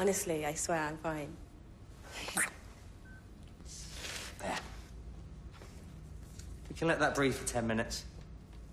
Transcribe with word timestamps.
Honestly, 0.00 0.46
I 0.46 0.54
swear 0.54 0.78
I'm 0.78 0.96
fine. 0.96 1.28
There. 4.38 4.58
We 6.70 6.74
can 6.74 6.88
let 6.88 6.98
that 7.00 7.14
breathe 7.14 7.34
for 7.34 7.46
10 7.46 7.66
minutes. 7.66 8.04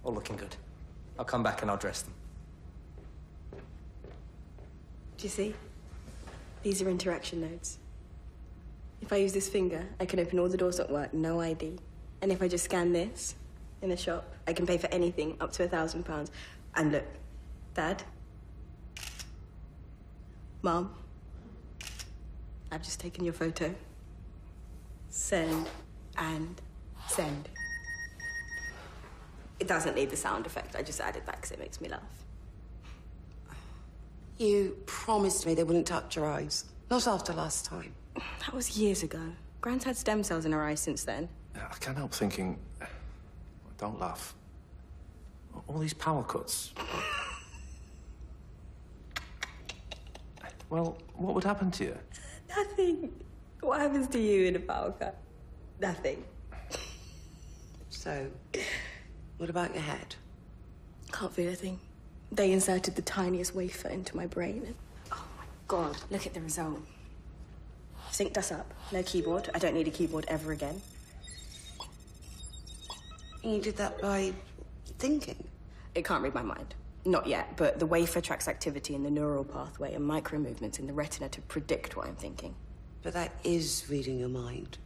All 0.05 0.13
looking 0.13 0.37
good. 0.37 0.55
I'll 1.19 1.25
come 1.25 1.43
back 1.43 1.61
and 1.61 1.69
I'll 1.69 1.75
dress 1.75 2.03
them. 2.03 2.13
Do 5.17 5.23
you 5.23 5.27
see? 5.27 5.53
These 6.63 6.81
are 6.81 6.89
interaction 6.89 7.41
nodes. 7.41 7.77
If 9.01 9.11
I 9.11 9.17
use 9.17 9.33
this 9.33 9.49
finger, 9.49 9.85
I 9.99 10.05
can 10.05 10.21
open 10.21 10.39
all 10.39 10.47
the 10.47 10.55
doors 10.55 10.79
at 10.79 10.89
work, 10.89 11.13
no 11.13 11.41
ID. 11.41 11.77
And 12.21 12.31
if 12.31 12.41
I 12.41 12.47
just 12.47 12.63
scan 12.63 12.93
this 12.93 13.35
in 13.81 13.89
the 13.89 13.97
shop, 13.97 14.33
I 14.47 14.53
can 14.53 14.65
pay 14.65 14.77
for 14.77 14.87
anything 14.93 15.35
up 15.41 15.51
to 15.53 15.65
a 15.65 15.67
thousand 15.67 16.05
pounds. 16.05 16.31
And 16.73 16.93
look, 16.93 17.05
Dad, 17.73 18.01
Mom, 20.61 20.93
I've 22.71 22.83
just 22.83 22.99
taken 22.99 23.23
your 23.23 23.33
photo. 23.33 23.73
Send 25.09 25.69
and 26.17 26.61
send. 27.07 27.49
It 29.59 29.67
doesn't 29.67 29.95
need 29.95 30.09
the 30.09 30.17
sound 30.17 30.45
effect. 30.45 30.75
I 30.75 30.83
just 30.83 30.99
added 30.99 31.23
that 31.25 31.37
because 31.37 31.51
it 31.51 31.59
makes 31.59 31.81
me 31.81 31.89
laugh. 31.89 32.01
You 34.37 34.77
promised 34.85 35.47
me 35.47 35.55
they 35.55 35.63
wouldn't 35.63 35.87
touch 35.87 36.15
your 36.15 36.27
eyes. 36.27 36.65
Not 36.91 37.07
after 37.07 37.33
last 37.33 37.65
time. 37.65 37.93
That 38.15 38.53
was 38.53 38.77
years 38.77 39.03
ago. 39.03 39.21
Grand's 39.61 39.83
had 39.83 39.97
stem 39.97 40.23
cells 40.23 40.45
in 40.45 40.51
her 40.51 40.63
eyes 40.63 40.79
since 40.79 41.03
then. 41.03 41.27
I 41.55 41.75
can't 41.79 41.97
help 41.97 42.13
thinking. 42.13 42.57
Don't 43.77 43.99
laugh. 43.99 44.35
All 45.67 45.79
these 45.79 45.93
power 45.93 46.23
cuts. 46.23 46.73
well, 50.69 50.97
what 51.15 51.33
would 51.33 51.43
happen 51.43 51.71
to 51.71 51.85
you? 51.85 51.97
Nothing. 52.49 53.11
What 53.61 53.79
happens 53.81 54.07
to 54.09 54.19
you 54.19 54.45
in 54.45 54.55
a 54.55 54.59
power 54.59 54.91
cut? 54.91 55.17
Nothing. 55.79 56.23
So, 57.89 58.27
what 59.37 59.49
about 59.49 59.73
your 59.73 59.83
head? 59.83 60.15
Can't 61.11 61.33
feel 61.33 61.51
a 61.51 61.55
thing. 61.55 61.79
They 62.31 62.51
inserted 62.51 62.95
the 62.95 63.01
tiniest 63.01 63.55
wafer 63.55 63.89
into 63.89 64.15
my 64.15 64.25
brain. 64.27 64.63
and- 64.65 64.75
Oh 65.11 65.25
my 65.37 65.45
god, 65.67 65.97
look 66.11 66.25
at 66.27 66.33
the 66.33 66.41
result. 66.41 66.79
Synced 68.11 68.37
us 68.37 68.51
up. 68.51 68.73
No 68.91 69.03
keyboard. 69.03 69.49
I 69.53 69.59
don't 69.59 69.73
need 69.73 69.87
a 69.87 69.91
keyboard 69.91 70.25
ever 70.27 70.51
again. 70.51 70.81
You 73.43 73.61
did 73.61 73.77
that 73.77 74.01
by 74.01 74.33
thinking. 74.99 75.47
It 75.95 76.05
can't 76.05 76.23
read 76.23 76.33
my 76.33 76.41
mind. 76.41 76.75
Not 77.07 77.25
yet, 77.25 77.55
but 77.55 77.79
the 77.79 77.85
wafer 77.85 78.19
tracks 78.19 78.49
activity 78.49 78.93
in 78.93 79.01
the 79.01 79.09
neural 79.09 79.45
pathway 79.45 79.93
and 79.93 80.05
micro 80.05 80.37
movements 80.39 80.77
in 80.77 80.87
the 80.87 80.93
retina 80.93 81.29
to 81.29 81.41
predict 81.43 81.95
what 81.95 82.05
I'm 82.05 82.17
thinking. 82.17 82.53
But 83.01 83.13
that 83.13 83.31
is 83.45 83.85
reading 83.89 84.19
your 84.19 84.27
mind. 84.27 84.77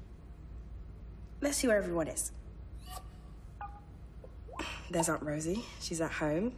Let's 1.41 1.57
see 1.57 1.65
where 1.65 1.77
everyone 1.77 2.07
is. 2.07 2.31
There's 4.91 5.09
Aunt 5.09 5.23
Rosie. 5.23 5.65
She's 5.79 5.99
at 5.99 6.11
home. 6.11 6.53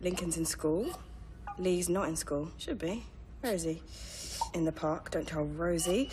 Lincoln's 0.00 0.38
in 0.38 0.46
school. 0.46 0.86
Lee's 1.58 1.90
not 1.90 2.08
in 2.08 2.16
school. 2.16 2.50
Should 2.56 2.78
be. 2.78 3.04
Where 3.42 3.52
is 3.52 3.64
he? 3.64 3.82
In 4.54 4.64
the 4.64 4.72
park. 4.72 5.10
Don't 5.10 5.28
tell 5.28 5.44
Rosie. 5.44 6.08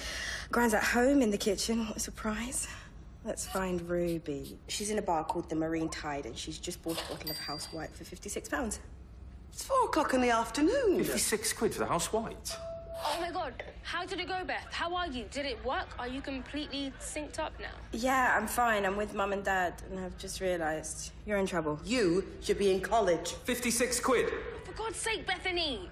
Grand's 0.52 0.74
at 0.74 0.84
home 0.84 1.22
in 1.22 1.32
the 1.32 1.38
kitchen. 1.38 1.88
What 1.88 1.96
a 1.96 2.00
surprise. 2.02 2.68
Let's 3.26 3.46
find 3.46 3.82
Ruby. 3.90 4.58
She's 4.68 4.92
in 4.92 4.98
a 4.98 5.02
bar 5.02 5.26
called 5.26 5.50
the 5.50 5.56
Marine 5.56 5.90
Tide 5.90 6.26
and 6.26 6.38
she's 6.38 6.58
just 6.58 6.82
bought 6.84 7.02
a 7.02 7.14
bottle 7.14 7.30
of 7.30 7.38
House 7.38 7.66
White 7.74 7.92
for 7.94 8.04
£56. 8.04 8.80
It's 9.52 9.64
four 9.64 9.86
o'clock 9.86 10.14
in 10.14 10.22
the 10.22 10.30
afternoon. 10.30 11.04
56 11.04 11.54
quid 11.54 11.74
for 11.74 11.80
the 11.80 11.86
house 11.86 12.14
white. 12.14 12.56
Oh 13.04 13.18
my 13.20 13.32
god, 13.32 13.64
how 13.84 14.06
did 14.06 14.20
it 14.20 14.28
go, 14.28 14.44
Beth? 14.46 14.66
How 14.72 14.94
are 14.94 15.08
you? 15.08 15.26
Did 15.32 15.46
it 15.46 15.64
work? 15.66 15.88
Are 15.98 16.08
you 16.08 16.22
completely 16.22 16.94
synced 17.00 17.40
up 17.40 17.54
now? 17.60 17.72
Yeah, 17.92 18.36
I'm 18.38 18.48
fine. 18.48 18.86
I'm 18.86 18.96
with 18.96 19.14
Mum 19.14 19.34
and 19.34 19.44
Dad 19.44 19.74
and 19.90 20.00
I've 20.00 20.18
just 20.18 20.40
realised 20.40 21.12
you're 21.26 21.38
in 21.38 21.46
trouble. 21.46 21.80
You 21.84 22.26
should 22.42 22.58
be 22.58 22.72
in 22.72 22.80
college. 22.80 23.32
56 23.44 24.00
quid? 24.00 24.30
For 24.64 24.72
God's 24.74 24.98
sake, 24.98 25.26
Bethany! 25.28 25.90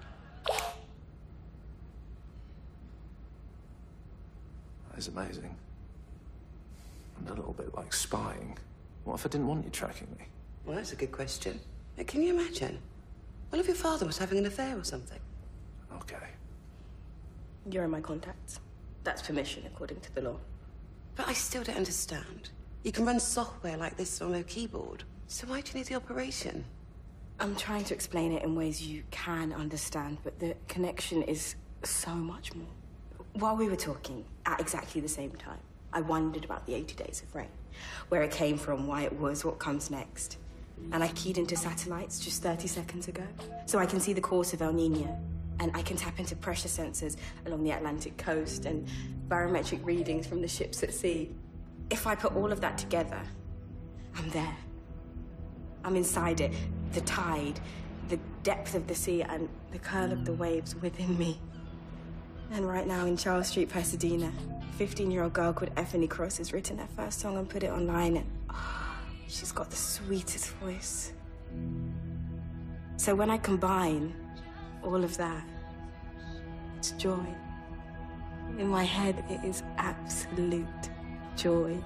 That 4.90 4.98
is 4.98 5.08
amazing. 5.08 5.54
And 7.18 7.28
a 7.30 7.34
little 7.34 7.52
bit 7.52 7.74
like 7.74 7.92
spying. 7.92 8.56
What 9.04 9.14
if 9.14 9.26
I 9.26 9.28
didn't 9.28 9.46
want 9.46 9.64
you 9.64 9.70
tracking 9.70 10.08
me? 10.18 10.26
Well, 10.64 10.76
that's 10.76 10.92
a 10.92 10.96
good 10.96 11.12
question. 11.12 11.60
Can 12.06 12.22
you 12.22 12.32
imagine? 12.32 12.78
What 13.50 13.58
if 13.58 13.66
your 13.66 13.76
father 13.76 14.06
was 14.06 14.18
having 14.18 14.38
an 14.38 14.46
affair 14.46 14.78
or 14.78 14.84
something? 14.84 15.18
Okay. 15.94 16.16
You're 17.70 17.84
in 17.84 17.90
my 17.90 18.00
contacts. 18.00 18.60
That's 19.04 19.22
permission 19.22 19.64
according 19.66 20.00
to 20.00 20.14
the 20.14 20.22
law. 20.22 20.36
But 21.16 21.28
I 21.28 21.32
still 21.32 21.62
don't 21.62 21.76
understand. 21.76 22.50
You 22.84 22.92
can 22.92 23.04
run 23.04 23.18
software 23.18 23.76
like 23.76 23.96
this 23.96 24.20
on 24.22 24.34
a 24.34 24.42
keyboard. 24.42 25.04
So 25.26 25.46
why 25.46 25.60
do 25.60 25.72
you 25.72 25.78
need 25.78 25.86
the 25.86 25.96
operation? 25.96 26.64
I'm 27.40 27.56
trying 27.56 27.84
to 27.84 27.94
explain 27.94 28.32
it 28.32 28.42
in 28.42 28.54
ways 28.54 28.82
you 28.82 29.02
can 29.10 29.52
understand, 29.52 30.18
but 30.24 30.38
the 30.38 30.54
connection 30.68 31.22
is 31.22 31.56
so 31.82 32.14
much 32.14 32.54
more. 32.54 32.68
While 33.34 33.56
we 33.56 33.68
were 33.68 33.76
talking, 33.76 34.24
at 34.46 34.60
exactly 34.60 35.00
the 35.00 35.08
same 35.08 35.30
time, 35.32 35.60
I 35.92 36.00
wondered 36.00 36.44
about 36.44 36.66
the 36.66 36.74
80 36.74 36.94
Days 36.94 37.22
of 37.26 37.34
Rain, 37.34 37.48
where 38.08 38.22
it 38.22 38.30
came 38.30 38.58
from, 38.58 38.86
why 38.86 39.02
it 39.02 39.18
was, 39.18 39.44
what 39.44 39.58
comes 39.58 39.90
next. 39.90 40.38
And 40.92 41.02
I 41.02 41.08
keyed 41.08 41.38
into 41.38 41.56
satellites 41.56 42.20
just 42.20 42.42
30 42.42 42.68
seconds 42.68 43.08
ago, 43.08 43.24
so 43.66 43.78
I 43.78 43.86
can 43.86 44.00
see 44.00 44.12
the 44.12 44.20
course 44.20 44.52
of 44.52 44.62
El 44.62 44.72
Nino, 44.72 45.18
and 45.60 45.70
I 45.74 45.82
can 45.82 45.96
tap 45.96 46.18
into 46.18 46.36
pressure 46.36 46.68
sensors 46.68 47.16
along 47.46 47.64
the 47.64 47.72
Atlantic 47.72 48.16
coast 48.16 48.64
and 48.64 48.86
barometric 49.28 49.84
readings 49.84 50.26
from 50.26 50.40
the 50.40 50.48
ships 50.48 50.82
at 50.82 50.94
sea. 50.94 51.34
If 51.90 52.06
I 52.06 52.14
put 52.14 52.36
all 52.36 52.52
of 52.52 52.60
that 52.60 52.78
together, 52.78 53.20
I'm 54.16 54.28
there. 54.30 54.56
I'm 55.84 55.96
inside 55.96 56.40
it. 56.40 56.52
The 56.92 57.00
tide, 57.02 57.60
the 58.08 58.18
depth 58.42 58.74
of 58.74 58.86
the 58.86 58.94
sea, 58.94 59.22
and 59.22 59.48
the 59.72 59.78
curl 59.78 60.12
of 60.12 60.24
the 60.24 60.32
waves 60.32 60.74
within 60.76 61.18
me. 61.18 61.40
And 62.52 62.66
right 62.66 62.86
now 62.86 63.04
in 63.06 63.16
Charles 63.16 63.48
Street, 63.48 63.68
Pasadena, 63.68 64.32
15 64.78 65.10
year 65.10 65.24
old 65.24 65.32
girl 65.32 65.52
called 65.52 65.74
Effany 65.74 66.08
Cross 66.08 66.38
has 66.38 66.52
written 66.52 66.78
her 66.78 66.86
first 66.94 67.18
song 67.18 67.36
and 67.36 67.48
put 67.48 67.64
it 67.64 67.70
online, 67.72 68.18
and 68.18 68.26
ah, 68.48 68.96
she's 69.26 69.50
got 69.50 69.70
the 69.70 69.76
sweetest 69.76 70.50
voice. 70.62 71.12
So 72.96 73.12
when 73.16 73.28
I 73.28 73.38
combine 73.38 74.14
all 74.84 75.02
of 75.02 75.16
that, 75.16 75.44
it's 76.76 76.92
joy. 76.92 77.26
In 78.56 78.68
my 78.68 78.84
head, 78.84 79.24
it 79.28 79.44
is 79.44 79.64
absolute 79.78 80.64
joy. 81.34 81.76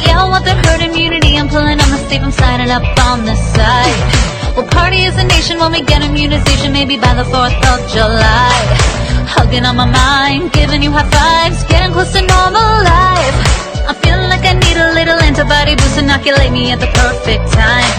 Yeah, 0.00 0.16
I 0.16 0.26
want 0.30 0.46
the 0.46 0.54
herd 0.54 0.80
immunity. 0.80 1.36
I'm 1.36 1.50
pulling 1.50 1.78
on 1.78 1.90
the 1.90 1.98
safe. 2.08 2.22
I'm 2.22 2.32
signing 2.32 2.70
up 2.70 2.82
on 3.04 3.26
the 3.26 3.34
side. 3.34 4.19
We'll 4.56 4.66
party 4.66 5.04
as 5.06 5.16
a 5.16 5.24
nation 5.24 5.58
when 5.58 5.70
we 5.72 5.82
get 5.82 6.02
immunization, 6.02 6.72
maybe 6.72 6.96
by 6.96 7.14
the 7.14 7.22
4th 7.22 7.54
of 7.70 7.78
July. 7.94 8.58
Hugging 9.30 9.64
on 9.64 9.76
my 9.76 9.86
mind, 9.86 10.52
giving 10.52 10.82
you 10.82 10.90
high 10.90 11.06
fives, 11.06 11.62
getting 11.70 11.92
close 11.92 12.12
to 12.12 12.22
normal 12.22 12.70
life. 12.82 13.38
I'm 13.86 13.94
feeling 14.02 14.26
like 14.26 14.42
I 14.42 14.58
need 14.58 14.76
a 14.76 14.90
little 14.92 15.18
antibody 15.22 15.76
boost, 15.76 15.98
inoculate 15.98 16.50
me 16.50 16.72
at 16.74 16.80
the 16.82 16.90
perfect 16.98 17.46
time. 17.54 17.94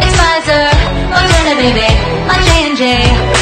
It's 0.00 0.16
Pfizer, 0.16 0.72
Moderna, 1.12 1.54
baby, 1.60 1.88
my 2.24 2.36
J&J. 2.48 2.82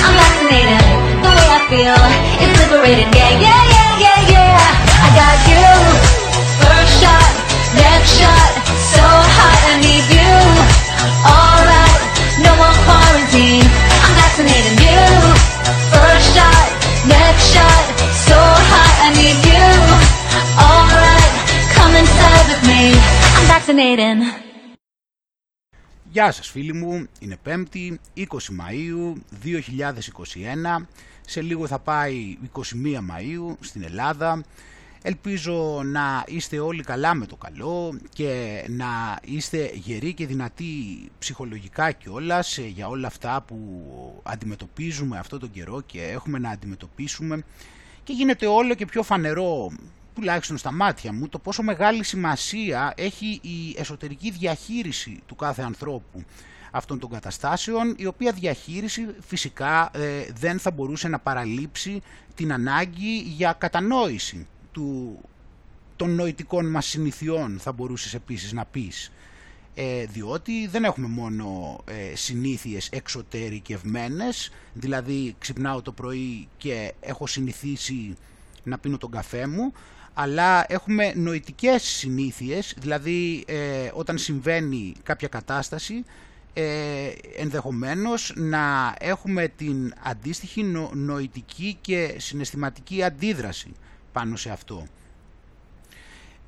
I'm 0.03 0.15
vaccinated. 0.19 0.83
The 1.23 1.31
way 1.31 1.47
I 1.47 1.61
feel 1.71 2.01
is 2.43 2.51
liberated. 2.59 3.07
Yeah, 3.15 3.33
yeah, 3.39 3.63
yeah, 3.71 4.03
yeah, 4.03 4.21
yeah. 4.35 5.07
I 5.07 5.09
got 5.15 5.37
you. 5.47 5.63
First 6.59 6.95
shot, 6.99 7.31
next 7.79 8.19
shot. 8.19 8.54
Γεια 26.11 26.33
σας 26.33 26.49
φίλοι 26.49 26.73
μου, 26.73 27.07
είναι 27.19 27.39
5η, 27.47 27.95
20 28.17 28.23
Μαΐου 28.23 29.13
2021, 29.45 30.85
σε 31.27 31.41
λίγο 31.41 31.67
θα 31.67 31.79
πάει 31.79 32.39
21 32.57 32.61
Μαΐου 32.97 33.57
στην 33.61 33.83
Ελλάδα, 33.83 34.43
Ελπίζω 35.07 35.83
να 35.85 36.25
είστε 36.27 36.59
όλοι 36.59 36.83
καλά 36.83 37.15
με 37.15 37.27
το 37.27 37.37
καλό 37.37 37.99
και 38.13 38.65
να 38.69 39.19
είστε 39.25 39.71
γεροί 39.75 40.15
και 40.15 40.27
δυνατοί 40.27 40.65
ψυχολογικά 41.19 41.93
κιόλας 41.93 42.59
για 42.59 42.89
όλα 42.89 43.07
αυτά 43.07 43.43
που 43.47 43.57
αντιμετωπίζουμε 44.23 45.19
αυτό 45.19 45.39
τον 45.39 45.51
καιρό 45.51 45.81
και 45.81 46.03
έχουμε 46.03 46.39
να 46.39 46.51
αντιμετωπίσουμε. 46.51 47.43
Και 48.05 48.13
γίνεται 48.13 48.47
όλο 48.47 48.75
και 48.75 48.85
πιο 48.85 49.03
φανερό 49.03 49.73
τουλάχιστον 50.15 50.57
στα 50.57 50.73
μάτια 50.73 51.13
μου, 51.13 51.29
το 51.29 51.39
πόσο 51.39 51.63
μεγάλη 51.63 52.05
σημασία 52.05 52.93
έχει 52.97 53.41
η 53.43 53.75
εσωτερική 53.77 54.31
διαχείριση 54.31 55.23
του 55.27 55.37
κάθε 55.37 55.63
ανθρώπου 55.63 56.25
αυτών 56.71 56.99
των 56.99 57.11
καταστάσεων, 57.11 57.95
η 57.99 58.07
οποία 58.07 58.33
διαχείριση 58.33 59.07
φυσικά 59.21 59.91
ε, 59.93 60.27
δεν 60.35 60.59
θα 60.59 60.71
μπορούσε 60.71 61.09
να 61.09 61.19
παραλείψει 61.19 62.03
την 62.35 62.53
ανάγκη 62.53 63.19
για 63.19 63.53
κατανόηση 63.53 64.47
του, 64.75 65.19
των 65.97 66.15
νοητικών 66.15 66.71
μας 66.71 66.87
συνηθιών, 66.87 67.59
θα 67.59 67.73
μπορούσες 67.73 68.15
επίσης 68.15 68.53
να 68.53 68.65
πεις. 68.65 69.13
Ε, 69.75 70.05
διότι 70.05 70.67
δεν 70.67 70.85
έχουμε 70.85 71.07
μόνο 71.07 71.79
ε, 71.85 72.17
συνήθειες 72.17 72.89
εξωτερικευμένες, 72.89 74.51
δηλαδή 74.73 75.35
ξυπνάω 75.39 75.83
το 75.83 75.93
πρωί 75.93 76.49
και 76.57 76.95
έχω 77.01 77.27
συνηθίσει 77.27 78.17
να 78.63 78.79
πίνω 78.79 78.99
τον 78.99 79.11
καφέ 79.11 79.47
μου, 79.47 79.73
αλλά 80.15 80.65
έχουμε 80.69 81.13
νοητικές 81.17 81.83
συνήθειες, 81.83 82.75
δηλαδή 82.79 83.45
ε, 83.47 83.91
όταν 83.95 84.19
συμβαίνει 84.19 84.95
κάποια 85.03 85.29
κατάσταση, 85.29 86.05
ε, 86.53 87.09
ενδεχομένως 87.37 88.33
να 88.37 88.95
έχουμε 88.99 89.49
την 89.49 89.95
αντίστοιχη 90.03 90.63
νοητική 90.93 91.79
και 91.81 92.15
συναισθηματική 92.19 93.03
αντίδραση 93.03 93.73
πάνω 94.15 94.37
σε 94.37 94.51
αυτό. 94.51 94.87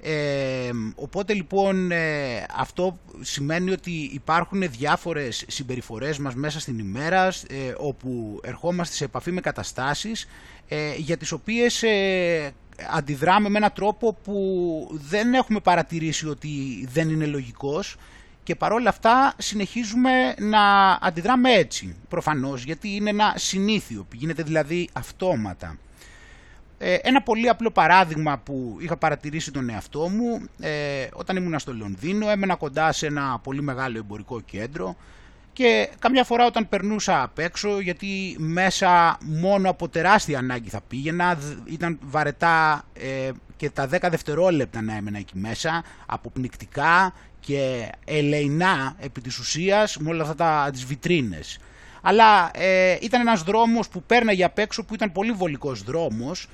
Ε, 0.02 0.70
οπότε 0.94 1.32
λοιπόν 1.32 1.90
ε, 1.90 2.46
αυτό 2.56 2.98
σημαίνει 3.20 3.70
ότι 3.70 3.90
υπάρχουν 4.12 4.70
διάφορες 4.70 5.44
συμπεριφορές 5.48 6.18
μας 6.18 6.34
μέσα 6.34 6.60
στην 6.60 6.78
ημέρα 6.78 7.26
ε, 7.26 7.72
όπου 7.76 8.40
ερχόμαστε 8.42 8.94
σε 8.94 9.04
επαφή 9.04 9.32
με 9.32 9.40
καταστάσεις 9.40 10.26
για 10.96 11.16
τις 11.16 11.32
οποίες 11.32 11.84
αντιδράμε 12.92 13.48
με 13.48 13.58
έναν 13.58 13.72
τρόπο 13.74 14.12
που 14.24 14.98
δεν 15.08 15.34
έχουμε 15.34 15.60
παρατηρήσει 15.60 16.28
ότι 16.28 16.86
δεν 16.92 17.08
είναι 17.08 17.26
λογικός 17.26 17.96
και 18.42 18.54
παρόλα 18.54 18.88
αυτά 18.88 19.34
συνεχίζουμε 19.38 20.34
να 20.38 20.92
αντιδράμε 21.00 21.50
έτσι, 21.52 21.96
προφανώς, 22.08 22.64
γιατί 22.64 22.94
είναι 22.94 23.10
ένα 23.10 23.34
συνήθιο, 23.36 24.06
γίνεται 24.12 24.42
δηλαδή 24.42 24.88
αυτόματα. 24.92 25.78
Ε, 26.78 26.94
ένα 26.94 27.22
πολύ 27.22 27.48
απλό 27.48 27.70
παράδειγμα 27.70 28.38
που 28.38 28.76
είχα 28.80 28.96
παρατηρήσει 28.96 29.50
τον 29.50 29.70
εαυτό 29.70 30.08
μου, 30.08 30.42
ε, 30.60 31.06
όταν 31.12 31.36
ήμουν 31.36 31.58
στο 31.58 31.72
Λονδίνο 31.72 32.30
έμενα 32.30 32.54
κοντά 32.54 32.92
σε 32.92 33.06
ένα 33.06 33.38
πολύ 33.42 33.62
μεγάλο 33.62 33.98
εμπορικό 33.98 34.40
κέντρο 34.40 34.96
και 35.56 35.88
καμιά 35.98 36.24
φορά 36.24 36.46
όταν 36.46 36.68
περνούσα 36.68 37.22
απ' 37.22 37.38
έξω, 37.38 37.80
γιατί 37.80 38.36
μέσα 38.38 39.18
μόνο 39.20 39.70
από 39.70 39.88
τεράστια 39.88 40.38
ανάγκη 40.38 40.68
θα 40.68 40.80
πήγαινα, 40.88 41.38
ήταν 41.64 41.98
βαρετά 42.02 42.84
ε, 42.92 43.30
και 43.56 43.70
τα 43.70 43.88
10 43.92 43.98
δευτερόλεπτα 44.10 44.82
να 44.82 44.96
έμενα 44.96 45.18
εκεί 45.18 45.38
μέσα, 45.38 45.84
αποπνικτικά 46.06 47.14
και 47.40 47.90
ελεηνά 48.04 48.94
επί 48.98 49.20
της 49.20 49.38
ουσίας 49.38 49.96
με 49.96 50.10
όλα 50.10 50.22
αυτά 50.22 50.34
τα, 50.34 50.68
τις 50.72 50.84
βιτρίνες. 50.84 51.58
Αλλά 52.02 52.50
ε, 52.54 52.98
ήταν 53.00 53.20
ένας 53.20 53.42
δρόμος 53.42 53.88
που 53.88 54.02
πέρναγε 54.02 54.44
απ' 54.44 54.58
έξω 54.58 54.84
που 54.84 54.94
ήταν 54.94 55.12
πολύ 55.12 55.32
βολικός 55.32 55.82
δρόμος 55.82 56.44
ε, 56.44 56.48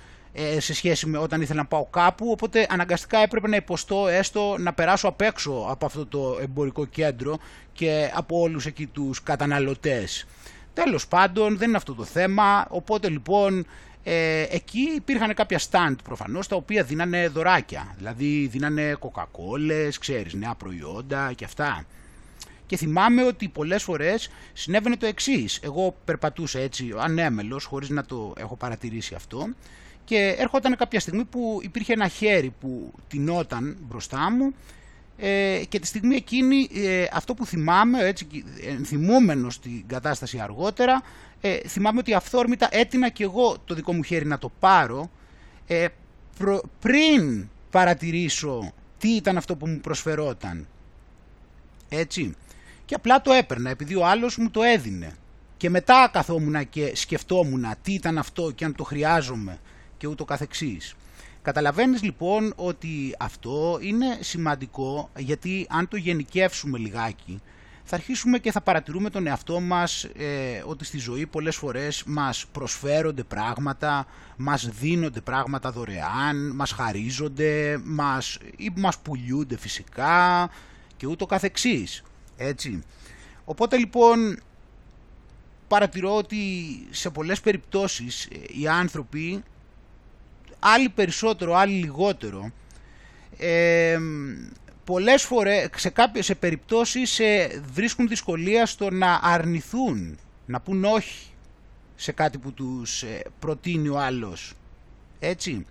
σε 0.58 0.75
σχέση 0.75 1.06
με 1.06 1.19
όταν 1.19 1.40
ήθελα 1.40 1.61
να 1.61 1.67
πάω 1.67 1.84
κάπου, 1.84 2.31
οπότε 2.31 2.67
αναγκαστικά 2.70 3.19
έπρεπε 3.19 3.49
να 3.49 3.56
υποστώ 3.56 4.08
έστω 4.08 4.56
να 4.58 4.73
περάσω 4.73 5.08
απ' 5.08 5.20
έξω 5.20 5.67
από 5.69 5.87
αυτό 5.87 6.06
το 6.06 6.38
εμπορικό 6.43 6.84
κέντρο 6.84 7.38
και 7.73 8.11
από 8.14 8.40
όλους 8.40 8.67
εκεί 8.67 8.87
τους 8.87 9.23
καταναλωτές. 9.23 10.26
Τέλος 10.75 11.08
πάντων 11.08 11.56
δεν 11.56 11.69
είναι 11.69 11.76
αυτό 11.76 11.94
το 11.94 12.05
θέμα, 12.05 12.67
οπότε 12.69 13.08
λοιπόν 13.08 13.67
ε, 14.02 14.43
εκεί 14.50 14.81
υπήρχαν 14.96 15.34
κάποια 15.34 15.61
stand 15.70 15.94
προφανώς 16.05 16.49
τα 16.49 16.56
οποία 16.56 16.82
δίνανε 16.82 17.29
δωράκια, 17.29 17.94
δηλαδή 17.96 18.46
δίνανε 18.46 18.94
κοκακόλες, 18.99 19.99
ξέρεις, 19.99 20.34
νέα 20.34 20.55
προϊόντα 20.55 21.32
και 21.32 21.44
αυτά. 21.44 21.84
Και 22.67 22.76
θυμάμαι 22.76 23.25
ότι 23.25 23.49
πολλές 23.49 23.82
φορές 23.82 24.31
συνέβαινε 24.52 24.96
το 24.96 25.06
εξής. 25.06 25.58
Εγώ 25.62 25.96
περπατούσα 26.05 26.58
έτσι 26.58 26.93
ανέμελος, 26.99 27.64
χωρίς 27.64 27.88
να 27.88 28.05
το 28.05 28.32
έχω 28.37 28.56
παρατηρήσει 28.56 29.14
αυτό, 29.14 29.49
και 30.12 30.35
έρχονταν 30.38 30.76
κάποια 30.76 31.00
στιγμή 31.00 31.25
που 31.25 31.61
υπήρχε 31.62 31.93
ένα 31.93 32.09
χέρι 32.09 32.55
που 32.61 32.93
τεινόταν 33.09 33.76
μπροστά 33.88 34.31
μου 34.31 34.55
ε, 35.17 35.62
και 35.69 35.79
τη 35.79 35.87
στιγμή 35.87 36.17
εκείνη 36.17 36.69
ε, 36.75 37.06
αυτό 37.12 37.35
που 37.35 37.47
θυμάμαι, 37.47 37.99
έτσι, 37.99 38.44
ενθυμούμενο 38.67 39.50
στην 39.50 39.87
κατάσταση 39.87 40.38
αργότερα, 40.38 41.03
ε, 41.41 41.56
θυμάμαι 41.56 41.99
ότι 41.99 42.14
αυθόρμητα 42.14 42.69
έτεινα 42.70 43.09
και 43.09 43.25
εγώ 43.25 43.56
το 43.64 43.75
δικό 43.75 43.93
μου 43.93 44.03
χέρι 44.03 44.26
να 44.26 44.38
το 44.38 44.50
πάρω 44.61 45.11
ε, 45.67 45.87
πριν 46.81 47.49
παρατηρήσω 47.70 48.73
τι 48.99 49.08
ήταν 49.08 49.37
αυτό 49.37 49.56
που 49.56 49.67
μου 49.67 49.81
προσφερόταν. 49.81 50.67
Έτσι. 51.88 52.35
Και 52.85 52.94
απλά 52.94 53.20
το 53.20 53.32
έπαιρνα 53.32 53.70
επειδή 53.70 53.94
ο 53.94 54.06
άλλος 54.06 54.37
μου 54.37 54.50
το 54.50 54.62
έδινε. 54.62 55.15
Και 55.56 55.70
μετά 55.70 56.11
καθόμουν 56.12 56.69
και 56.69 56.93
σκεφτόμουν 56.94 57.65
τι 57.82 57.93
ήταν 57.93 58.19
αυτό 58.19 58.51
και 58.51 58.65
αν 58.65 58.75
το 58.75 58.84
χρειάζομαι 58.84 59.58
και 60.03 60.09
ούτω 60.09 60.25
καθεξής. 60.25 60.94
Καταλαβαίνεις 61.43 62.03
λοιπόν 62.03 62.53
ότι 62.56 63.15
αυτό 63.19 63.79
είναι 63.82 64.19
σημαντικό 64.21 65.11
γιατί 65.19 65.67
αν 65.71 65.89
το 65.89 65.97
γενικεύσουμε 65.97 66.79
λιγάκι 66.79 67.41
θα 67.85 67.97
αρχίσουμε 67.97 68.39
και 68.39 68.53
θα 68.53 68.61
παρατηρούμε 68.61 69.11
τον 69.11 69.27
εαυτό 69.27 69.61
μας 69.61 70.05
ε, 70.05 70.63
ότι 70.67 70.85
στη 70.85 70.99
ζωή 70.99 71.27
πολλές 71.27 71.56
φορές 71.56 72.03
μας 72.06 72.47
προσφέρονται 72.53 73.23
πράγματα, 73.23 74.06
μας 74.37 74.69
δίνονται 74.69 75.21
πράγματα 75.21 75.71
δωρεάν, 75.71 76.51
μας 76.55 76.73
χαρίζονται, 76.73 77.81
μας, 77.85 78.39
ή 78.56 78.73
μας 78.77 78.99
πουλιούνται 78.99 79.56
φυσικά 79.56 80.51
και 80.97 81.06
ούτω 81.06 81.27
καθεξής. 81.27 82.03
Έτσι. 82.37 82.82
Οπότε 83.44 83.77
λοιπόν 83.77 84.39
παρατηρώ 85.69 86.17
ότι 86.17 86.39
σε 86.91 87.11
πολλές 87.11 87.41
περιπτώσεις 87.41 88.25
ε, 88.25 88.61
οι 88.61 88.69
άνθρωποι 88.69 89.43
άλλοι 90.63 90.89
περισσότερο, 90.89 91.55
άλλοι 91.55 91.73
λιγότερο. 91.73 92.51
Ε, 93.39 93.99
πολλές 94.85 95.23
φορές, 95.23 95.69
σε 95.77 95.91
κάποιες 95.91 96.25
σε 96.25 96.35
περιπτώσεις 96.35 97.19
ε, 97.19 97.63
βρίσκουν 97.73 98.09
δυσκολία 98.09 98.67
στο 98.67 98.91
να 98.91 99.21
αρνηθούν, 99.23 100.19
να 100.47 100.61
πούν 100.61 100.85
όχι 100.85 101.27
σε 101.95 102.13
κάτι 102.13 102.39
που 102.39 102.53
τους 102.53 103.03
ε, 103.03 103.23
προτείνει 103.39 103.89
ο 103.89 103.99
άλλος. 103.99 104.53
Έτσι. 105.19 105.67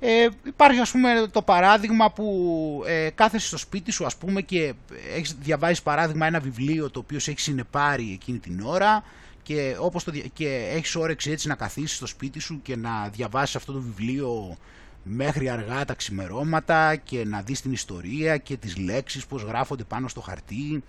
Ε, 0.00 0.28
υπάρχει 0.46 0.80
ας 0.80 0.90
πούμε 0.90 1.26
το 1.30 1.42
παράδειγμα 1.42 2.12
που 2.12 2.82
ε, 2.86 3.10
κάθεσαι 3.14 3.46
στο 3.46 3.56
σπίτι 3.56 3.90
σου 3.90 4.06
ας 4.06 4.16
πούμε 4.16 4.40
και 4.42 4.74
έχεις 5.14 5.36
διαβάσει 5.40 5.82
παράδειγμα 5.82 6.26
ένα 6.26 6.40
βιβλίο 6.40 6.90
το 6.90 6.98
οποίο 6.98 7.18
σε 7.18 7.30
έχει 7.30 7.40
συνεπάρει 7.40 8.12
εκείνη 8.12 8.38
την 8.38 8.60
ώρα 8.64 9.04
και, 9.46 9.76
όπως 9.78 10.04
το, 10.04 10.12
και 10.32 10.70
έχεις 10.72 10.94
όρεξη 10.94 11.30
έτσι 11.30 11.48
να 11.48 11.54
καθίσεις 11.54 11.96
στο 11.96 12.06
σπίτι 12.06 12.38
σου 12.38 12.60
και 12.62 12.76
να 12.76 13.08
διαβάσεις 13.08 13.56
αυτό 13.56 13.72
το 13.72 13.80
βιβλίο 13.80 14.56
μέχρι 15.02 15.48
αργά 15.48 15.84
τα 15.84 15.94
ξημερώματα 15.94 16.96
και 16.96 17.24
να 17.24 17.42
δεις 17.42 17.60
την 17.60 17.72
ιστορία 17.72 18.36
και 18.36 18.56
τις 18.56 18.76
λέξεις 18.76 19.26
πώς 19.26 19.42
γράφονται 19.42 19.84
πάνω 19.84 20.08
στο 20.08 20.20
χαρτί 20.20 20.82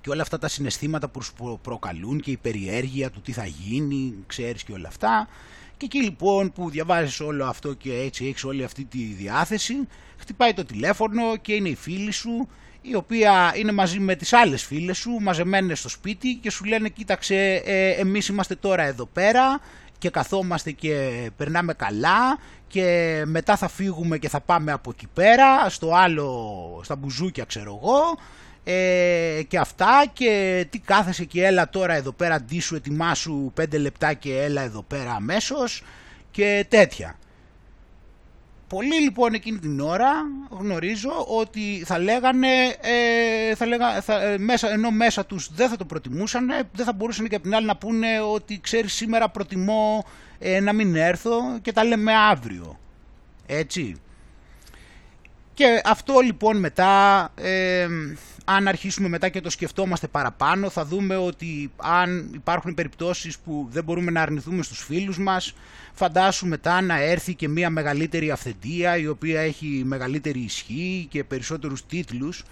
και 0.00 0.10
όλα 0.10 0.22
αυτά 0.22 0.38
τα 0.38 0.48
συναισθήματα 0.48 1.08
που 1.08 1.22
σου 1.22 1.58
προκαλούν 1.62 2.20
και 2.20 2.30
η 2.30 2.36
περιέργεια 2.36 3.10
του 3.10 3.20
τι 3.20 3.32
θα 3.32 3.46
γίνει, 3.46 4.14
ξέρεις 4.26 4.64
και 4.64 4.72
όλα 4.72 4.88
αυτά. 4.88 5.28
Και 5.76 5.84
εκεί 5.84 6.02
λοιπόν 6.02 6.52
που 6.52 6.70
διαβάζεις 6.70 7.20
όλο 7.20 7.44
αυτό 7.44 7.74
και 7.74 7.94
έτσι 7.94 8.26
έχεις 8.26 8.44
όλη 8.44 8.64
αυτή 8.64 8.84
τη 8.84 8.98
διάθεση, 8.98 9.74
χτυπάει 10.16 10.54
το 10.54 10.64
τηλέφωνο 10.64 11.36
και 11.36 11.54
είναι 11.54 11.68
η 11.68 11.74
φίλη 11.74 12.10
σου 12.10 12.48
η 12.86 12.94
οποία 12.94 13.52
είναι 13.56 13.72
μαζί 13.72 13.98
με 13.98 14.14
τις 14.14 14.32
άλλες 14.32 14.62
φίλες 14.64 14.98
σου, 14.98 15.10
μαζεμένες 15.10 15.78
στο 15.78 15.88
σπίτι 15.88 16.34
και 16.34 16.50
σου 16.50 16.64
λένε 16.64 16.88
κοίταξε 16.88 17.62
ε, 17.64 17.88
εμείς 17.90 18.28
είμαστε 18.28 18.54
τώρα 18.54 18.82
εδώ 18.82 19.06
πέρα 19.06 19.60
και 19.98 20.10
καθόμαστε 20.10 20.70
και 20.70 21.10
περνάμε 21.36 21.74
καλά 21.74 22.38
και 22.66 23.22
μετά 23.26 23.56
θα 23.56 23.68
φύγουμε 23.68 24.18
και 24.18 24.28
θα 24.28 24.40
πάμε 24.40 24.72
από 24.72 24.90
εκεί 24.90 25.06
πέρα 25.14 25.68
στο 25.68 25.94
άλλο, 25.94 26.80
στα 26.84 26.96
μπουζούκια 26.96 27.44
ξέρω 27.44 27.80
εγώ 27.82 28.18
ε, 28.64 29.42
και 29.48 29.58
αυτά 29.58 30.04
και 30.12 30.66
τι 30.70 30.78
κάθεσαι 30.78 31.24
και 31.24 31.44
έλα 31.44 31.68
τώρα 31.68 31.94
εδώ 31.94 32.12
πέρα 32.12 32.40
ντύσου 32.40 32.74
ετοιμάσου 32.74 33.50
πέντε 33.54 33.78
λεπτά 33.78 34.12
και 34.12 34.42
έλα 34.42 34.62
εδώ 34.62 34.82
πέρα 34.82 35.12
αμέσως 35.12 35.82
και 36.30 36.66
τέτοια. 36.68 37.18
Πολλοί 38.68 39.00
λοιπόν 39.00 39.34
εκείνη 39.34 39.58
την 39.58 39.80
ώρα 39.80 40.12
γνωρίζω 40.50 41.26
ότι 41.28 41.82
θα 41.86 41.98
λέγανε, 41.98 42.48
ε, 42.80 43.54
θα 43.54 43.66
λέγα, 43.66 44.00
θα, 44.00 44.22
ε, 44.22 44.38
μέσα, 44.38 44.70
ενώ 44.72 44.90
μέσα 44.90 45.26
τους 45.26 45.54
δεν 45.54 45.68
θα 45.68 45.76
το 45.76 45.84
προτιμούσαν, 45.84 46.46
δεν 46.72 46.84
θα 46.84 46.92
μπορούσαν 46.92 47.28
και 47.28 47.34
από 47.34 47.44
την 47.44 47.54
άλλη 47.54 47.66
να 47.66 47.76
πούνε 47.76 48.20
ότι 48.20 48.60
ξέρεις 48.60 48.92
σήμερα 48.92 49.28
προτιμώ 49.28 50.04
ε, 50.38 50.60
να 50.60 50.72
μην 50.72 50.96
έρθω 50.96 51.58
και 51.62 51.72
τα 51.72 51.84
λέμε 51.84 52.12
αύριο. 52.14 52.78
Έτσι. 53.46 53.96
Και 55.54 55.80
αυτό 55.84 56.20
λοιπόν 56.20 56.56
μετά 56.58 57.32
αν 58.44 58.68
αρχίσουμε 58.68 59.08
μετά 59.08 59.28
και 59.28 59.40
το 59.40 59.50
σκεφτόμαστε 59.50 60.06
παραπάνω 60.06 60.70
θα 60.70 60.84
δούμε 60.84 61.16
ότι 61.16 61.70
αν 61.76 62.30
υπάρχουν 62.34 62.74
περιπτώσεις 62.74 63.38
που 63.38 63.68
δεν 63.70 63.84
μπορούμε 63.84 64.10
να 64.10 64.22
αρνηθούμε 64.22 64.62
στους 64.62 64.84
φίλους 64.84 65.18
μας 65.18 65.54
φαντάσου 65.92 66.46
μετά 66.46 66.80
να 66.80 67.00
έρθει 67.02 67.34
και 67.34 67.48
μια 67.48 67.70
μεγαλύτερη 67.70 68.30
αυθεντία 68.30 68.96
η 68.96 69.06
οποία 69.06 69.40
έχει 69.40 69.82
μεγαλύτερη 69.84 70.38
ισχύ 70.38 71.06
και 71.10 71.24
περισσότερους 71.24 71.86
τίτλους 71.86 72.42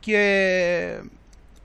και 0.00 1.00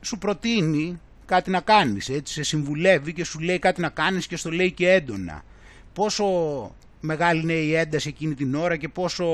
σου 0.01 0.17
προτείνει 0.17 0.99
κάτι 1.25 1.49
να 1.49 1.59
κάνεις, 1.59 2.09
έτσι, 2.09 2.33
σε 2.33 2.43
συμβουλεύει 2.43 3.13
και 3.13 3.23
σου 3.23 3.39
λέει 3.39 3.59
κάτι 3.59 3.81
να 3.81 3.89
κάνεις 3.89 4.27
και 4.27 4.35
στο 4.35 4.51
λέει 4.51 4.71
και 4.71 4.91
έντονα. 4.91 5.43
Πόσο 5.93 6.25
μεγάλη 6.99 7.41
είναι 7.41 7.53
η 7.53 7.75
ένταση 7.75 8.09
εκείνη 8.09 8.33
την 8.33 8.55
ώρα 8.55 8.75
και 8.77 8.87
πόσο 8.87 9.25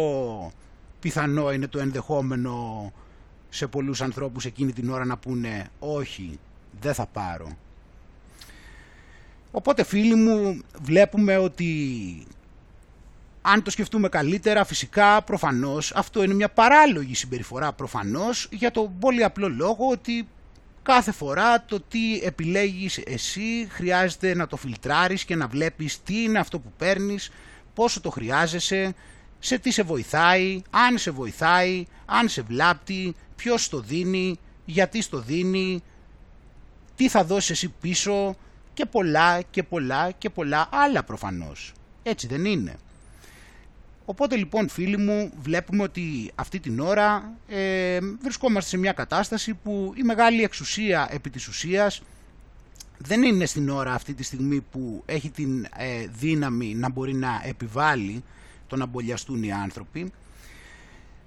πιθανό 1.00 1.52
είναι 1.52 1.68
το 1.68 1.80
ενδεχόμενο 1.80 2.92
σε 3.50 3.68
πολλούς 3.68 4.02
ανθρώπους 4.02 4.46
εκείνη 4.46 4.74
την 4.74 4.90
ώρα 4.90 5.06
να 5.06 5.18
πούνε 5.18 5.70
όχι, 5.80 6.40
δεν 6.82 6.94
θα 6.94 7.06
πάρω. 7.06 7.58
Οπότε 9.52 9.84
φίλοι 9.84 10.16
μου 10.16 10.62
βλέπουμε 10.82 11.38
ότι 11.38 12.28
αν 13.42 13.64
το 13.64 13.72
σκεφτούμε 13.72 14.10
καλύτερα 14.10 14.66
φυσικά 14.66 15.22
προφανώς 15.22 15.92
αυτό 15.96 16.24
είναι 16.24 16.34
μια 16.34 16.50
παράλογη 16.50 17.16
συμπεριφορά 17.16 17.74
προφανώς 17.74 18.48
για 18.52 18.72
το 18.72 18.92
πολύ 19.00 19.24
απλό 19.24 19.50
λόγο 19.50 19.88
ότι 19.92 20.28
κάθε 20.84 21.12
φορά 21.12 21.64
το 21.66 21.80
τι 21.80 22.20
επιλέγεις 22.24 22.98
εσύ 22.98 23.68
χρειάζεται 23.70 24.36
να 24.36 24.48
το 24.48 24.56
φιλτράρεις 24.56 25.24
και 25.26 25.36
να 25.36 25.48
βλέπεις 25.48 26.04
τι 26.04 26.22
είναι 26.22 26.40
αυτό 26.40 26.60
που 26.60 26.74
παίρνεις, 26.78 27.32
πόσο 27.74 28.02
το 28.02 28.10
χρειάζεσαι, 28.10 28.96
σε 29.40 29.58
τι 29.58 29.72
σε 29.72 29.84
βοηθάει, 29.84 30.62
αν 30.70 30.98
σε 30.98 31.12
βοηθάει, 31.12 31.86
αν 32.06 32.30
σε 32.30 32.42
βλάπτει, 32.42 33.16
ποιος 33.40 33.70
το 33.70 33.80
δίνει, 33.80 34.40
γιατί 34.66 35.02
στο 35.02 35.20
δίνει, 35.20 35.84
τι 36.96 37.10
θα 37.10 37.24
δώσεις 37.24 37.50
εσύ 37.50 37.74
πίσω 37.82 38.36
και 38.74 38.86
πολλά 38.86 39.42
και 39.42 39.64
πολλά 39.64 40.12
και 40.12 40.30
πολλά 40.30 40.70
άλλα 40.72 41.04
προφανώς. 41.04 41.74
Έτσι 42.04 42.28
δεν 42.28 42.46
είναι. 42.46 42.76
Οπότε 44.06 44.36
λοιπόν 44.36 44.70
φίλοι 44.70 44.98
μου 44.98 45.32
βλέπουμε 45.42 45.84
ότι 45.84 46.32
αυτή 46.36 46.60
την 46.60 46.80
ώρα 46.80 47.34
ε, 47.48 48.00
βρισκόμαστε 48.22 48.70
σε 48.70 48.78
μια 48.78 48.92
κατάσταση 48.92 49.54
που 49.54 49.94
η 49.96 50.04
μεγάλη 50.04 50.44
εξουσία 50.44 51.08
επί 51.12 51.30
της 51.30 51.48
ουσίας 51.48 52.02
δεν 52.98 53.24
είναι 53.24 53.46
στην 53.46 53.70
ώρα 53.70 53.94
αυτή 53.94 54.14
τη 54.14 54.24
στιγμή 54.24 54.62
που 54.62 55.04
έχει 55.06 55.30
την 55.30 55.64
ε, 55.78 56.08
δύναμη 56.08 56.76
να 56.76 56.90
μπορεί 56.90 57.14
να 57.14 57.42
επιβάλλει 57.46 58.24
το 58.68 58.76
να 58.76 58.86
μπολιαστούν 58.86 59.44
οι 59.44 59.52
άνθρωποι. 59.52 60.12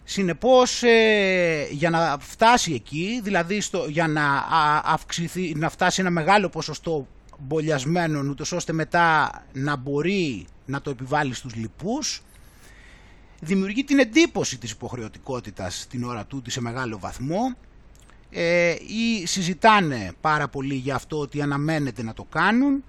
Συνεπώς 0.05 0.83
ε, 0.83 1.67
για 1.71 1.91
να 1.91 2.17
φτάσει 2.21 2.73
εκεί, 2.73 3.21
δηλαδή 3.23 3.61
στο, 3.61 3.87
για 3.89 4.09
να, 4.09 4.45
αυξηθεί, 4.85 5.55
να 5.57 5.69
φτάσει 5.71 6.01
ένα 6.01 6.11
μεγάλο 6.11 6.49
ποσοστό 6.49 7.07
μπολιασμένων 7.39 8.29
ούτως 8.29 8.53
ώστε 8.53 8.73
μετά 8.73 9.31
να 9.53 9.77
μπορεί 9.77 10.47
να 10.65 10.81
το 10.81 10.91
επιβάλλει 10.91 11.35
στους 11.35 11.55
λοιπούς, 11.55 12.23
δημιουργεί 13.41 13.85
την 13.85 13.99
εντύπωση 13.99 14.59
της 14.59 14.71
υποχρεωτικότητας 14.71 15.87
την 15.91 16.05
ώρα 16.05 16.25
τούτη 16.25 16.51
σε 16.51 16.61
μεγάλο 16.61 16.99
βαθμό. 16.99 17.55
Ε, 18.35 18.71
ή 18.71 19.27
συζητάνε 19.27 20.13
πάρα 20.21 20.49
πολύ 20.49 20.75
για 20.75 20.95
αυτό 20.95 21.19
ότι 21.19 21.43
αναμένεται 21.43 22.03
να 22.03 22.15
το 22.15 22.25
κάνουν 22.25 22.85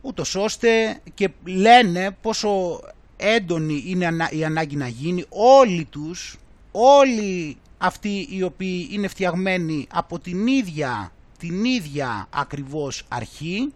ούτως 0.00 0.34
ώστε 0.34 1.00
και 1.14 1.30
λένε 1.44 2.16
πόσο 2.20 2.80
έντονη 3.22 3.84
είναι 3.86 4.28
η 4.30 4.44
ανάγκη 4.44 4.76
να 4.76 4.88
γίνει. 4.88 5.24
Όλοι 5.28 5.84
τους, 5.90 6.38
όλοι 6.72 7.56
αυτοί 7.78 8.28
οι 8.30 8.42
οποίοι 8.42 8.88
είναι 8.90 9.08
φτιαγμένοι 9.08 9.86
από 9.92 10.18
την 10.18 10.46
ίδια, 10.46 11.12
την 11.38 11.64
ίδια 11.64 12.26
ακριβώς 12.30 13.04
αρχή, 13.08 13.72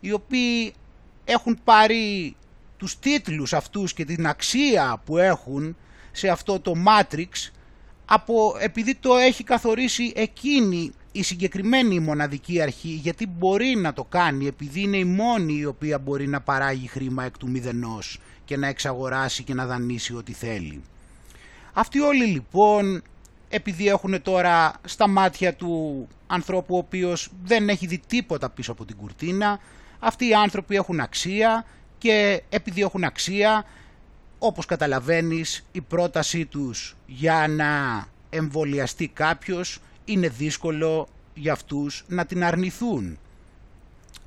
οι 0.00 0.12
οποίοι 0.12 0.74
έχουν 1.24 1.58
πάρει 1.64 2.36
τους 2.76 2.98
τίτλους 2.98 3.52
αυτούς 3.52 3.92
και 3.92 4.04
την 4.04 4.26
αξία 4.26 5.02
που 5.04 5.18
έχουν 5.18 5.76
σε 6.12 6.28
αυτό 6.28 6.60
το 6.60 6.72
Matrix 6.86 7.50
από, 8.04 8.56
επειδή 8.60 8.94
το 8.94 9.14
έχει 9.14 9.44
καθορίσει 9.44 10.12
εκείνη 10.16 10.92
η 11.18 11.22
συγκεκριμένη 11.22 12.00
μοναδική 12.00 12.60
αρχή 12.60 12.88
γιατί 12.88 13.26
μπορεί 13.26 13.76
να 13.76 13.92
το 13.92 14.04
κάνει 14.04 14.46
επειδή 14.46 14.80
είναι 14.80 14.96
η 14.96 15.04
μόνη 15.04 15.52
η 15.52 15.64
οποία 15.64 15.98
μπορεί 15.98 16.28
να 16.28 16.40
παράγει 16.40 16.86
χρήμα 16.86 17.24
εκ 17.24 17.38
του 17.38 17.50
μηδενός 17.50 18.20
και 18.44 18.56
να 18.56 18.66
εξαγοράσει 18.66 19.42
και 19.42 19.54
να 19.54 19.66
δανείσει 19.66 20.14
ό,τι 20.14 20.32
θέλει. 20.32 20.82
Αυτοί 21.72 22.00
όλοι 22.00 22.24
λοιπόν 22.24 23.02
επειδή 23.48 23.88
έχουν 23.88 24.22
τώρα 24.22 24.72
στα 24.84 25.08
μάτια 25.08 25.54
του 25.54 26.06
ανθρώπου 26.26 26.74
ο 26.74 26.78
οποίος 26.78 27.28
δεν 27.44 27.68
έχει 27.68 27.86
δει 27.86 28.00
τίποτα 28.06 28.50
πίσω 28.50 28.72
από 28.72 28.84
την 28.84 28.96
κουρτίνα 28.96 29.60
αυτοί 29.98 30.28
οι 30.28 30.34
άνθρωποι 30.34 30.76
έχουν 30.76 31.00
αξία 31.00 31.64
και 31.98 32.42
επειδή 32.48 32.80
έχουν 32.80 33.04
αξία, 33.04 33.64
όπως 34.38 34.66
καταλαβαίνεις, 34.66 35.64
η 35.72 35.80
πρότασή 35.80 36.46
τους 36.46 36.96
για 37.06 37.46
να 37.48 38.04
εμβολιαστεί 38.30 39.08
κάποιος 39.08 39.78
είναι 40.06 40.28
δύσκολο 40.28 41.08
για 41.34 41.52
αυτούς 41.52 42.04
να 42.08 42.26
την 42.26 42.44
αρνηθούν. 42.44 43.18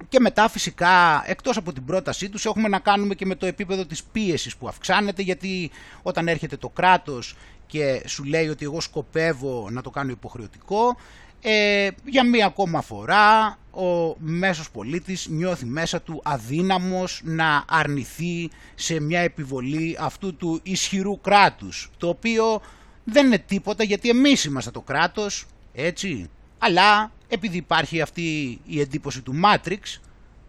Και 0.09 0.19
μετά 0.19 0.49
φυσικά 0.49 1.23
εκτός 1.25 1.57
από 1.57 1.73
την 1.73 1.85
πρότασή 1.85 2.29
τους 2.29 2.45
έχουμε 2.45 2.67
να 2.67 2.79
κάνουμε 2.79 3.15
και 3.15 3.25
με 3.25 3.35
το 3.35 3.45
επίπεδο 3.45 3.85
της 3.85 4.03
πίεσης 4.03 4.55
που 4.55 4.67
αυξάνεται 4.67 5.21
γιατί 5.21 5.71
όταν 6.01 6.27
έρχεται 6.27 6.57
το 6.57 6.69
κράτος 6.69 7.35
και 7.67 8.03
σου 8.05 8.23
λέει 8.23 8.47
ότι 8.47 8.65
εγώ 8.65 8.81
σκοπεύω 8.81 9.67
να 9.71 9.81
το 9.81 9.89
κάνω 9.89 10.11
υποχρεωτικό 10.11 10.97
ε, 11.41 11.89
για 12.05 12.23
μία 12.23 12.45
ακόμα 12.45 12.81
φορά 12.81 13.57
ο 13.71 14.15
μέσος 14.19 14.71
πολίτης 14.71 15.27
νιώθει 15.27 15.65
μέσα 15.65 16.01
του 16.01 16.21
αδύναμος 16.23 17.21
να 17.23 17.63
αρνηθεί 17.67 18.49
σε 18.75 18.99
μια 18.99 19.19
επιβολή 19.19 19.97
αυτού 19.99 20.35
του 20.35 20.59
ισχυρού 20.63 21.21
κράτους 21.21 21.89
το 21.97 22.07
οποίο 22.07 22.61
δεν 23.03 23.25
είναι 23.25 23.37
τίποτα 23.37 23.83
γιατί 23.83 24.09
εμείς 24.09 24.43
είμαστε 24.43 24.71
το 24.71 24.81
κράτος 24.81 25.45
έτσι 25.73 26.29
αλλά 26.57 27.11
επειδή 27.27 27.57
υπάρχει 27.57 28.01
αυτή 28.01 28.59
η 28.65 28.79
εντύπωση 28.79 29.21
του 29.21 29.39
Matrix 29.43 29.99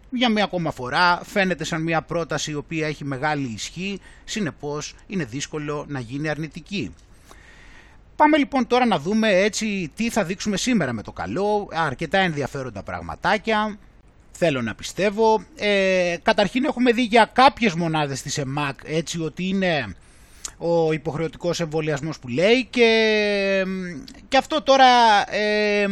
για 0.09 0.29
μία 0.29 0.43
ακόμα 0.43 0.71
φορά 0.71 1.21
φαίνεται 1.23 1.63
σαν 1.63 1.81
μια 1.81 2.01
πρόταση 2.01 2.51
η 2.51 2.55
οποία 2.55 2.87
έχει 2.87 3.05
μεγάλη 3.05 3.47
ισχύ 3.47 3.99
συνεπώς 4.23 4.95
είναι 5.07 5.23
δύσκολο 5.23 5.85
να 5.87 5.99
γίνει 5.99 6.29
αρνητική. 6.29 6.93
Πάμε 8.15 8.37
λοιπόν 8.37 8.67
τώρα 8.67 8.85
να 8.85 8.99
δούμε 8.99 9.29
έτσι 9.29 9.91
τι 9.95 10.09
θα 10.09 10.23
δείξουμε 10.23 10.57
σήμερα 10.57 10.93
με 10.93 11.01
το 11.01 11.11
καλό, 11.11 11.69
αρκετά 11.71 12.19
ενδιαφέροντα 12.19 12.83
πραγματάκια, 12.83 13.77
θέλω 14.31 14.61
να 14.61 14.75
πιστεύω. 14.75 15.43
Ε, 15.55 16.15
καταρχήν 16.21 16.63
έχουμε 16.63 16.91
δει 16.91 17.03
για 17.03 17.29
κάποιες 17.33 17.73
μονάδες 17.73 18.21
της 18.21 18.37
ΕΜΑΚ 18.37 18.79
έτσι 18.85 19.21
ότι 19.21 19.47
είναι 19.47 19.95
ο 20.57 20.91
υποχρεωτικός 20.93 21.59
εμβολιασμός 21.59 22.19
που 22.19 22.27
λέει 22.27 22.67
και, 22.69 23.65
και 24.27 24.37
αυτό 24.37 24.61
τώρα 24.61 24.85
ε, 25.35 25.87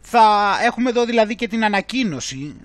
θα 0.00 0.56
έχουμε 0.64 0.90
εδώ 0.90 1.04
δηλαδή 1.04 1.34
και 1.34 1.48
την 1.48 1.64
ανακοίνωση 1.64 2.56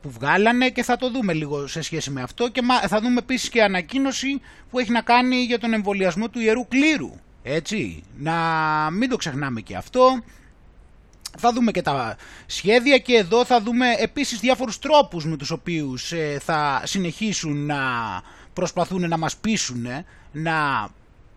που 0.00 0.10
βγάλανε 0.10 0.68
και 0.68 0.82
θα 0.82 0.96
το 0.96 1.10
δούμε 1.10 1.32
λίγο 1.32 1.66
σε 1.66 1.82
σχέση 1.82 2.10
με 2.10 2.22
αυτό 2.22 2.48
και 2.48 2.60
θα 2.88 3.00
δούμε 3.00 3.18
επίσης 3.18 3.48
και 3.48 3.62
ανακοίνωση 3.62 4.40
που 4.70 4.78
έχει 4.78 4.90
να 4.90 5.00
κάνει 5.00 5.36
για 5.36 5.58
τον 5.58 5.72
εμβολιασμό 5.72 6.28
του 6.28 6.40
Ιερού 6.40 6.68
Κλήρου 6.68 7.12
έτσι, 7.48 8.02
να 8.18 8.34
μην 8.90 9.08
το 9.08 9.16
ξεχνάμε 9.16 9.60
και 9.60 9.76
αυτό. 9.76 10.22
Θα 11.38 11.52
δούμε 11.52 11.70
και 11.70 11.82
τα 11.82 12.16
σχέδια 12.46 12.98
και 12.98 13.14
εδώ 13.14 13.44
θα 13.44 13.60
δούμε 13.60 13.86
επίσης 13.98 14.40
διάφορους 14.40 14.78
τρόπους 14.78 15.26
με 15.26 15.36
τους 15.36 15.50
οποίους 15.50 16.12
ε, 16.12 16.38
θα 16.42 16.82
συνεχίσουν 16.84 17.66
να 17.66 17.78
προσπαθούν 18.52 19.08
να 19.08 19.16
μας 19.16 19.36
πείσουν 19.36 19.86
να 20.36 20.88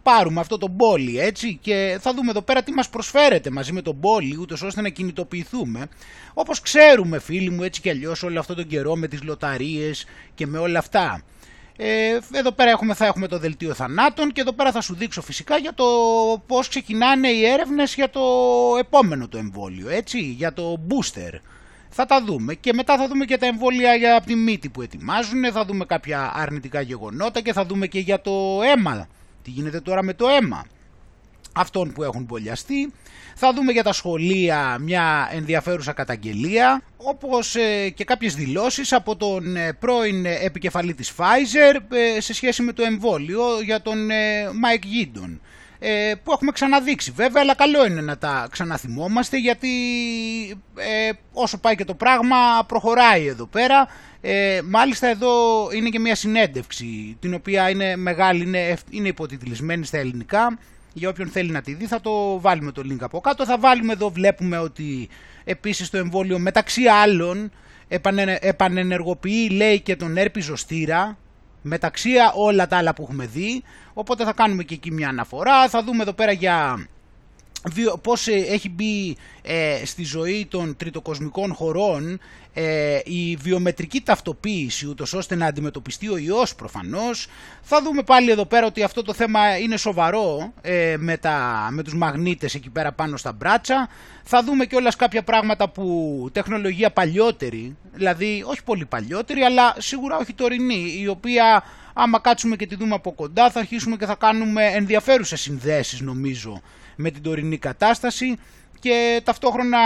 πάρουμε 0.04 0.40
αυτό 0.40 0.58
το 0.58 0.70
πόλι 0.70 1.20
έτσι 1.20 1.58
και 1.62 1.98
θα 2.02 2.14
δούμε 2.14 2.30
εδώ 2.30 2.42
πέρα 2.42 2.64
τι 2.64 2.72
μας 2.72 2.90
προσφέρεται 2.90 3.50
μαζί 3.50 3.72
με 3.72 3.82
τον 3.82 4.00
πόλι 4.00 4.38
ούτως 4.40 4.62
ώστε 4.62 4.82
να 4.82 4.90
κινητοποιηθούμε 4.90 5.88
όπως 6.34 6.62
ξέρουμε 6.62 7.20
φίλοι 7.20 7.50
μου 7.50 7.64
έτσι 7.64 7.82
και 7.82 7.90
αλλιώς 7.90 8.24
όλο 8.24 8.40
αυτό 8.40 8.56
τον 8.56 8.68
καιρό 8.68 8.96
με 8.96 9.08
τις 9.08 9.24
λοταρίες 9.24 10.06
και 10.36 10.48
με 10.48 10.58
όλα 10.58 10.80
αυτά. 10.80 11.24
Ε, 11.78 12.18
εδώ 12.34 12.52
πέρα 12.52 12.70
έχουμε, 12.70 12.94
θα 12.94 13.06
έχουμε 13.06 13.28
το 13.28 13.40
δελτίο 13.40 13.74
θανάτων 13.74 14.32
και 14.32 14.42
εδώ 14.42 14.54
πέρα 14.54 14.72
θα 14.72 14.82
σου 14.82 14.96
δείξω 14.96 15.22
φυσικά 15.22 15.58
για 15.58 15.74
το 15.74 15.86
πώς 16.48 16.68
ξεκινάνε 16.68 17.28
οι 17.28 17.46
έρευνες 17.46 17.96
για 17.96 18.10
το 18.10 18.22
επόμενο 18.80 19.28
το 19.28 19.38
εμβόλιο, 19.38 19.90
έτσι, 19.90 20.20
για 20.20 20.54
το 20.54 20.82
booster. 20.90 21.40
Θα 21.90 22.06
τα 22.06 22.24
δούμε 22.24 22.54
και 22.54 22.74
μετά 22.74 22.98
θα 22.98 23.08
δούμε 23.08 23.26
και 23.26 23.38
τα 23.38 23.46
εμβόλια 23.46 23.96
για 23.96 24.16
από 24.16 24.26
τη 24.26 24.36
μύτη 24.36 24.70
που 24.70 24.82
ετοιμάζουν, 24.82 25.52
θα 25.52 25.66
δούμε 25.66 25.86
κάποια 25.86 26.32
αρνητικά 26.36 26.82
γεγονότα 26.82 27.42
και 27.42 27.54
θα 27.54 27.66
δούμε 27.66 27.88
και 27.88 28.00
για 28.00 28.22
το 28.22 28.60
αίμα, 28.64 29.08
τι 29.44 29.50
γίνεται 29.50 29.80
τώρα 29.80 30.04
με 30.04 30.14
το 30.14 30.28
αίμα; 30.28 30.66
Αυτών 31.54 31.92
που 31.92 32.04
έχουν 32.04 32.26
πολιαστεί. 32.26 32.94
Θα 33.42 33.54
δούμε 33.54 33.72
για 33.72 33.84
τα 33.84 33.94
σχολεία 33.94 34.78
μια 34.80 35.30
ενδιαφέρουσα 35.32 35.94
καταγγελία, 35.94 36.82
όπως 36.98 37.56
ε, 37.56 37.90
και 37.90 38.04
κάποιες 38.04 38.36
δηλώσεις 38.36 38.94
από 38.94 39.16
τον 39.16 39.56
ε, 39.56 39.74
πρώην 39.74 40.26
επικεφαλή 40.26 40.94
της 40.94 41.14
Pfizer 41.18 41.76
ε, 42.16 42.20
σε 42.22 42.34
σχέση 42.34 42.62
με 42.62 42.74
το 42.74 42.84
εμβόλιο 42.84 43.62
για 43.62 43.82
τον 43.82 44.08
Mike 44.64 44.84
Gindon. 44.84 45.38
Ε, 45.80 46.14
που 46.24 46.32
έχουμε 46.32 46.52
ξαναδείξει 46.52 47.12
βέβαια, 47.12 47.42
αλλά 47.42 47.56
καλό 47.56 47.86
είναι 47.86 48.02
να 48.02 48.18
τα 48.18 48.48
ξαναθυμόμαστε 48.52 49.38
γιατί 49.38 49.70
ε, 50.76 51.10
όσο 51.34 51.58
πάει 51.58 51.76
και 51.76 51.86
το 51.86 51.94
πράγμα 51.94 52.36
προχωράει 52.68 53.26
εδώ 53.26 53.46
πέρα. 53.46 53.88
Ε, 54.22 54.62
μάλιστα 54.66 55.08
εδώ 55.08 55.68
είναι 55.74 55.90
και 55.90 56.00
μια 56.00 56.16
συνέντευξη 56.16 57.18
την 57.20 57.34
οποία 57.34 57.70
είναι 57.70 57.96
μεγάλη, 57.96 58.44
είναι, 58.44 58.78
είναι 58.90 59.08
υποτιτλισμένη 59.08 59.86
στα 59.86 59.98
ελληνικά. 59.98 60.58
Για 60.94 61.10
όποιον 61.10 61.28
θέλει 61.28 61.52
να 61.52 61.62
τη 61.62 61.74
δει 61.74 61.86
θα 61.86 62.02
το 62.02 62.40
βάλουμε 62.40 62.72
το 62.72 62.82
link 62.86 63.00
από 63.00 63.20
κάτω. 63.20 63.46
Θα 63.46 63.58
βάλουμε 63.60 63.94
εδώ, 63.94 64.10
βλέπουμε 64.10 64.58
ότι 64.58 65.10
επίσης 65.44 65.90
το 65.90 65.98
εμβόλιο 65.98 66.40
μεταξύ 66.40 66.86
άλλων 66.86 67.52
επανενεργοποιεί 68.40 69.50
λέει 69.52 69.80
και 69.80 69.96
τον 69.96 70.18
έρπη 70.18 70.42
ζωστήρα 70.42 71.18
μεταξύ 71.62 72.10
όλα 72.36 72.68
τα 72.68 72.78
άλλα 72.78 72.94
που 72.94 73.02
έχουμε 73.02 73.26
δει. 73.26 73.64
Οπότε 73.94 74.24
θα 74.24 74.34
κάνουμε 74.34 74.64
και 74.64 74.74
εκεί 74.74 74.92
μια 74.92 75.10
αναφορά. 75.10 75.70
Θα 75.70 75.84
δούμε 75.84 76.02
εδώ 76.02 76.14
πέρα 76.14 76.32
για 76.32 76.88
πώς 78.02 78.28
ε, 78.28 78.34
έχει 78.34 78.70
μπει 78.70 79.18
ε, 79.42 79.86
στη 79.86 80.04
ζωή 80.04 80.48
των 80.50 80.76
τριτοκοσμικών 80.78 81.54
χωρών 81.54 82.20
ε, 82.54 83.00
η 83.04 83.36
βιομετρική 83.36 84.02
ταυτοποίηση 84.02 84.88
ούτως 84.88 85.14
ώστε 85.14 85.36
να 85.36 85.46
αντιμετωπιστεί 85.46 86.10
ο 86.10 86.18
ιός 86.18 86.56
προφανώς. 86.56 87.28
Θα 87.62 87.82
δούμε 87.82 88.04
πάλι 88.04 88.32
εδώ 88.32 88.46
πέρα 88.46 88.66
ότι 88.66 88.84
αυτό 88.84 89.02
το 89.02 89.14
θέμα 89.14 89.58
είναι 89.58 89.78
σοβαρό 89.78 90.54
ε, 90.62 90.96
με, 91.00 91.18
τα, 91.18 91.68
με 91.72 91.84
τους 91.84 91.96
μαγνήτες 91.96 92.56
εκεί 92.56 92.70
πέρα 92.70 92.92
πάνω 92.92 93.18
στα 93.18 93.32
μπράτσα. 93.32 93.90
Θα 94.24 94.44
δούμε 94.44 94.66
και 94.66 94.76
όλας 94.76 94.96
κάποια 94.96 95.24
πράγματα 95.24 95.70
που 95.70 96.30
τεχνολογία 96.32 96.92
παλιότερη, 96.92 97.78
δηλαδή 97.94 98.44
όχι 98.48 98.64
πολύ 98.64 98.86
παλιότερη 98.86 99.42
αλλά 99.42 99.76
σίγουρα 99.78 100.18
όχι 100.18 100.34
τωρινή, 100.34 100.98
η 101.00 101.08
οποία 101.08 101.64
άμα 102.02 102.20
κάτσουμε 102.20 102.56
και 102.56 102.68
τη 102.68 102.76
δούμε 102.76 102.96
από 102.96 103.14
κοντά 103.14 103.52
θα 103.52 103.60
αρχίσουμε 103.60 103.96
και 103.96 104.06
θα 104.06 104.16
κάνουμε 104.16 104.66
ενδιαφέρουσες 104.66 105.42
συνδέσεις 105.42 106.02
νομίζω 106.02 106.62
με 106.96 107.12
την 107.12 107.22
τωρινή 107.22 107.58
κατάσταση. 107.58 108.38
Και 108.80 109.22
ταυτόχρονα 109.24 109.80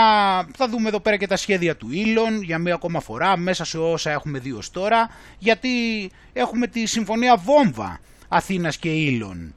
θα 0.56 0.68
δούμε 0.68 0.88
εδώ 0.88 1.00
πέρα 1.00 1.16
και 1.16 1.26
τα 1.26 1.36
σχέδια 1.36 1.76
του 1.76 1.88
Ήλον 1.90 2.42
για 2.42 2.58
μία 2.58 2.74
ακόμα 2.74 3.00
φορά 3.00 3.36
μέσα 3.36 3.64
σε 3.64 3.78
όσα 3.78 4.10
έχουμε 4.10 4.38
δει 4.38 4.52
ως 4.52 4.70
τώρα 4.70 5.10
γιατί 5.38 5.70
έχουμε 6.32 6.66
τη 6.66 6.86
συμφωνία 6.86 7.36
βόμβα 7.36 8.00
Αθήνας 8.28 8.76
και 8.76 8.88
Ήλον 8.88 9.54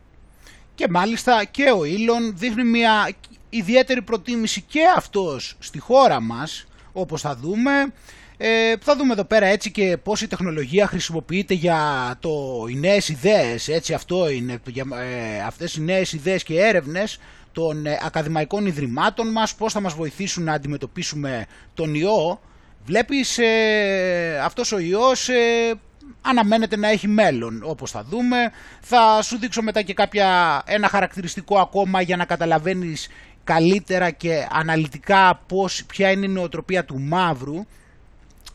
και 0.76 0.88
μάλιστα 0.90 1.44
και 1.44 1.72
ο 1.72 1.84
Ήλον 1.84 2.38
δείχνει 2.38 2.64
μια 2.64 3.10
ιδιαίτερη 3.50 4.02
προτίμηση 4.02 4.62
και 4.62 4.82
αυτός 4.96 5.56
στη 5.60 5.80
χώρα 5.80 6.22
μας 6.22 6.68
όπως 6.94 7.22
θα 7.22 7.36
δούμε 7.36 7.94
ε, 8.38 8.74
θα 8.82 8.96
δούμε 8.96 9.14
εδώ 9.14 9.24
πέρα 9.24 9.46
έτσι 9.46 9.72
και 9.72 9.98
πώς 10.04 10.22
η 10.22 10.28
τεχνολογία 10.28 10.88
χρησιμοποιείται 10.88 11.54
για 11.54 12.16
το, 12.20 12.66
οι 12.70 12.76
νέες 12.76 13.10
ιδέες, 13.10 13.68
έτσι 13.68 13.94
αυτό 13.94 14.30
είναι, 14.30 14.60
για, 14.66 14.86
ε, 14.92 15.42
αυτές 15.42 15.76
οι 15.76 15.82
νέες 15.82 16.14
ιδέες 16.14 16.44
και 16.44 16.60
έρευνες 16.60 17.20
των 17.52 17.86
ε, 17.86 18.00
ακαδημαϊκών 18.04 18.66
ιδρυμάτων 18.66 19.32
μας, 19.32 19.56
πώς 19.56 19.74
θα 19.74 19.80
μας 19.80 19.94
βοηθήσουν 19.94 20.44
να 20.44 20.54
αντιμετωπίσουμε 20.54 21.46
τον 21.74 21.96
ιό. 21.96 22.40
Βλέπεις 22.86 23.38
ε, 23.38 24.40
αυτός 24.44 24.72
ο 24.72 24.80
ιός 24.80 25.30
ε, 25.30 25.74
αναμένεται 26.22 26.78
να 26.78 26.90
έχει 26.90 27.08
μέλλον 27.08 27.62
όπως 27.64 27.92
θα 27.92 28.04
δούμε. 28.04 28.38
Θα 28.82 29.22
σου 29.22 29.38
δείξω 29.38 29.62
μετά 29.62 29.82
και 29.82 29.94
κάποια, 29.94 30.62
ένα 30.66 30.88
χαρακτηριστικό 30.88 31.60
ακόμα 31.60 32.02
για 32.02 32.18
να 32.18 32.26
καταλαβαίνεις 32.26 33.08
καλύτερα 33.44 34.12
και 34.12 34.48
αναλυτικά 34.52 35.42
πώς, 35.48 35.84
ποια 35.86 36.12
είναι 36.12 36.26
η 36.26 36.30
νοοτροπία 36.30 36.86
του 36.86 37.00
μαύρου. 37.00 37.66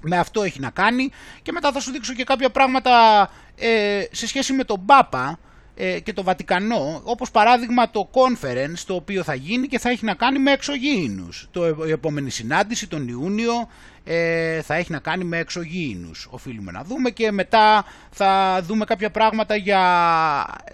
Με 0.03 0.19
αυτό 0.19 0.43
έχει 0.43 0.61
να 0.61 0.71
κάνει 0.71 1.11
και 1.43 1.53
μετά 1.53 1.73
θα 1.73 1.81
σου 1.81 1.93
δείξω 1.93 2.15
και 2.15 2.25
κάποια 2.25 2.51
πράγματα 2.51 3.29
ε, 3.57 4.05
σε 4.11 4.27
σχέση 4.27 4.53
με 4.53 4.65
τον 4.65 4.85
Πάπα 4.85 5.39
ε, 5.75 6.01
και 6.01 6.13
το 6.13 6.23
Βατικανό, 6.23 7.01
όπως 7.05 7.31
παράδειγμα 7.31 7.91
το 7.91 8.11
conference 8.13 8.79
το 8.87 8.95
οποίο 8.95 9.23
θα 9.23 9.35
γίνει 9.35 9.67
και 9.67 9.79
θα 9.79 9.91
έχει 9.91 10.05
να 10.05 10.15
κάνει 10.15 10.39
με 10.39 10.53
εξωγήινους. 10.53 11.49
Το, 11.51 11.67
η 11.87 11.91
επόμενη 11.91 12.31
συνάντηση 12.31 12.89
τον 12.89 13.09
Ιούνιο 13.09 13.69
ε, 14.05 14.63
θα 14.63 14.75
έχει 14.75 14.93
να 14.93 14.99
κάνει 14.99 15.25
με 15.25 15.39
εξωγήινους, 15.39 16.29
οφείλουμε 16.31 16.73
να 16.73 16.85
δούμε 16.85 17.11
και 17.11 17.31
μετά 17.31 17.85
θα 18.11 18.61
δούμε 18.63 18.85
κάποια 18.85 19.11
πράγματα 19.11 19.57
για 19.57 19.81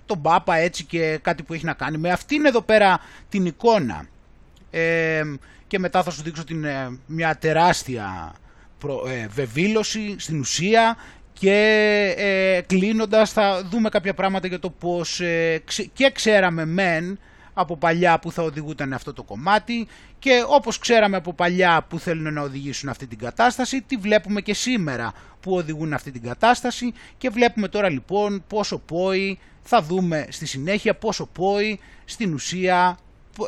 τον 0.06 0.22
Πάπα 0.22 0.56
έτσι 0.56 0.84
και 0.84 1.18
κάτι 1.22 1.42
που 1.42 1.54
έχει 1.54 1.64
να 1.64 1.72
κάνει 1.72 1.98
με 1.98 2.10
αυτήν 2.10 2.44
εδώ 2.44 2.60
πέρα 2.60 3.00
την 3.28 3.46
εικόνα. 3.46 4.06
Ε, 4.70 5.22
και 5.66 5.78
μετά 5.78 6.02
θα 6.02 6.10
σου 6.10 6.22
δείξω 6.22 6.44
την, 6.44 6.64
ε, 6.64 6.98
μια 7.06 7.36
τεράστια 7.36 8.32
προ, 8.78 9.02
βεβήλωση 9.28 10.16
στην 10.18 10.40
ουσία 10.40 10.96
και 11.32 12.14
ε, 12.16 12.60
κλείνοντας 12.60 13.32
θα 13.32 13.62
δούμε 13.70 13.88
κάποια 13.88 14.14
πράγματα 14.14 14.46
για 14.46 14.58
το 14.58 14.70
πώς 14.70 15.20
ε, 15.20 15.62
και 15.92 16.10
ξέραμε 16.10 16.64
μεν 16.64 17.18
από 17.54 17.76
παλιά 17.76 18.18
που 18.18 18.32
θα 18.32 18.42
οδηγούταν 18.42 18.92
αυτό 18.92 19.12
το 19.12 19.22
κομμάτι 19.22 19.86
και 20.18 20.44
όπως 20.48 20.78
ξέραμε 20.78 21.16
από 21.16 21.32
παλιά 21.32 21.86
που 21.88 21.98
θέλουν 21.98 22.32
να 22.32 22.40
οδηγήσουν 22.42 22.88
αυτή 22.88 23.06
την 23.06 23.18
κατάσταση, 23.18 23.82
τη 23.82 23.96
βλέπουμε 23.96 24.40
και 24.40 24.54
σήμερα 24.54 25.12
που 25.40 25.54
οδηγούν 25.54 25.92
αυτή 25.92 26.10
την 26.10 26.22
κατάσταση 26.22 26.92
και 27.18 27.30
βλέπουμε 27.30 27.68
τώρα 27.68 27.90
λοιπόν 27.90 28.44
πόσο 28.46 28.78
πόη 28.78 29.38
θα 29.62 29.82
δούμε 29.82 30.26
στη 30.30 30.46
συνέχεια 30.46 30.94
πόσο 30.94 31.26
πόη 31.26 31.80
στην 32.04 32.34
ουσία 32.34 32.98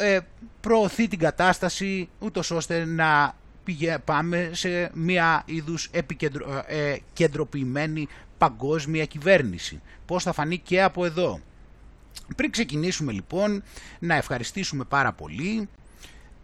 ε, 0.01 0.19
προωθεί 0.61 1.09
την 1.09 1.19
κατάσταση 1.19 2.09
ούτως 2.19 2.51
ώστε 2.51 2.85
να 2.85 3.35
πάμε 4.05 4.51
σε 4.53 4.91
μια 4.95 5.43
είδους 5.47 5.89
επικεντρωποιημένη 5.93 8.01
ε, 8.01 8.07
παγκόσμια 8.39 9.05
κυβέρνηση. 9.05 9.81
Πώς 10.07 10.23
θα 10.23 10.33
φανεί 10.33 10.59
και 10.59 10.83
από 10.83 11.05
εδώ. 11.05 11.41
Πριν 12.37 12.51
ξεκινήσουμε 12.51 13.13
λοιπόν 13.13 13.63
να 13.99 14.15
ευχαριστήσουμε 14.15 14.85
πάρα 14.85 15.13
πολύ 15.13 15.69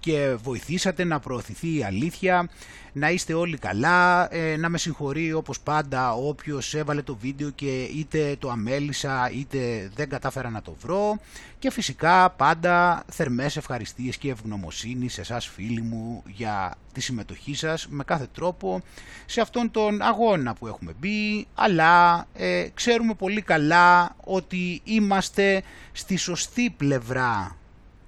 και 0.00 0.36
βοηθήσατε 0.42 1.04
να 1.04 1.20
προωθηθεί 1.20 1.78
η 1.78 1.84
αλήθεια, 1.84 2.48
να 2.92 3.10
είστε 3.10 3.34
όλοι 3.34 3.58
καλά, 3.58 4.34
ε, 4.34 4.56
να 4.56 4.68
με 4.68 4.78
συγχωρεί 4.78 5.32
όπως 5.32 5.60
πάντα 5.60 6.12
όποιος 6.12 6.74
έβαλε 6.74 7.02
το 7.02 7.16
βίντεο 7.16 7.50
και 7.50 7.82
είτε 7.82 8.36
το 8.38 8.50
αμέλησα 8.50 9.30
είτε 9.30 9.90
δεν 9.94 10.08
κατάφερα 10.08 10.50
να 10.50 10.62
το 10.62 10.76
βρω. 10.80 11.18
Και 11.58 11.70
φυσικά 11.70 12.30
πάντα 12.30 13.04
θερμές 13.08 13.56
ευχαριστίες 13.56 14.16
και 14.16 14.30
ευγνωμοσύνη 14.30 15.08
σε 15.08 15.20
εσάς 15.20 15.46
φίλοι 15.46 15.80
μου 15.80 16.22
για 16.26 16.74
τη 16.92 17.00
συμμετοχή 17.00 17.54
σας 17.54 17.86
με 17.88 18.04
κάθε 18.04 18.28
τρόπο 18.34 18.82
σε 19.26 19.40
αυτόν 19.40 19.70
τον 19.70 20.02
αγώνα 20.02 20.54
που 20.54 20.66
έχουμε 20.66 20.92
μπει. 21.00 21.46
Αλλά 21.54 22.26
ε, 22.34 22.66
ξέρουμε 22.74 23.14
πολύ 23.14 23.42
καλά 23.42 24.16
ότι 24.24 24.80
είμαστε 24.84 25.62
στη 25.92 26.16
σωστή 26.16 26.70
πλευρά 26.76 27.56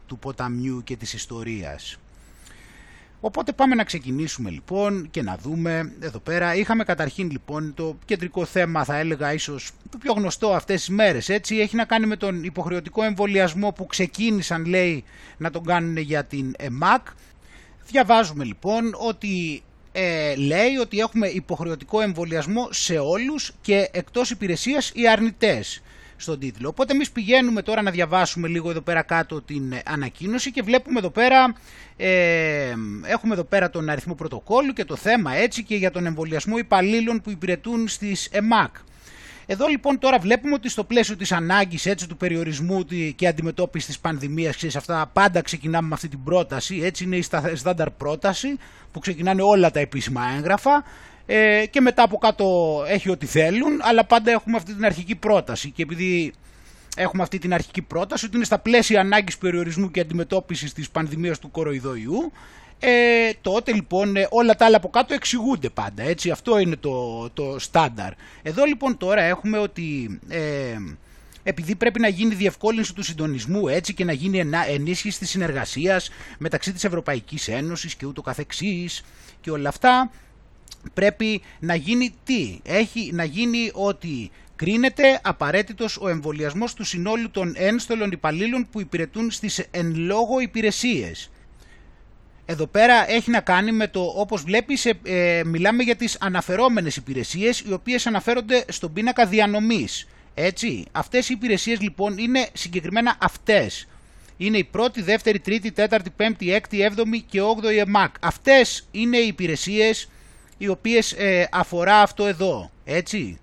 του 0.08 0.18
ποταμιού 0.18 0.82
και 0.84 0.96
της 0.96 1.12
ιστορίας. 1.12 1.98
Οπότε 3.20 3.52
πάμε 3.52 3.74
να 3.74 3.84
ξεκινήσουμε 3.84 4.50
λοιπόν 4.50 5.10
και 5.10 5.22
να 5.22 5.36
δούμε 5.36 5.92
εδώ 6.00 6.18
πέρα. 6.18 6.54
Είχαμε 6.54 6.84
καταρχήν 6.84 7.30
λοιπόν 7.30 7.74
το 7.74 7.98
κεντρικό 8.04 8.44
θέμα 8.44 8.84
θα 8.84 8.96
έλεγα 8.96 9.32
ίσως 9.32 9.70
το 9.90 9.98
πιο 9.98 10.12
γνωστό 10.12 10.52
αυτές 10.54 10.78
τις 10.80 10.88
μέρες 10.88 11.28
έτσι. 11.28 11.56
Έχει 11.56 11.76
να 11.76 11.84
κάνει 11.84 12.06
με 12.06 12.16
τον 12.16 12.44
υποχρεωτικό 12.44 13.02
εμβολιασμό 13.02 13.72
που 13.72 13.86
ξεκίνησαν 13.86 14.64
λέει 14.64 15.04
να 15.36 15.50
τον 15.50 15.64
κάνουν 15.64 15.96
για 15.96 16.24
την 16.24 16.54
ΕΜΑΚ. 16.58 17.06
Διαβάζουμε 17.86 18.44
λοιπόν 18.44 18.94
ότι 18.98 19.62
ε, 19.92 20.34
λέει 20.36 20.76
ότι 20.80 20.98
έχουμε 20.98 21.26
υποχρεωτικό 21.26 22.00
εμβολιασμό 22.00 22.68
σε 22.70 22.98
όλους 22.98 23.52
και 23.60 23.88
εκτός 23.92 24.30
υπηρεσίας 24.30 24.92
οι 24.94 25.08
αρνητές 25.08 25.82
στον 26.20 26.38
τίτλο. 26.38 26.68
Οπότε 26.68 26.92
εμείς 26.92 27.10
πηγαίνουμε 27.10 27.62
τώρα 27.62 27.82
να 27.82 27.90
διαβάσουμε 27.90 28.48
λίγο 28.48 28.70
εδώ 28.70 28.80
πέρα 28.80 29.02
κάτω 29.02 29.42
την 29.42 29.74
ανακοίνωση 29.84 30.50
και 30.50 30.62
βλέπουμε 30.62 30.98
εδώ 30.98 31.10
πέρα, 31.10 31.54
ε, 31.96 32.74
έχουμε 33.04 33.34
εδώ 33.34 33.44
πέρα 33.44 33.70
τον 33.70 33.88
αριθμό 33.88 34.14
πρωτοκόλλου 34.14 34.72
και 34.72 34.84
το 34.84 34.96
θέμα 34.96 35.34
έτσι 35.34 35.62
και 35.62 35.76
για 35.76 35.90
τον 35.90 36.06
εμβολιασμό 36.06 36.58
υπαλλήλων 36.58 37.20
που 37.20 37.30
υπηρετούν 37.30 37.88
στις 37.88 38.26
ΕΜΑΚ. 38.26 38.74
Εδώ 39.50 39.66
λοιπόν 39.66 39.98
τώρα 39.98 40.18
βλέπουμε 40.18 40.54
ότι 40.54 40.68
στο 40.68 40.84
πλαίσιο 40.84 41.16
της 41.16 41.32
ανάγκης 41.32 41.86
έτσι, 41.86 42.08
του 42.08 42.16
περιορισμού 42.16 42.84
και 43.14 43.26
αντιμετώπισης 43.26 43.88
της 43.88 43.98
πανδημίας, 43.98 44.56
ξέρεις, 44.56 44.76
αυτά 44.76 45.10
πάντα 45.12 45.42
ξεκινάμε 45.42 45.88
με 45.88 45.94
αυτή 45.94 46.08
την 46.08 46.22
πρόταση, 46.24 46.80
έτσι 46.82 47.04
είναι 47.04 47.16
η 47.16 47.22
στάνταρ 47.54 47.90
πρόταση 47.90 48.56
που 48.92 48.98
ξεκινάνε 48.98 49.42
όλα 49.42 49.70
τα 49.70 49.80
επίσημα 49.80 50.22
έγγραφα 50.36 50.84
ε, 51.30 51.66
και 51.70 51.80
μετά 51.80 52.02
από 52.02 52.18
κάτω 52.18 52.84
έχει 52.88 53.10
ό,τι 53.10 53.26
θέλουν, 53.26 53.80
αλλά 53.82 54.04
πάντα 54.04 54.30
έχουμε 54.30 54.56
αυτή 54.56 54.74
την 54.74 54.84
αρχική 54.84 55.14
πρόταση 55.14 55.70
και 55.70 55.82
επειδή 55.82 56.32
έχουμε 56.96 57.22
αυτή 57.22 57.38
την 57.38 57.54
αρχική 57.54 57.82
πρόταση 57.82 58.24
ότι 58.24 58.36
είναι 58.36 58.44
στα 58.44 58.58
πλαίσια 58.58 59.00
ανάγκης 59.00 59.38
περιορισμού 59.38 59.90
και 59.90 60.00
αντιμετώπισης 60.00 60.72
της 60.72 60.90
πανδημίας 60.90 61.38
του 61.38 61.50
κοροϊδοϊού 61.50 62.32
ε, 62.80 63.30
τότε 63.40 63.72
λοιπόν 63.72 64.16
ε, 64.16 64.26
όλα 64.30 64.54
τα 64.54 64.64
άλλα 64.64 64.76
από 64.76 64.88
κάτω 64.88 65.14
εξηγούνται 65.14 65.68
πάντα, 65.68 66.02
έτσι, 66.02 66.30
αυτό 66.30 66.58
είναι 66.58 66.76
το, 66.76 67.28
το 67.30 67.58
στάνταρ. 67.58 68.12
Εδώ 68.42 68.64
λοιπόν 68.64 68.96
τώρα 68.96 69.22
έχουμε 69.22 69.58
ότι 69.58 70.20
ε, 70.28 70.76
επειδή 71.42 71.74
πρέπει 71.74 72.00
να 72.00 72.08
γίνει 72.08 72.34
διευκόλυνση 72.34 72.94
του 72.94 73.02
συντονισμού 73.02 73.68
έτσι 73.68 73.94
και 73.94 74.04
να 74.04 74.12
γίνει 74.12 74.42
ενίσχυση 74.68 75.18
της 75.18 75.30
συνεργασίας 75.30 76.10
μεταξύ 76.38 76.72
της 76.72 76.84
Ευρωπαϊκής 76.84 77.48
Ένωσης 77.48 77.94
και 77.94 78.06
ούτω 78.06 78.22
καθεξής 78.22 79.04
και 79.40 79.50
όλα 79.50 79.68
αυτά, 79.68 80.10
πρέπει 80.94 81.42
να 81.58 81.74
γίνει 81.74 82.14
τι; 82.24 82.58
Έχει 82.62 83.10
να 83.12 83.24
γίνει 83.24 83.70
ότι 83.72 84.30
κρίνεται 84.56 85.20
απαραίτητος 85.22 85.96
ο 86.00 86.08
εμβολιασμός 86.08 86.74
του 86.74 86.84
συνόλου 86.84 87.30
των 87.30 87.52
ένστολων 87.56 88.10
υπαλλήλων 88.10 88.68
που 88.70 88.80
υπηρετούν 88.80 89.30
στις 89.30 89.58
εν 89.70 89.94
λόγω 89.96 90.40
υπηρεσίες. 90.40 91.30
Εδώ 92.50 92.66
πέρα 92.66 93.10
έχει 93.10 93.30
να 93.30 93.40
κάνει 93.40 93.72
με 93.72 93.88
το, 93.88 94.12
όπως 94.16 94.42
βλέπεις, 94.42 94.86
ε, 94.86 94.98
ε, 95.02 95.42
μιλάμε 95.44 95.82
για 95.82 95.96
τις 95.96 96.16
αναφερόμενες 96.20 96.96
υπηρεσίες, 96.96 97.60
οι 97.60 97.72
οποίες 97.72 98.06
αναφέρονται 98.06 98.64
στον 98.68 98.92
πίνακα 98.92 99.26
διανομής. 99.26 100.08
Έτσι, 100.34 100.84
αυτές 100.92 101.28
οι 101.28 101.32
υπηρεσίες 101.32 101.80
λοιπόν 101.80 102.18
είναι 102.18 102.48
συγκεκριμένα 102.52 103.16
αυτές. 103.20 103.88
Είναι 104.36 104.58
η 104.58 104.64
πρώτη, 104.64 105.02
δεύτερη, 105.02 105.38
τρίτη, 105.38 105.72
τέταρτη, 105.72 106.10
πέμπτη, 106.10 106.52
έκτη, 106.52 106.82
έβδομη 106.82 107.20
και 107.20 107.40
όγδοη 107.40 107.78
ΕΜΑΚ. 107.78 108.14
Αυτές 108.20 108.88
είναι 108.90 109.16
οι 109.16 109.26
υπηρεσίες 109.26 110.08
οι 110.58 110.68
οποίες 110.68 111.12
ε, 111.12 111.48
αφορά 111.52 112.00
αυτό 112.00 112.26
εδώ, 112.26 112.70
έτσι. 112.84 113.38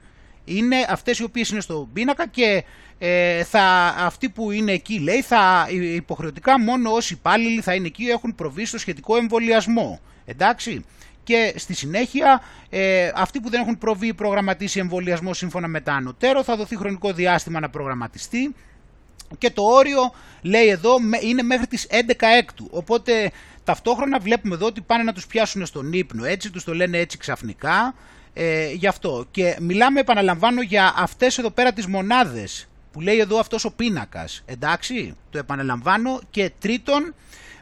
Είναι 0.45 0.85
αυτές 0.89 1.19
οι 1.19 1.23
οποίες 1.23 1.49
είναι 1.49 1.61
στο 1.61 1.89
πίνακα 1.93 2.27
και 2.27 2.63
ε, 2.97 3.43
θα, 3.43 3.95
αυτοί 3.97 4.29
που 4.29 4.51
είναι 4.51 4.71
εκεί 4.71 4.99
λέει 4.99 5.21
θα 5.21 5.67
υποχρεωτικά 5.71 6.59
μόνο 6.59 6.91
όσοι 6.91 7.13
υπάλληλοι 7.13 7.61
θα 7.61 7.73
είναι 7.73 7.87
εκεί 7.87 8.03
έχουν 8.03 8.35
προβεί 8.35 8.65
στο 8.65 8.77
σχετικό 8.77 9.15
εμβολιασμό, 9.15 9.99
εντάξει. 10.25 10.85
Και 11.23 11.53
στη 11.55 11.73
συνέχεια 11.73 12.41
ε, 12.69 13.11
αυτοί 13.15 13.39
που 13.39 13.49
δεν 13.49 13.61
έχουν 13.61 13.77
προβεί 13.77 14.13
προγραμματίσει 14.13 14.79
εμβολιασμό 14.79 15.33
σύμφωνα 15.33 15.67
με 15.67 15.81
τα 15.81 15.93
ανωτέρω 15.93 16.43
θα 16.43 16.55
δοθεί 16.55 16.77
χρονικό 16.77 17.13
διάστημα 17.13 17.59
να 17.59 17.69
προγραμματιστεί 17.69 18.55
και 19.37 19.49
το 19.51 19.61
όριο 19.63 20.13
λέει 20.41 20.67
εδώ 20.67 20.95
είναι 21.21 21.41
μέχρι 21.41 21.67
τις 21.67 21.87
11 21.89 22.13
έκτου. 22.37 22.67
Οπότε 22.71 23.31
Ταυτόχρονα 23.65 24.19
βλέπουμε 24.19 24.55
εδώ 24.55 24.65
ότι 24.65 24.81
πάνε 24.81 25.03
να 25.03 25.13
τους 25.13 25.27
πιάσουν 25.27 25.65
στον 25.65 25.93
ύπνο, 25.93 26.25
έτσι 26.25 26.51
τους 26.51 26.63
το 26.63 26.73
λένε 26.73 26.97
έτσι 26.97 27.17
ξαφνικά, 27.17 27.95
ε, 28.33 28.71
γι' 28.71 28.87
αυτό. 28.87 29.25
Και 29.31 29.57
μιλάμε, 29.59 29.99
επαναλαμβάνω, 29.99 30.61
για 30.61 30.93
αυτές 30.97 31.37
εδώ 31.37 31.49
πέρα 31.49 31.73
τις 31.73 31.87
μονάδες 31.87 32.67
που 32.91 33.01
λέει 33.01 33.17
εδώ 33.17 33.39
αυτός 33.39 33.65
ο 33.65 33.71
πίνακας, 33.71 34.43
εντάξει, 34.45 35.15
το 35.29 35.37
επαναλαμβάνω. 35.37 36.21
Και 36.29 36.51
τρίτον, 36.59 37.13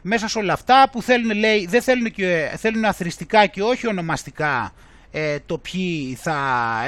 μέσα 0.02 0.28
σε 0.28 0.38
όλα 0.38 0.52
αυτά 0.52 0.88
που 0.92 1.02
θέλουν, 1.02 1.38
λέει, 1.38 1.66
δεν 1.66 1.82
θέλουν, 1.82 2.10
και, 2.10 2.54
θέλουν 2.56 2.84
αθρηστικά 2.84 3.46
και 3.46 3.62
όχι 3.62 3.86
ονομαστικά 3.86 4.72
ε, 5.10 5.36
το, 5.46 5.58
ποιοι 5.58 6.14
θα 6.14 6.36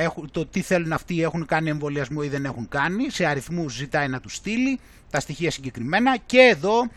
έχουν, 0.01 0.31
το 0.31 0.47
τι 0.47 0.61
θέλουν 0.61 0.93
αυτοί 0.93 1.23
έχουν 1.23 1.47
κάνει 1.47 1.69
εμβολιασμό 1.69 2.21
ή 2.25 2.29
δεν 2.29 2.45
έχουν 2.45 2.69
κάνει, 2.69 3.11
σε 3.11 3.27
αριθμούς 3.27 3.75
ζητάει 3.75 4.09
να 4.09 4.21
τους 4.21 4.35
στείλει, 4.35 4.81
τα 5.11 5.21
στοιχεία 5.21 5.51
συγκεκριμένα. 5.51 6.17
Και 6.27 6.39
εδώ 6.39 6.89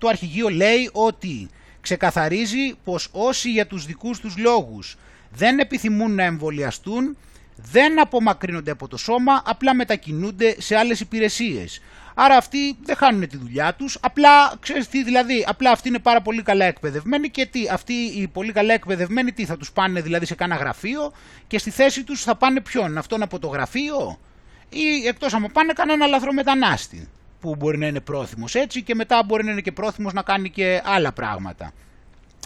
το 0.00 0.08
αρχηγείο 0.08 0.48
λέει 0.48 0.90
ότι 0.92 1.48
ξεκαθαρίζει 1.80 2.74
πως 2.84 3.08
όσοι 3.12 3.50
για 3.50 3.66
τους 3.66 3.86
δικούς 3.86 4.20
τους 4.20 4.36
λόγους 4.36 4.96
δεν 5.30 5.58
επιθυμούν 5.58 6.14
να 6.14 6.22
εμβολιαστούν, 6.22 7.16
δεν 7.56 8.00
απομακρύνονται 8.00 8.70
από 8.70 8.88
το 8.88 8.96
σώμα, 8.96 9.42
απλά 9.46 9.74
μετακινούνται 9.74 10.56
σε 10.58 10.76
άλλες 10.76 11.00
υπηρεσίες. 11.00 11.80
Άρα 12.14 12.36
αυτοί 12.36 12.76
δεν 12.82 12.96
χάνουν 12.96 13.28
τη 13.28 13.36
δουλειά 13.36 13.74
τους, 13.74 13.98
απλά, 14.00 14.56
ξέρεις 14.60 14.88
τι, 14.88 15.04
δηλαδή, 15.04 15.44
απλά 15.48 15.70
αυτοί 15.70 15.88
είναι 15.88 15.98
πάρα 15.98 16.20
πολύ 16.22 16.42
καλά 16.42 16.64
εκπαιδευμένοι 16.64 17.30
και 17.30 17.46
τι, 17.46 17.68
αυτοί 17.68 17.92
οι 17.92 18.28
πολύ 18.28 18.52
καλά 18.52 18.74
εκπαιδευμένοι 18.74 19.32
τι 19.32 19.44
θα 19.44 19.56
τους 19.56 19.72
πάνε 19.72 20.00
δηλαδή 20.00 20.26
σε 20.26 20.34
κάνα 20.34 20.56
γραφείο 20.56 21.12
και 21.46 21.58
στη 21.58 21.70
θέση 21.70 22.04
τους 22.04 22.22
θα 22.22 22.36
πάνε 22.36 22.60
ποιον, 22.60 22.98
αυτόν 22.98 23.22
από 23.22 23.38
το 23.38 23.48
γραφείο 23.48 24.18
ή 24.68 25.06
εκτός 25.06 25.34
άμα 25.34 25.48
πάνε 25.48 25.72
κανένα 25.72 26.06
λαθρομετανάστη 26.06 27.08
που 27.40 27.56
μπορεί 27.56 27.78
να 27.78 27.86
είναι 27.86 28.00
πρόθυμος 28.00 28.54
έτσι 28.54 28.82
και 28.82 28.94
μετά 28.94 29.22
μπορεί 29.26 29.44
να 29.44 29.50
είναι 29.50 29.60
και 29.60 29.72
πρόθυμος 29.72 30.12
να 30.12 30.22
κάνει 30.22 30.50
και 30.50 30.82
άλλα 30.84 31.12
πράγματα. 31.12 31.72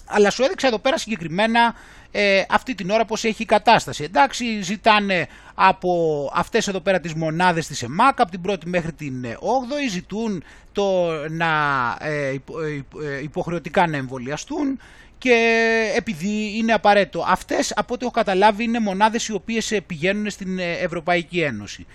Αλλά 0.07 0.31
σου 0.31 0.43
έδειξα 0.43 0.67
εδώ 0.67 0.79
πέρα 0.79 0.99
συγκεκριμένα 0.99 1.75
ε, 2.11 2.43
αυτή 2.49 2.75
την 2.75 2.91
ώρα 2.91 3.05
πως 3.05 3.25
έχει 3.25 3.43
η 3.43 3.47
κατάσταση. 3.47 4.05
Εντάξει, 4.05 4.63
ζητάνε 4.63 5.27
από 5.55 6.31
αυτές 6.35 6.69
εδώ 6.69 6.81
πέρα 6.81 7.01
τις 7.01 7.15
μονάδες 7.15 7.67
της 7.67 7.83
ΕΜΑΚ, 7.83 8.21
από 8.21 8.31
την 8.31 8.41
πρώτη 8.41 8.69
μέχρι 8.69 8.93
την 8.93 9.25
8η, 9.25 9.91
ζητούν 9.91 10.45
το 10.73 11.11
να 11.29 11.51
ε, 12.01 12.29
ε, 12.29 12.37
ε, 13.05 13.23
υποχρεωτικά 13.23 13.87
να 13.87 13.97
εμβολιαστούν 13.97 14.81
και 15.19 15.37
επειδή 15.97 16.57
είναι 16.57 16.73
απαραίτητο. 16.73 17.25
Αυτές 17.29 17.73
από 17.77 17.95
ό,τι 17.95 18.05
έχω 18.05 18.15
καταλάβει 18.15 18.65
είναι 18.65 18.81
μονάδες 18.81 19.29
οι 19.29 19.33
οποίες 19.33 19.81
πηγαίνουν 19.87 20.31
στην 20.31 20.59
Ευρωπαϊκή 20.59 21.41
Ένωση 21.41 21.87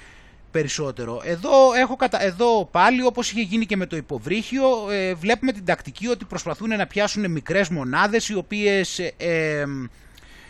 περισσότερο. 0.52 1.22
Εδώ, 1.26 1.74
έχω 1.82 1.96
κατα... 1.96 2.24
Εδώ 2.24 2.66
πάλι 2.66 3.06
όπως 3.06 3.32
είχε 3.32 3.42
γίνει 3.42 3.66
και 3.66 3.78
με 3.78 3.86
το 3.86 3.96
υποβρύχιο 3.96 4.92
ε, 4.92 5.14
βλέπουμε 5.14 5.52
την 5.52 5.66
τακτική 5.66 6.08
ότι 6.08 6.26
προσπαθούν 6.26 6.70
να 6.70 6.88
πιάσουν 6.88 7.32
μικρές 7.32 7.70
μονάδες 7.70 8.30
οι 8.30 8.36
οποίες 8.36 9.00
ε, 9.18 9.64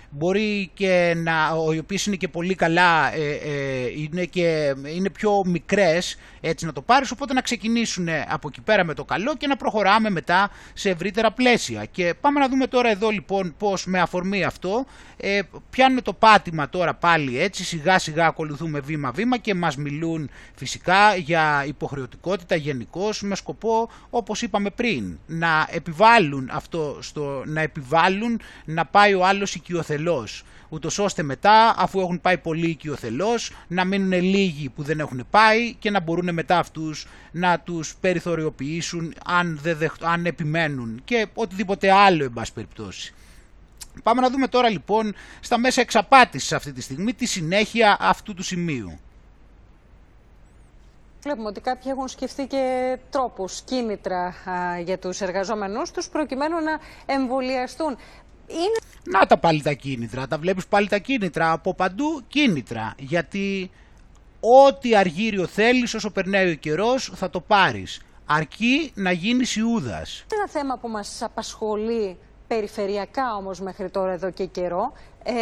μπορεί 0.09 0.69
και 0.73 1.13
να, 1.17 1.31
οι 1.73 1.77
οποίες 1.77 2.05
είναι 2.05 2.15
και 2.15 2.27
πολύ 2.27 2.55
καλά, 2.55 3.13
ε, 3.13 3.29
ε, 3.29 3.91
είναι, 3.95 4.25
και, 4.25 4.75
είναι 4.95 5.09
πιο 5.09 5.41
μικρές, 5.45 6.17
έτσι 6.41 6.65
να 6.65 6.73
το 6.73 6.81
πάρεις, 6.81 7.11
οπότε 7.11 7.33
να 7.33 7.41
ξεκινήσουν 7.41 8.07
από 8.27 8.47
εκεί 8.47 8.61
πέρα 8.61 8.83
με 8.83 8.93
το 8.93 9.03
καλό 9.03 9.35
και 9.35 9.47
να 9.47 9.55
προχωράμε 9.55 10.09
μετά 10.09 10.49
σε 10.73 10.89
ευρύτερα 10.89 11.31
πλαίσια. 11.31 11.85
Και 11.85 12.13
πάμε 12.21 12.39
να 12.39 12.49
δούμε 12.49 12.67
τώρα 12.67 12.89
εδώ 12.89 13.09
λοιπόν 13.09 13.55
πώς 13.57 13.85
με 13.85 13.99
αφορμή 13.99 14.43
αυτό 14.43 14.85
ε, 15.17 15.39
πιάνουν 15.69 16.01
το 16.01 16.13
πάτημα 16.13 16.69
τώρα 16.69 16.93
πάλι 16.93 17.39
έτσι, 17.39 17.63
σιγά 17.63 17.99
σιγά 17.99 18.25
ακολουθούμε 18.25 18.79
βήμα 18.79 19.11
βήμα 19.11 19.37
και 19.37 19.53
μας 19.53 19.77
μιλούν 19.77 20.29
φυσικά 20.55 21.15
για 21.15 21.63
υποχρεωτικότητα 21.67 22.55
γενικώ 22.55 23.09
με 23.21 23.35
σκοπό 23.35 23.89
όπως 24.09 24.41
είπαμε 24.41 24.69
πριν 24.69 25.19
να 25.25 25.67
επιβάλλουν 25.71 26.49
αυτό, 26.51 26.97
στο, 27.01 27.43
να 27.45 27.61
επιβάλλουν 27.61 28.41
να 28.65 28.85
πάει 28.85 29.13
ο 29.13 29.25
άλλος 29.25 29.55
οικειοθελής 29.55 29.98
οικειοθελώς, 29.99 30.43
ούτως 30.69 30.99
ώστε 30.99 31.23
μετά, 31.23 31.75
αφού 31.77 31.99
έχουν 31.99 32.21
πάει 32.21 32.37
πολύ 32.37 32.67
οικειοθελώς, 32.69 33.51
να 33.67 33.85
μείνουν 33.85 34.21
λίγοι 34.21 34.69
που 34.69 34.83
δεν 34.83 34.99
έχουν 34.99 35.25
πάει 35.29 35.73
και 35.73 35.89
να 35.89 35.99
μπορούν 35.99 36.33
μετά 36.33 36.59
αυτούς 36.59 37.07
να 37.31 37.59
τους 37.59 37.95
περιθωριοποιήσουν 38.01 39.13
αν, 39.25 39.59
δεν 39.61 39.77
δεχ- 39.77 40.03
αν 40.05 40.25
επιμένουν 40.25 41.01
και 41.05 41.27
οτιδήποτε 41.33 41.91
άλλο, 41.91 42.23
εν 42.23 42.33
πάση 42.33 42.53
περιπτώσει. 42.53 43.13
Πάμε 44.03 44.21
να 44.21 44.29
δούμε 44.29 44.47
τώρα 44.47 44.69
λοιπόν 44.69 45.15
στα 45.39 45.57
μέσα 45.57 45.81
εξαπάτησης 45.81 46.53
αυτή 46.53 46.71
τη 46.71 46.81
στιγμή 46.81 47.13
τη 47.13 47.25
συνέχεια 47.25 47.97
αυτού 47.99 48.33
του 48.33 48.43
σημείου. 48.43 48.99
Βλέπουμε 51.21 51.47
ότι 51.47 51.61
κάποιοι 51.61 51.91
έχουν 51.95 52.07
σκεφτεί 52.07 52.45
και 52.45 52.97
τρόπους, 53.09 53.61
κίνητρα 53.61 54.25
α, 54.25 54.79
για 54.79 54.97
τους 54.97 55.21
εργαζόμενούς 55.21 55.91
τους 55.91 56.09
προκειμένου 56.09 56.59
να 56.59 56.79
εμβολιαστούν. 57.13 57.97
Είναι 58.49 58.77
Να 59.03 59.25
τα 59.25 59.37
πάλι 59.37 59.61
τα 59.61 59.73
κίνητρα, 59.73 60.27
τα 60.27 60.37
βλέπεις 60.37 60.67
πάλι 60.67 60.87
τα 60.87 60.97
κίνητρα, 60.97 61.51
από 61.51 61.73
παντού 61.73 62.21
κίνητρα, 62.27 62.93
γιατί 62.97 63.71
ό,τι 64.39 64.95
αργύριο 64.95 65.47
θέλεις 65.47 65.93
όσο 65.93 66.11
περνάει 66.11 66.51
ο 66.51 66.55
καιρός 66.55 67.11
θα 67.15 67.29
το 67.29 67.41
πάρεις, 67.41 68.01
αρκεί 68.25 68.91
να 68.95 69.11
γίνεις 69.11 69.55
Ιούδας. 69.55 70.25
ένα 70.33 70.47
θέμα 70.47 70.77
που 70.77 70.87
μας 70.87 71.21
απασχολεί 71.21 72.17
περιφερειακά 72.47 73.35
όμως 73.35 73.59
μέχρι 73.59 73.89
τώρα 73.89 74.11
εδώ 74.11 74.31
και 74.31 74.45
καιρό. 74.45 74.93
Ε, 75.23 75.33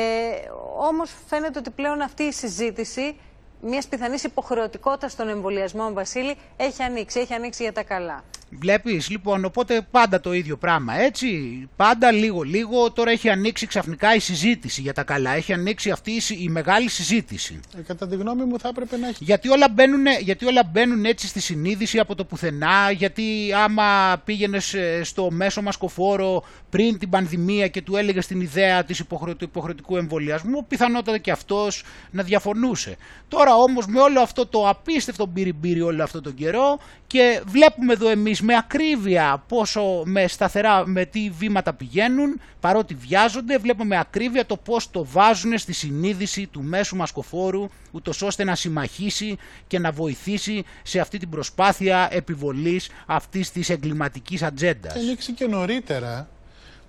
όμως 0.90 1.12
φαίνεται 1.28 1.60
ότι 1.60 1.70
πλέον 1.70 2.02
αυτή 2.02 2.24
η 2.24 2.32
συζήτηση 2.32 3.18
μιας 3.62 3.88
πιθανής 3.88 4.24
υποχρεωτικότητας 4.24 5.16
των 5.16 5.30
εμβολιασμών, 5.30 5.94
Βασίλη, 5.94 6.36
έχει 6.58 6.84
ανοίξει, 6.84 7.20
έχει 7.20 7.34
ανοίξει 7.34 7.64
για 7.64 7.74
τα 7.74 7.84
καλά. 7.84 8.24
Βλέπεις, 8.50 9.10
λοιπόν, 9.10 9.46
οπότε 9.46 9.88
πάντα 9.92 10.20
το 10.20 10.34
ίδιο 10.34 10.58
πράγμα, 10.58 11.00
έτσι. 11.00 11.28
Πάντα 11.76 12.12
λίγο-λίγο, 12.12 12.92
τώρα 12.92 13.12
έχει 13.12 13.30
ανοίξει 13.30 13.68
ξαφνικά 13.68 14.16
η 14.16 14.20
συζήτηση 14.20 14.82
για 14.82 14.94
τα 14.94 15.04
καλά. 15.04 15.32
Έχει 15.32 15.54
ανοίξει 15.54 15.90
αυτή 15.90 16.12
η, 16.12 16.20
συ- 16.20 16.42
η 16.42 16.50
μεγάλη 16.50 16.90
συζήτηση. 16.90 17.60
Ε, 17.78 17.82
κατά 17.82 18.08
τη 18.08 18.16
γνώμη 18.16 18.44
μου 18.44 18.60
θα 18.60 18.68
έπρεπε 18.68 18.98
να 18.98 19.08
έχει. 19.08 19.24
Γιατί 19.24 19.50
όλα, 19.50 19.70
μπαίνουν, 19.70 20.06
γιατί 20.22 20.46
όλα 20.46 20.64
μπαίνουν 20.72 21.06
έτσι 21.06 21.28
στη 21.28 21.40
συνείδηση 21.40 22.00
από 22.00 22.16
το 22.16 22.26
πουθενά, 22.26 22.92
γιατί 22.92 23.24
άμα 23.64 24.22
πήγαινες 24.26 24.76
στο 25.02 25.32
μέσο 25.32 25.62
μασκοφόρο 25.62 26.44
πριν 26.70 26.98
την 27.00 27.10
πανδημία 27.10 27.68
και 27.68 27.82
του 27.82 27.96
έλεγες 27.96 28.28
την 28.28 28.42
ιδέα 28.42 28.84
της 28.84 29.00
υποχρεω, 29.00 29.36
του 29.36 29.44
υποχρεωτικού 29.44 29.98
εμβολιασμού, 29.98 30.66
πιθανότατα 30.68 31.18
και 31.18 31.32
αυτός 31.32 31.84
να 32.12 32.24
διαφωνούσε. 32.24 32.96
Τώρα 33.28 33.56
όμως 33.56 33.86
με 33.88 34.00
όλο 34.00 34.22
αυτό 34.22 34.46
το 34.46 34.70
απίστευτο 34.70 35.26
μπυριμπύρι 35.26 35.82
όλο 35.82 36.04
αυτό 36.04 36.22
τον 36.22 36.34
καιρό 36.34 36.80
και 37.08 37.42
βλέπουμε 37.46 37.94
εδώ 37.94 38.10
εμείς 38.10 38.37
με 38.42 38.56
ακρίβεια 38.56 39.44
πόσο 39.48 40.02
με 40.06 40.28
σταθερά 40.28 40.88
με 40.88 41.06
τι 41.06 41.30
βήματα 41.30 41.74
πηγαίνουν, 41.74 42.42
παρότι 42.60 42.94
βιάζονται, 42.94 43.58
βλέπουμε 43.58 43.86
με 43.86 44.00
ακρίβεια 44.00 44.46
το 44.46 44.58
πώς 44.58 44.92
το 44.92 45.06
βάζουν 45.06 45.58
στη 45.58 45.74
συνείδηση 45.74 46.48
του 46.48 46.64
μέσου 46.64 46.96
μασκοφόρου, 46.96 47.70
ούτως 47.92 48.22
ώστε 48.22 48.44
να 48.44 48.56
συμμαχίσει 48.56 49.38
και 49.68 49.80
να 49.80 49.92
βοηθήσει 49.92 50.66
σε 50.84 51.00
αυτή 51.00 51.18
την 51.18 51.30
προσπάθεια 51.30 52.08
επιβολής 52.12 52.90
αυτής 53.06 53.52
της 53.52 53.70
εγκληματικής 53.70 54.44
ατζέντας. 54.44 54.94
Θα 54.94 55.00
ανοίξει 55.00 55.32
και 55.32 55.46
νωρίτερα. 55.46 56.28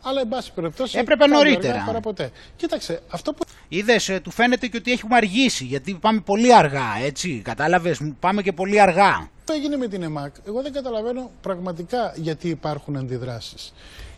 Αλλά, 0.03 0.21
εν 0.21 0.29
πάση 0.29 0.53
περιπτώσει. 0.53 0.99
Έπρεπε 0.99 1.25
καλύτερα 1.25 1.45
νωρίτερα. 1.45 1.73
αργά 1.73 1.87
Παρά 1.87 2.01
ποτέ. 2.01 2.31
Κοίταξε, 2.57 3.03
αυτό 3.09 3.33
που 3.33 3.45
Είδες, 3.69 4.19
του 4.23 4.31
φαίνεται 4.31 4.67
και 4.67 4.77
ότι 4.77 4.93
έχουμε 4.93 5.17
αργήσει, 5.17 5.65
γιατί 5.65 5.95
πάμε 6.01 6.21
πολύ 6.21 6.55
αργά, 6.55 6.87
έτσι. 7.05 7.41
Κατάλαβες, 7.45 8.01
πάμε 8.21 8.43
και 8.43 8.53
πολύ 8.53 8.81
αργά. 8.81 9.31
έγινε 9.53 9.77
με 9.77 9.89
την 9.89 10.03
ΕΜΑΚ, 10.03 10.35
εγώ 10.47 10.63
δεν 10.63 10.73
καταλαβαίνω 10.73 11.31
πραγματικά 11.41 12.13
γιατί 12.17 12.49
υπάρχουν 12.49 12.97
αντιδράσεις. 12.97 13.73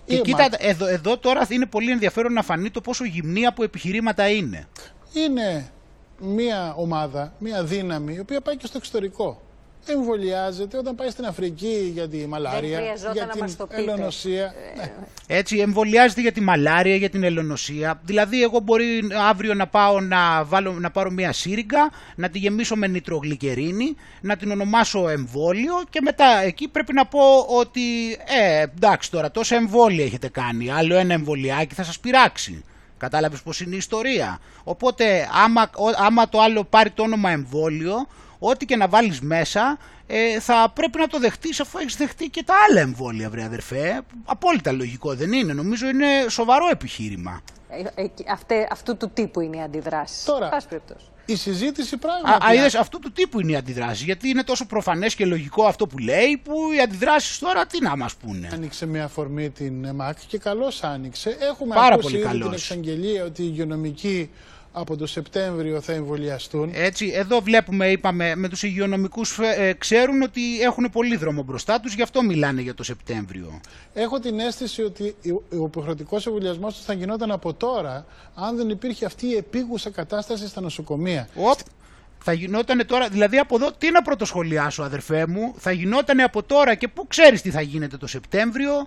Και 0.04 0.20
κοίτα, 0.20 0.48
εδώ, 0.58 0.86
εδώ 0.86 1.18
τώρα 1.18 1.46
είναι 1.48 1.66
πολύ 1.66 1.90
ενδιαφέρον 1.90 2.32
να 2.32 2.42
φανεί 2.42 2.70
το 2.70 2.80
πόσο 2.80 3.04
γυμνή 3.04 3.46
από 3.46 3.62
επιχειρήματα 3.62 4.28
είναι. 4.28 4.68
είναι 5.12 5.70
μια 6.20 6.74
ομάδα, 6.76 7.32
μια 7.38 7.64
δύναμη, 7.64 8.14
η 8.14 8.18
οποία 8.18 8.40
πάει 8.40 8.56
και 8.56 8.66
στο 8.66 8.78
εξωτερικό. 8.78 9.40
Εμβολιάζεται 9.86 10.76
όταν 10.78 10.94
πάει 10.94 11.10
στην 11.10 11.24
Αφρική 11.24 11.90
για 11.94 12.08
τη 12.08 12.26
μαλάρια, 12.26 12.76
χρειαζόταν 12.78 13.12
για 13.14 13.24
να 13.26 13.30
την 13.32 13.40
μας 13.40 13.56
το 13.56 13.66
πείτε. 13.66 13.80
ελονοσία. 13.80 14.54
Ναι. 14.76 14.92
Έτσι, 15.26 15.58
εμβολιάζεται 15.58 16.20
για 16.20 16.32
τη 16.32 16.40
μαλάρια, 16.40 16.94
για 16.96 17.10
την 17.10 17.22
ελονοσία. 17.22 18.00
Δηλαδή, 18.04 18.42
εγώ 18.42 18.60
μπορεί 18.60 18.86
αύριο 19.28 19.54
να 19.54 19.66
πάω 19.66 20.00
να, 20.00 20.44
βάλω, 20.44 20.72
να 20.72 20.90
πάρω 20.90 21.10
μια 21.10 21.32
σύριγγα, 21.32 21.90
να 22.16 22.28
τη 22.28 22.38
γεμίσω 22.38 22.76
με 22.76 22.86
νητρογλυκερίνη, 22.86 23.96
να 24.20 24.36
την 24.36 24.50
ονομάσω 24.50 25.08
εμβόλιο 25.08 25.74
και 25.90 26.00
μετά 26.00 26.42
εκεί 26.42 26.68
πρέπει 26.68 26.92
να 26.92 27.06
πω 27.06 27.20
ότι, 27.58 28.10
ε, 28.12 28.60
εντάξει 28.62 29.10
τώρα, 29.10 29.30
τόσα 29.30 29.56
εμβόλια 29.56 30.04
έχετε 30.04 30.28
κάνει, 30.28 30.70
άλλο 30.70 30.96
ένα 30.96 31.12
εμβολιάκι 31.14 31.74
θα 31.74 31.82
σας 31.84 31.98
πειράξει. 32.00 32.64
Κατάλαβες 32.98 33.42
πως 33.42 33.60
είναι 33.60 33.74
η 33.74 33.78
ιστορία. 33.78 34.38
Οπότε, 34.64 35.28
άμα, 35.44 35.62
ο- 35.62 36.04
άμα 36.06 36.28
το 36.28 36.40
άλλο 36.40 36.64
πάρει 36.64 36.90
το 36.90 37.02
όνομα 37.02 37.30
εμβόλιο, 37.30 38.06
ό,τι 38.42 38.64
και 38.66 38.76
να 38.76 38.88
βάλεις 38.88 39.20
μέσα, 39.20 39.78
ε, 40.06 40.40
θα 40.40 40.70
πρέπει 40.74 40.98
να 40.98 41.06
το 41.06 41.18
δεχτείς 41.18 41.60
αφού 41.60 41.78
έχεις 41.78 41.96
δεχτεί 41.96 42.28
και 42.28 42.42
τα 42.42 42.54
άλλα 42.68 42.80
εμβόλια, 42.80 43.30
βρε 43.30 43.44
αδερφέ. 43.44 44.00
Απόλυτα 44.24 44.72
λογικό 44.72 45.14
δεν 45.14 45.32
είναι. 45.32 45.52
Νομίζω 45.52 45.88
είναι 45.88 46.06
σοβαρό 46.28 46.68
επιχείρημα. 46.70 47.40
Ε, 47.96 48.02
ε, 48.02 48.06
αυτέ, 48.32 48.68
αυτού 48.70 48.96
του 48.96 49.10
τύπου 49.10 49.40
είναι 49.40 49.56
οι 49.56 49.62
αντιδράσεις. 49.62 50.24
Τώρα, 50.24 50.48
Πάση 50.48 50.68
περιπτώσει. 50.68 51.04
η 51.26 51.36
συζήτηση 51.36 51.94
Α, 51.94 51.98
πράγματι. 51.98 52.46
α, 52.46 52.54
είδες, 52.54 52.74
αυτού 52.74 52.98
του 52.98 53.12
τύπου 53.12 53.40
είναι 53.40 53.52
η 53.52 53.56
αντιδράση. 53.56 54.04
Γιατί 54.04 54.28
είναι 54.28 54.42
τόσο 54.42 54.66
προφανές 54.66 55.14
και 55.14 55.24
λογικό 55.24 55.64
αυτό 55.64 55.86
που 55.86 55.98
λέει, 55.98 56.40
που 56.44 56.54
οι 56.76 56.80
αντιδράσεις 56.80 57.38
τώρα 57.38 57.66
τι 57.66 57.82
να 57.82 57.96
μας 57.96 58.14
πούνε. 58.14 58.48
Άνοιξε 58.52 58.86
με 58.86 59.00
αφορμή 59.02 59.50
την 59.50 59.84
ΕΜΑΚ 59.84 60.18
και 60.26 60.38
καλώς 60.38 60.82
άνοιξε. 60.82 61.36
Έχουμε 61.40 61.74
Πάρα 61.74 61.94
ακούσει 61.94 62.02
πολύ 62.12 62.16
ήδη 62.18 62.30
την 62.30 62.40
καλώς. 62.40 62.54
εξαγγελία 62.54 63.24
ότι 63.24 63.42
οι 63.42 63.46
υγειονομικοί 63.48 64.30
από 64.72 64.96
το 64.96 65.06
Σεπτέμβριο 65.06 65.80
θα 65.80 65.92
εμβολιαστούν. 65.92 66.70
Έτσι, 66.74 67.12
εδώ 67.14 67.40
βλέπουμε, 67.40 67.90
είπαμε, 67.90 68.34
με 68.34 68.48
τους 68.48 68.62
υγειονομικούς 68.62 69.38
ε, 69.38 69.74
ξέρουν 69.78 70.22
ότι 70.22 70.60
έχουν 70.60 70.88
πολύ 70.92 71.16
δρόμο 71.16 71.42
μπροστά 71.42 71.80
τους, 71.80 71.94
γι' 71.94 72.02
αυτό 72.02 72.22
μιλάνε 72.22 72.60
για 72.60 72.74
το 72.74 72.82
Σεπτέμβριο. 72.82 73.60
Έχω 73.94 74.18
την 74.20 74.38
αίσθηση 74.38 74.82
ότι 74.82 75.14
ο 75.50 75.64
υποχρεωτικός 75.64 76.26
εμβολιασμός 76.26 76.74
τους 76.74 76.84
θα 76.84 76.92
γινόταν 76.92 77.30
από 77.30 77.54
τώρα, 77.54 78.06
αν 78.34 78.56
δεν 78.56 78.68
υπήρχε 78.68 79.04
αυτή 79.04 79.26
η 79.26 79.36
επίγουσα 79.36 79.90
κατάσταση 79.90 80.48
στα 80.48 80.60
νοσοκομεία. 80.60 81.28
Οπ, 81.34 81.58
θα 82.22 82.32
γινόταν 82.32 82.86
τώρα, 82.86 83.08
δηλαδή 83.08 83.38
από 83.38 83.56
εδώ, 83.56 83.72
τι 83.72 83.90
να 83.90 84.02
πρωτοσχολιάσω 84.02 84.82
αδερφέ 84.82 85.26
μου, 85.26 85.54
θα 85.58 85.72
γινόταν 85.72 86.20
από 86.20 86.42
τώρα 86.42 86.74
και 86.74 86.88
πού 86.88 87.06
ξέρεις 87.06 87.42
τι 87.42 87.50
θα 87.50 87.60
γίνεται 87.60 87.96
το 87.96 88.06
Σεπτέμβριο; 88.06 88.86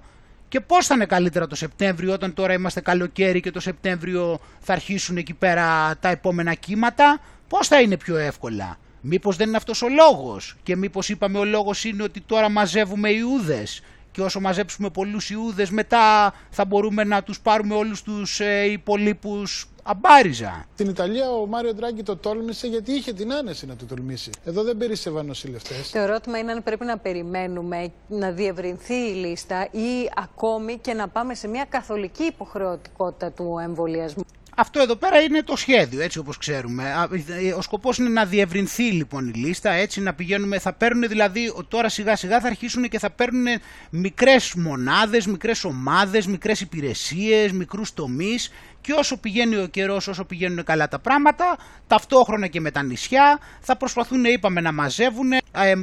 Και 0.53 0.59
πώς 0.59 0.85
θα 0.85 0.95
είναι 0.95 1.05
καλύτερα 1.05 1.47
το 1.47 1.55
Σεπτέμβριο 1.55 2.13
όταν 2.13 2.33
τώρα 2.33 2.53
είμαστε 2.53 2.81
καλοκαίρι 2.81 3.39
και 3.39 3.51
το 3.51 3.59
Σεπτέμβριο 3.59 4.39
θα 4.59 4.73
αρχίσουν 4.73 5.17
εκεί 5.17 5.33
πέρα 5.33 5.97
τα 5.99 6.09
επόμενα 6.09 6.53
κύματα, 6.53 7.19
πώς 7.47 7.67
θα 7.67 7.81
είναι 7.81 7.97
πιο 7.97 8.15
εύκολα; 8.17 8.77
Μήπως 9.01 9.35
δεν 9.35 9.47
είναι 9.47 9.57
αυτός 9.57 9.81
ο 9.81 9.87
λόγος; 9.89 10.55
Και 10.63 10.75
μήπως 10.75 11.09
είπαμε 11.09 11.37
ο 11.37 11.45
λόγος 11.45 11.83
είναι 11.83 12.03
ότι 12.03 12.21
τώρα 12.21 12.49
μαζεύουμε 12.49 13.09
Ιούδες; 13.09 13.81
Και 14.11 14.21
όσο 14.21 14.39
μαζέψουμε 14.39 14.89
πολλούς 14.89 15.29
Ιούδες 15.29 15.69
μετά 15.69 16.33
θα 16.49 16.65
μπορούμε 16.65 17.03
να 17.03 17.23
τους 17.23 17.39
πάρουμε 17.39 17.75
όλους 17.75 18.01
τους 18.01 18.39
ε, 18.39 18.71
υπολείπους 18.71 19.67
αμπάριζα. 19.83 20.65
Στην 20.73 20.89
Ιταλία 20.89 21.31
ο 21.31 21.45
Μάριο 21.45 21.73
Ντράγκη 21.73 22.03
το 22.03 22.17
τόλμησε 22.17 22.67
γιατί 22.67 22.91
είχε 22.91 23.13
την 23.13 23.33
άνεση 23.33 23.65
να 23.65 23.75
το 23.75 23.85
τολμήσει. 23.85 24.29
Εδώ 24.45 24.63
δεν 24.63 24.77
περίσσευαν 24.77 25.25
νοσηλευτέ. 25.25 25.73
Το 25.91 25.99
ερώτημα 25.99 26.37
είναι 26.37 26.51
αν 26.51 26.63
πρέπει 26.63 26.85
να 26.85 26.97
περιμένουμε 26.97 27.91
να 28.07 28.31
διευρυνθεί 28.31 28.93
η 28.93 29.13
λίστα 29.13 29.67
ή 29.71 30.09
ακόμη 30.15 30.77
και 30.77 30.93
να 30.93 31.07
πάμε 31.07 31.35
σε 31.35 31.47
μια 31.47 31.65
καθολική 31.69 32.23
υποχρεωτικότητα 32.23 33.31
του 33.31 33.57
εμβολιασμού. 33.63 34.23
Αυτό 34.55 34.79
εδώ 34.79 34.95
πέρα 34.95 35.21
είναι 35.21 35.41
το 35.41 35.55
σχέδιο, 35.55 36.01
έτσι 36.01 36.19
όπως 36.19 36.37
ξέρουμε. 36.37 36.83
Α, 36.83 37.09
ε, 37.43 37.53
Ο 37.53 37.61
σκοπός 37.61 37.97
είναι 37.97 38.09
να 38.09 38.25
διευρυνθεί 38.25 38.83
λοιπόν 38.83 39.27
η 39.27 39.31
λίστα, 39.31 39.71
έτσι 39.71 40.01
να 40.01 40.13
πηγαίνουμε, 40.13 40.59
θα 40.59 40.73
παίρνουν 40.73 41.07
δηλαδή, 41.07 41.53
τώρα 41.67 41.89
σιγά 41.89 42.15
σιγά 42.15 42.39
θα 42.39 42.47
αρχίσουν 42.47 42.89
και 42.89 42.99
θα 42.99 43.09
παίρνουν 43.09 43.45
μικρές 43.89 44.53
μονάδες, 44.53 45.25
μικρές 45.25 45.63
ομάδες, 45.63 46.27
μικρές 46.27 46.61
υπηρεσίες, 46.61 47.51
μικρούς 47.51 47.93
τομείς 47.93 48.51
και 48.83 48.93
όσο 48.93 49.17
πηγαίνει 49.17 49.55
ο 49.55 49.67
καιρός, 49.67 50.07
όσο 50.07 50.25
πηγαίνουν 50.25 50.63
καλά 50.63 50.87
τα 50.87 50.99
πράγματα, 50.99 51.57
ταυτόχρονα 51.87 52.47
και 52.47 52.59
με 52.59 52.71
τα 52.71 52.83
νησιά, 52.83 53.39
θα 53.59 53.77
προσπαθούν, 53.77 54.25
είπαμε, 54.25 54.61
να 54.61 54.71
μαζεύουν. 54.71 55.31
Ε, 55.31 55.39
ε, 55.51 55.75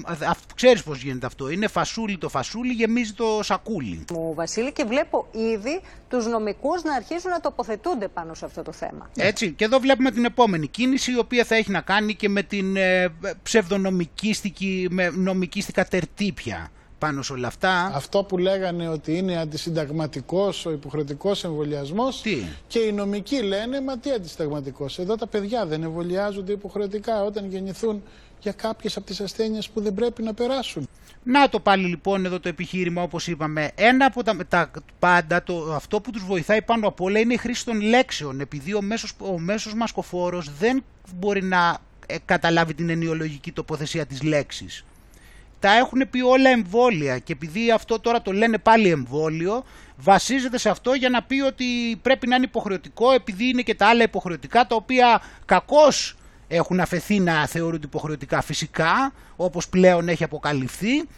ξέρεις 0.55 0.83
πώς 0.83 1.03
γίνεται 1.03 1.27
αυτό, 1.27 1.51
είναι 1.51 1.69
φασούλι 1.69 2.19
το 2.19 2.29
φασούλι, 2.29 2.73
γεμίζει 2.73 3.13
το 3.13 3.41
σακούλι. 3.43 4.05
Μου 4.13 4.35
Βασίλη 4.35 4.73
και 4.73 4.85
βλέπω 4.85 5.27
ήδη 5.33 5.81
τους 6.09 6.27
νομικούς 6.27 6.83
να 6.83 6.95
αρχίζουν 6.95 7.31
να 7.31 7.41
τοποθετούνται 7.41 8.09
πάνω 8.09 8.35
σε 8.35 8.45
αυτό 8.45 8.63
το 8.63 8.73
θέμα. 8.73 9.11
Έτσι, 9.17 9.53
και 9.53 9.65
εδώ 9.65 9.79
βλέπουμε 9.79 10.11
την 10.11 10.25
επόμενη 10.25 10.67
κίνηση 10.67 11.13
η 11.13 11.19
οποία 11.19 11.45
θα 11.45 11.55
έχει 11.55 11.71
να 11.71 11.81
κάνει 11.81 12.15
και 12.15 12.29
με 12.29 12.43
την 12.43 12.77
ε, 12.77 13.09
ψευδονομικίστικη, 13.43 14.87
με 14.91 15.11
νομικίστικα 15.11 15.85
τερτύπια 15.85 16.71
πάνω 17.01 17.23
σε 17.23 17.33
όλα 17.33 17.47
αυτά. 17.47 17.91
Αυτό 17.95 18.23
που 18.23 18.39
λέγανε 18.39 18.89
ότι 18.89 19.17
είναι 19.17 19.39
αντισυνταγματικός 19.39 20.67
ο 20.67 20.71
υποχρεωτικός 20.71 21.45
εμβολιασμός 21.45 22.21
Τι; 22.21 22.43
και 22.67 22.79
οι 22.79 22.93
νομικοί 22.93 23.43
λένε 23.43 23.81
μα 23.81 23.99
τι 23.99 24.11
αντισυνταγματικός. 24.11 24.99
Εδώ 24.99 25.17
τα 25.17 25.27
παιδιά 25.27 25.67
δεν 25.67 25.83
εμβολιάζονται 25.83 26.53
υποχρεωτικά 26.53 27.25
όταν 27.25 27.49
γεννηθούν 27.49 28.03
για 28.41 28.53
κάποιες 28.53 28.97
από 28.97 29.07
τις 29.07 29.21
ασθένειες 29.21 29.69
που 29.69 29.81
δεν 29.81 29.95
πρέπει 29.95 30.23
να 30.23 30.35
περάσουν. 30.35 30.89
Να 31.23 31.49
το 31.49 31.61
πάλι 31.61 31.87
λοιπόν 31.87 32.25
εδώ 32.25 32.41
το 32.41 32.49
επιχείρημα 32.49 33.03
όπως 33.03 33.27
είπαμε. 33.27 33.71
Ένα 33.75 34.07
από 34.07 34.23
τα, 34.23 34.37
τα 34.49 34.71
πάντα 34.99 35.43
το, 35.43 35.73
αυτό 35.75 36.01
που 36.01 36.11
τους 36.11 36.25
βοηθάει 36.25 36.63
πάνω 36.63 36.89
απ' 36.89 37.01
όλα 37.01 37.19
είναι 37.19 37.35
η 37.35 37.37
χρήση 37.37 37.65
των 37.65 37.81
λέξεων 37.81 38.41
επειδή 38.41 38.75
ο 38.75 38.83
μέσος, 38.83 39.13
ο 39.19 39.39
μέσος 39.39 39.75
μασκοφόρος 39.75 40.51
δεν 40.59 40.85
μπορεί 41.15 41.43
να 41.43 41.79
ε, 42.07 42.17
καταλάβει 42.25 42.75
την 42.75 42.91
ενοιολογική 42.91 43.53
τοποθεσία 43.53 44.07
της 44.07 44.23
λέξης. 44.23 44.85
Τα 45.61 45.77
έχουν 45.77 46.03
πει 46.11 46.21
όλα 46.21 46.51
εμβόλια 46.51 47.19
και 47.19 47.33
επειδή 47.33 47.71
αυτό 47.71 48.01
τώρα 48.01 48.23
το 48.23 48.33
λένε 48.33 48.59
πάλι 48.59 48.89
εμβόλιο 48.89 49.65
βασίζεται 49.97 50.59
σε 50.59 50.69
αυτό 50.69 50.95
για 50.95 51.09
να 51.09 51.23
πει 51.23 51.41
ότι 51.41 51.65
πρέπει 52.03 52.27
να 52.27 52.37
είναι 52.37 52.45
υποχρεωτικό 52.45 53.11
επειδή 53.11 53.49
είναι 53.49 53.63
και 53.63 53.75
τα 53.75 53.87
άλλα 53.87 54.03
υποχρεωτικά 54.03 54.67
τα 54.67 54.75
οποία 54.75 55.23
κακώς 55.45 56.17
έχουν 56.49 56.81
αφαιθεί 56.81 57.21
να 57.21 57.47
θεωρούνται 57.47 57.87
υποχρεωτικά 57.87 58.41
φυσικά, 58.43 59.13
όπως 59.37 59.69
πλέον 59.69 60.09
έχει 60.09 60.25
αποκαλυφθεί 60.25 61.09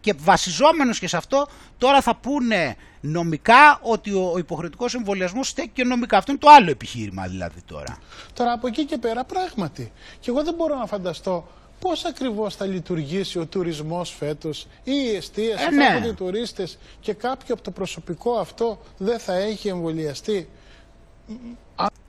και 0.00 0.14
βασιζόμενος 0.18 0.98
και 0.98 1.08
σε 1.08 1.16
αυτό 1.16 1.48
τώρα 1.78 2.00
θα 2.00 2.16
πούνε 2.16 2.76
νομικά 3.00 3.78
ότι 3.82 4.10
ο 4.10 4.34
υποχρεωτικός 4.38 4.94
εμβολιασμός 4.94 5.48
στέκει 5.48 5.70
και 5.72 5.84
νομικά. 5.84 6.16
Αυτό 6.16 6.30
είναι 6.30 6.40
το 6.40 6.48
άλλο 6.50 6.70
επιχείρημα 6.70 7.26
δηλαδή 7.26 7.60
τώρα. 7.66 7.98
Τώρα 8.32 8.52
από 8.52 8.66
εκεί 8.66 8.84
και 8.84 8.98
πέρα 8.98 9.24
πράγματι. 9.24 9.92
Και 10.20 10.30
εγώ 10.30 10.44
δεν 10.44 10.54
μπορώ 10.54 10.76
να 10.76 10.86
φανταστώ 10.86 11.48
πώς 11.82 12.04
ακριβώς 12.04 12.56
θα 12.56 12.66
λειτουργήσει 12.66 13.38
ο 13.38 13.46
τουρισμός 13.46 14.14
φέτος 14.18 14.66
ή 14.84 14.92
η 15.12 15.16
εστίαση, 15.16 15.62
ε, 15.62 15.64
θα 15.64 15.70
ναι. 15.70 15.84
έρχονται 15.84 16.08
οι 16.08 16.14
τουρίστες 16.14 16.78
και 17.00 17.12
κάποιο 17.12 17.54
από 17.54 17.62
το 17.62 17.70
προσωπικό 17.70 18.32
αυτό 18.32 18.80
δεν 18.98 19.18
θα 19.18 19.34
έχει 19.34 19.68
εμβολιαστεί; 19.68 20.48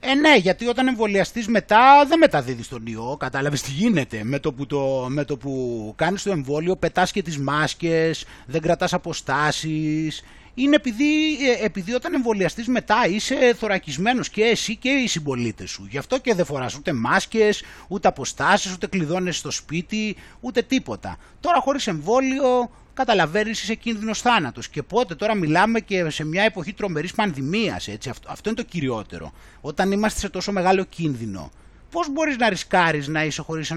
Ε, 0.00 0.14
ναι, 0.14 0.36
γιατί 0.36 0.66
όταν 0.66 0.86
εμβολιαστείς 0.86 1.48
μετά 1.48 2.04
δεν 2.08 2.18
μεταδίδεις 2.18 2.68
τον 2.68 2.86
ιό. 2.86 3.16
Κατάλαβες 3.18 3.62
τι 3.62 3.70
γίνεται. 3.70 4.24
Με 4.24 4.38
το 4.38 4.52
που, 4.52 4.66
το, 4.66 5.06
με 5.08 5.24
το 5.24 5.36
που 5.36 5.92
κάνεις 5.96 6.22
το 6.22 6.30
εμβόλιο, 6.30 6.76
πετάς 6.76 7.12
και 7.12 7.22
τις 7.22 7.38
μάσκες, 7.38 8.24
δεν 8.46 8.60
κρατάς 8.60 8.92
αποστάσεις. 8.92 10.22
Είναι 10.54 10.76
επειδή, 10.76 11.34
ε, 11.48 11.64
επειδή 11.64 11.94
όταν 11.94 12.14
εμβολιαστείς 12.14 12.68
μετά 12.68 13.06
είσαι 13.08 13.54
θωρακισμένος 13.58 14.28
και 14.28 14.42
εσύ 14.42 14.76
και 14.76 14.88
οι 14.88 15.06
συμπολίτες 15.06 15.70
σου. 15.70 15.86
Γι' 15.90 15.98
αυτό 15.98 16.18
και 16.18 16.34
δεν 16.34 16.44
φοράς 16.44 16.74
ούτε 16.74 16.92
μάσκες, 16.92 17.62
ούτε 17.88 18.08
αποστάσεις, 18.08 18.72
ούτε 18.72 18.86
κλειδώνεσαι 18.86 19.38
στο 19.38 19.50
σπίτι, 19.50 20.16
ούτε 20.40 20.62
τίποτα. 20.62 21.16
Τώρα 21.40 21.60
χωρίς 21.60 21.86
εμβόλιο 21.86 22.70
καταλαβαίνεις 22.94 23.62
είσαι 23.62 23.74
κίνδυνος 23.74 24.20
θάνατος. 24.20 24.68
Και 24.68 24.82
πότε 24.82 25.14
τώρα 25.14 25.34
μιλάμε 25.34 25.80
και 25.80 26.10
σε 26.10 26.24
μια 26.24 26.42
εποχή 26.42 26.72
τρομερής 26.72 27.12
πανδημίας. 27.12 27.88
Αυτό, 27.88 28.28
αυτό 28.30 28.48
είναι 28.48 28.62
το 28.62 28.64
κυριότερο. 28.64 29.32
Όταν 29.60 29.92
είμαστε 29.92 30.18
σε 30.18 30.28
τόσο 30.28 30.52
μεγάλο 30.52 30.84
κίνδυνο, 30.84 31.50
πώς 31.90 32.12
μπορείς 32.12 32.36
να 32.36 32.48
ρισκάρεις 32.48 33.08
να 33.08 33.24
είσαι 33.24 33.42
χωρίς 33.42 33.72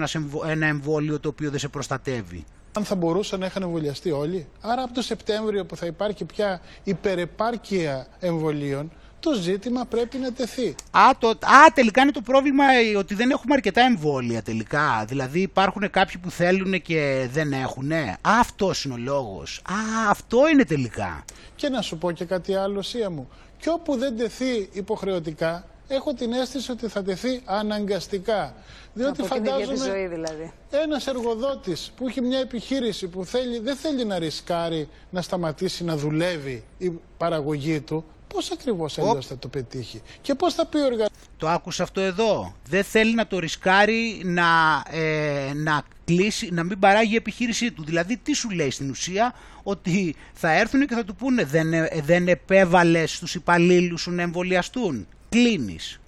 ένα 0.47 0.65
εμβόλιο 0.65 1.19
το 1.19 1.29
οποίο 1.29 1.49
δεν 1.49 1.59
σε 1.59 1.67
προστατεύει; 1.67 2.45
Αν 2.77 2.85
θα 2.85 2.95
μπορούσαν 2.95 3.39
να 3.39 3.45
είχαν 3.45 3.63
εμβολιαστεί 3.63 4.11
όλοι. 4.11 4.47
Άρα 4.61 4.83
από 4.83 4.93
το 4.93 5.01
Σεπτέμβριο 5.01 5.65
που 5.65 5.75
θα 5.75 5.85
υπάρχει 5.85 6.25
πια 6.25 6.61
υπερεπάρκεια 6.83 8.07
εμβολίων, 8.19 8.91
το 9.19 9.33
ζήτημα 9.33 9.85
πρέπει 9.85 10.17
να 10.17 10.31
τεθεί. 10.33 10.75
Α, 10.91 11.01
το, 11.19 11.27
α, 11.29 11.71
τελικά 11.73 12.01
είναι 12.01 12.11
το 12.11 12.21
πρόβλημα 12.21 12.63
ε, 12.63 12.97
ότι 12.97 13.15
δεν 13.15 13.29
έχουμε 13.29 13.53
αρκετά 13.53 13.81
εμβόλια 13.81 14.41
τελικά. 14.41 15.05
Δηλαδή 15.07 15.39
υπάρχουν 15.39 15.89
κάποιοι 15.89 16.21
που 16.21 16.31
θέλουν 16.31 16.81
και 16.81 17.27
δεν 17.31 17.53
έχουν. 17.53 17.91
Α, 17.91 18.17
αυτός 18.21 18.83
είναι 18.83 18.93
ο 18.93 18.97
λόγος. 18.97 19.57
Α, 19.57 20.09
αυτό 20.09 20.49
είναι 20.49 20.63
τελικά. 20.63 21.25
Και 21.55 21.69
να 21.69 21.81
σου 21.81 21.97
πω 21.97 22.11
και 22.11 22.25
κάτι 22.25 22.55
άλλο, 22.55 22.81
Σία 22.81 23.09
μου. 23.09 23.29
Και 23.57 23.69
όπου 23.69 23.97
δεν 23.97 24.17
τεθεί 24.17 24.69
υποχρεωτικά, 24.71 25.67
έχω 25.87 26.13
την 26.13 26.33
αίσθηση 26.33 26.71
ότι 26.71 26.87
θα 26.87 27.03
τεθεί 27.03 27.41
αναγκαστικά. 27.45 28.53
Διότι 28.93 29.21
Από 29.21 29.33
την 29.33 29.41
ίδια 29.43 29.51
φαντάζομαι 29.51 29.77
τη 29.77 29.89
ζωή 29.89 30.07
δηλαδή. 30.07 30.51
ένας 30.69 31.07
εργοδότης 31.07 31.91
που 31.95 32.07
έχει 32.07 32.21
μια 32.21 32.39
επιχείρηση 32.39 33.07
που 33.07 33.25
θέλει, 33.25 33.59
δεν 33.59 33.75
θέλει 33.75 34.05
να 34.05 34.19
ρισκάρει 34.19 34.89
να 35.09 35.21
σταματήσει 35.21 35.83
να 35.83 35.97
δουλεύει 35.97 36.63
η 36.77 36.91
παραγωγή 37.17 37.81
του, 37.81 38.05
πώς 38.27 38.51
ακριβώς 38.51 38.97
αλλιώς 38.97 39.27
θα 39.27 39.37
το 39.37 39.47
πετύχει 39.47 40.01
και 40.21 40.35
πώς 40.35 40.53
θα 40.53 40.65
πει 40.65 40.77
ο 40.77 40.79
εργαζόμενος. 40.79 41.11
Το 41.37 41.47
άκουσα 41.47 41.83
αυτό 41.83 42.01
εδώ. 42.01 42.55
Δεν 42.69 42.83
θέλει 42.83 43.13
να 43.13 43.27
το 43.27 43.39
ρισκάρει 43.39 44.21
να, 44.23 44.83
ε, 44.91 45.51
να 45.53 45.83
κλείσει, 46.05 46.49
να 46.51 46.63
μην 46.63 46.79
παράγει 46.79 47.13
η 47.13 47.15
επιχείρησή 47.15 47.71
του. 47.71 47.83
Δηλαδή 47.83 48.17
τι 48.17 48.33
σου 48.33 48.49
λέει 48.49 48.69
στην 48.69 48.89
ουσία, 48.89 49.33
ότι 49.63 50.15
θα 50.33 50.51
έρθουν 50.51 50.87
και 50.87 50.95
θα 50.95 51.03
του 51.03 51.15
πούνε 51.15 51.43
δεν, 51.43 51.73
ε, 51.73 51.89
δεν 52.03 52.27
επέβαλες 52.27 53.15
στους 53.15 53.35
υπαλλήλους 53.35 54.01
σου 54.01 54.11
να 54.11 54.21
εμβολιαστούν. 54.21 55.07
Κλείνεις. 55.29 55.99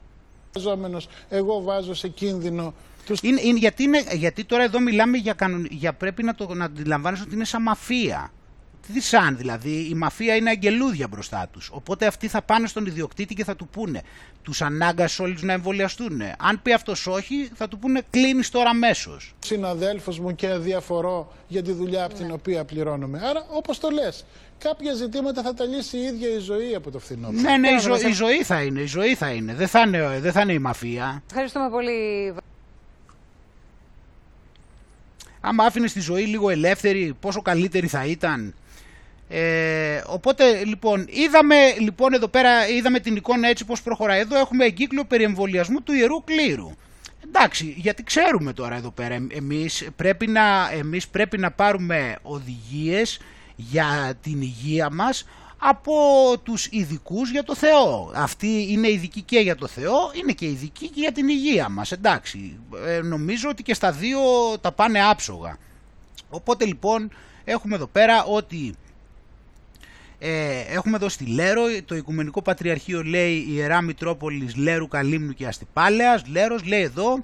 Εγώ 1.29 1.61
βάζω 1.61 1.93
σε 1.93 2.07
κίνδυνο 2.07 2.73
τους... 3.05 3.19
Είναι, 3.21 3.41
είναι, 3.41 3.57
γιατί, 3.59 3.83
είναι, 3.83 4.03
γιατί 4.13 4.43
τώρα 4.43 4.63
εδώ 4.63 4.79
μιλάμε 4.79 5.17
για, 5.17 5.33
κανον, 5.33 5.67
για 5.69 5.93
πρέπει 5.93 6.23
να 6.23 6.35
το 6.35 6.53
να 6.53 6.65
αντιλαμβάνεσαι 6.65 7.23
ότι 7.23 7.35
είναι 7.35 7.45
σαν 7.45 7.61
μαφία. 7.61 8.31
Τι 8.93 9.01
σαν 9.01 9.37
δηλαδή, 9.37 9.87
η 9.89 9.93
μαφία 9.93 10.35
είναι 10.35 10.49
αγγελούδια 10.49 11.07
μπροστά 11.07 11.49
τους. 11.51 11.69
Οπότε 11.73 12.05
αυτοί 12.05 12.27
θα 12.27 12.41
πάνε 12.41 12.67
στον 12.67 12.85
ιδιοκτήτη 12.85 13.33
και 13.33 13.43
θα 13.43 13.55
του 13.55 13.67
πούνε 13.67 14.01
τους 14.43 14.61
ανάγκασε 14.61 15.21
όλους 15.21 15.41
να 15.41 15.53
εμβολιαστούν. 15.53 16.21
Αν 16.39 16.61
πει 16.61 16.73
αυτός 16.73 17.07
όχι, 17.07 17.49
θα 17.55 17.67
του 17.67 17.79
πούνε 17.79 18.01
κλείνεις 18.09 18.49
τώρα 18.49 18.69
αμέσως. 18.69 19.35
Συναδέλφος 19.39 20.19
μου 20.19 20.35
και 20.35 20.47
αδιαφορώ 20.47 21.33
για 21.47 21.63
τη 21.63 21.71
δουλειά 21.71 22.05
από 22.05 22.13
την 22.13 22.31
οποία 22.31 22.63
πληρώνομαι. 22.63 23.21
Άρα 23.23 23.45
όπως 23.49 23.79
το 23.79 23.89
λες, 23.89 24.25
κάποια 24.57 24.93
ζητήματα 24.93 25.41
θα 25.41 25.53
τα 25.53 25.65
λύσει 25.65 25.97
η 25.97 26.01
ίδια 26.01 26.29
η 26.29 26.39
ζωή 26.39 26.75
από 26.75 26.91
το 26.91 26.99
φθινόπωρο. 26.99 27.41
Ναι, 27.41 27.57
ναι, 27.57 27.69
η, 27.69 27.79
ζω, 27.79 27.95
η 28.07 28.11
ζωή 28.11 28.43
θα 28.43 28.61
είναι, 28.61 28.81
η 28.81 28.85
ζωή 28.85 29.15
θα 29.15 29.29
είναι. 29.29 29.53
Δεν 29.53 29.67
θα 29.67 29.79
είναι, 29.79 30.19
δεν 30.19 30.31
θα 30.31 30.41
είναι 30.41 30.53
η 30.53 30.59
μαφία. 30.59 31.23
Ευχαριστούμε 31.27 31.69
πολύ. 31.69 32.33
Άμα 35.41 35.63
άφηνες 35.63 35.93
τη 35.93 35.99
ζωή 35.99 36.23
λίγο 36.23 36.49
ελεύθερη, 36.49 37.15
πόσο 37.19 37.41
καλύτερη 37.41 37.87
θα 37.87 38.05
ήταν; 38.05 38.53
Ε, 39.31 40.01
οπότε 40.05 40.63
λοιπόν 40.65 41.07
είδαμε 41.09 41.55
λοιπόν 41.79 42.13
εδώ 42.13 42.27
πέρα 42.27 42.67
είδαμε 42.67 42.99
την 42.99 43.15
εικόνα 43.15 43.47
έτσι 43.47 43.65
πως 43.65 43.81
προχωράει. 43.81 44.19
Εδώ 44.19 44.37
έχουμε 44.37 44.65
εγκύκλιο 44.65 45.05
περί 45.05 45.23
εμβολιασμού 45.23 45.81
του 45.81 45.93
Ιερού 45.93 46.23
Κλήρου. 46.23 46.71
Εντάξει 47.25 47.73
γιατί 47.77 48.03
ξέρουμε 48.03 48.53
τώρα 48.53 48.75
εδώ 48.75 48.91
πέρα 48.91 49.27
εμείς 49.29 49.87
πρέπει 49.95 50.27
να, 50.27 50.69
εμείς 50.71 51.07
πρέπει 51.07 51.37
να 51.37 51.51
πάρουμε 51.51 52.15
οδηγίες 52.21 53.19
για 53.55 54.13
την 54.21 54.41
υγεία 54.41 54.89
μας 54.89 55.25
από 55.57 55.93
τους 56.43 56.67
ειδικούς 56.71 57.31
για 57.31 57.43
το 57.43 57.55
Θεό. 57.55 58.11
Αυτοί 58.15 58.65
είναι 58.69 58.89
ειδικοί 58.89 59.21
και 59.21 59.39
για 59.39 59.55
το 59.55 59.67
Θεό 59.67 60.11
είναι 60.13 60.31
και 60.31 60.45
ειδικοί 60.45 60.87
και 60.87 60.99
για 61.01 61.11
την 61.11 61.27
υγεία 61.27 61.69
μας 61.69 61.91
εντάξει. 61.91 62.59
Ε, 62.85 63.01
νομίζω 63.01 63.49
ότι 63.49 63.63
και 63.63 63.73
στα 63.73 63.91
δύο 63.91 64.19
τα 64.61 64.71
πάνε 64.71 65.03
άψογα. 65.03 65.57
Οπότε 66.29 66.65
λοιπόν 66.65 67.11
έχουμε 67.43 67.75
εδώ 67.75 67.87
πέρα 67.87 68.23
ότι 68.23 68.75
ε, 70.19 70.59
έχουμε 70.67 70.95
εδώ 70.95 71.09
στη 71.09 71.25
Λέρο, 71.25 71.63
το 71.85 71.95
Οικουμενικό 71.95 72.41
Πατριαρχείο 72.41 73.03
λέει 73.03 73.45
Ιερά 73.49 73.81
Μητρόπολης 73.81 74.55
Λέρου 74.55 74.87
Καλύμνου 74.87 75.33
και 75.33 75.47
Αστυπάλαιας. 75.47 76.23
Λέρος 76.27 76.65
λέει 76.65 76.81
εδώ, 76.81 77.19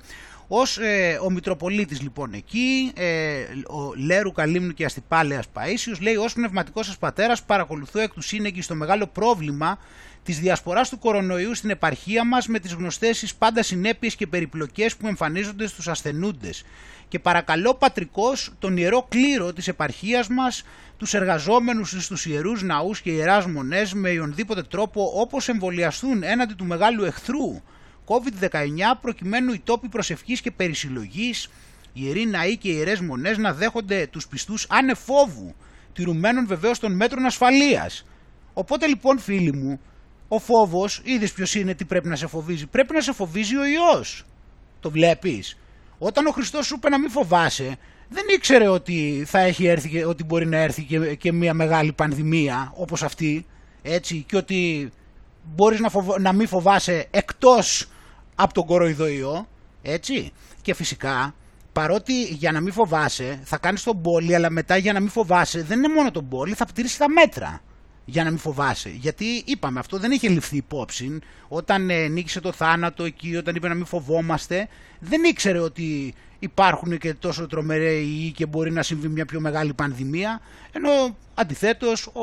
ως 0.47 0.77
ε, 0.77 1.19
ο 1.23 1.29
Μητροπολίτης 1.29 2.01
λοιπόν 2.01 2.33
εκεί, 2.33 2.91
ε, 2.95 3.35
ο 3.67 3.93
Λέρου 3.95 4.31
Καλύμνου 4.31 4.73
και 4.73 4.85
Αστυπάλαιας 4.85 5.45
Παΐσιος, 5.53 6.01
λέει 6.01 6.15
ως 6.15 6.33
πνευματικός 6.33 6.85
σας 6.85 6.97
πατέρας 6.97 7.43
παρακολουθώ 7.43 7.99
εκ 7.99 8.13
του 8.13 8.21
σύνεγγυ 8.21 8.61
στο 8.61 8.75
μεγάλο 8.75 9.07
πρόβλημα 9.07 9.79
της 10.23 10.39
διασποράς 10.39 10.89
του 10.89 10.99
κορονοϊού 10.99 11.55
στην 11.55 11.69
επαρχία 11.69 12.25
μας 12.25 12.47
με 12.47 12.59
τις 12.59 12.73
γνωστές 12.73 13.33
πάντα 13.37 13.63
συνέπειες 13.63 14.15
και 14.15 14.27
περιπλοκές 14.27 14.95
που 14.95 15.07
εμφανίζονται 15.07 15.67
στους 15.67 15.87
ασθενούντες. 15.87 16.63
Και 17.07 17.19
παρακαλώ 17.19 17.73
πατρικός 17.73 18.51
τον 18.59 18.77
ιερό 18.77 19.05
κλήρο 19.09 19.53
της 19.53 19.67
επαρχίας 19.67 20.27
μας 20.27 20.63
τους 20.97 21.13
εργαζόμενους 21.13 21.95
στους 21.99 22.25
ιερούς 22.25 22.63
ναούς 22.63 23.01
και 23.01 23.11
ιεράς 23.11 23.45
μονές 23.45 23.93
με 23.93 24.09
οποιονδήποτε 24.09 24.63
τρόπο 24.63 25.11
όπως 25.15 25.49
εμβολιαστούν 25.49 26.23
έναντι 26.23 26.53
του 26.53 26.65
μεγάλου 26.65 27.03
εχθρού 27.03 27.61
COVID-19 28.05 28.49
προκειμένου 29.01 29.53
οι 29.53 29.59
τόποι 29.59 29.89
προσευχής 29.89 30.41
και 30.41 30.51
περισυλλογής, 30.51 31.49
οι 31.93 32.01
ιεροί 32.03 32.25
ναοί 32.25 32.57
και 32.57 32.69
οι 32.69 32.73
ιερές 32.77 32.99
μονές 32.99 33.37
να 33.37 33.53
δέχονται 33.53 34.07
τους 34.07 34.27
πιστούς 34.27 34.67
ανεφόβου, 34.69 35.55
τηρουμένων 35.93 36.47
βεβαίως 36.47 36.79
των 36.79 36.95
μέτρων 36.95 37.25
ασφαλείας. 37.25 38.05
Οπότε 38.53 38.87
λοιπόν 38.87 39.19
φίλοι 39.19 39.53
μου, 39.53 39.79
ο 40.27 40.39
φόβος, 40.39 41.01
είδες 41.03 41.31
ποιος 41.31 41.55
είναι, 41.55 41.73
τι 41.73 41.85
πρέπει 41.85 42.07
να 42.07 42.15
σε 42.15 42.27
φοβίζει, 42.27 42.67
πρέπει 42.67 42.93
να 42.93 43.01
σε 43.01 43.13
φοβίζει 43.13 43.55
ο 43.57 43.65
Υιός. 43.65 44.25
Το 44.79 44.91
βλέπεις. 44.91 45.57
Όταν 45.97 46.25
ο 46.25 46.31
Χριστός 46.31 46.65
σου 46.65 46.75
είπε 46.75 46.89
να 46.89 46.99
μην 46.99 47.09
φοβάσαι, 47.09 47.77
δεν 48.09 48.23
ήξερε 48.35 48.67
ότι, 48.67 49.23
θα 49.27 49.39
έχει 49.39 49.65
έρθει, 49.65 50.03
ότι 50.03 50.23
μπορεί 50.23 50.45
να 50.45 50.57
έρθει 50.57 50.83
και, 50.83 51.15
και 51.15 51.31
μια 51.31 51.53
μεγάλη 51.53 51.93
πανδημία 51.93 52.71
όπως 52.75 53.03
αυτή, 53.03 53.45
έτσι, 53.81 54.23
και 54.27 54.37
ότι 54.37 54.91
μπορείς 55.43 55.79
να, 55.79 55.89
φοβ, 55.89 56.07
να 56.19 56.33
μην 56.33 56.47
φοβάσαι 56.47 57.07
εκτός 57.11 57.89
από 58.35 58.53
τον 58.53 58.65
κοροϊδοϊό, 58.65 59.47
έτσι. 59.81 60.31
Και 60.61 60.73
φυσικά, 60.73 61.35
παρότι 61.71 62.23
για 62.23 62.51
να 62.51 62.61
μην 62.61 62.73
φοβάσαι 62.73 63.39
θα 63.43 63.57
κάνεις 63.57 63.83
τον 63.83 64.01
πόλη, 64.01 64.35
αλλά 64.35 64.49
μετά 64.49 64.77
για 64.77 64.93
να 64.93 64.99
μην 64.99 65.09
φοβάσαι 65.09 65.63
δεν 65.63 65.77
είναι 65.77 65.93
μόνο 65.93 66.11
τον 66.11 66.27
πόλη, 66.27 66.53
θα 66.53 66.65
πτυρίσει 66.65 66.97
τα 66.97 67.09
μέτρα. 67.09 67.61
Για 68.05 68.23
να 68.23 68.29
μην 68.29 68.39
φοβάσαι. 68.39 68.89
Γιατί 68.89 69.43
είπαμε, 69.45 69.79
αυτό 69.79 69.97
δεν 69.97 70.11
είχε 70.11 70.29
ληφθεί 70.29 70.57
υπόψη. 70.57 71.19
Όταν 71.47 71.89
ε, 71.89 72.07
νίκησε 72.07 72.39
το 72.39 72.51
θάνατο 72.51 73.03
εκεί, 73.03 73.35
όταν 73.35 73.55
είπε 73.55 73.67
να 73.67 73.73
μην 73.73 73.85
φοβόμαστε, 73.85 74.67
δεν 74.99 75.23
ήξερε 75.23 75.59
ότι 75.59 76.13
υπάρχουν 76.39 76.97
και 76.97 77.13
τόσο 77.13 77.47
τρομεροί 77.47 78.31
και 78.35 78.45
μπορεί 78.45 78.71
να 78.71 78.83
συμβεί 78.83 79.07
μια 79.07 79.25
πιο 79.25 79.39
μεγάλη 79.39 79.73
πανδημία. 79.73 80.41
Ενώ 80.71 81.15
αντιθέτως 81.33 82.07
ο, 82.13 82.21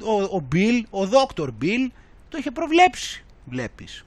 ο, 0.00 0.22
ο 0.36 0.48
Bill, 0.52 0.82
ο 0.90 1.08
Dr. 1.10 1.46
Bill, 1.46 1.90
το 2.28 2.38
είχε 2.38 2.50
προβλέψει, 2.50 3.24
βλέπεις. 3.44 4.04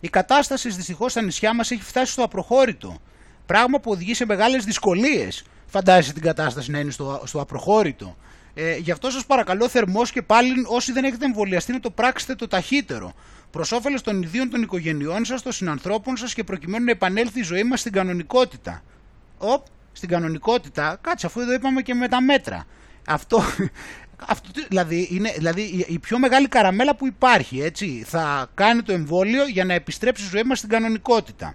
Η 0.00 0.08
κατάσταση 0.08 0.68
δυστυχώς 0.68 1.10
στα 1.10 1.22
νησιά 1.22 1.54
μας 1.54 1.70
έχει 1.70 1.82
φτάσει 1.82 2.12
στο 2.12 2.22
απροχώρητο. 2.22 2.98
Πράγμα 3.46 3.80
που 3.80 3.90
οδηγεί 3.90 4.14
σε 4.14 4.24
μεγάλες 4.24 4.64
δυσκολίες. 4.64 5.44
Φαντάζεσαι 5.66 6.12
την 6.12 6.22
κατάσταση 6.22 6.70
να 6.70 6.78
είναι 6.78 6.90
στο, 6.90 7.22
στο 7.24 7.40
απροχώρητο. 7.40 8.16
Ε, 8.54 8.76
γι' 8.76 8.90
αυτό 8.90 9.10
σας 9.10 9.26
παρακαλώ 9.26 9.68
θερμός 9.68 10.12
και 10.12 10.22
πάλι 10.22 10.52
όσοι 10.66 10.92
δεν 10.92 11.04
έχετε 11.04 11.24
εμβολιαστεί 11.24 11.72
να 11.72 11.80
το 11.80 11.90
πράξετε 11.90 12.34
το 12.34 12.48
ταχύτερο. 12.48 13.12
Προς 13.50 13.72
όφελος 13.72 14.02
των 14.02 14.22
ιδίων 14.22 14.50
των 14.50 14.62
οικογενειών 14.62 15.24
σας, 15.24 15.42
των 15.42 15.52
συνανθρώπων 15.52 16.16
σας 16.16 16.34
και 16.34 16.44
προκειμένου 16.44 16.84
να 16.84 16.90
επανέλθει 16.90 17.40
η 17.40 17.42
ζωή 17.42 17.62
μας 17.62 17.80
στην 17.80 17.92
κανονικότητα. 17.92 18.82
Οπ, 19.38 19.66
στην 19.92 20.08
κανονικότητα, 20.08 20.98
κάτσε 21.00 21.26
αφού 21.26 21.40
εδώ 21.40 21.52
είπαμε 21.52 21.82
και 21.82 21.94
με 21.94 22.08
τα 22.08 22.22
μέτρα. 22.22 22.66
Αυτό, 23.06 23.42
αυτό 24.32 24.48
δηλαδή, 24.68 25.08
είναι 25.10 25.32
δηλαδή 25.36 25.84
η 25.88 25.98
πιο 25.98 26.18
μεγάλη 26.18 26.48
καραμέλα 26.48 26.94
που 26.94 27.06
υπάρχει, 27.06 27.60
έτσι. 27.60 28.04
Θα 28.06 28.50
κάνει 28.54 28.82
το 28.82 28.92
εμβόλιο 28.92 29.46
για 29.46 29.64
να 29.64 29.74
επιστρέψει 29.74 30.24
η 30.24 30.28
ζωή 30.28 30.42
μας 30.42 30.58
στην 30.58 30.70
κανονικότητα. 30.70 31.54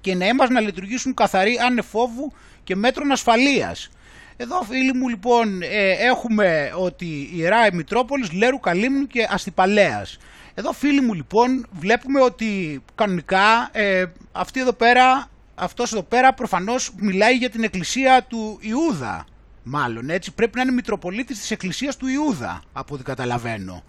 Και 0.00 0.14
να 0.14 0.26
είμαστε 0.26 0.54
να 0.54 0.60
λειτουργήσουν 0.60 1.14
καθαροί 1.14 1.58
ανεφόβου 1.66 2.32
και 2.64 2.76
μέτρων 2.76 3.10
ασφαλείας. 3.10 3.90
Εδώ 4.36 4.62
φίλοι 4.62 4.92
μου 4.94 5.08
λοιπόν 5.08 5.62
ε, 5.62 5.90
έχουμε 5.90 6.72
ότι 6.76 7.04
η 7.04 7.30
Ιερά 7.34 7.74
Μητρόπολης, 7.74 8.32
Λέρου 8.32 8.60
Καλύμνου 8.60 9.06
και 9.06 9.26
Αστυπαλέας. 9.30 10.18
Εδώ 10.54 10.72
φίλοι 10.72 11.00
μου 11.00 11.14
λοιπόν 11.14 11.66
βλέπουμε 11.70 12.20
ότι 12.20 12.82
κανονικά 12.94 13.68
ε, 13.72 14.04
αυτή 14.32 14.60
εδώ 14.60 14.72
πέρα, 14.72 15.30
αυτός 15.54 15.92
εδώ 15.92 16.02
πέρα 16.02 16.32
προφανώς 16.34 16.92
μιλάει 16.96 17.34
για 17.34 17.50
την 17.50 17.62
εκκλησία 17.62 18.24
του 18.28 18.58
Ιούδα 18.60 19.26
μάλλον 19.62 20.10
έτσι 20.10 20.32
πρέπει 20.32 20.56
να 20.56 20.62
είναι 20.62 20.72
Μητροπολίτης 20.72 21.38
της 21.38 21.50
εκκλησίας 21.50 21.96
του 21.96 22.06
Ιούδα 22.06 22.62
από 22.72 22.94
ό,τι 22.94 23.02
καταλαβαίνω. 23.02 23.82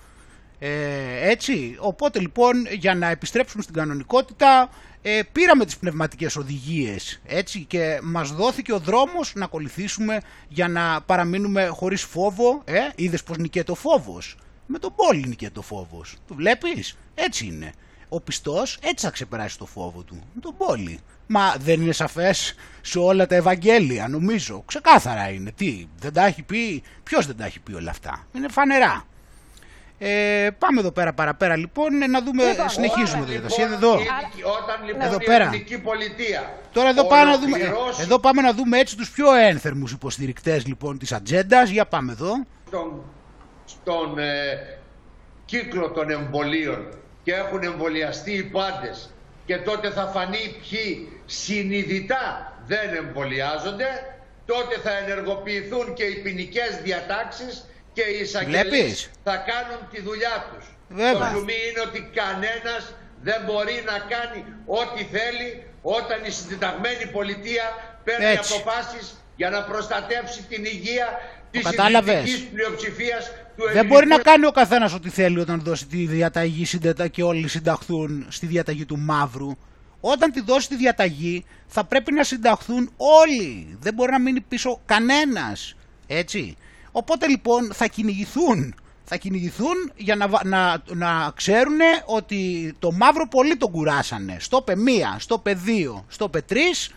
Ε, 0.59 1.29
έτσι, 1.29 1.75
οπότε 1.79 2.19
λοιπόν 2.19 2.65
για 2.71 2.95
να 2.95 3.07
επιστρέψουμε 3.07 3.63
στην 3.63 3.75
κανονικότητα 3.75 4.69
ε, 5.05 5.21
πήραμε 5.31 5.65
τις 5.65 5.77
πνευματικές 5.77 6.35
οδηγίες 6.35 7.21
έτσι 7.25 7.63
και 7.63 7.99
μας 8.03 8.31
δόθηκε 8.31 8.73
ο 8.73 8.79
δρόμος 8.79 9.33
να 9.35 9.45
ακολουθήσουμε 9.45 10.21
για 10.47 10.67
να 10.67 11.01
παραμείνουμε 11.01 11.65
χωρίς 11.65 12.01
φόβο. 12.01 12.61
Ε, 12.65 12.79
είδες 12.95 13.23
πως 13.23 13.37
νικέται 13.37 13.71
ο 13.71 13.75
φόβος. 13.75 14.37
Με 14.65 14.79
τον 14.79 14.95
πόλη 14.95 15.27
νικέται 15.27 15.59
ο 15.59 15.61
φόβος. 15.61 16.15
Το 16.27 16.35
βλέπεις, 16.35 16.97
έτσι 17.15 17.45
είναι. 17.45 17.73
Ο 18.09 18.21
πιστός 18.21 18.77
έτσι 18.81 19.05
θα 19.05 19.11
ξεπεράσει 19.11 19.57
το 19.57 19.65
φόβο 19.65 20.01
του. 20.01 20.23
Με 20.33 20.41
τον 20.41 20.57
πόλη. 20.57 20.99
Μα 21.27 21.55
δεν 21.59 21.81
είναι 21.81 21.91
σαφές 21.91 22.55
σε 22.81 22.99
όλα 22.99 23.27
τα 23.27 23.35
Ευαγγέλια 23.35 24.07
νομίζω. 24.07 24.63
Ξεκάθαρα 24.65 25.29
είναι. 25.29 25.51
Τι, 25.51 25.87
δεν 25.99 26.13
τα 26.13 26.25
έχει 26.25 26.41
πει; 26.43 26.83
Ποιος 27.03 27.25
δεν 27.25 27.37
τα 27.37 27.45
έχει 27.45 27.59
πει 27.59 27.73
όλα 27.73 27.89
αυτά; 27.91 28.27
Είναι 28.33 28.47
φανερά. 28.47 29.05
Ε, 29.99 30.49
πάμε 30.59 30.79
εδώ 30.79 30.91
πέρα 30.91 31.13
παραπέρα 31.13 31.57
λοιπόν 31.57 31.97
να 32.09 32.21
δούμε, 32.21 32.49
λοιπόν, 32.49 32.69
συνεχίζουμε 32.69 33.23
εδώ. 33.23 33.31
Λοιπόν, 33.33 33.73
εδώ. 33.73 33.93
Όταν 33.93 34.85
λοιπόν 34.85 35.01
εδώ 35.01 35.17
η 35.21 35.25
πέρα. 35.25 35.43
ελληνική 35.43 35.79
πολιτεία 35.79 36.53
Τώρα 36.71 36.89
εδώ, 36.89 37.07
πάμε 37.07 37.31
να 37.31 37.37
δούμε, 37.39 37.57
εδώ 38.01 38.19
πάμε 38.19 38.41
να 38.41 38.53
δούμε 38.53 38.79
έτσι 38.79 38.97
τους 38.97 39.11
πιο 39.11 39.33
ένθερμους 39.33 39.91
υποστηρικτές 39.91 40.65
λοιπόν 40.65 40.97
της 40.97 41.11
ατζέντας. 41.11 41.69
Για 41.69 41.85
πάμε 41.85 42.11
εδώ. 42.11 42.33
Στον, 42.67 43.03
στον 43.65 44.19
ε, 44.19 44.79
κύκλο 45.45 45.89
των 45.89 46.09
εμβολίων 46.09 46.87
και 47.23 47.33
έχουν 47.33 47.63
εμβολιαστεί 47.63 48.31
οι 48.31 48.43
πάντες 48.43 49.13
και 49.45 49.57
τότε 49.57 49.89
θα 49.89 50.05
φανεί 50.05 50.55
ποιοι 50.69 51.11
συνειδητά 51.25 52.53
δεν 52.65 52.95
εμβολιάζονται 52.95 53.87
τότε 54.45 54.75
θα 54.83 54.97
ενεργοποιηθούν 54.97 55.93
και 55.93 56.03
οι 56.03 56.21
ποινικές 56.21 56.79
διατάξεις 56.83 57.65
και 57.93 58.01
οι 58.11 58.19
εισαγγελίες 58.21 59.09
θα 59.23 59.35
κάνουν 59.49 59.79
τη 59.91 60.01
δουλειά 60.01 60.35
τους. 60.49 60.65
Βέβαια. 60.89 61.11
Το 61.11 61.19
κλουμί 61.31 61.59
είναι 61.69 61.81
ότι 61.87 61.99
κανένας 62.19 62.83
δεν 63.27 63.39
μπορεί 63.45 63.83
να 63.85 63.97
κάνει 64.13 64.39
ό,τι 64.65 65.01
θέλει 65.15 65.63
όταν 65.81 66.17
η 66.25 66.31
συντεταγμένη 66.31 67.05
πολιτεία 67.17 67.65
παίρνει 68.03 68.25
Έτσι. 68.25 68.53
αποφάσεις 68.53 69.05
για 69.35 69.49
να 69.49 69.63
προστατεύσει 69.63 70.43
την 70.43 70.65
υγεία 70.65 71.07
της 71.51 71.67
συντηρητικής 71.67 72.47
πλειοψηφίας 72.53 73.31
του 73.55 73.63
Δεν 73.73 73.85
μπορεί 73.85 74.07
να 74.07 74.17
κάνει 74.17 74.45
ο 74.45 74.51
καθένας 74.51 74.93
ό,τι 74.93 75.09
θέλει 75.09 75.39
όταν 75.39 75.61
δώσει 75.61 75.85
τη 75.85 76.05
διαταγή 76.05 76.65
και 77.11 77.23
όλοι 77.23 77.47
συνταχθούν 77.47 78.25
στη 78.29 78.45
διαταγή 78.45 78.85
του 78.85 78.97
μαύρου. 78.97 79.51
Όταν 79.99 80.31
τη 80.31 80.41
δώσει 80.41 80.67
τη 80.67 80.75
διαταγή 80.75 81.45
θα 81.67 81.83
πρέπει 81.83 82.11
να 82.13 82.23
συνταχθούν 82.23 82.91
όλοι. 82.97 83.77
Δεν 83.79 83.93
μπορεί 83.93 84.11
να 84.11 84.19
μείνει 84.19 84.41
πίσω 84.41 84.81
κανένας. 84.85 85.75
Έτσι. 86.07 86.57
Οπότε 86.95 87.27
λοιπόν 87.27 87.73
θα 87.73 87.87
κυνηγηθούν. 87.87 88.75
Θα 89.03 89.15
κυνηγηθούν 89.15 89.91
για 89.95 90.15
να, 90.15 90.27
να, 90.43 90.83
να 90.87 91.31
ξέρουν 91.35 91.79
ότι 92.05 92.73
το 92.79 92.91
μαύρο 92.91 93.27
πολύ 93.27 93.57
τον 93.57 93.71
κουράσανε. 93.71 94.37
Στο 94.39 94.61
πε 94.61 94.75
μία, 94.75 95.15
στο 95.19 95.37
πε 95.39 95.53
δύο, 95.53 96.05
στο 96.07 96.29
πε 96.29 96.41
τρεις, 96.41 96.91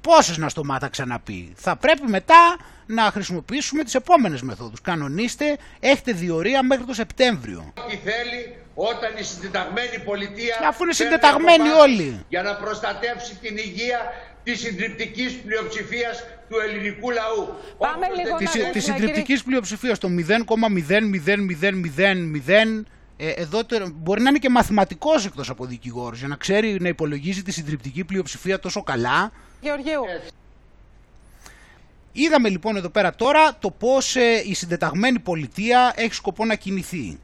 πόσες 0.00 0.38
να 0.38 0.48
στο 0.48 0.64
μάτα 0.64 0.88
ξαναπεί. 0.88 1.52
Θα 1.56 1.76
πρέπει 1.76 2.06
μετά 2.06 2.56
να 2.86 3.02
χρησιμοποιήσουμε 3.02 3.84
τις 3.84 3.94
επόμενες 3.94 4.42
μεθόδους. 4.42 4.80
Κανονίστε, 4.80 5.58
έχετε 5.80 6.12
διορία 6.12 6.62
μέχρι 6.62 6.84
το 6.84 6.94
Σεπτέμβριο. 6.94 7.72
Ό,τι 7.78 7.96
θέλει 7.96 8.56
όταν 8.74 9.16
η 9.16 9.22
συντεταγμένη 9.22 9.98
πολιτεία... 10.04 10.56
Αφού 10.68 10.82
είναι 10.82 10.92
συντεταγμένοι 10.92 11.68
όλοι. 11.68 12.24
Για 12.28 12.42
να 12.42 12.54
προστατεύσει 12.54 13.34
την 13.42 13.56
υγεία 13.56 14.00
της 14.42 14.60
συντριπτικής 14.60 15.32
πλειοψηφίας 15.32 16.24
του 16.50 16.56
ελληνικού 16.68 17.10
λαού. 17.10 17.54
Πάμε 17.78 18.06
λίγο 18.16 18.36
της, 18.36 18.54
να 18.54 18.70
της 18.70 18.84
συντριπτικής 18.84 19.42
πλειοψηφίας, 19.42 19.98
το 19.98 20.08
0,00000 20.08 22.82
ε, 23.16 23.28
εδώ 23.28 23.60
μπορεί 23.94 24.22
να 24.22 24.28
είναι 24.28 24.38
και 24.38 24.48
μαθηματικός 24.48 25.26
εκτός 25.26 25.50
από 25.50 25.64
δικηγόρος 25.64 26.18
για 26.18 26.28
να 26.28 26.36
ξέρει 26.36 26.76
να 26.80 26.88
υπολογίζει 26.88 27.42
τη 27.42 27.52
συντριπτική 27.52 28.04
πλειοψηφία 28.04 28.58
τόσο 28.58 28.82
καλά. 28.82 29.32
Γεωργίου. 29.60 30.02
Είδαμε 32.12 32.48
λοιπόν 32.48 32.76
εδώ 32.76 32.88
πέρα 32.88 33.14
τώρα 33.14 33.56
το 33.58 33.70
πώς 33.70 34.16
ε, 34.16 34.42
η 34.46 34.54
συντεταγμένη 34.54 35.18
πολιτεία 35.18 35.92
έχει 35.96 36.14
σκοπό 36.14 36.44
να 36.44 36.54
κινηθεί. 36.54 37.18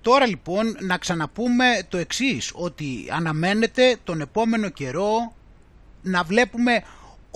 Τώρα 0.00 0.26
λοιπόν 0.26 0.76
να 0.80 0.98
ξαναπούμε 0.98 1.64
το 1.88 1.96
εξής, 1.96 2.52
ότι 2.54 3.08
αναμένεται 3.10 3.96
τον 4.04 4.20
επόμενο 4.20 4.68
καιρό 4.68 5.32
να 6.02 6.22
βλέπουμε 6.22 6.82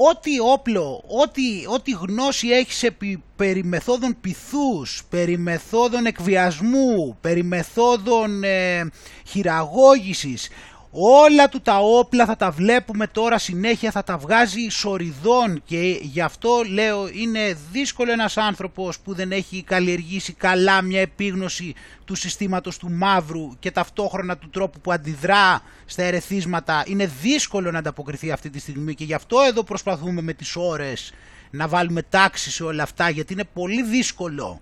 ό,τι 0.01 0.41
όπλο, 0.41 1.05
ό,τι, 1.23 1.43
ό,τι 1.67 1.91
γνώση 1.91 2.49
έχεις 2.49 2.83
επί, 2.83 3.23
περί 3.37 3.65
μεθόδων 3.65 4.17
πυθούς, 4.21 5.03
περί 5.11 5.39
μεθόδων 5.39 6.07
εκβιασμού, 6.07 7.17
περί 7.21 7.43
μεθόδων 7.43 8.45
ε, 8.45 8.91
χειραγώγησης, 9.27 10.49
όλα 10.91 11.49
του 11.49 11.61
τα 11.61 11.79
όπλα 11.79 12.27
θα 12.27 12.37
τα 12.37 12.51
βλέπουμε 12.51 13.07
τώρα 13.07 13.39
συνέχεια, 13.39 13.91
θα 13.91 14.03
τα 14.03 14.19
βγάζει 14.19 14.69
σοριδών. 14.69 15.63
Και 15.65 15.99
γι' 16.01 16.21
αυτό 16.21 16.63
λέω 16.69 17.09
είναι 17.13 17.57
δύσκολο 17.73 18.13
ένας 18.13 18.37
άνθρωπος 18.37 18.99
που 19.01 19.15
δεν 19.15 19.33
έχει 19.33 19.63
καλλιεργήσει 19.63 20.33
καλά 20.33 20.83
μια 20.83 21.01
επίγνωση 21.01 21.75
του 22.05 22.15
συστήματος 22.15 22.79
του 22.79 22.91
μαύρου 22.91 23.59
και 23.59 23.71
ταυτόχρονα 23.71 24.37
του 24.37 24.51
τρόπου 24.51 24.81
που 24.81 24.93
αντιδρά 24.93 25.63
στα 25.87 26.03
ερεθίσματα. 26.03 26.83
Είναι 26.87 27.11
δύσκολο 27.23 27.71
να 27.71 27.79
ανταποκριθεί 27.79 28.31
αυτή 28.31 28.51
τη 28.51 28.59
στιγμή 28.59 28.95
και 28.95 29.05
γι' 29.05 29.15
αυτό 29.15 29.41
εδώ 29.41 29.63
προσπαθούμε 29.63 30.23
με 30.23 30.33
τις 30.33 30.57
ώρες 30.57 31.13
να 31.51 31.69
βάλουμε 31.69 32.03
τάξη 32.03 32.51
σε 32.51 32.65
όλα 32.65 32.83
αυτά 32.83 33.11
γιατί 33.11 33.33
είναι 33.33 33.45
πολύ 33.53 33.83
δύσκολο. 33.83 34.61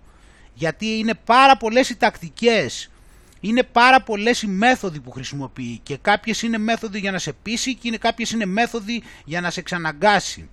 Γιατί 0.53 0.97
είναι 0.97 1.13
πάρα 1.25 1.57
πολλές 1.57 1.89
οι 1.89 1.95
τακτικές 1.95 2.89
είναι 3.47 3.63
πάρα 3.63 4.01
πολλές 4.01 4.41
οι 4.41 4.47
μέθοδοι 4.47 4.99
που 4.99 5.11
χρησιμοποιεί 5.11 5.79
και 5.83 5.97
κάποιες 6.01 6.41
είναι 6.41 6.57
μέθοδοι 6.57 6.99
για 6.99 7.11
να 7.11 7.17
σε 7.17 7.33
πείσει 7.33 7.75
και 7.75 7.87
είναι 7.87 7.97
κάποιες 7.97 8.31
είναι 8.31 8.45
μέθοδοι 8.45 9.03
για 9.25 9.41
να 9.41 9.49
σε 9.49 9.59
εξαναγκάσει. 9.59 10.49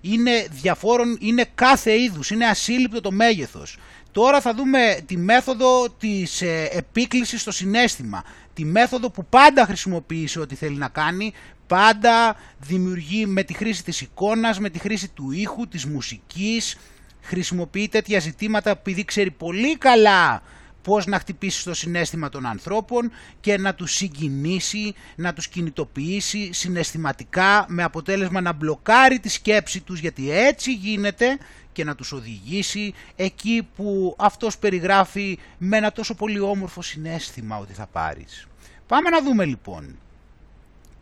Είναι 0.00 0.46
διαφόρων, 0.50 1.16
είναι 1.20 1.44
κάθε 1.54 2.00
είδους, 2.00 2.30
είναι 2.30 2.46
ασύλληπτο 2.46 3.00
το 3.00 3.10
μέγεθος. 3.10 3.78
Τώρα 4.12 4.40
θα 4.40 4.54
δούμε 4.54 4.98
τη 5.06 5.16
μέθοδο 5.16 5.90
της 5.90 6.42
ε, 6.42 6.68
επίκλησης 6.72 7.40
στο 7.40 7.50
συνέστημα. 7.50 8.24
Τη 8.54 8.64
μέθοδο 8.64 9.10
που 9.10 9.26
πάντα 9.26 9.64
χρησιμοποιείς 9.64 10.30
σε 10.30 10.40
ό,τι 10.40 10.54
θέλει 10.54 10.76
να 10.76 10.88
κάνει, 10.88 11.32
πάντα 11.66 12.36
δημιουργεί 12.58 13.26
με 13.26 13.42
τη 13.42 13.54
χρήση 13.54 13.84
της 13.84 14.00
εικόνας, 14.00 14.58
με 14.58 14.70
τη 14.70 14.78
χρήση 14.78 15.08
του 15.08 15.30
ήχου, 15.30 15.68
της 15.68 15.84
μουσικής, 15.84 16.76
χρησιμοποιεί 17.20 17.88
τέτοια 17.88 18.18
ζητήματα 18.18 18.70
επειδή 18.70 19.04
ξέρει 19.04 19.30
πολύ 19.30 19.76
καλά 19.76 20.42
πώς 20.86 21.06
να 21.06 21.18
χτυπήσει 21.18 21.64
το 21.64 21.74
συνέστημα 21.74 22.28
των 22.28 22.46
ανθρώπων 22.46 23.10
και 23.40 23.58
να 23.58 23.74
τους 23.74 23.94
συγκινήσει, 23.94 24.94
να 25.16 25.32
τους 25.32 25.48
κινητοποιήσει 25.48 26.52
συναισθηματικά 26.52 27.64
με 27.68 27.82
αποτέλεσμα 27.82 28.40
να 28.40 28.52
μπλοκάρει 28.52 29.18
τη 29.18 29.28
σκέψη 29.28 29.80
τους 29.80 30.00
γιατί 30.00 30.30
έτσι 30.30 30.72
γίνεται 30.72 31.38
και 31.72 31.84
να 31.84 31.94
τους 31.94 32.12
οδηγήσει 32.12 32.94
εκεί 33.16 33.68
που 33.76 34.14
αυτός 34.18 34.58
περιγράφει 34.58 35.38
με 35.58 35.76
ένα 35.76 35.92
τόσο 35.92 36.14
πολύ 36.14 36.40
όμορφο 36.40 36.82
συνέστημα 36.82 37.58
ότι 37.58 37.72
θα 37.72 37.86
πάρεις. 37.86 38.46
Πάμε 38.86 39.10
να 39.10 39.22
δούμε 39.22 39.44
λοιπόν. 39.44 39.98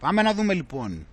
Πάμε 0.01 0.23
να 0.23 0.35
δούμε 0.35 0.55
λοιπόν. 0.55 1.07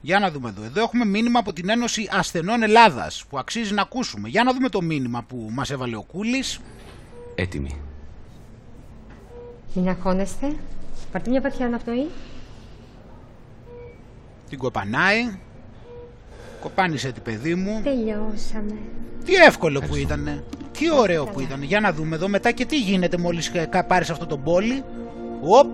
Για 0.00 0.18
να 0.18 0.30
δούμε 0.30 0.48
εδώ. 0.48 0.62
Εδώ 0.62 0.82
έχουμε 0.82 1.04
μήνυμα 1.04 1.38
από 1.38 1.52
την 1.52 1.68
Ένωση 1.68 2.08
Ασθενών 2.10 2.62
Ελλάδας 2.62 3.24
που 3.28 3.38
αξίζει 3.38 3.74
να 3.74 3.82
ακούσουμε. 3.82 4.28
Για 4.28 4.44
να 4.44 4.52
δούμε 4.52 4.68
το 4.68 4.82
μήνυμα 4.82 5.22
που 5.22 5.48
μας 5.52 5.70
έβαλε 5.70 5.96
ο 5.96 6.02
Κούλης. 6.02 6.60
Έτοιμοι. 7.40 7.80
Μην 9.74 9.88
αγχώνεστε. 9.88 10.54
Πάρτε 11.12 11.30
μια 11.30 11.40
βαθιά 11.40 11.66
αναπνοή. 11.66 12.06
Την 14.48 14.58
κοπανάει. 14.58 15.38
Κοπάνισε 16.60 17.12
την 17.12 17.22
παιδί 17.22 17.54
μου. 17.54 17.80
Τελειώσαμε. 17.84 18.78
Τι 19.24 19.34
εύκολο 19.34 19.80
που 19.80 19.96
ήτανε. 19.96 20.44
Τι 20.78 20.90
ωραίο 20.92 21.24
που 21.24 21.40
ήταν. 21.40 21.62
Για 21.62 21.80
να 21.80 21.92
δούμε 21.92 22.16
εδώ 22.16 22.28
μετά 22.28 22.50
και 22.50 22.64
τι 22.64 22.78
γίνεται 22.78 23.16
μόλις 23.16 23.52
πάρεις 23.86 24.10
αυτό 24.10 24.26
το 24.26 24.36
πόλι. 24.36 24.84
Οπ. 25.40 25.66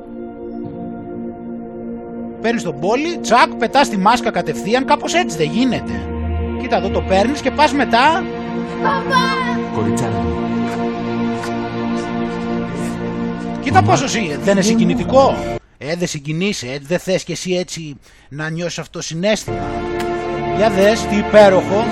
Παίρνεις 2.41 2.63
τον 2.63 2.81
πόλι, 2.81 3.19
τσακ, 3.19 3.55
πετάς 3.55 3.89
τη 3.89 3.97
μάσκα 3.97 4.31
κατευθείαν. 4.31 4.85
Κάπως 4.85 5.15
έτσι 5.15 5.37
δεν 5.37 5.51
γίνεται. 5.51 5.93
Κοίτα 6.61 6.77
εδώ 6.77 6.89
το 6.89 7.01
παίρνεις 7.01 7.41
και 7.41 7.51
πας 7.51 7.73
μετά. 7.73 8.25
Κοριτσάκι. 9.75 10.24
Κοίτα 13.65 13.83
πόσο 13.83 14.05
εσύ, 14.05 14.37
δεν 14.41 14.53
είναι 14.53 14.63
συγκινητικό. 14.63 15.37
Ε, 15.79 15.97
δεν 15.97 16.09
συγκινείσαι, 16.09 16.67
ε, 16.67 16.79
δεν 16.79 16.99
θες 16.99 17.25
κι 17.25 17.33
εσύ 17.33 17.53
έτσι 17.53 17.97
να 18.29 18.49
νιώσεις 18.49 18.79
αυτό 18.79 18.99
το 18.99 19.05
συνέστημα. 19.05 19.71
Για 20.57 20.71
δες, 20.71 21.01
τι 21.01 21.17
υπέροχο. 21.17 21.85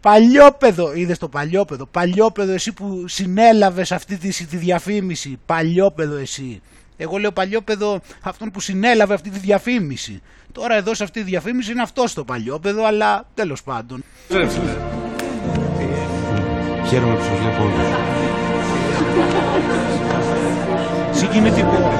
Παλιόπεδο, 0.00 0.92
είδες 0.94 1.18
το 1.18 1.28
παλιόπεδο. 1.28 1.86
Παλιόπεδο 1.86 2.52
εσύ 2.52 2.72
που 2.72 3.04
συνέλαβες 3.08 3.92
αυτή 3.92 4.16
τη, 4.16 4.46
τη 4.46 4.56
διαφήμιση. 4.56 5.38
Παλιόπεδο 5.46 6.16
εσύ. 6.16 6.60
Εγώ 6.96 7.16
λέω 7.18 7.32
παλιόπεδο 7.32 8.00
αυτόν 8.22 8.50
που 8.50 8.60
συνέλαβε 8.60 9.14
αυτή 9.14 9.30
τη 9.30 9.38
διαφήμιση. 9.38 10.22
Τώρα 10.52 10.76
εδώ 10.76 10.94
σε 10.94 11.04
αυτή 11.04 11.20
τη 11.20 11.26
διαφήμιση 11.26 11.72
είναι 11.72 11.82
αυτός 11.82 12.14
το 12.14 12.24
παλιόπεδο, 12.24 12.86
αλλά 12.86 13.28
τέλος 13.34 13.62
πάντων. 13.62 14.04
Χαίρομαι 16.88 17.14
που 17.14 17.22
σας 17.22 17.38
βλέπω 17.38 17.62
όλους. 17.62 18.31
Συγκινητικό. 21.12 21.92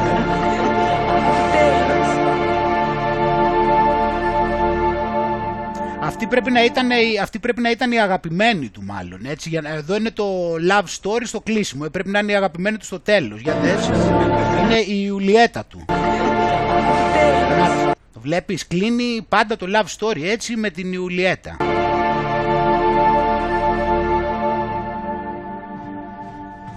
Αυτή 6.05 6.27
πρέπει, 6.27 6.51
να 6.51 6.65
ήταν, 6.65 6.89
αυτή 7.23 7.39
πρέπει 7.39 7.61
να 7.61 7.71
ήταν 7.71 7.93
η 7.93 8.01
αγαπημένη 8.01 8.69
του 8.69 8.83
μάλλον. 8.83 9.21
Έτσι, 9.27 9.49
για, 9.49 9.63
εδώ 9.65 9.97
είναι 9.97 10.11
το 10.11 10.55
love 10.71 10.85
story 11.03 11.23
στο 11.23 11.41
κλείσιμο. 11.41 11.83
Ε, 11.87 11.89
πρέπει 11.89 12.09
να 12.09 12.19
είναι 12.19 12.33
η 12.33 12.35
αγαπημένη 12.35 12.77
του 12.77 12.85
στο 12.85 13.01
τέλος. 13.01 13.41
Για 13.41 13.55
δες, 13.63 13.91
είναι 14.63 14.79
η 14.79 15.03
Ιουλιέτα 15.07 15.65
του. 15.65 15.85
Το 18.13 18.21
βλέπεις, 18.21 18.67
κλείνει 18.67 19.27
πάντα 19.29 19.57
το 19.57 19.67
love 19.75 19.99
story 19.99 20.23
έτσι 20.23 20.57
με 20.57 20.71
την 20.71 20.93
Ιουλιέτα. 20.93 21.57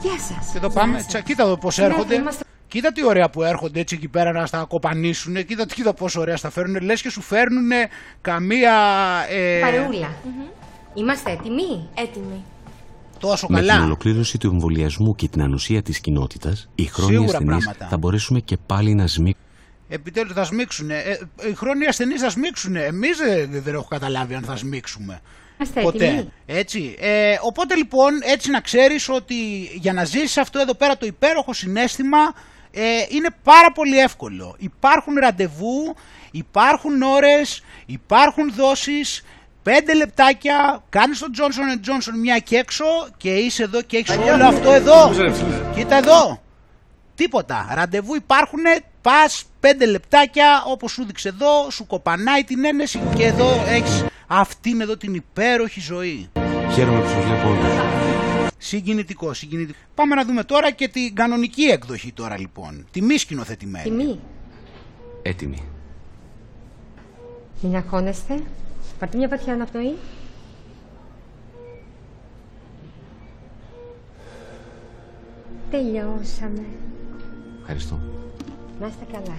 Γεια 0.05 0.19
σας. 0.19 0.51
Και 0.51 0.57
εδώ 0.57 0.69
πάμε, 0.69 1.03
τσα, 1.07 1.19
κοίτα 1.21 1.43
εδώ 1.43 1.57
πώς 1.57 1.79
έρχονται. 1.79 2.23
Κοίτα 2.67 2.91
τι 2.91 3.05
ωραία 3.05 3.29
που 3.29 3.43
έρχονται 3.43 3.79
έτσι 3.79 3.95
εκεί 3.95 4.07
πέρα 4.07 4.31
να 4.31 4.45
στα 4.45 4.65
κοπανίσουν. 4.69 5.45
Κοίτα, 5.45 5.65
κοίτα 5.65 5.93
πόσο 5.93 6.19
ωραία 6.19 6.37
στα 6.37 6.49
φέρνουν. 6.49 6.83
Λες 6.83 7.01
και 7.01 7.09
σου 7.09 7.21
φέρνουν 7.21 7.69
καμία... 8.21 8.73
Ε... 9.29 9.59
Παρεούλα. 9.59 10.13
Είμαστε 10.93 11.31
έτοιμοι; 11.31 11.89
Έτοιμοι. 11.93 12.43
Τόσο 13.19 13.47
Με 13.49 13.59
καλά. 13.59 13.73
την 13.73 13.83
ολοκλήρωση 13.83 14.37
του 14.37 14.47
εμβολιασμού 14.47 15.15
και 15.15 15.27
την 15.27 15.41
ανοσία 15.41 15.81
της 15.81 15.99
κοινότητας, 15.99 16.69
οι 16.75 16.83
χρόνιοι 16.85 17.11
Σίγουρα 17.11 17.37
ασθενείς 17.37 17.63
πράγματα. 17.63 17.87
θα 17.87 17.97
μπορέσουμε 17.97 18.39
και 18.39 18.57
πάλι 18.65 18.93
να 18.93 19.07
σμίξουμε 19.07 19.43
Επιτέλους 19.89 20.33
θα 20.33 20.43
σμίξουν. 20.43 20.89
Ε, 20.89 21.01
οι 21.49 21.53
χρόνιοι 21.53 21.85
ασθενείς 21.85 22.21
θα 22.21 22.29
σμίξουν. 22.29 22.75
Εμείς 22.75 23.17
δεν, 23.17 23.63
δεν 23.63 23.73
έχω 23.73 23.87
καταλάβει 23.89 24.33
αν 24.33 24.43
θα 24.43 24.55
σμίξουμε. 24.55 25.21
Είμαστε 25.57 25.81
Ποτέ. 25.81 26.05
έτοιμοι. 26.05 26.31
Έτσι. 26.45 26.95
Ε, 26.99 27.37
οπότε 27.41 27.75
λοιπόν 27.75 28.11
έτσι 28.23 28.51
να 28.51 28.59
ξέρεις 28.59 29.09
ότι 29.09 29.35
για 29.73 29.93
να 29.93 30.03
ζήσεις 30.03 30.37
αυτό 30.37 30.59
εδώ 30.59 30.73
πέρα 30.73 30.97
το 30.97 31.05
υπέροχο 31.05 31.53
συνέστημα 31.53 32.33
ε, 32.71 32.81
είναι 33.09 33.29
πάρα 33.43 33.71
πολύ 33.71 33.99
εύκολο. 33.99 34.55
Υπάρχουν 34.57 35.15
ραντεβού, 35.15 35.95
υπάρχουν 36.31 37.01
ώρες, 37.01 37.63
υπάρχουν 37.85 38.53
δόσεις, 38.53 39.23
πέντε 39.63 39.93
λεπτάκια, 39.93 40.83
κάνεις 40.89 41.19
τον 41.19 41.31
Johnson 41.37 41.87
Johnson 41.87 42.19
μια 42.21 42.37
και 42.37 42.57
έξω 42.57 42.85
και 43.17 43.35
είσαι 43.35 43.63
εδώ 43.63 43.81
και 43.81 43.97
έχεις 43.97 44.17
όλο 44.17 44.45
αυτό 44.45 44.71
εδώ. 44.71 45.11
Κοίτα 45.75 45.95
εδώ. 45.95 46.41
Τίποτα. 47.15 47.67
Ραντεβού 47.73 48.15
υπάρχουν, 48.15 48.59
πας 49.05 49.45
πέντε 49.59 49.85
λεπτάκια 49.85 50.63
όπως 50.67 50.91
σου 50.91 51.05
δείξε 51.05 51.27
εδώ, 51.27 51.69
σου 51.69 51.85
κοπανάει 51.87 52.43
την 52.43 52.65
ένεση 52.65 52.99
και 53.15 53.23
εδώ 53.23 53.49
έχεις 53.67 54.05
αυτήν 54.27 54.81
εδώ 54.81 54.97
την 54.97 55.13
υπέροχη 55.13 55.79
ζωή. 55.79 56.29
Χαίρομαι 56.73 56.99
που 57.01 57.07
σας 57.07 57.23
βλέπω 57.23 57.47
όλους. 57.47 58.51
Συγκινητικό, 58.57 59.33
συγκινητικό. 59.33 59.77
Πάμε 59.95 60.15
να 60.15 60.25
δούμε 60.25 60.43
τώρα 60.43 60.71
και 60.71 60.87
την 60.87 61.15
κανονική 61.15 61.63
εκδοχή 61.63 62.11
τώρα 62.11 62.39
λοιπόν. 62.39 62.85
Τη 62.91 63.01
μη 63.01 63.17
σκηνοθετημένη. 63.17 63.83
Τιμή. 63.83 64.19
Έτοιμοι. 65.21 65.63
Μην 67.61 67.75
αγχώνεστε. 67.75 68.43
Πάρτε 68.99 69.17
μια 69.17 69.27
βαθιά 69.27 69.53
αναπνοή. 69.53 69.95
Τελειώσαμε. 75.71 76.65
Ευχαριστώ. 77.61 78.24
Να 78.80 78.86
είστε 78.86 79.04
καλά. 79.12 79.36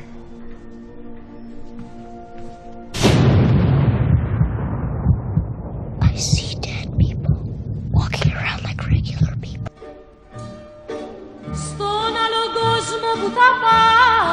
I 6.11 6.15
see 6.15 6.55
dead 6.67 6.87
people 6.97 7.37
walking 7.99 8.31
around 8.33 8.61
like 8.67 8.81
regular 8.95 9.33
people. 9.47 9.73
Στον 11.65 12.11
άλλο 12.23 12.43
κόσμο 12.59 13.09
που 13.21 13.29
θα 13.37 13.49
πας 13.61 14.24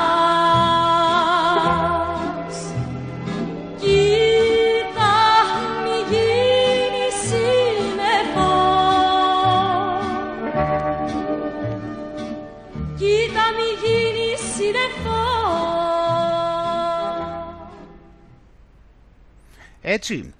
Έτσι. 19.93 20.33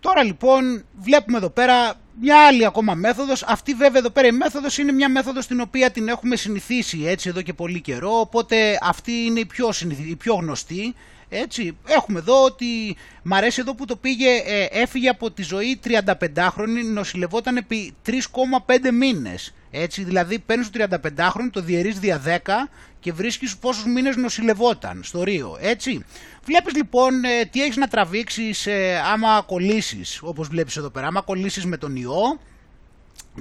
Τώρα 0.00 0.22
λοιπόν 0.22 0.84
βλέπουμε 0.96 1.36
εδώ 1.36 1.50
πέρα 1.50 1.94
μια 2.20 2.46
άλλη 2.46 2.64
ακόμα 2.66 2.94
μέθοδος. 2.94 3.42
Αυτή 3.42 3.74
βέβαια 3.74 3.98
εδώ 3.98 4.10
πέρα 4.10 4.26
η 4.26 4.32
μέθοδος 4.32 4.78
είναι 4.78 4.92
μια 4.92 5.08
μέθοδος 5.08 5.46
την 5.46 5.60
οποία 5.60 5.90
την 5.90 6.08
έχουμε 6.08 6.36
συνηθίσει 6.36 7.02
έτσι 7.06 7.28
εδώ 7.28 7.42
και 7.42 7.52
πολύ 7.52 7.80
καιρό. 7.80 8.20
Οπότε 8.20 8.78
αυτή 8.82 9.12
είναι 9.12 9.40
η 9.40 9.46
πιο, 9.46 9.72
συνηθι... 9.72 10.10
η 10.10 10.16
πιο 10.16 10.34
γνωστή. 10.34 10.94
Έτσι, 11.28 11.76
έχουμε 11.86 12.18
εδώ 12.18 12.44
ότι 12.44 12.96
μ' 13.22 13.34
αρέσει 13.34 13.60
εδώ 13.60 13.74
που 13.74 13.84
το 13.84 13.96
πήγε, 13.96 14.28
ε, 14.28 14.66
έφυγε 14.70 15.08
από 15.08 15.30
τη 15.30 15.42
ζωή 15.42 15.80
35χρονη, 15.84 16.92
νοσηλευόταν 16.92 17.56
επί 17.56 17.94
3,5 18.06 18.90
μήνες. 18.92 19.54
Έτσι, 19.70 20.04
δηλαδή 20.04 20.38
παίρνεις 20.38 20.70
το 20.70 20.86
35χρονο, 20.90 21.50
το 21.52 21.60
διαιρείς 21.60 21.98
δια 21.98 22.18
10 22.18 22.70
και 23.00 23.12
βρίσκεις 23.12 23.56
πόσους 23.56 23.84
μήνες 23.84 24.16
νοσηλευόταν 24.16 25.00
στο 25.02 25.22
Ρίο, 25.22 25.56
έτσι. 25.60 26.04
Βλέπεις 26.44 26.74
λοιπόν 26.74 27.24
ε, 27.24 27.44
τι 27.44 27.62
έχεις 27.62 27.76
να 27.76 27.88
τραβήξεις 27.88 28.66
ε, 28.66 29.02
άμα 29.12 29.42
κολλήσεις, 29.46 30.20
όπως 30.22 30.48
βλέπεις 30.48 30.76
εδώ 30.76 30.90
πέρα, 30.90 31.06
άμα 31.06 31.20
κολλήσεις 31.20 31.66
με 31.66 31.76
τον 31.76 31.96
ιό 31.96 32.38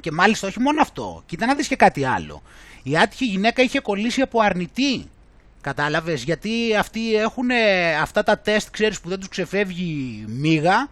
και 0.01 0.11
μάλιστα 0.11 0.47
όχι 0.47 0.59
μόνο 0.59 0.81
αυτό, 0.81 1.23
κοίτα 1.25 1.45
να 1.45 1.55
δεις 1.55 1.67
και 1.67 1.75
κάτι 1.75 2.05
άλλο. 2.05 2.41
Η 2.83 2.97
άτυχη 2.97 3.25
γυναίκα 3.25 3.61
είχε 3.61 3.79
κολλήσει 3.79 4.21
από 4.21 4.39
αρνητή 4.39 5.09
Κατάλαβες, 5.63 6.23
γιατί 6.23 6.75
αυτοί 6.79 7.15
έχουν 7.15 7.47
αυτά 8.01 8.23
τα 8.23 8.39
τεστ, 8.39 8.67
ξέρεις, 8.71 8.99
που 8.99 9.09
δεν 9.09 9.19
τους 9.19 9.27
ξεφεύγει 9.27 10.23
μίγα 10.27 10.89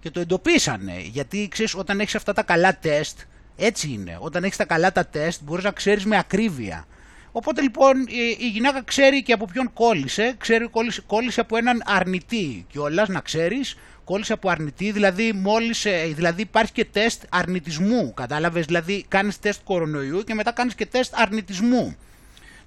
και 0.00 0.10
το 0.10 0.20
εντοπίσανε. 0.20 1.00
Γιατί, 1.00 1.48
ξέρεις, 1.50 1.74
όταν 1.74 2.00
έχεις 2.00 2.14
αυτά 2.14 2.32
τα 2.32 2.42
καλά 2.42 2.78
τεστ, 2.78 3.18
έτσι 3.56 3.88
είναι. 3.88 4.16
Όταν 4.20 4.44
έχεις 4.44 4.56
τα 4.56 4.64
καλά 4.64 4.92
τα 4.92 5.06
τεστ, 5.06 5.40
μπορείς 5.44 5.64
να 5.64 5.70
ξέρεις 5.70 6.04
με 6.04 6.18
ακρίβεια 6.18 6.86
Οπότε 7.32 7.62
λοιπόν 7.62 8.00
η, 8.00 8.36
η 8.38 8.48
γυναίκα 8.48 8.82
ξέρει 8.82 9.22
και 9.22 9.32
από 9.32 9.44
ποιον 9.44 9.72
κόλλησε, 9.72 10.34
ξέρει 10.38 10.68
κόλλησε, 10.68 11.02
κόλλησε 11.06 11.40
από 11.40 11.56
έναν 11.56 11.82
αρνητή 11.84 12.66
κιόλας, 12.70 13.08
να 13.08 13.20
ξέρεις, 13.20 13.76
κόλλησε 14.04 14.32
από 14.32 14.50
αρνητή, 14.50 14.90
δηλαδή 14.90 15.32
μόλις, 15.32 15.84
ε, 15.84 16.12
δηλαδή 16.14 16.42
υπάρχει 16.42 16.72
και 16.72 16.84
τεστ 16.84 17.22
αρνητισμού, 17.28 18.14
κατάλαβες, 18.14 18.64
δηλαδή 18.66 19.04
κάνεις 19.08 19.38
τεστ 19.38 19.60
κορονοϊού 19.64 20.22
και 20.22 20.34
μετά 20.34 20.52
κάνεις 20.52 20.74
και 20.74 20.86
τεστ 20.86 21.14
αρνητισμού. 21.16 21.96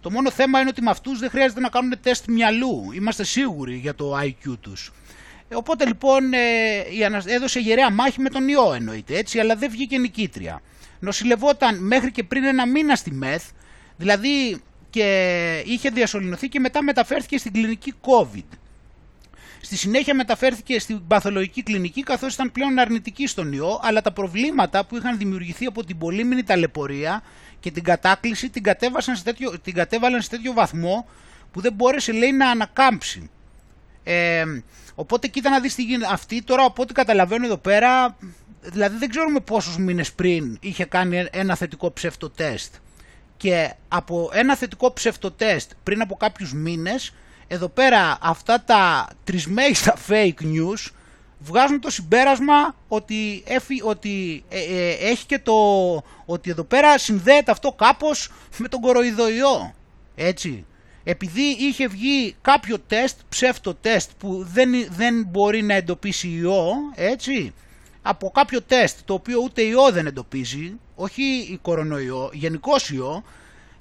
Το 0.03 0.11
μόνο 0.11 0.31
θέμα 0.31 0.59
είναι 0.59 0.69
ότι 0.69 0.81
με 0.81 0.89
αυτούς 0.89 1.19
δεν 1.19 1.29
χρειάζεται 1.29 1.59
να 1.59 1.69
κάνουν 1.69 1.93
τεστ 2.01 2.27
μυαλού, 2.27 2.91
είμαστε 2.93 3.23
σίγουροι 3.23 3.75
για 3.75 3.95
το 3.95 4.19
IQ 4.19 4.57
τους. 4.61 4.91
Ε, 5.49 5.55
Οπότε 5.55 5.85
λοιπόν 5.85 6.33
ε, 6.33 6.37
η 6.97 7.03
Ανα- 7.05 7.23
έδωσε 7.25 7.59
γεραία 7.59 7.91
μάχη 7.91 8.21
με 8.21 8.29
τον 8.29 8.47
ιό 8.47 8.73
εννοείται 8.73 9.17
έτσι, 9.17 9.39
αλλά 9.39 9.55
δεν 9.55 9.69
βγήκε 9.71 9.97
νικήτρια. 9.97 10.61
Νοσηλευόταν 10.99 11.83
μέχρι 11.83 12.11
και 12.11 12.23
πριν 12.23 12.43
ένα 12.43 12.67
μήνα 12.67 12.95
στη 12.95 13.11
ΜΕΘ, 13.11 13.43
δηλαδή 13.97 14.61
και 14.89 15.63
είχε 15.65 15.89
διασωληνωθεί 15.89 16.47
και 16.47 16.59
μετά 16.59 16.83
μεταφέρθηκε 16.83 17.37
στην 17.37 17.53
κλινική 17.53 17.93
COVID. 18.01 18.57
Στη 19.65 19.77
συνέχεια 19.77 20.15
μεταφέρθηκε 20.15 20.79
στην 20.79 21.07
παθολογική 21.07 21.63
κλινική 21.63 22.03
καθώς 22.03 22.33
ήταν 22.33 22.51
πλέον 22.51 22.79
αρνητική 22.79 23.27
στον 23.27 23.53
ιό, 23.53 23.79
αλλά 23.83 24.01
τα 24.01 24.11
προβλήματα 24.11 24.85
που 24.85 24.97
είχαν 24.97 25.17
δημιουργηθεί 25.17 25.65
από 25.65 25.83
την 25.83 25.97
πολύμηνη 25.97 26.43
ταλαιπωρία 26.43 27.23
και 27.59 27.71
την 27.71 27.83
κατάκληση 27.83 28.49
την, 28.49 28.63
κατέβασαν 28.63 29.15
σε 29.15 29.23
τέτοιο, 29.23 29.59
την 29.59 29.73
κατέβαλαν 29.73 30.21
σε 30.21 30.29
τέτοιο 30.29 30.53
βαθμό 30.53 31.07
που 31.51 31.61
δεν 31.61 31.73
μπόρεσε 31.73 32.11
λέει 32.11 32.31
να 32.31 32.49
ανακάμψει. 32.49 33.29
Ε, 34.03 34.43
οπότε 34.95 35.27
κοίτα 35.27 35.49
να 35.49 35.59
δεις 35.59 35.75
τι 35.75 35.83
γίνεται 35.83 36.11
αυτή 36.11 36.41
τώρα 36.41 36.63
από 36.63 36.81
ό,τι 36.81 36.93
καταλαβαίνω 36.93 37.45
εδώ 37.45 37.57
πέρα 37.57 38.17
δηλαδή 38.61 38.97
δεν 38.97 39.09
ξέρουμε 39.09 39.39
πόσους 39.39 39.77
μήνες 39.77 40.13
πριν 40.13 40.57
είχε 40.61 40.85
κάνει 40.85 41.27
ένα 41.31 41.55
θετικό 41.55 41.91
ψεύτο 41.91 42.29
τεστ 42.29 42.73
και 43.37 43.73
από 43.87 44.29
ένα 44.33 44.55
θετικό 44.55 44.93
ψεύτο 44.93 45.31
τεστ 45.31 45.71
πριν 45.83 46.01
από 46.01 46.15
κάποιους 46.15 46.53
μήνες 46.53 47.13
εδώ 47.53 47.69
πέρα 47.69 48.17
αυτά 48.21 48.63
τα 48.63 49.07
τρισμέγιστα 49.23 49.95
fake 50.07 50.41
news 50.41 50.91
βγάζουν 51.39 51.79
το 51.79 51.89
συμπέρασμα 51.89 52.75
ότι, 52.87 53.43
έφυ, 53.45 53.81
ότι 53.83 54.43
ε, 54.49 54.59
ε, 54.59 54.91
έχει 54.91 55.25
και 55.25 55.39
το 55.39 55.53
ότι 56.25 56.49
εδώ 56.49 56.63
πέρα 56.63 56.97
συνδέεται 56.97 57.51
αυτό 57.51 57.71
κάπως 57.71 58.31
με 58.57 58.67
τον 58.67 58.81
κοροϊδοϊό. 58.81 59.73
Έτσι. 60.15 60.65
Επειδή 61.03 61.41
είχε 61.41 61.87
βγει 61.87 62.35
κάποιο 62.41 62.79
τεστ, 62.79 63.19
ψεύτο 63.29 63.73
τεστ 63.75 64.09
που 64.17 64.45
δεν, 64.53 64.71
δεν 64.89 65.25
μπορεί 65.29 65.63
να 65.63 65.73
εντοπίσει 65.73 66.27
ιό, 66.27 66.73
έτσι, 66.95 67.53
από 68.01 68.31
κάποιο 68.31 68.61
τεστ 68.61 68.99
το 69.05 69.13
οποίο 69.13 69.39
ούτε 69.43 69.61
ιό 69.61 69.91
δεν 69.91 70.05
εντοπίζει, 70.05 70.79
όχι 70.95 71.23
η 71.23 71.59
κορονοϊό, 71.61 72.29
γενικό 72.33 72.73
ιό, 72.93 73.23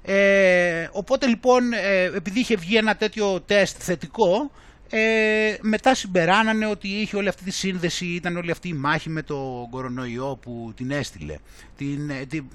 ε, 0.05 0.87
οπότε 0.91 1.27
λοιπόν 1.27 1.73
ε, 1.73 2.03
επειδή 2.03 2.39
είχε 2.39 2.55
βγει 2.55 2.75
ένα 2.75 2.95
τέτοιο 2.95 3.41
τεστ 3.41 3.77
θετικό, 3.79 4.51
ε, 4.89 5.57
μετά 5.61 5.95
συμπεράνανε 5.95 6.65
ότι 6.65 6.87
είχε 6.87 7.15
όλη 7.15 7.27
αυτή 7.27 7.43
τη 7.43 7.51
σύνδεση, 7.51 8.05
ήταν 8.05 8.37
όλη 8.37 8.51
αυτή 8.51 8.67
η 8.67 8.73
μάχη 8.73 9.09
με 9.09 9.21
το 9.21 9.67
κορονοϊό 9.69 10.37
που 10.41 10.73
την 10.75 10.91
έστειλε. 10.91 11.37
Την, 11.77 12.09
ε, 12.09 12.25
την, 12.25 12.45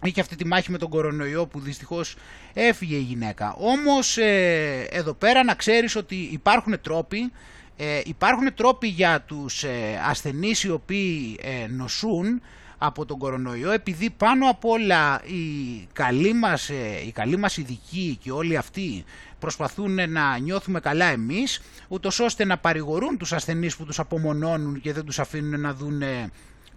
που 0.00 0.06
είχε 0.06 0.20
αυτή 0.20 0.36
τη 0.36 0.46
μάχη 0.46 0.70
με 0.70 0.78
τον 0.78 0.88
κορονοϊό 0.88 1.46
που 1.46 1.60
δυστυχώς 1.60 2.16
έφυγε 2.54 2.96
η 2.96 3.00
γυναίκα. 3.00 3.54
Όμως 3.58 4.16
ε, 4.16 4.86
εδώ 4.90 5.14
πέρα 5.14 5.44
να 5.44 5.54
ξέρεις 5.54 5.96
ότι 5.96 6.14
υπάρχουν 6.16 6.80
τρόποι, 6.80 7.32
ε, 7.76 8.00
υπάρχουν 8.04 8.54
τρόποι 8.54 8.88
για 8.88 9.20
τους 9.20 9.64
ε, 9.64 10.00
ασθενείς 10.08 10.62
οι 10.62 10.70
οποίοι 10.70 11.38
ε, 11.42 11.66
νοσούν 11.66 12.42
από 12.78 13.04
τον 13.04 13.18
κορονοϊό 13.18 13.70
επειδή 13.70 14.10
πάνω 14.10 14.50
απ' 14.50 14.64
όλα 14.64 15.22
οι 15.24 15.86
καλοί 15.92 16.32
μας, 16.32 16.68
ε, 16.68 17.02
οι 17.06 17.12
καλοί 17.12 17.36
μας 17.36 17.56
ειδικοί 17.56 18.18
και 18.22 18.30
όλοι 18.30 18.56
αυτοί 18.56 19.04
προσπαθούν 19.38 20.10
να 20.10 20.38
νιώθουμε 20.38 20.80
καλά 20.80 21.04
εμείς 21.04 21.60
ούτως 21.88 22.20
ώστε 22.20 22.44
να 22.44 22.58
παρηγορούν 22.58 23.16
τους 23.18 23.32
ασθενείς 23.32 23.76
που 23.76 23.84
τους 23.84 23.98
απομονώνουν 23.98 24.80
και 24.80 24.92
δεν 24.92 25.04
τους 25.04 25.18
αφήνουν 25.18 25.60
να 25.60 25.74
δουν 25.74 26.02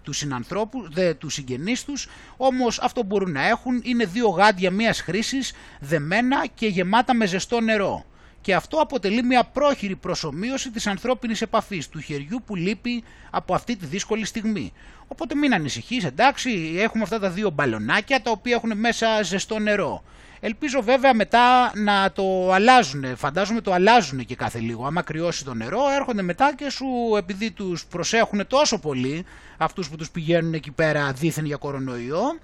τους 0.04 0.18
συνανθρώπους, 0.18 0.88
δε, 0.90 1.14
τους 1.14 1.34
συγγενείς 1.34 1.84
τους, 1.84 2.08
όμως 2.38 2.80
αυτό 2.80 3.02
που 3.02 3.08
μπορούν 3.08 3.32
να 3.32 3.48
έχουν 3.48 3.82
είναι 3.84 4.06
δύο 4.06 4.28
γάντια 4.28 4.72
μίας 4.72 5.02
χρήσης, 5.02 5.54
δεμένα 5.80 6.48
και 6.56 6.68
γεμάτα 6.68 7.14
με 7.14 7.26
ζεστό 7.26 7.62
νερό. 7.62 8.06
Και 8.42 8.56
αυτό 8.56 8.78
αποτελεί 8.78 9.24
μια 9.24 9.44
πρόχειρη 9.44 9.96
προσωμείωση 9.96 10.72
της 10.72 10.88
ανθρώπινης 10.88 11.42
επαφής, 11.42 11.90
του 11.90 12.00
χεριού 12.00 12.42
που 12.46 12.56
λείπει 12.56 13.04
από 13.30 13.54
αυτή 13.54 13.76
τη 13.76 13.86
δύσκολη 13.86 14.26
στιγμή. 14.26 14.74
Οπότε 15.08 15.36
μην 15.36 15.54
ανησυχείς, 15.54 16.04
εντάξει, 16.04 16.74
έχουμε 16.78 17.04
αυτά 17.04 17.20
τα 17.20 17.30
δύο 17.30 17.50
μπαλονάκια 17.50 18.22
τα 18.22 18.32
οποία 18.32 18.56
έχουν 18.56 18.78
μέσα 18.78 19.24
ζεστό 19.24 19.60
νερό. 19.60 20.04
Ελπίζω 20.44 20.82
βέβαια 20.82 21.14
μετά 21.14 21.72
να 21.76 22.12
το 22.12 22.52
αλλάζουν, 22.52 23.18
φαντάζομαι 23.18 23.62
το 23.62 23.74
αλλάζουν 23.74 24.26
και 24.26 24.36
κάθε 24.36 24.60
λίγο. 24.60 24.86
Άμα 24.86 25.02
κρυώσει 25.02 25.46
το 25.46 25.54
νερό 25.54 25.80
έρχονται 25.96 26.22
μετά 26.22 26.56
και 26.56 26.70
σου 26.70 26.86
επειδή 27.18 27.52
τους 27.52 27.86
προσέχουν 27.86 28.48
τόσο 28.48 28.80
πολύ 28.80 29.26
αυτούς 29.58 29.90
που 29.90 29.96
τους 29.96 30.12
πηγαίνουν 30.12 30.54
εκεί 30.54 30.72
πέρα 30.72 31.12
δίθεν 31.12 31.46
για 31.46 31.58
κορονοϊό 31.58 32.40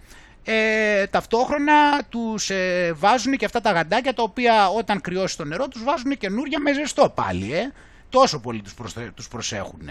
ε, 0.49 1.07
ταυτόχρονα 1.07 2.03
τους 2.09 2.49
ε, 2.49 2.93
βάζουν 2.95 3.37
και 3.37 3.45
αυτά 3.45 3.61
τα 3.61 3.71
γαντάκια 3.71 4.13
τα 4.13 4.23
οποία 4.23 4.67
όταν 4.69 5.01
κρυώσει 5.01 5.37
το 5.37 5.43
νερό 5.45 5.67
τους 5.67 5.83
βάζουν 5.83 6.17
καινούρια 6.17 6.59
με 6.59 6.73
ζεστό 6.73 7.11
πάλι. 7.15 7.53
Ε. 7.53 7.71
Τόσο 8.09 8.39
πολύ 8.39 8.61
τους, 8.61 8.73
προστε- 8.73 9.11
τους 9.15 9.27
προσέχουν. 9.27 9.89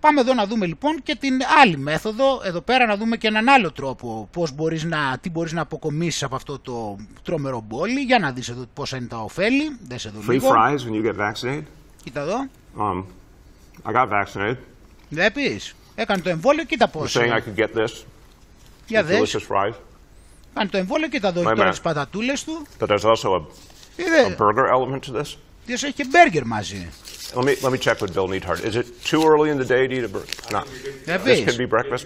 Πάμε 0.00 0.20
εδώ 0.20 0.34
να 0.34 0.46
δούμε 0.46 0.66
λοιπόν 0.66 1.02
και 1.02 1.14
την 1.16 1.38
άλλη 1.62 1.76
μέθοδο, 1.78 2.40
εδώ 2.44 2.60
πέρα 2.60 2.86
να 2.86 2.96
δούμε 2.96 3.16
και 3.16 3.26
έναν 3.26 3.48
άλλο 3.48 3.72
τρόπο 3.72 4.28
πώς 4.32 4.52
μπορείς 4.52 4.84
να, 4.84 5.18
τι 5.20 5.30
μπορείς 5.30 5.52
να 5.52 5.60
αποκομίσεις 5.60 6.22
από 6.22 6.34
αυτό 6.34 6.58
το 6.58 6.96
τρόμερο 7.22 7.60
μπόλι. 7.66 8.00
Για 8.00 8.18
να 8.18 8.32
δεις 8.32 8.48
εδώ 8.48 8.64
πόσα 8.74 8.96
είναι 8.96 9.06
τα 9.06 9.16
ωφέλη. 9.18 9.76
Δες 9.88 10.04
εδώ 10.04 10.20
Free 10.20 10.30
λίγο. 10.32 10.48
fries 10.48 10.78
when 10.78 11.02
you 11.04 11.06
get 11.12 11.16
vaccinated? 11.32 11.62
Κοίτα 12.04 12.20
εδώ. 12.20 12.46
Um, 12.78 13.04
I 13.92 13.94
got 13.94 14.08
vaccinated. 14.08 14.56
Βλέπεις. 15.08 15.74
Έκανε 15.94 16.22
το 16.22 16.28
εμβόλιο, 16.28 16.64
κοίτα 16.64 16.88
You're 16.88 16.92
πώς. 16.92 17.16
saying 17.18 17.32
I 17.32 17.36
could 17.36 17.60
get 17.64 17.68
this? 17.82 18.04
Για 18.86 19.02
These 19.02 19.04
δες. 19.06 19.18
Delicious 19.36 19.54
fries. 19.54 19.72
Κάνει 20.54 20.68
το 20.68 20.76
εμβόλιο, 20.76 21.08
κοίτα 21.08 21.28
εδώ. 21.28 21.40
Wait 21.40 21.44
Έχει 21.44 21.52
a 21.52 21.56
τώρα 21.56 21.68
minute. 21.68 21.70
τις 21.70 21.80
πατατούλες 21.80 22.44
του. 22.44 22.66
But 22.80 22.86
there's 22.88 23.04
also 23.14 23.28
a, 23.34 23.40
Είδε. 23.96 24.36
a 24.38 24.42
burger 24.42 24.66
element 24.72 25.00
to 25.10 25.20
this? 25.20 25.36
Δες, 25.66 25.82
έχει 25.82 25.92
και 25.92 26.04
μπέργκερ 26.10 26.44
μαζί. 26.46 26.88
Let 27.34 27.44
me, 27.44 27.54
let 27.62 27.70
me 27.72 27.78
check 27.78 27.98
with 28.02 28.12
Bill 28.16 28.28
Neathart. 28.28 28.60
Is 28.70 28.74
it 28.80 28.86
too 29.10 29.22
early 29.30 29.48
in 29.54 29.56
the 29.62 29.68
day 29.74 29.82
to 29.88 29.94
eat 29.98 30.04
a 30.04 30.12
burger? 30.14 30.36
No. 30.56 30.60
Yeah, 31.06 31.16
This 31.16 31.22
please. 31.24 31.44
can 31.48 31.56
be 31.56 31.66
breakfast? 31.74 32.04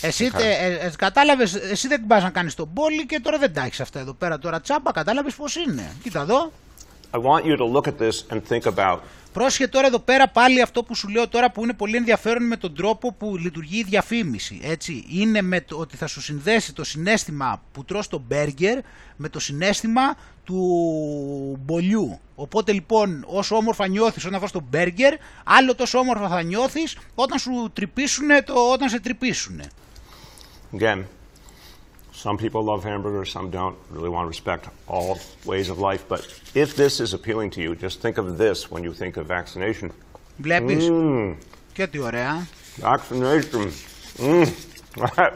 Εσύ, 0.00 0.30
Okay. 0.34 0.38
τε, 0.38 0.48
ε, 0.48 0.72
ε, 0.86 0.90
κατάλαβες, 0.98 1.54
εσύ 1.54 1.88
δεν 1.88 2.06
πας 2.06 2.22
να 2.22 2.30
κάνεις 2.30 2.54
τον 2.54 2.68
μπόλι 2.72 3.06
και 3.06 3.20
τώρα 3.20 3.38
δεν 3.38 3.52
τα 3.54 3.64
έχεις 3.64 3.80
αυτά 3.80 3.98
εδώ 4.00 4.12
πέρα 4.12 4.38
τώρα 4.38 4.60
τσάμπα, 4.60 4.92
κατάλαβες 4.92 5.34
πώς 5.34 5.56
είναι. 5.56 5.92
Κοίτα 6.02 6.20
εδώ. 6.20 6.52
I 7.14 7.18
want 7.18 7.44
you 7.44 7.56
to 7.56 7.66
look 7.74 7.86
at 7.86 7.96
this 7.98 8.16
and 8.30 8.40
think 8.50 8.66
about 8.74 8.98
Πρόσχε 9.34 9.68
τώρα 9.68 9.86
εδώ 9.86 9.98
πέρα 9.98 10.28
πάλι 10.28 10.60
αυτό 10.60 10.82
που 10.82 10.94
σου 10.94 11.08
λέω 11.08 11.28
τώρα 11.28 11.50
που 11.50 11.62
είναι 11.62 11.72
πολύ 11.72 11.96
ενδιαφέρον 11.96 12.46
με 12.46 12.56
τον 12.56 12.74
τρόπο 12.74 13.12
που 13.12 13.36
λειτουργεί 13.36 13.78
η 13.78 13.82
διαφήμιση. 13.82 14.60
Έτσι. 14.62 15.04
Είναι 15.08 15.42
με 15.42 15.60
το 15.60 15.76
ότι 15.76 15.96
θα 15.96 16.06
σου 16.06 16.20
συνδέσει 16.20 16.74
το 16.74 16.84
συνέστημα 16.84 17.62
που 17.72 17.84
τρως 17.84 18.08
το 18.08 18.22
μπέργκερ 18.26 18.78
με 19.16 19.28
το 19.28 19.40
συνέστημα 19.40 20.16
του 20.44 20.56
μπολιού. 21.64 22.18
Οπότε 22.34 22.72
λοιπόν 22.72 23.24
όσο 23.26 23.56
όμορφα 23.56 23.88
νιώθεις 23.88 24.24
όταν 24.24 24.40
φας 24.40 24.50
το 24.50 24.62
μπέργκερ, 24.70 25.14
άλλο 25.44 25.74
τόσο 25.74 25.98
όμορφα 25.98 26.28
θα 26.28 26.42
νιώθεις 26.42 26.98
όταν 27.14 27.38
σου 27.38 27.70
τρυπήσουνε 27.72 28.42
το 28.42 28.54
όταν 28.72 28.88
σε 28.88 29.00
τρυπήσουνε. 29.00 29.64
Again, 30.78 31.02
some 32.23 32.37
people 32.37 32.61
love 32.63 32.83
hamburgers, 32.83 33.29
some 33.31 33.49
don't. 33.49 33.75
Really 33.95 34.09
want 34.09 34.23
to 34.25 34.27
respect 34.27 34.67
all 34.87 35.19
ways 35.45 35.69
of 35.69 35.77
life. 35.79 36.03
But 36.07 36.21
if 36.53 36.75
this 36.75 36.99
is 36.99 37.13
appealing 37.13 37.49
to 37.51 37.61
you, 37.61 37.75
just 37.75 38.01
think 38.01 38.17
of 38.17 38.37
this 38.37 38.69
when 38.71 38.83
you 38.83 38.93
think 38.93 39.17
of 39.17 39.25
vaccination. 39.27 39.91
Βλέπεις. 40.37 40.87
Mm, 40.89 41.35
Και 41.73 41.87
τι 41.87 41.99
ωραία. 41.99 42.47
vaccination. 42.81 43.71
Mm. 44.17 44.47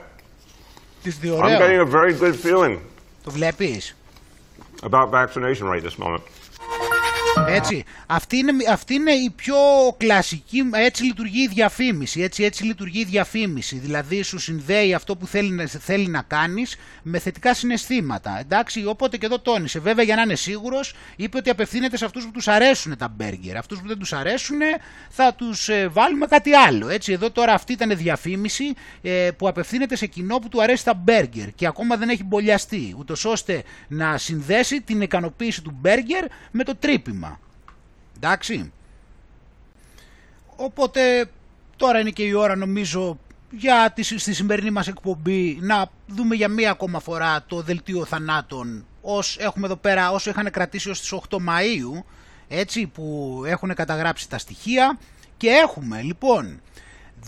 Τι 1.03 1.11
τι 1.13 1.29
I'm 1.29 1.59
getting 1.59 1.79
ωραίο. 1.79 1.81
a 1.81 1.85
very 1.85 2.13
good 2.13 2.35
feeling 2.35 2.77
Το 3.23 3.31
βλέπεις. 3.31 3.95
about 4.83 5.09
vaccination 5.11 5.65
right 5.67 5.83
this 5.83 5.97
moment. 5.97 6.23
Έτσι. 7.48 7.84
Αυτή 8.06 8.36
είναι, 8.36 8.52
αυτή 8.70 8.94
είναι 8.94 9.10
η 9.12 9.30
πιο 9.36 9.56
κλασική, 9.96 10.62
έτσι 10.72 11.04
λειτουργεί 11.04 11.42
η 11.42 11.48
διαφήμιση, 11.48 12.20
έτσι, 12.22 12.44
έτσι 12.44 12.64
λειτουργεί 12.64 13.00
η 13.00 13.04
διαφήμιση. 13.04 13.78
Δηλαδή 13.78 14.22
σου 14.22 14.38
συνδέει 14.38 14.94
αυτό 14.94 15.16
που 15.16 15.26
θέλει, 15.26 15.50
να- 15.50 15.66
θέλει 15.66 16.06
να 16.08 16.22
κάνεις 16.22 16.76
με 17.02 17.18
θετικά 17.18 17.54
συναισθήματα. 17.54 18.38
Εντάξει, 18.40 18.86
οπότε 18.86 19.16
και 19.16 19.26
εδώ 19.26 19.38
τόνισε. 19.40 19.78
Βέβαια 19.80 20.04
για 20.04 20.16
να 20.16 20.22
είναι 20.22 20.34
σίγουρος, 20.34 20.94
είπε 21.16 21.36
ότι 21.36 21.50
απευθύνεται 21.50 21.96
σε 21.96 22.04
αυτούς 22.04 22.24
που 22.24 22.30
τους 22.30 22.48
αρέσουν 22.48 22.96
τα 22.96 23.08
μπέργκερ. 23.08 23.56
Αυτούς 23.56 23.80
που 23.80 23.86
δεν 23.88 23.98
τους 23.98 24.12
αρέσουν 24.12 24.58
θα 25.10 25.34
τους 25.34 25.68
ε, 25.68 25.88
βάλουμε 25.88 26.26
κάτι 26.26 26.52
άλλο. 26.54 26.88
Έτσι, 26.88 27.12
εδώ 27.12 27.30
τώρα 27.30 27.52
αυτή 27.52 27.72
ήταν 27.72 27.96
διαφήμιση 27.96 28.64
ε, 29.02 29.28
που 29.38 29.48
απευθύνεται 29.48 29.96
σε 29.96 30.06
κοινό 30.06 30.38
που 30.38 30.48
του 30.48 30.62
αρέσει 30.62 30.84
τα 30.84 30.94
μπέργκερ 30.94 31.52
και 31.54 31.66
ακόμα 31.66 31.96
δεν 31.96 32.08
έχει 32.08 32.24
μπολιαστεί, 32.24 32.94
ούτως 32.98 33.24
ώστε 33.24 33.62
να 33.88 34.18
συνδέσει 34.18 34.80
την 34.80 35.00
ικανοποίηση 35.00 35.62
του 35.62 35.76
μπέργκερ 35.80 36.24
με 36.50 36.64
το 36.64 36.76
τρύπημα. 36.76 37.27
Εντάξει. 38.20 38.72
Οπότε 40.56 41.30
τώρα 41.76 42.00
είναι 42.00 42.10
και 42.10 42.22
η 42.22 42.32
ώρα 42.32 42.56
νομίζω 42.56 43.18
για 43.50 43.92
τη, 43.94 44.02
στη 44.02 44.34
σημερινή 44.34 44.70
μας 44.70 44.88
εκπομπή 44.88 45.58
να 45.60 45.90
δούμε 46.06 46.34
για 46.34 46.48
μία 46.48 46.70
ακόμα 46.70 47.00
φορά 47.00 47.44
το 47.46 47.62
δελτίο 47.62 48.04
θανάτων. 48.04 48.86
Ως 49.00 49.36
έχουμε 49.38 49.66
εδώ 49.66 49.76
πέρα 49.76 50.10
όσο 50.10 50.30
είχαν 50.30 50.50
κρατήσει 50.50 50.90
ως 50.90 51.00
τις 51.00 51.14
8 51.28 51.36
Μαΐου 51.36 52.02
έτσι 52.48 52.86
που 52.86 53.42
έχουν 53.46 53.74
καταγράψει 53.74 54.28
τα 54.28 54.38
στοιχεία. 54.38 54.98
Και 55.36 55.48
έχουμε 55.48 56.02
λοιπόν 56.02 56.60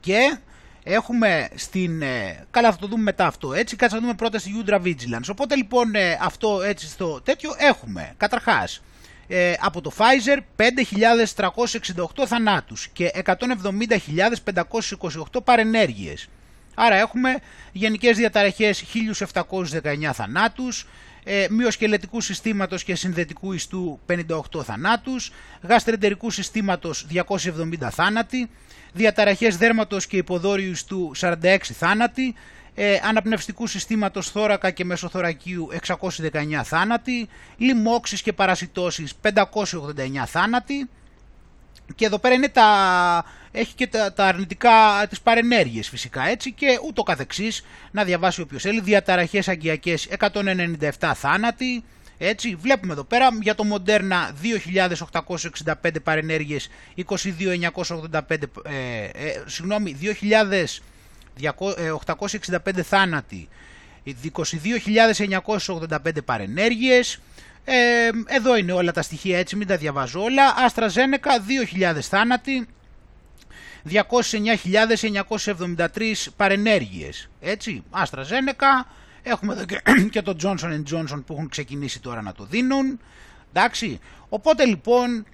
Και 0.00 0.38
έχουμε 0.82 1.48
στην... 1.54 2.02
Ε, 2.02 2.46
καλά 2.50 2.70
θα 2.70 2.76
το 2.76 2.86
δούμε 2.86 3.02
μετά 3.02 3.26
αυτό, 3.26 3.52
έτσι. 3.52 3.76
Κάτσε 3.76 3.96
να 3.96 4.02
δούμε 4.02 4.14
πρώτα 4.14 4.38
στη 4.38 4.64
Udra 4.64 4.82
Vigilance. 4.82 5.28
Οπότε 5.30 5.56
λοιπόν 5.56 5.94
ε, 5.94 6.18
αυτό 6.20 6.62
έτσι 6.62 6.86
στο 6.86 7.20
τέτοιο 7.20 7.54
έχουμε, 7.58 8.14
καταρχάς, 8.16 8.82
ε, 9.28 9.52
από 9.60 9.80
το 9.80 9.92
Pfizer 9.98 10.38
5.368 10.56 12.26
θανάτους 12.26 12.88
και 12.88 13.10
170.528 13.24 15.44
παρενέργειες. 15.44 16.28
Άρα 16.74 16.94
έχουμε 16.94 17.38
γενικές 17.72 18.16
διαταραχές 18.16 18.84
1.719 18.94 20.10
θανάτους, 20.12 20.86
ε, 21.24 21.46
μυοσκελετικού 21.50 22.20
συστήματος 22.20 22.84
και 22.84 22.94
συνδετικού 22.94 23.52
ιστού 23.52 24.00
58 24.06 24.62
θανάτους, 24.64 25.32
γαστρεντερικού 25.62 26.30
συστήματος 26.30 27.06
270 27.10 27.90
θάνατοι, 27.90 28.50
διαταραχές 28.92 29.56
δέρματος 29.56 30.06
και 30.06 30.16
υποδόριου 30.16 30.70
ιστού 30.70 31.12
46 31.16 31.56
θάνατοι, 31.72 32.34
ε, 32.74 32.98
αναπνευστικού 33.08 33.66
συστήματος 33.66 34.30
θώρακα 34.30 34.70
και 34.70 34.84
μεσοθωρακίου 34.84 35.68
619 35.72 36.64
θάνατοι, 36.64 37.28
λοιμώξεις 37.56 38.22
και 38.22 38.32
παρασιτώσεις 38.32 39.14
589 39.14 40.26
θάνατοι, 40.26 40.88
και 41.94 42.04
εδώ 42.04 42.18
πέρα 42.18 42.34
είναι 42.34 42.48
τα, 42.48 43.24
έχει 43.52 43.74
και 43.74 43.86
τα, 43.86 44.12
τα 44.12 44.26
αρνητικά 44.26 45.06
της 45.08 45.20
παρενέργειες 45.20 45.88
φυσικά 45.88 46.28
έτσι 46.28 46.52
και 46.52 46.78
ούτω 46.86 47.02
καθεξής 47.02 47.64
να 47.90 48.04
διαβάσει 48.04 48.40
όποιος 48.40 48.62
θέλει 48.62 48.80
διαταραχές 48.80 49.48
αγκιακές 49.48 50.08
197 50.18 51.12
θάνατοι 51.14 51.84
έτσι 52.18 52.54
βλέπουμε 52.54 52.92
εδώ 52.92 53.04
πέρα 53.04 53.28
για 53.42 53.54
το 53.54 53.64
Μοντέρνα 53.64 54.30
2.865 55.62 55.74
παρενέργειες 56.02 56.68
22.985 56.96 58.28
ε, 58.28 58.40
ε, 59.04 59.42
συγγνώμη 59.46 59.96
2.865 61.40 62.80
θάνατοι 62.82 63.48
22.985 64.04 66.24
παρενέργειες 66.24 67.18
ε, 67.64 68.08
εδώ 68.26 68.56
είναι 68.56 68.72
όλα 68.72 68.92
τα 68.92 69.02
στοιχεία 69.02 69.38
έτσι, 69.38 69.56
μην 69.56 69.66
τα 69.66 69.76
διαβάζω 69.76 70.22
όλα. 70.22 70.54
Άστρα 70.56 70.88
Ζένεκα 70.88 71.30
2.000 71.94 72.00
θάνατοι, 72.00 72.66
209.973 73.88 76.14
παρενέργειες. 76.36 77.28
Έτσι, 77.40 77.84
Άστρα 77.90 78.22
Ζένεκα, 78.22 78.86
έχουμε 79.22 79.52
εδώ 79.52 79.64
και, 80.08 80.22
το 80.28 80.36
Johnson 80.42 80.82
Johnson 80.92 81.22
που 81.26 81.32
έχουν 81.32 81.48
ξεκινήσει 81.48 82.00
τώρα 82.00 82.22
να 82.22 82.32
το 82.32 82.44
δίνουν. 82.44 83.00
Εντάξει, 83.52 84.00
οπότε 84.28 84.64
λοιπόν 84.64 85.24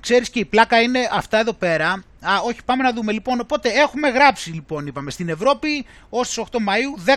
Ξέρεις 0.00 0.30
και 0.30 0.38
η 0.38 0.44
πλάκα 0.44 0.80
είναι 0.80 1.08
αυτά 1.12 1.38
εδώ 1.38 1.52
πέρα. 1.52 2.04
Α, 2.20 2.38
όχι, 2.44 2.58
πάμε 2.64 2.82
να 2.82 2.92
δούμε 2.92 3.12
λοιπόν. 3.12 3.40
Οπότε 3.40 3.68
έχουμε 3.68 4.08
γράψει 4.08 4.50
λοιπόν, 4.50 4.86
είπαμε, 4.86 5.10
στην 5.10 5.28
Ευρώπη 5.28 5.84
ως 6.08 6.28
τις 6.28 6.44
8 6.50 6.56
Μαΐου 6.56 7.10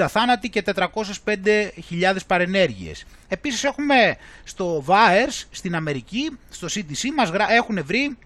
10.570 0.00 0.06
θάνατοι 0.08 0.48
και 0.48 0.62
405.000 1.24 2.16
παρενέργειες. 2.26 3.04
Επίσης 3.28 3.64
έχουμε 3.64 4.16
στο 4.44 4.84
VAERS 4.86 5.44
στην 5.50 5.74
Αμερική, 5.74 6.38
στο 6.50 6.66
CDC, 6.70 7.08
μας 7.16 7.30
έχουν 7.50 7.84
βρει 7.84 8.16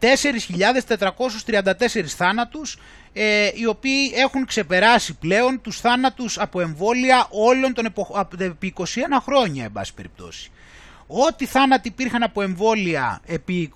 4.434 0.00 2.04
θάνατους 2.06 2.78
ε, 3.12 3.50
οι 3.54 3.66
οποίοι 3.66 4.12
έχουν 4.14 4.46
ξεπεράσει 4.46 5.14
πλέον 5.14 5.60
τους 5.60 5.80
θάνατους 5.80 6.38
από 6.38 6.60
εμβόλια 6.60 7.26
όλων 7.30 7.74
των 7.74 7.84
εποχ... 7.84 8.08
επί 8.38 8.72
21 8.76 8.84
χρόνια, 9.22 9.64
εν 9.64 9.72
πάση 9.72 9.94
περιπτώσει. 9.94 10.50
Ό,τι 11.06 11.46
θάνατοι 11.46 11.88
υπήρχαν 11.88 12.22
από 12.22 12.42
εμβόλια 12.42 13.20
επί, 13.26 13.72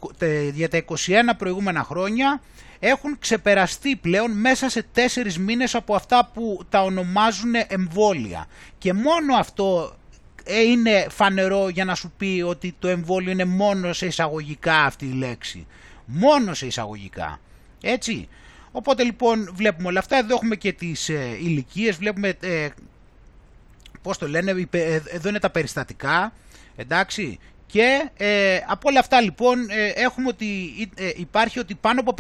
για 0.52 0.68
τα 0.68 0.84
21 0.88 0.94
προηγούμενα 1.36 1.82
χρόνια 1.82 2.40
έχουν 2.78 3.18
ξεπεραστεί 3.18 3.96
πλέον 3.96 4.30
μέσα 4.30 4.68
σε 4.68 4.86
τέσσερις 4.92 5.38
μήνες 5.38 5.74
από 5.74 5.94
αυτά 5.94 6.30
που 6.34 6.64
τα 6.68 6.82
ονομάζουν 6.82 7.52
εμβόλια. 7.66 8.46
Και 8.78 8.92
μόνο 8.92 9.36
αυτό 9.36 9.96
ε, 10.44 10.60
είναι 10.60 11.06
φανερό 11.10 11.68
για 11.68 11.84
να 11.84 11.94
σου 11.94 12.12
πει 12.16 12.44
ότι 12.46 12.74
το 12.78 12.88
εμβόλιο 12.88 13.30
είναι 13.30 13.44
μόνο 13.44 13.92
σε 13.92 14.06
εισαγωγικά 14.06 14.84
αυτή 14.84 15.06
η 15.06 15.12
λέξη. 15.12 15.66
Μόνο 16.06 16.54
σε 16.54 16.66
εισαγωγικά. 16.66 17.40
Έτσι. 17.80 18.28
Οπότε 18.72 19.02
λοιπόν 19.02 19.50
βλέπουμε 19.54 19.88
όλα 19.88 19.98
αυτά. 19.98 20.16
Εδώ 20.16 20.34
έχουμε 20.34 20.56
και 20.56 20.72
τις 20.72 21.08
ε, 21.08 21.36
ηλικίες, 21.40 21.96
βλέπουμε 21.96 22.36
ε, 22.40 22.68
πώς 24.02 24.18
το 24.18 24.28
λένε, 24.28 24.66
ε, 24.70 25.00
εδώ 25.10 25.28
είναι 25.28 25.38
τα 25.38 25.50
περιστατικά 25.50 26.32
Εντάξει. 26.76 27.38
Και 27.66 28.10
ε, 28.16 28.56
από 28.66 28.88
όλα 28.88 28.98
αυτά 28.98 29.20
λοιπόν 29.20 29.66
ε, 29.70 29.86
έχουμε 29.94 30.28
ότι 30.28 30.46
ε, 30.96 31.10
υπάρχει 31.16 31.58
ότι 31.58 31.74
πάνω 31.74 32.00
από 32.00 32.14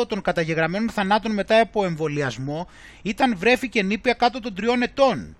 50% 0.00 0.06
των 0.08 0.22
καταγεγραμμένων 0.22 0.90
θανάτων 0.90 1.32
μετά 1.32 1.60
από 1.60 1.84
εμβολιασμό 1.84 2.68
ήταν 3.02 3.36
βρέφη 3.36 3.68
και 3.68 3.82
νήπια 3.82 4.12
κάτω 4.12 4.40
των 4.40 4.54
τριών 4.54 4.82
ετών. 4.82 5.36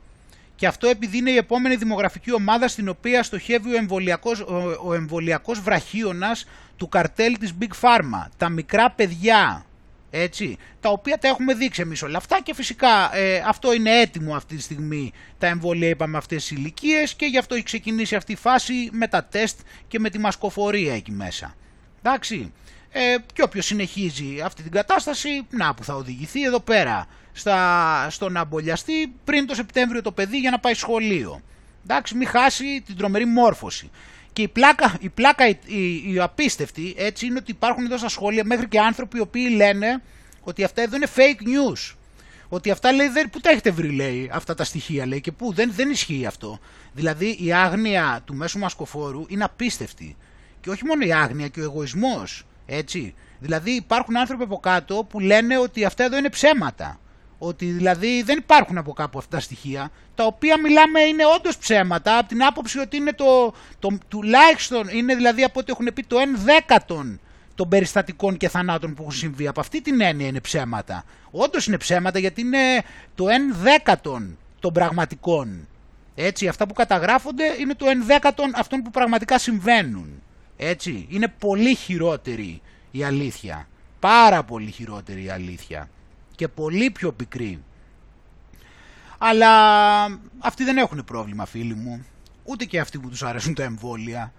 Και 0.60 0.66
αυτό 0.66 0.86
επειδή 0.88 1.18
είναι 1.18 1.30
η 1.30 1.36
επόμενη 1.36 1.76
δημογραφική 1.76 2.32
ομάδα 2.32 2.68
στην 2.68 2.88
οποία 2.88 3.22
στοχεύει 3.22 3.72
ο 3.72 3.76
εμβολιακός, 3.76 4.40
ο, 4.40 4.80
ο 4.84 4.94
εμβολιακός 4.94 5.60
βραχίωνας 5.60 6.44
του 6.76 6.88
καρτέλ 6.88 7.38
της 7.38 7.52
Big 7.60 7.80
Pharma. 7.80 8.28
Τα 8.36 8.48
μικρά 8.48 8.90
παιδιά, 8.90 9.64
έτσι, 10.10 10.56
τα 10.80 10.88
οποία 10.88 11.18
τα 11.18 11.28
έχουμε 11.28 11.54
δείξει 11.54 11.80
εμείς 11.80 12.02
όλα 12.02 12.16
αυτά 12.16 12.40
και 12.42 12.54
φυσικά 12.54 13.16
ε, 13.16 13.42
αυτό 13.46 13.72
είναι 13.72 14.00
έτοιμο 14.00 14.34
αυτή 14.34 14.56
τη 14.56 14.62
στιγμή 14.62 15.12
τα 15.38 15.46
εμβόλια 15.46 15.88
είπαμε 15.88 16.16
αυτές 16.16 16.46
τις 16.46 16.50
ηλικίες 16.58 17.14
και 17.14 17.26
γι' 17.26 17.38
αυτό 17.38 17.54
έχει 17.54 17.64
ξεκινήσει 17.64 18.14
αυτή 18.14 18.32
η 18.32 18.36
φάση 18.36 18.88
με 18.92 19.08
τα 19.08 19.24
τεστ 19.24 19.60
και 19.88 19.98
με 19.98 20.10
τη 20.10 20.18
μασκοφορία 20.18 20.94
εκεί 20.94 21.12
μέσα. 21.12 21.54
Εντάξει, 22.02 22.52
ε, 22.90 23.16
και 23.32 23.42
όποιος 23.42 23.66
συνεχίζει 23.66 24.40
αυτή 24.44 24.62
την 24.62 24.72
κατάσταση, 24.72 25.46
να 25.50 25.74
που 25.74 25.84
θα 25.84 25.94
οδηγηθεί 25.94 26.42
εδώ 26.42 26.60
πέρα 26.60 27.06
στα, 27.40 28.06
στο 28.10 28.28
να 28.28 28.40
αμπολιαστεί 28.40 29.12
πριν 29.24 29.46
το 29.46 29.54
Σεπτέμβριο 29.54 30.02
το 30.02 30.12
παιδί 30.12 30.38
για 30.38 30.50
να 30.50 30.58
πάει 30.58 30.74
σχολείο. 30.74 31.40
Εντάξει, 31.82 32.16
μην 32.16 32.28
χάσει 32.28 32.82
την 32.86 32.96
τρομερή 32.96 33.24
μόρφωση. 33.24 33.90
Και 34.32 34.42
η 34.42 34.48
πλάκα, 34.48 34.96
η, 35.00 35.08
πλάκα 35.08 35.48
η, 35.48 35.58
η, 35.66 36.12
η, 36.12 36.20
απίστευτη 36.20 36.94
έτσι 36.96 37.26
είναι 37.26 37.38
ότι 37.38 37.50
υπάρχουν 37.50 37.84
εδώ 37.84 37.98
στα 37.98 38.08
σχόλια 38.08 38.44
μέχρι 38.44 38.68
και 38.68 38.80
άνθρωποι 38.80 39.16
οι 39.16 39.20
οποίοι 39.20 39.52
λένε 39.54 40.02
ότι 40.40 40.64
αυτά 40.64 40.82
εδώ 40.82 40.96
είναι 40.96 41.06
fake 41.16 41.42
news. 41.42 41.94
Ότι 42.48 42.70
αυτά 42.70 42.92
λέει, 42.92 43.08
δεν, 43.08 43.30
πού 43.30 43.40
τα 43.40 43.50
έχετε 43.50 43.70
βρει 43.70 43.90
λέει 43.90 44.30
αυτά 44.32 44.54
τα 44.54 44.64
στοιχεία 44.64 45.06
λέει 45.06 45.20
και 45.20 45.32
πού 45.32 45.52
δεν, 45.52 45.72
δεν 45.74 45.90
ισχύει 45.90 46.26
αυτό. 46.26 46.58
Δηλαδή 46.92 47.36
η 47.40 47.52
άγνοια 47.52 48.20
του 48.24 48.34
μέσου 48.34 48.58
μασκοφόρου 48.58 49.24
είναι 49.28 49.44
απίστευτη. 49.44 50.16
Και 50.60 50.70
όχι 50.70 50.84
μόνο 50.84 51.06
η 51.06 51.12
άγνοια 51.12 51.48
και 51.48 51.60
ο 51.60 51.62
εγωισμός, 51.62 52.46
έτσι. 52.66 53.14
Δηλαδή 53.38 53.70
υπάρχουν 53.70 54.16
άνθρωποι 54.16 54.42
από 54.42 54.58
κάτω 54.58 55.06
που 55.08 55.20
λένε 55.20 55.58
ότι 55.58 55.84
αυτά 55.84 56.04
εδώ 56.04 56.16
είναι 56.16 56.30
ψέματα. 56.30 56.99
Ότι 57.42 57.66
δηλαδή 57.66 58.22
δεν 58.22 58.38
υπάρχουν 58.38 58.78
από 58.78 58.92
κάπου 58.92 59.18
αυτά 59.18 59.36
τα 59.36 59.42
στοιχεία, 59.42 59.90
τα 60.14 60.24
οποία 60.24 60.60
μιλάμε 60.60 61.00
είναι 61.00 61.22
όντως 61.36 61.58
ψέματα, 61.58 62.18
από 62.18 62.28
την 62.28 62.44
άποψη 62.44 62.78
ότι 62.78 62.96
είναι 62.96 63.12
το, 63.12 63.54
το 63.78 63.98
τουλάχιστον, 64.08 64.88
είναι 64.88 65.14
δηλαδή 65.14 65.42
από 65.42 65.60
ό,τι 65.60 65.72
έχουν 65.72 65.90
πει 65.94 66.02
το 66.02 66.16
1 66.16 66.20
δέκατον 66.44 67.20
των 67.54 67.68
περιστατικών 67.68 68.36
και 68.36 68.48
θανάτων 68.48 68.94
που 68.94 69.02
έχουν 69.02 69.14
συμβεί. 69.14 69.46
Από 69.46 69.60
αυτή 69.60 69.80
την 69.80 70.00
έννοια 70.00 70.26
είναι 70.26 70.40
ψέματα. 70.40 71.04
Όντως 71.30 71.66
είναι 71.66 71.76
ψέματα 71.76 72.18
γιατί 72.18 72.40
είναι 72.40 72.82
το 73.14 73.24
1 73.24 73.28
δέκατον 73.62 74.38
των 74.60 74.72
πραγματικών. 74.72 75.68
Έτσι, 76.14 76.48
αυτά 76.48 76.66
που 76.66 76.74
καταγράφονται 76.74 77.44
είναι 77.58 77.74
το 77.74 77.86
1 77.86 77.90
δέκατον 78.06 78.52
αυτών 78.54 78.82
που 78.82 78.90
πραγματικά 78.90 79.38
συμβαίνουν. 79.38 80.22
Έτσι, 80.56 81.06
είναι 81.10 81.32
πολύ 81.38 81.74
χειρότερη 81.74 82.60
η 82.90 83.04
αλήθεια. 83.04 83.68
Πάρα 84.00 84.42
πολύ 84.42 84.70
χειρότερη 84.70 85.24
η 85.24 85.30
αλήθεια 85.30 85.88
και 86.40 86.48
πολύ 86.48 86.90
πιο 86.90 87.12
πικρή. 87.12 87.62
Αλλά 89.18 89.50
αυτοί 90.38 90.64
δεν 90.64 90.76
έχουν 90.76 91.04
πρόβλημα 91.04 91.44
φίλοι 91.46 91.74
μου. 91.74 92.04
Ούτε 92.44 92.64
και 92.64 92.80
αυτοί 92.80 92.98
που 92.98 93.08
τους 93.08 93.22
αρέσουν 93.22 93.54
τα 93.54 93.62
εμβόλια. 93.62 94.32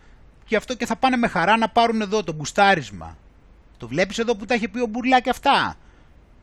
Και 0.46 0.56
αυτό 0.56 0.76
και 0.76 0.86
θα 0.86 0.96
πάνε 0.96 1.18
με 1.18 1.28
χαρά 1.28 1.58
να 1.58 1.70
πάρουν 1.70 2.02
εδώ 2.02 2.24
το 2.24 2.34
μπουστάρισμα. 2.34 3.18
Το 3.78 3.88
βλέπεις 3.88 4.20
εδώ 4.20 4.36
που 4.36 4.46
τα 4.46 4.54
έχει 4.54 4.68
πει 4.68 4.80
ο 4.80 4.86
Μπουρλά 4.86 5.20
και 5.20 5.30
αυτά. 5.30 5.76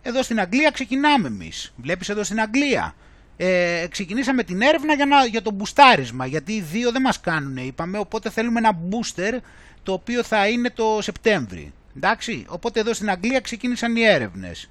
Εδώ 0.02 0.22
στην 0.22 0.40
Αγγλία 0.40 0.70
ξεκινάμε 0.70 1.26
εμείς. 1.26 1.72
Βλέπεις 1.76 2.09
εδώ 2.09 2.24
στην 2.24 2.40
Αγγλία. 2.40 2.94
Ε, 3.36 3.86
ξεκινήσαμε 3.90 4.42
την 4.42 4.61
έρευνα 4.62 4.94
για, 4.94 5.06
να, 5.06 5.24
για 5.24 5.42
το 5.42 5.50
μπουστάρισμα, 5.50 6.26
γιατί 6.26 6.52
οι 6.52 6.61
δύο 6.61 6.92
δεν 6.92 7.02
μας 7.02 7.20
κάνουν, 7.20 7.56
είπαμε, 7.56 7.98
οπότε 7.98 8.30
θέλουμε 8.30 8.59
ένα 8.59 8.78
booster 8.90 9.38
το 9.82 9.92
οποίο 9.92 10.22
θα 10.22 10.48
είναι 10.48 10.70
το 10.70 10.98
Σεπτέμβρη. 11.00 11.72
Εντάξει, 11.96 12.44
οπότε 12.48 12.80
εδώ 12.80 12.92
στην 12.92 13.11
Αγγλία 13.11 13.40
ξεκίνησαν 13.40 13.96
οι 13.96 14.02
έρευνες. 14.02 14.68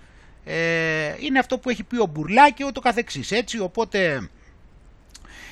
Ε, 0.49 1.15
είναι 1.19 1.39
αυτό 1.39 1.57
που 1.57 1.69
έχει 1.69 1.83
πει 1.83 1.99
ο 1.99 2.05
Μπουρλά 2.05 2.51
και 2.51 2.65
ούτω 2.65 2.79
καθεξής, 2.79 3.31
έτσι, 3.31 3.59
οπότε 3.59 4.29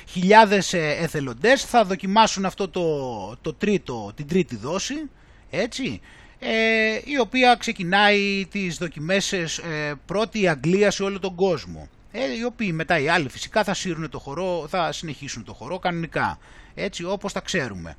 χιλιάδες 0.08 0.72
ε, 0.72 0.96
εθελοντές 1.00 1.64
θα 1.64 1.84
δοκιμάσουν 1.84 2.44
αυτό 2.44 2.68
το, 2.68 3.36
το 3.40 3.54
τρίτο, 3.54 4.12
την 4.14 4.28
τρίτη 4.28 4.56
δόση, 4.56 5.10
έτσι, 5.50 6.00
ε, 6.38 7.00
η 7.04 7.18
οποία 7.20 7.56
ξεκινάει 7.58 8.46
τις 8.50 8.76
δοκιμές 8.76 9.32
ε, 9.32 9.94
πρώτη 10.06 10.40
η 10.40 10.48
Αγγλία 10.48 10.90
σε 10.90 11.02
όλο 11.02 11.18
τον 11.18 11.34
κόσμο. 11.34 11.88
Ε, 12.12 12.36
οι 12.38 12.44
οποίοι 12.44 12.70
μετά 12.74 12.98
οι 12.98 13.08
άλλοι 13.08 13.28
φυσικά 13.28 13.64
θα 13.64 13.74
σύρουν 13.74 14.10
το 14.10 14.18
χορό, 14.18 14.66
θα 14.68 14.92
συνεχίσουν 14.92 15.44
το 15.44 15.52
χορό 15.52 15.78
κανονικά, 15.78 16.38
έτσι 16.74 17.04
όπως 17.04 17.32
τα 17.32 17.40
ξέρουμε. 17.40 17.96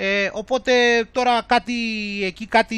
Ε, 0.00 0.30
οπότε 0.32 0.72
τώρα 1.12 1.42
κάτι 1.46 1.74
εκεί 2.24 2.46
κάτι 2.46 2.74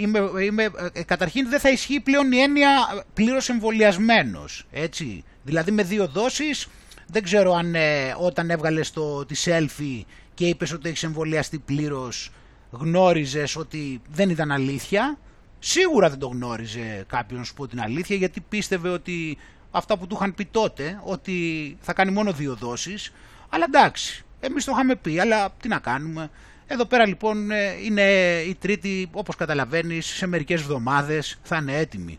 είμαι, 0.00 0.30
είμαι, 0.44 0.70
ε, 0.92 1.02
καταρχήν 1.02 1.48
δεν 1.48 1.60
θα 1.60 1.70
ισχύει 1.70 2.00
πλέον 2.00 2.32
η 2.32 2.38
έννοια 2.38 2.68
πλήρως 3.14 3.48
εμβολιασμένος. 3.48 4.66
έτσι. 4.70 5.24
Δηλαδή 5.42 5.70
με 5.70 5.82
δύο 5.82 6.06
δόσεις 6.06 6.68
δεν 7.06 7.22
ξέρω 7.22 7.52
αν 7.52 7.74
ε, 7.74 8.14
όταν 8.18 8.50
έβγαλες 8.50 8.90
το, 8.90 9.24
τη 9.24 9.42
selfie 9.44 10.04
και 10.34 10.46
είπες 10.46 10.72
ότι 10.72 10.88
έχεις 10.88 11.02
εμβολιαστεί 11.02 11.58
πλήρως 11.58 12.30
γνώριζες 12.70 13.56
ότι 13.56 14.00
δεν 14.10 14.30
ήταν 14.30 14.50
αλήθεια. 14.50 15.18
Σίγουρα 15.58 16.08
δεν 16.08 16.18
το 16.18 16.26
γνώριζε 16.26 17.04
κάποιον 17.08 17.38
να 17.38 17.44
σου 17.44 17.54
πω 17.54 17.66
την 17.66 17.80
αλήθεια 17.80 18.16
γιατί 18.16 18.40
πίστευε 18.40 18.88
ότι 18.88 19.38
αυτά 19.70 19.98
που 19.98 20.06
του 20.06 20.14
είχαν 20.14 20.34
πει 20.34 20.44
τότε 20.44 21.00
ότι 21.04 21.76
θα 21.80 21.92
κάνει 21.92 22.10
μόνο 22.10 22.32
δύο 22.32 22.54
δόσεις. 22.54 23.12
Αλλά 23.48 23.64
εντάξει, 23.68 24.24
εμείς 24.40 24.64
το 24.64 24.72
είχαμε 24.74 24.96
πει, 24.96 25.18
αλλά 25.18 25.50
τι 25.60 25.68
να 25.68 25.78
κάνουμε. 25.78 26.30
Εδώ 26.72 26.84
πέρα 26.84 27.06
λοιπόν 27.06 27.50
ε, 27.50 27.76
είναι 27.84 28.02
η 28.46 28.54
τρίτη, 28.54 29.08
όπως 29.12 29.36
καταλαβαίνεις, 29.36 30.06
σε 30.06 30.26
μερικές 30.26 30.60
εβδομάδες 30.60 31.38
θα 31.42 31.56
είναι 31.56 31.76
έτοιμη. 31.76 32.18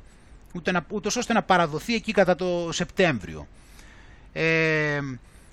Ούτε 0.53 0.71
να, 0.71 0.85
ούτως 0.89 1.15
ώστε 1.15 1.33
να 1.33 1.43
παραδοθεί 1.43 1.95
εκεί 1.95 2.11
κατά 2.11 2.35
το 2.35 2.69
Σεπτέμβριο. 2.71 3.47
Ε, 4.33 4.99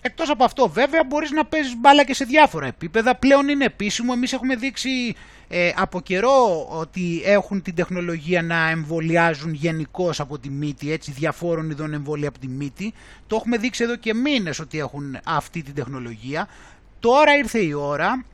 εκτός 0.03 0.31
από 0.31 0.45
αυτό 0.45 0.69
βέβαια 0.69 1.05
μπορείς 1.07 1.31
να 1.31 1.45
παίζεις 1.45 1.77
μπάλα 1.77 2.05
και 2.05 2.15
σε 2.15 2.25
διάφορα 2.25 2.67
επίπεδα. 2.67 3.15
Πλέον 3.17 3.49
είναι 3.49 3.65
επίσημο, 3.65 4.13
εμείς 4.15 4.33
έχουμε 4.33 4.57
δείξει 4.57 5.15
ε, 5.49 5.73
από 5.77 6.01
καιρό 6.01 6.67
ότι 6.71 7.23
έχουν 7.25 7.63
την 7.63 7.75
τεχνολογία 7.75 8.43
να 8.43 8.69
εμβολιάζουν 8.71 9.55
γενικώς 9.55 10.21
από 10.21 10.39
τη 10.39 10.51
μύτη, 10.51 10.93
έτσι 10.93 11.11
διαφόρων 11.11 11.71
ειδών 11.71 11.93
εμβόλια 11.93 12.29
από 12.29 12.39
τη 12.39 12.49
μύτη. 12.49 12.93
Το 13.27 13.37
έχουμε 13.37 13.57
δείξει 13.57 13.83
εδώ 13.85 13.97
και 13.97 14.15
μήνες 14.15 14.59
ότι 14.59 14.79
έχουν 14.79 15.19
αυτή 15.25 15.63
την 15.63 15.75
τεχνολογία. 15.75 16.49
Τώρα 17.01 17.37
ήρθε 17.37 17.59
η 17.59 17.73
ώρα 17.73 18.25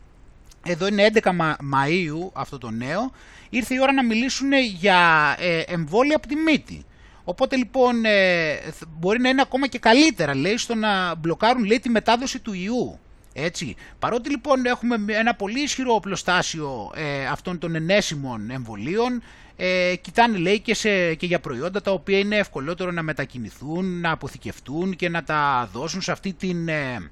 εδώ 0.67 0.87
είναι 0.87 1.11
11 1.23 1.31
Μαΐου 1.73 2.31
αυτό 2.33 2.59
το 2.59 2.71
νέο, 2.71 3.13
ήρθε 3.51 3.75
η 3.75 3.81
ώρα 3.81 3.93
να 3.93 4.05
μιλήσουν 4.05 4.53
για 4.53 5.35
ε, 5.39 5.61
εμβόλια 5.67 6.17
από 6.17 6.27
τη 6.27 6.37
μύτη. 6.37 6.85
Οπότε 7.25 7.57
λοιπόν 7.57 8.05
ε, 8.05 8.59
μπορεί 8.99 9.21
να 9.21 9.29
είναι 9.29 9.41
ακόμα 9.41 9.67
και 9.67 9.79
καλύτερα 9.79 10.35
λέει 10.35 10.57
στο 10.57 10.75
να 10.75 11.15
μπλοκάρουν 11.15 11.65
λέει 11.65 11.81
τη 11.81 11.89
μετάδοση 11.89 12.39
του 12.39 12.53
ιού. 12.53 12.99
Έτσι. 13.33 13.77
Παρότι 13.99 14.31
λοιπόν 14.31 14.67
έχουμε 14.67 14.97
ένα 15.07 15.35
πολύ 15.35 15.63
ισχυρό 15.63 15.95
οπλοστάσιο 15.95 16.93
ε, 16.95 17.27
αυτών 17.27 17.59
των 17.59 17.75
ενέσιμων 17.75 18.51
εμβολίων, 18.51 19.23
ε, 19.57 19.95
κοιτάνε 20.01 20.39
λέει 20.39 20.61
και, 20.61 20.75
σε, 20.75 21.15
και 21.15 21.27
για 21.27 21.41
προϊόντα 21.41 21.81
τα 21.81 21.91
οποία 21.91 22.19
είναι 22.19 22.37
ευκολότερο 22.37 22.91
να 22.91 23.03
μετακινηθούν, 23.03 24.01
να 24.01 24.11
αποθηκευτούν 24.11 24.97
και 24.97 25.09
να 25.09 25.23
τα 25.23 25.69
δώσουν 25.73 26.03
σε 26.03 26.13
αυτή 26.13 26.33
την 26.33 26.69
ε, 26.69 27.11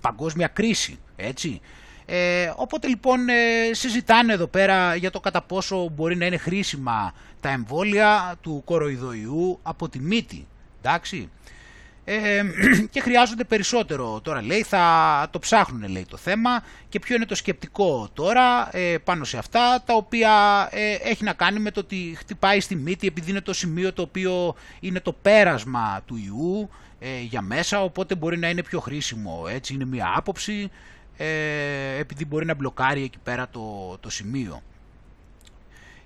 παγκόσμια 0.00 0.48
κρίση. 0.48 0.98
Έτσι. 1.16 1.60
Ε, 2.12 2.52
οπότε 2.56 2.86
λοιπόν 2.88 3.28
ε, 3.28 3.34
συζητάνε 3.72 4.32
εδώ 4.32 4.46
πέρα 4.46 4.94
για 4.94 5.10
το 5.10 5.20
κατά 5.20 5.42
πόσο 5.42 5.88
μπορεί 5.88 6.16
να 6.16 6.26
είναι 6.26 6.36
χρήσιμα 6.36 7.14
τα 7.40 7.48
εμβόλια 7.48 8.34
του 8.40 8.62
κοροϊδοϊού 8.64 9.58
από 9.62 9.88
τη 9.88 9.98
μύτη. 9.98 10.46
Εντάξει. 10.82 11.30
Ε, 12.04 12.42
και 12.92 13.00
χρειάζονται 13.00 13.44
περισσότερο 13.44 14.20
τώρα 14.20 14.42
λέει, 14.42 14.62
θα 14.62 15.28
το 15.30 15.38
ψάχνουν 15.38 15.90
λέει 15.90 16.06
το 16.08 16.16
θέμα 16.16 16.62
και 16.88 16.98
ποιο 16.98 17.16
είναι 17.16 17.26
το 17.26 17.34
σκεπτικό 17.34 18.08
τώρα 18.14 18.76
ε, 18.76 18.96
πάνω 19.04 19.24
σε 19.24 19.38
αυτά 19.38 19.82
τα 19.86 19.94
οποία 19.94 20.68
ε, 20.70 20.94
έχει 21.02 21.24
να 21.24 21.32
κάνει 21.32 21.58
με 21.58 21.70
το 21.70 21.80
ότι 21.80 22.14
χτυπάει 22.18 22.60
στη 22.60 22.76
μύτη 22.76 23.06
επειδή 23.06 23.30
είναι 23.30 23.40
το 23.40 23.52
σημείο 23.52 23.92
το 23.92 24.02
οποίο 24.02 24.54
είναι 24.80 25.00
το 25.00 25.12
πέρασμα 25.12 26.02
του 26.06 26.16
ιού 26.16 26.70
για 27.28 27.40
μέσα 27.40 27.82
οπότε 27.82 28.14
μπορεί 28.14 28.38
να 28.38 28.48
είναι 28.48 28.62
πιο 28.62 28.80
χρήσιμο 28.80 29.44
έτσι 29.48 29.74
είναι 29.74 29.84
μια 29.84 30.12
άποψη 30.16 30.70
ε, 31.22 31.98
επειδή 31.98 32.24
μπορεί 32.24 32.44
να 32.44 32.54
μπλοκάρει 32.54 33.02
εκεί 33.02 33.18
πέρα 33.22 33.48
το, 33.48 33.96
το 34.00 34.10
σημείο. 34.10 34.62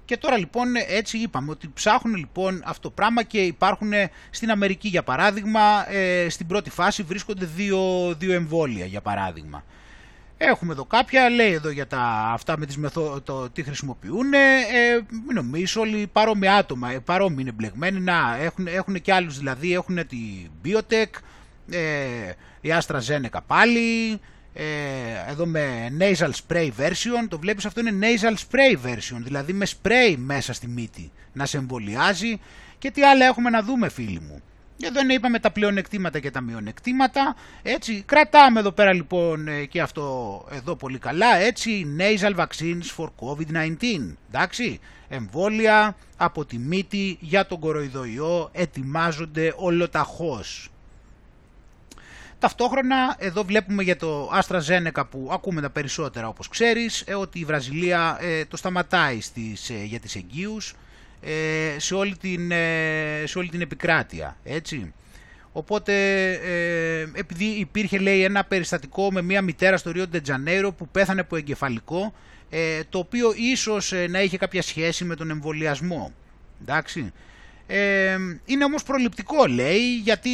Και 0.04 0.16
τώρα 0.16 0.38
λοιπόν 0.38 0.66
έτσι 0.88 1.18
είπαμε 1.18 1.50
ότι 1.50 1.70
ψάχνουν 1.74 2.16
λοιπόν 2.16 2.62
αυτό 2.64 2.88
το 2.88 2.90
πράγμα 2.90 3.22
και 3.22 3.40
υπάρχουν 3.40 3.92
στην 4.30 4.50
Αμερική 4.50 4.88
για 4.88 5.02
παράδειγμα, 5.02 5.92
ε, 5.92 6.28
στην 6.28 6.46
πρώτη 6.46 6.70
φάση 6.70 7.02
βρίσκονται 7.02 7.44
δύο, 7.44 8.14
δύο 8.18 8.32
εμβόλια 8.32 8.86
για 8.86 9.00
παράδειγμα. 9.00 9.64
Έχουμε 10.36 10.72
εδώ 10.72 10.84
κάποια, 10.84 11.28
λέει 11.30 11.52
εδώ 11.52 11.70
για 11.70 11.86
τα, 11.86 12.00
αυτά 12.32 12.58
με 12.58 12.66
τις 12.66 12.76
μεθό, 12.76 13.20
το, 13.20 13.50
τι 13.50 13.62
χρησιμοποιούν, 13.62 14.32
ε, 14.32 14.38
μην 15.26 15.34
νομίζεις 15.34 15.76
όλοι 15.76 16.06
παρόμοια 16.06 16.54
άτομα, 16.54 16.90
ε, 16.90 16.98
παρόμοιοι 16.98 17.38
είναι 17.40 17.52
μπλεγμένοι, 17.52 18.00
να 18.00 18.36
έχουν, 18.40 18.66
έχουν 18.66 19.00
και 19.00 19.12
άλλους 19.12 19.38
δηλαδή, 19.38 19.72
έχουν 19.74 20.06
τη 20.06 20.18
Biotech, 20.64 21.20
ε, 21.70 22.32
η 22.60 22.68
AstraZeneca 22.80 23.38
πάλι, 23.46 24.20
ε, 24.57 24.64
εδώ 25.30 25.46
με 25.46 25.96
nasal 25.98 26.30
spray 26.46 26.68
version, 26.78 27.26
το 27.28 27.38
βλέπεις 27.38 27.64
αυτό 27.64 27.80
είναι 27.80 27.92
nasal 28.00 28.34
spray 28.34 28.86
version, 28.86 29.18
δηλαδή 29.18 29.52
με 29.52 29.66
spray 29.66 30.14
μέσα 30.16 30.52
στη 30.52 30.68
μύτη 30.68 31.12
να 31.32 31.46
σε 31.46 31.57
εμβολιάζει 31.57 32.40
και 32.78 32.90
τι 32.90 33.05
άλλα 33.05 33.26
έχουμε 33.26 33.50
να 33.50 33.62
δούμε 33.62 33.88
φίλοι 33.88 34.20
μου; 34.20 34.42
Εδώ 34.80 35.00
είναι 35.00 35.12
είπαμε 35.12 35.38
τα 35.38 35.50
πλεονεκτήματα 35.50 36.18
και 36.18 36.30
τα 36.30 36.40
μειονεκτήματα, 36.40 37.36
έτσι 37.62 38.02
κρατάμε 38.07 38.61
εδώ 38.61 38.72
πέρα 38.72 38.92
λοιπόν 38.92 39.48
ε, 39.48 39.64
και 39.64 39.80
αυτό 39.80 40.44
εδώ 40.50 40.76
πολύ 40.76 40.98
καλά, 40.98 41.36
έτσι 41.36 41.96
nasal 41.98 42.34
vaccines 42.36 42.96
for 42.96 43.07
COVID-19, 43.07 43.76
εντάξει, 44.28 44.80
εμβόλια 45.09 45.96
από 46.16 46.44
τη 46.44 46.59
μύτη 46.59 47.16
για 47.20 47.46
τον 47.46 47.59
κοροϊδοϊό 47.59 48.48
ετοιμάζονται 48.52 49.55
ολοταχώς. 49.57 50.68
Ταυτόχρονα 52.45 53.16
εδώ 53.18 53.45
βλέπουμε 53.45 53.82
για 53.82 53.97
το 53.97 54.30
AstraZeneca 54.40 55.03
που 55.11 55.28
ακούμε 55.32 55.61
τα 55.61 55.70
περισσότερα 55.70 56.28
όπως 56.28 56.49
ξέρεις 56.49 57.01
ε, 57.01 57.14
ότι 57.14 57.38
η 57.38 57.45
Βραζιλία 57.45 58.18
ε, 58.20 58.45
το 58.45 58.57
σταματάει 58.57 59.20
στις, 59.20 59.70
ε, 59.70 59.84
για 59.84 60.01
τις 60.01 60.16
εγγύους 60.16 60.74
σε, 61.76 61.95
όλη 61.95 62.16
την, 62.16 62.53
σε 63.24 63.38
όλη 63.38 63.49
την 63.49 63.61
επικράτεια. 63.61 64.36
Έτσι. 64.45 64.92
Οπότε 65.53 65.92
επειδή 67.14 67.45
υπήρχε 67.45 67.99
λέει 67.99 68.24
ένα 68.24 68.45
περιστατικό 68.45 69.12
με 69.12 69.22
μια 69.22 69.42
μητέρα 69.42 69.76
στο 69.76 69.90
Ρίο 69.90 70.07
Ντετζανέρο 70.07 70.72
που 70.72 70.88
πέθανε 70.88 71.20
από 71.20 71.36
εγκεφαλικό 71.36 72.12
το 72.88 72.99
οποίο 72.99 73.32
ίσως 73.36 73.92
να 74.09 74.22
είχε 74.22 74.38
κάποια 74.38 74.62
σχέση 74.62 75.05
με 75.05 75.14
τον 75.14 75.30
εμβολιασμό. 75.30 76.12
Εντάξει. 76.62 77.12
Ε, 77.66 78.16
είναι 78.44 78.64
όμως 78.64 78.82
προληπτικό 78.82 79.46
λέει 79.46 79.96
γιατί 79.96 80.30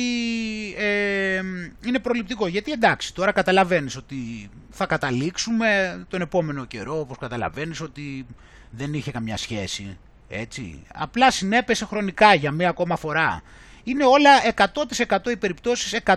ε, 0.78 1.42
είναι 1.86 1.98
προληπτικό. 1.98 2.46
Γιατί 2.46 2.72
εντάξει 2.72 3.14
τώρα 3.14 3.32
καταλαβαίνεις 3.32 3.96
ότι 3.96 4.50
θα 4.70 4.86
καταλήξουμε 4.86 6.00
τον 6.08 6.20
επόμενο 6.20 6.64
καιρό 6.64 7.00
όπως 7.00 7.18
καταλαβαίνεις 7.18 7.80
ότι 7.80 8.26
δεν 8.70 8.94
είχε 8.94 9.10
καμιά 9.10 9.36
σχέση 9.36 9.98
έτσι. 10.28 10.82
Απλά 10.94 11.30
συνέπεσε 11.30 11.84
χρονικά 11.84 12.34
για 12.34 12.50
μία 12.50 12.68
ακόμα 12.68 12.96
φορά. 12.96 13.42
Είναι 13.84 14.04
όλα 14.04 14.30
100% 15.16 15.30
οι 15.30 15.36
περιπτώσεις 15.36 16.00
100% 16.04 16.14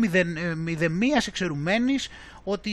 μηδεν, 0.00 0.36
ε, 0.36 0.54
μηδεμίας 0.54 1.26
εξαιρουμένης 1.26 2.08
ότι 2.44 2.70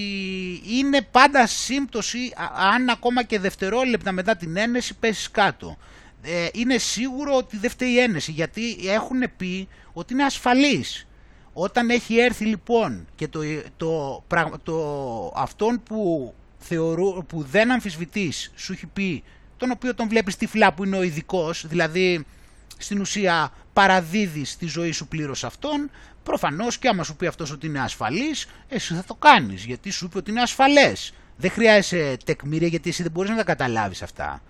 είναι 0.68 1.02
πάντα 1.12 1.48
σύμπτωση 1.48 2.34
αν 2.74 2.90
ακόμα 2.90 3.24
και 3.24 3.40
δευτερόλεπτα 3.40 4.12
μετά 4.12 4.36
την 4.36 4.58
ένεση 4.58 4.94
πέσεις 4.94 5.32
κάτω 5.32 5.78
ε, 6.24 6.48
είναι 6.54 6.78
σίγουρο 6.78 7.36
ότι 7.36 7.58
δεν 7.58 7.70
φταίει 7.70 7.90
η 7.90 8.00
ένεση 8.00 8.32
γιατί 8.32 8.78
έχουν 8.86 9.24
πει 9.38 9.68
ότι 9.94 10.14
είναι 10.14 10.24
ασφαλής. 10.24 11.08
Όταν 11.54 11.90
έχει 11.90 12.18
έρθει 12.18 12.46
λοιπόν 12.46 13.08
και 13.16 13.28
το, 13.28 13.40
το, 13.78 14.24
το, 14.64 15.34
αυτόν 15.36 15.84
που, 15.84 16.34
θεωρού, 16.58 17.26
που 17.26 17.44
δεν 17.44 17.72
αμφισβητείς 17.72 18.52
σου 18.56 18.74
έχει 18.74 18.86
πει 18.86 19.24
τον 19.58 19.72
οποίο 19.72 19.96
τον 19.96 20.08
βλέπεις 20.08 20.36
τυφλά 20.36 20.74
που 20.74 20.84
είναι 20.84 20.98
ο 20.98 21.04
ειδικός, 21.04 21.68
δηλαδή 21.68 22.26
στην 22.78 23.00
ουσία 23.00 23.52
παραδίδεις 23.74 24.58
τη 24.58 24.66
ζωή 24.66 24.92
σου 24.92 25.08
πλήρως 25.08 25.44
αυτόν, 25.44 25.90
προφανώς 26.24 26.78
και 26.78 26.88
άμα 26.88 27.04
σου 27.04 27.16
πει 27.16 27.26
αυτός 27.26 27.52
ότι 27.52 27.68
είναι 27.68 27.80
ασφαλής, 27.80 28.48
εσύ 28.70 28.94
θα 28.94 29.04
το 29.04 29.14
κάνεις 29.16 29.66
γιατί 29.66 29.90
σου 29.90 30.10
πει 30.10 30.18
ότι 30.18 30.32
είναι 30.32 30.42
ασφαλές. 30.42 31.14
Δεν 31.38 31.52
χρειάζεσαι 31.52 32.18
τεκμήρια 32.26 32.68
γιατί 32.68 32.90
εσύ 32.90 33.04
δεν 33.04 33.12
μπορείς 33.12 33.30
να 33.30 33.36
τα 33.36 33.44
καταλάβεις 33.44 34.02
αυτά. 34.02 34.42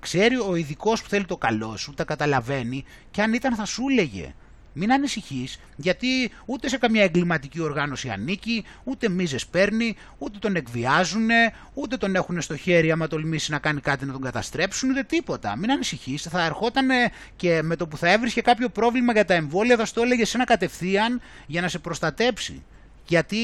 Ξέρει 0.00 0.36
ο 0.36 0.56
ειδικός 0.56 1.02
που 1.02 1.08
θέλει 1.08 1.24
το 1.24 1.36
καλό 1.36 1.76
σου, 1.76 1.94
τα 1.94 2.04
καταλαβαίνει 2.04 2.84
και 3.10 3.22
αν 3.22 3.32
ήταν 3.32 3.54
θα 3.54 3.64
σου 3.64 3.84
έλεγε. 3.90 4.34
Μην 4.72 4.92
ανησυχείς, 4.92 5.58
γιατί 5.76 6.30
ούτε 6.44 6.68
σε 6.68 6.78
καμιά 6.78 7.02
εγκληματική 7.02 7.60
οργάνωση 7.60 8.08
ανήκει, 8.08 8.64
ούτε 8.84 9.08
μίζες 9.08 9.46
παίρνει, 9.46 9.96
ούτε 10.18 10.38
τον 10.38 10.56
εκβιάζουν, 10.56 11.28
ούτε 11.74 11.96
τον 11.96 12.14
έχουν 12.14 12.40
στο 12.40 12.56
χέρι 12.56 12.90
άμα 12.90 13.06
τολμήσει 13.06 13.50
να 13.50 13.58
κάνει 13.58 13.80
κάτι 13.80 14.04
να 14.04 14.12
τον 14.12 14.22
καταστρέψουν, 14.22 14.90
ούτε 14.90 15.02
τίποτα. 15.02 15.56
Μην 15.56 15.70
ανησυχείς, 15.70 16.22
θα 16.22 16.44
ερχόταν 16.44 16.88
και 17.36 17.62
με 17.62 17.76
το 17.76 17.86
που 17.86 17.96
θα 17.96 18.12
έβρισκε 18.12 18.40
κάποιο 18.40 18.68
πρόβλημα 18.68 19.12
για 19.12 19.24
τα 19.24 19.34
εμβόλια 19.34 19.76
θα 19.76 19.84
στο 19.84 20.02
έλεγε 20.02 20.24
σε 20.24 20.36
ένα 20.36 20.46
κατευθείαν 20.46 21.20
για 21.46 21.60
να 21.60 21.68
σε 21.68 21.78
προστατέψει 21.78 22.62
γιατί 23.08 23.38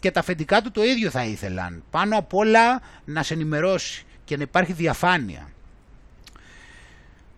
και 0.00 0.10
τα 0.10 0.20
αφεντικά 0.20 0.62
του 0.62 0.70
το 0.70 0.82
ίδιο 0.84 1.10
θα 1.10 1.24
ήθελαν. 1.24 1.82
Πάνω 1.90 2.18
απ' 2.18 2.34
όλα 2.34 2.80
να 3.04 3.22
σε 3.22 3.34
ενημερώσει 3.34 4.04
και 4.24 4.36
να 4.36 4.42
υπάρχει 4.42 4.72
διαφάνεια. 4.72 5.51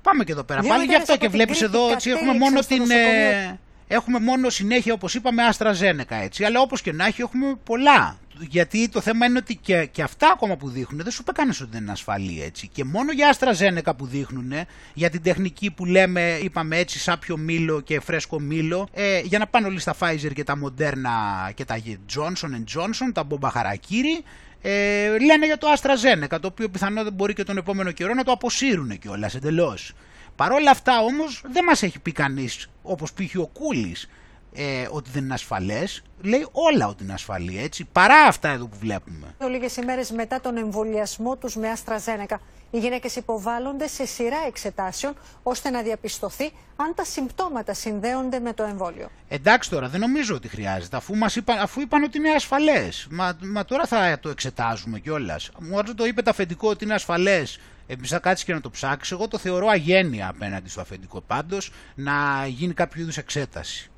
Πάμε 0.05 0.25
και 0.25 0.33
εδώ 0.33 0.45
πέρα. 0.45 0.63
Πάλι 0.63 0.85
γι' 0.85 0.97
αυτό 0.97 1.17
και 1.17 1.29
βλέπεις 1.29 1.63
εδώ 1.63 1.91
έτσι 1.91 2.11
έχουμε 2.11 2.33
μόνο 2.33 2.61
την... 2.61 2.91
Ε, 2.91 3.59
έχουμε 3.87 4.19
μόνο 4.19 4.51
συνέχεια 4.51 4.93
όπως 4.93 5.15
είπαμε 5.15 5.45
Άστρα 5.45 5.73
Ζένεκα 5.73 6.17
έτσι. 6.17 6.45
Αλλά 6.45 6.61
όπως 6.61 6.83
και 6.83 6.93
να 6.93 7.07
έχει 7.07 7.21
έχουμε 7.21 7.55
πολλά 7.65 8.19
γιατί 8.39 8.89
το 8.89 9.01
θέμα 9.01 9.27
είναι 9.27 9.39
ότι 9.39 9.57
και, 9.57 9.89
και 9.93 10.03
αυτά 10.03 10.31
ακόμα 10.33 10.57
που 10.57 10.69
δείχνουν 10.69 11.03
δεν 11.03 11.13
σου 11.13 11.19
είπε 11.21 11.33
κανένας 11.33 11.61
ότι 11.61 11.71
δεν 11.73 11.83
είναι 11.83 11.93
ασφαλή 11.93 12.43
έτσι. 12.43 12.69
Και 12.69 12.85
μόνο 12.85 13.13
για 13.13 13.37
AstraZeneca 13.39 13.97
που 13.97 14.07
δείχνουν, 14.07 14.53
για 14.95 15.11
την 15.11 15.23
τεχνική 15.23 15.71
που 15.71 15.85
λέμε, 15.85 16.39
είπαμε 16.43 16.79
έτσι, 16.79 16.99
σάπιο 16.99 17.37
μήλο 17.37 17.81
και 17.81 18.01
φρέσκο 18.01 18.41
μήλο, 18.41 18.89
ε, 18.93 19.21
για 19.21 19.39
να 19.39 19.47
πάνε 19.47 19.67
όλοι 19.67 19.81
στα 19.81 19.95
Pfizer 19.99 20.33
και 20.35 20.45
τα 20.45 20.59
Moderna 20.65 21.53
και 21.55 21.65
τα 21.65 21.81
Johnson 22.15 22.77
Johnson, 22.77 23.13
τα 23.15 23.25
μπομπαχαρακύρι, 23.25 24.25
ε, 24.67 25.19
λένε 25.19 25.47
για 25.47 25.59
το 25.59 25.67
AstraZeneca, 25.73 26.39
το 26.41 26.47
οποίο 26.47 26.69
πιθανότατα 26.69 27.11
μπορεί 27.11 27.33
και 27.35 27.45
τον 27.45 27.57
επόμενο 27.57 27.91
καιρό 27.91 28.15
να 28.15 28.25
το 28.25 28.33
αποσύρουν 28.33 28.99
κιόλας 28.99 29.35
εντελώς. 29.35 29.93
Παρ' 30.37 30.53
όλα 30.53 30.71
αυτά 30.71 31.01
όμως 31.01 31.43
δεν 31.47 31.65
μας 31.65 31.83
έχει 31.83 31.99
πει 31.99 32.13
κανείς 32.13 32.69
όπως 32.83 33.13
πήγε 33.13 33.39
ο 33.39 33.47
Κούλης 33.47 34.09
ε, 34.55 34.89
ότι 34.91 35.11
δεν 35.11 35.25
είναι 35.25 35.35
ασφαλές. 35.35 36.03
Λέει 36.23 36.47
όλα 36.53 36.87
ότι 36.87 37.03
είναι 37.03 37.13
ασφαλή, 37.13 37.59
έτσι. 37.63 37.89
Παρά 37.93 38.23
αυτά 38.23 38.49
εδώ 38.49 38.67
που 38.67 38.77
βλέπουμε. 38.79 39.35
Λίγες 39.51 39.77
ημέρες 39.77 40.11
μετά 40.11 40.41
τον 40.41 40.57
εμβολιασμό 40.57 41.37
τους 41.37 41.57
με 41.57 41.73
AstraZeneca, 41.75 42.37
οι 42.75 42.79
γυναίκες 42.79 43.17
υποβάλλονται 43.17 43.87
σε 43.87 44.07
σειρά 44.07 44.37
εξετάσεων 44.47 45.15
ώστε 45.43 45.71
να 45.71 45.83
διαπιστωθεί 45.83 46.53
αν 46.77 46.95
τα 46.95 47.05
συμπτώματα 47.05 47.75
συνδέονται 47.75 48.39
με 48.39 48.53
το 48.53 48.63
εμβόλιο. 48.63 49.11
Εντάξει 49.29 49.71
τώρα, 49.71 49.89
δεν 49.89 50.01
νομίζω 50.01 50.35
ότι 50.35 50.49
χρειάζεται, 50.49 50.97
αφού, 50.97 51.17
μας 51.17 51.37
είπαν, 51.37 51.59
αφού 51.59 51.81
είπαν 51.81 52.03
ότι 52.03 52.19
είναι 52.19 52.31
ασφαλές. 52.31 53.07
Μα, 53.11 53.39
μα 53.43 53.65
τώρα 53.65 53.87
θα 53.87 54.19
το 54.21 54.29
εξετάζουμε 54.29 54.99
κιόλας. 54.99 55.51
Μου 55.59 55.83
το 55.95 56.05
είπε 56.05 56.23
το 56.23 56.31
αφεντικό 56.31 56.69
ότι 56.69 56.85
είναι 56.85 56.95
ασφαλές 56.95 57.59
Επίση 57.87 58.13
θα 58.13 58.19
κάτσεις 58.19 58.45
και 58.45 58.53
να 58.53 58.61
το 58.61 58.71
ψάξεις. 58.71 59.13
Εγώ 59.13 59.29
το 59.29 59.39
θεωρώ 59.39 59.67
αγένεια 59.69 60.29
απέναντι 60.29 60.69
στο 60.69 60.81
αφεντικό 60.81 61.21
πάντως 61.21 61.73
να 61.95 62.47
γίνει 62.47 62.73
κάποιο 62.75 63.03
είδους 63.03 63.17
εξέταση. 63.17 63.91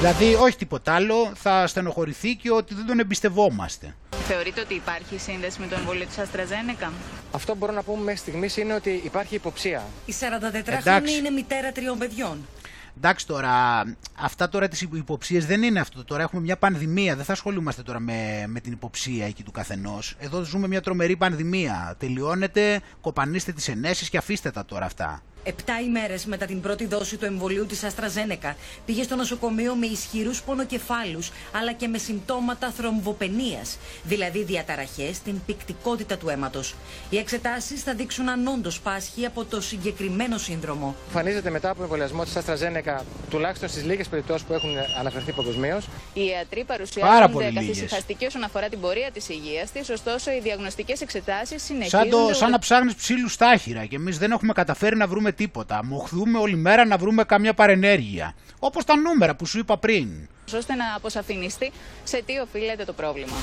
Δηλαδή, 0.00 0.34
όχι 0.34 0.56
τίποτα 0.56 0.94
άλλο, 0.94 1.32
θα 1.34 1.66
στενοχωρηθεί 1.66 2.34
και 2.34 2.50
ότι 2.50 2.74
δεν 2.74 2.86
τον 2.86 2.98
εμπιστευόμαστε. 2.98 3.94
Θεωρείτε 4.26 4.60
ότι 4.60 4.74
υπάρχει 4.74 5.18
σύνδεση 5.18 5.60
με 5.60 5.66
το 5.66 5.74
εμβόλιο 5.74 6.06
της 6.06 6.18
Αστραζένεκα; 6.18 6.92
Αυτό 7.32 7.52
που 7.52 7.58
μπορώ 7.58 7.72
να 7.72 7.82
πούμε 7.82 8.02
μέχρι 8.02 8.20
στιγμής 8.20 8.56
είναι 8.56 8.74
ότι 8.74 9.00
υπάρχει 9.04 9.34
υποψία. 9.34 9.82
Η 10.06 10.14
44χρονη 10.20 11.18
είναι 11.18 11.30
μητέρα 11.30 11.72
τριών 11.72 11.98
παιδιών. 11.98 12.46
Εντάξει 12.96 13.26
τώρα, 13.26 13.82
αυτά 14.14 14.48
τώρα 14.48 14.68
τις 14.68 14.80
υποψίες 14.80 15.46
δεν 15.46 15.62
είναι 15.62 15.80
αυτό. 15.80 16.04
Τώρα 16.04 16.22
έχουμε 16.22 16.42
μια 16.42 16.56
πανδημία, 16.56 17.16
δεν 17.16 17.24
θα 17.24 17.32
ασχολούμαστε 17.32 17.82
τώρα 17.82 18.00
με, 18.00 18.44
με 18.46 18.60
την 18.60 18.72
υποψία 18.72 19.26
εκεί 19.26 19.42
του 19.42 19.50
καθενός. 19.50 20.16
Εδώ 20.18 20.42
ζούμε 20.42 20.68
μια 20.68 20.80
τρομερή 20.80 21.16
πανδημία. 21.16 21.94
Τελειώνεται, 21.98 22.80
κοπανίστε 23.00 23.52
τις 23.52 23.68
ενέσεις 23.68 24.10
και 24.10 24.16
αφήστε 24.16 24.50
τα 24.50 24.64
τώρα 24.64 24.84
αυτά. 24.84 25.22
Επτά 25.44 25.80
ημέρες 25.80 26.26
μετά 26.26 26.46
την 26.46 26.60
πρώτη 26.60 26.86
δόση 26.86 27.16
του 27.16 27.24
εμβολίου 27.24 27.66
της 27.66 27.84
Αστραζένεκα, 27.84 28.56
πήγε 28.86 29.02
στο 29.02 29.16
νοσοκομείο 29.16 29.74
με 29.74 29.86
ισχυρούς 29.86 30.42
πονοκεφάλους 30.42 31.30
αλλά 31.52 31.72
και 31.72 31.88
με 31.88 31.98
συμπτώματα 31.98 32.70
θρομβοπενία, 32.70 33.62
δηλαδή 34.04 34.42
διαταραχές 34.42 35.16
στην 35.16 35.40
πηκτικότητα 35.46 36.16
του 36.16 36.28
αίματος. 36.28 36.74
Οι 37.10 37.16
εξετάσεις 37.18 37.82
θα 37.82 37.94
δείξουν 37.94 38.28
αν 38.28 38.46
όντως 38.46 38.80
πάσχει 38.80 39.26
από 39.26 39.44
το 39.44 39.60
συγκεκριμένο 39.60 40.38
σύνδρομο. 40.38 40.94
Φανίζεται 41.12 41.50
μετά 41.50 41.70
από 41.70 41.82
εμβολιασμό 41.82 42.24
της 42.24 42.36
Αστραζένεκα, 42.36 43.04
τουλάχιστον 43.30 43.68
στις 43.68 43.84
λίγες 43.84 44.08
περιπτώσεις 44.08 44.46
που 44.46 44.52
έχουν 44.52 44.70
αναφερθεί 44.98 45.32
παγκοσμίως. 45.32 45.88
Οι 46.14 46.24
ιατροί 46.24 46.64
παρουσιάζονται 46.64 47.52
καθησυχαστικοί 47.54 48.26
όσον 48.26 48.42
αφορά 48.42 48.68
την 48.68 48.80
πορεία 48.80 49.10
της 49.10 49.28
υγείας 49.28 49.72
της, 49.72 49.90
ωστόσο 49.90 50.30
οι 50.30 50.40
διαγνωστικές 50.40 51.00
εξετάσεις 51.00 51.62
συνεχίζονται. 51.62 52.10
Σαν, 52.10 52.28
το, 52.28 52.34
σαν 52.34 52.50
να 52.50 52.58
ψάχνεις 52.58 52.94
ψήλους 52.94 53.32
στάχυρα 53.32 53.84
και 53.84 53.96
εμείς 53.96 54.18
δεν 54.18 54.30
έχουμε 54.30 54.52
καταφέρει 54.52 54.96
να 54.96 55.06
βρούμε 55.06 55.29
τίποτα. 55.32 55.84
Μοχθούμε 55.84 56.38
όλη 56.38 56.56
μέρα 56.56 56.84
να 56.84 56.96
βρούμε 56.96 57.24
καμιά 57.24 57.54
παρενέργεια. 57.54 58.34
Όπως 58.58 58.84
τα 58.84 58.96
νούμερα 58.96 59.34
που 59.36 59.46
σου 59.46 59.58
είπα 59.58 59.78
πριν. 59.78 60.08
ώστε 60.56 60.74
να 60.74 60.94
αποσαφινιστεί 60.96 61.72
σε 62.04 62.22
τι 62.26 62.38
οφείλεται 62.38 62.84
το 62.84 62.92
πρόβλημα. 62.92 63.36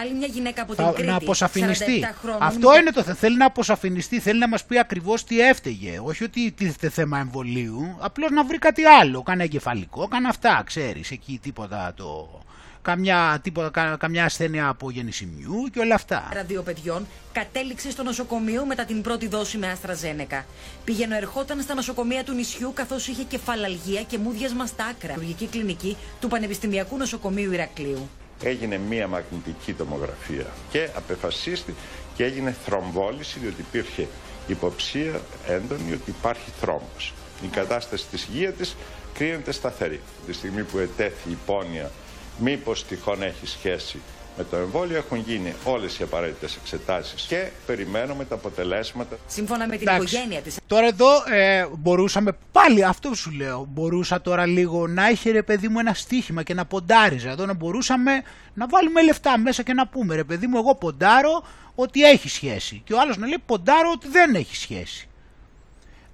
Άλλη 0.00 0.14
μια 0.14 0.26
γυναίκα 0.26 0.62
από 0.62 0.74
την 0.74 0.84
Κρήτη, 0.92 1.08
να 1.08 1.16
αποσαφινιστεί. 1.16 2.04
Αυτό 2.38 2.78
είναι 2.78 2.90
το 2.90 3.02
θέμα. 3.02 3.16
Θέλει 3.16 3.36
να 3.36 3.46
αποσαφινιστεί, 3.46 4.20
θέλει 4.20 4.38
να 4.38 4.48
μας 4.48 4.64
πει 4.64 4.78
ακριβώς 4.78 5.24
τι 5.24 5.40
έφταιγε. 5.40 6.00
Όχι 6.04 6.24
ότι 6.24 6.52
τίθεται 6.52 6.88
θέμα 6.88 7.18
εμβολίου, 7.18 7.96
απλώς 8.00 8.30
να 8.30 8.44
βρει 8.44 8.58
κάτι 8.58 8.84
άλλο. 8.84 9.22
Κάνα 9.22 9.42
εγκεφαλικό, 9.42 10.08
κάνα 10.08 10.28
αυτά, 10.28 10.62
ξέρεις. 10.66 11.10
Εκεί 11.10 11.38
τίποτα 11.42 11.92
το 11.96 12.41
καμιά, 12.82 13.38
τίποτα, 13.42 13.96
καμιά 13.98 14.24
ασθένεια 14.24 14.68
από 14.68 14.90
γεννησιμιού 14.90 15.68
και 15.72 15.78
όλα 15.78 15.94
αυτά. 15.94 16.28
Δύο 16.46 16.62
παιδιών 16.62 17.06
κατέληξε 17.32 17.90
στο 17.90 18.02
νοσοκομείο 18.02 18.64
μετά 18.64 18.84
την 18.84 19.02
πρώτη 19.02 19.28
δόση 19.28 19.58
με 19.58 19.70
Αστραζένεκα. 19.70 20.44
Πήγαινε 20.84 21.16
ερχόταν 21.16 21.60
στα 21.60 21.74
νοσοκομεία 21.74 22.24
του 22.24 22.32
νησιού 22.32 22.72
καθώς 22.74 23.06
είχε 23.06 23.22
κεφαλαλγία 23.22 24.02
και 24.02 24.18
μούδιασμα 24.18 24.66
στα 24.66 24.84
άκρα. 24.84 25.12
Χειρουργική 25.12 25.46
κλινική 25.46 25.96
του 26.20 26.28
Πανεπιστημιακού 26.28 26.96
Νοσοκομείου 26.96 27.52
Ηρακλείου. 27.52 28.08
Έγινε 28.42 28.78
μία 28.78 29.08
μαγνητική 29.08 29.72
τομογραφία 29.72 30.46
και 30.70 30.88
απεφασίστη 30.96 31.74
και 32.14 32.24
έγινε 32.24 32.56
θρομβόληση 32.64 33.38
διότι 33.38 33.60
υπήρχε 33.60 34.08
υποψία 34.46 35.20
έντονη 35.48 35.92
ότι 35.92 36.10
υπάρχει 36.10 36.50
θρόμβος. 36.60 37.12
Η 37.42 37.46
κατάσταση 37.46 38.06
της 38.06 38.24
υγείας 38.24 38.54
της 38.54 38.76
κρίνεται 39.14 39.52
σταθερή. 39.52 40.00
Τη 40.26 40.32
στιγμή 40.32 40.62
που 40.62 40.78
ετέθη 40.78 41.30
η 41.30 41.38
πόνοια 41.46 41.90
μήπως 42.38 42.84
τυχόν 42.84 43.22
έχει 43.22 43.46
σχέση 43.46 44.00
με 44.36 44.44
το 44.50 44.56
εμβόλιο 44.56 44.96
έχουν 44.96 45.18
γίνει 45.18 45.54
όλες 45.64 45.98
οι 45.98 46.02
απαραίτητες 46.02 46.56
εξετάσεις 46.56 47.22
και 47.22 47.48
περιμένουμε 47.66 48.24
τα 48.24 48.34
αποτελέσματα. 48.34 49.16
Σύμφωνα 49.26 49.66
με 49.66 49.76
την 49.76 49.88
Εντάξει. 49.88 50.14
οικογένεια 50.14 50.40
τη. 50.40 50.54
Τώρα 50.66 50.86
εδώ 50.86 51.08
ε, 51.30 51.66
μπορούσαμε, 51.78 52.36
πάλι 52.52 52.84
αυτό 52.84 53.14
σου 53.14 53.30
λέω, 53.30 53.66
μπορούσα 53.70 54.20
τώρα 54.20 54.46
λίγο 54.46 54.86
να 54.86 55.06
έχει 55.06 55.30
ρε 55.30 55.42
παιδί 55.42 55.68
μου 55.68 55.78
ένα 55.78 55.94
στοίχημα 55.94 56.42
και 56.42 56.54
να 56.54 56.64
ποντάριζα. 56.64 57.30
Εδώ 57.30 57.46
να 57.46 57.54
μπορούσαμε 57.54 58.22
να 58.54 58.66
βάλουμε 58.66 59.02
λεφτά 59.02 59.38
μέσα 59.38 59.62
και 59.62 59.72
να 59.72 59.86
πούμε 59.86 60.14
ρε 60.14 60.24
παιδί 60.24 60.46
μου, 60.46 60.56
εγώ 60.56 60.74
ποντάρω 60.74 61.44
ότι 61.74 62.02
έχει 62.02 62.28
σχέση. 62.28 62.82
Και 62.84 62.94
ο 62.94 63.00
άλλος 63.00 63.16
να 63.16 63.26
λέει 63.26 63.42
ποντάρω 63.46 63.90
ότι 63.90 64.08
δεν 64.08 64.34
έχει 64.34 64.56
σχέση. 64.56 65.08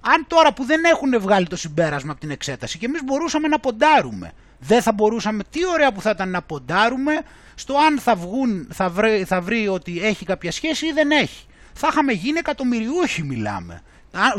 Αν 0.01 0.25
τώρα 0.27 0.53
που 0.53 0.63
δεν 0.63 0.83
έχουν 0.83 1.19
βγάλει 1.19 1.47
το 1.47 1.55
συμπέρασμα 1.55 2.11
από 2.11 2.19
την 2.19 2.29
εξέταση 2.29 2.77
και 2.77 2.85
εμείς 2.85 3.03
μπορούσαμε 3.03 3.47
να 3.47 3.59
ποντάρουμε 3.59 4.31
δεν 4.59 4.81
θα 4.81 4.91
μπορούσαμε, 4.91 5.43
τι 5.49 5.59
ωραία 5.73 5.91
που 5.91 6.01
θα 6.01 6.09
ήταν 6.09 6.29
να 6.29 6.41
ποντάρουμε 6.41 7.21
στο 7.55 7.77
αν 7.77 7.99
θα, 7.99 8.15
βγουν, 8.15 8.67
θα, 8.71 8.89
βρει, 8.89 9.23
θα 9.23 9.41
βρει 9.41 9.67
ότι 9.67 9.99
έχει 10.05 10.25
κάποια 10.25 10.51
σχέση 10.51 10.85
ή 10.85 10.91
δεν 10.91 11.11
έχει. 11.11 11.45
Θα 11.73 11.87
είχαμε 11.91 12.11
γίνει 12.11 12.37
εκατομμυριούχοι 12.37 13.23
μιλάμε. 13.23 13.81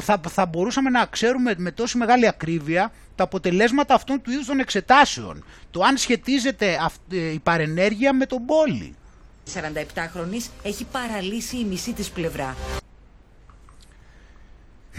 Θα, 0.00 0.20
θα 0.28 0.46
μπορούσαμε 0.46 0.90
να 0.90 1.06
ξέρουμε 1.06 1.54
με 1.56 1.70
τόση 1.70 1.98
μεγάλη 1.98 2.28
ακρίβεια 2.28 2.92
τα 3.14 3.24
αποτελέσματα 3.24 3.94
αυτών 3.94 4.22
του 4.22 4.30
είδους 4.30 4.46
των 4.46 4.58
εξετάσεων. 4.58 5.44
Το 5.70 5.82
αν 5.82 5.96
σχετίζεται 5.96 6.78
ε, 7.12 7.16
η 7.32 7.38
παρενέργεια 7.38 8.12
με 8.12 8.26
τον 8.26 8.44
πόλη. 8.44 8.94
47χρονης 9.54 10.48
έχει 10.62 10.84
παραλύσει 10.84 11.56
η 11.56 11.64
μισή 11.64 11.92
της 11.92 12.10
πλευρά. 12.10 12.56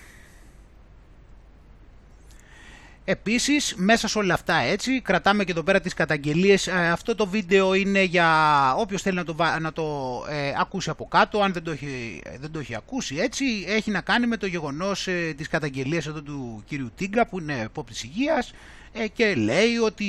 Επίσης 3.08 3.74
μέσα 3.76 4.08
σε 4.08 4.18
όλα 4.18 4.34
αυτά 4.34 4.54
έτσι 4.54 5.00
κρατάμε 5.00 5.44
και 5.44 5.50
εδώ 5.50 5.62
πέρα 5.62 5.80
τις 5.80 5.94
καταγγελίες. 5.94 6.66
Ε, 6.66 6.88
αυτό 6.88 7.14
το 7.14 7.26
βίντεο 7.26 7.74
είναι 7.74 8.02
για 8.02 8.28
όποιος 8.76 9.02
θέλει 9.02 9.16
να 9.16 9.24
το, 9.24 9.36
να 9.60 9.72
το 9.72 9.84
ε, 10.28 10.52
ακούσει 10.58 10.90
από 10.90 11.06
κάτω. 11.06 11.40
Αν 11.40 11.52
δεν 11.52 11.62
το, 11.62 11.70
έχει, 11.70 12.22
δεν 12.40 12.50
το 12.50 12.58
έχει 12.58 12.74
ακούσει 12.74 13.16
έτσι 13.16 13.44
έχει 13.68 13.90
να 13.90 14.00
κάνει 14.00 14.26
με 14.26 14.36
το 14.36 14.46
γεγονός 14.46 15.06
ε, 15.06 15.34
της 15.36 15.48
καταγγελίας 15.48 16.06
εδώ 16.06 16.22
του 16.22 16.62
κύριου 16.66 16.90
Τίγκα 16.96 17.26
που 17.26 17.38
είναι 17.40 17.68
πόπτης 17.72 18.02
υγείας 18.02 18.52
ε, 18.92 19.06
και 19.08 19.34
λέει 19.34 19.76
ότι 19.76 20.04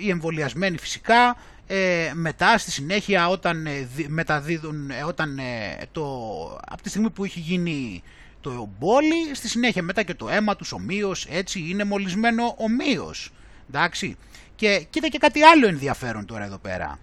οι 0.00 0.10
εμβολιασμένοι 0.10 0.78
φυσικά 0.78 1.36
μετά 2.14 2.58
στη 2.58 2.70
συνέχεια 2.70 3.28
όταν 3.28 3.66
μεταδίδουν 4.06 4.90
όταν 5.06 5.40
το, 5.92 6.02
από 6.68 6.82
τη 6.82 6.88
στιγμή 6.88 7.10
που 7.10 7.24
έχει 7.24 7.40
γίνει 7.40 8.02
το 8.40 8.68
μπόλι, 8.78 9.34
στη 9.34 9.48
συνέχεια 9.48 9.82
μετά 9.82 10.02
και 10.02 10.14
το 10.14 10.28
αίμα 10.28 10.56
του 10.56 10.64
ομοίως, 10.72 11.26
έτσι 11.30 11.66
είναι 11.70 11.84
μολυσμένο 11.84 12.54
ομοίως. 12.56 13.32
Εντάξει. 13.68 14.16
Και 14.56 14.86
κοίτα 14.90 15.08
και 15.08 15.18
κάτι 15.18 15.42
άλλο 15.42 15.66
ενδιαφέρον 15.66 16.26
τώρα 16.26 16.44
εδώ 16.44 16.58
πέρα. 16.58 16.98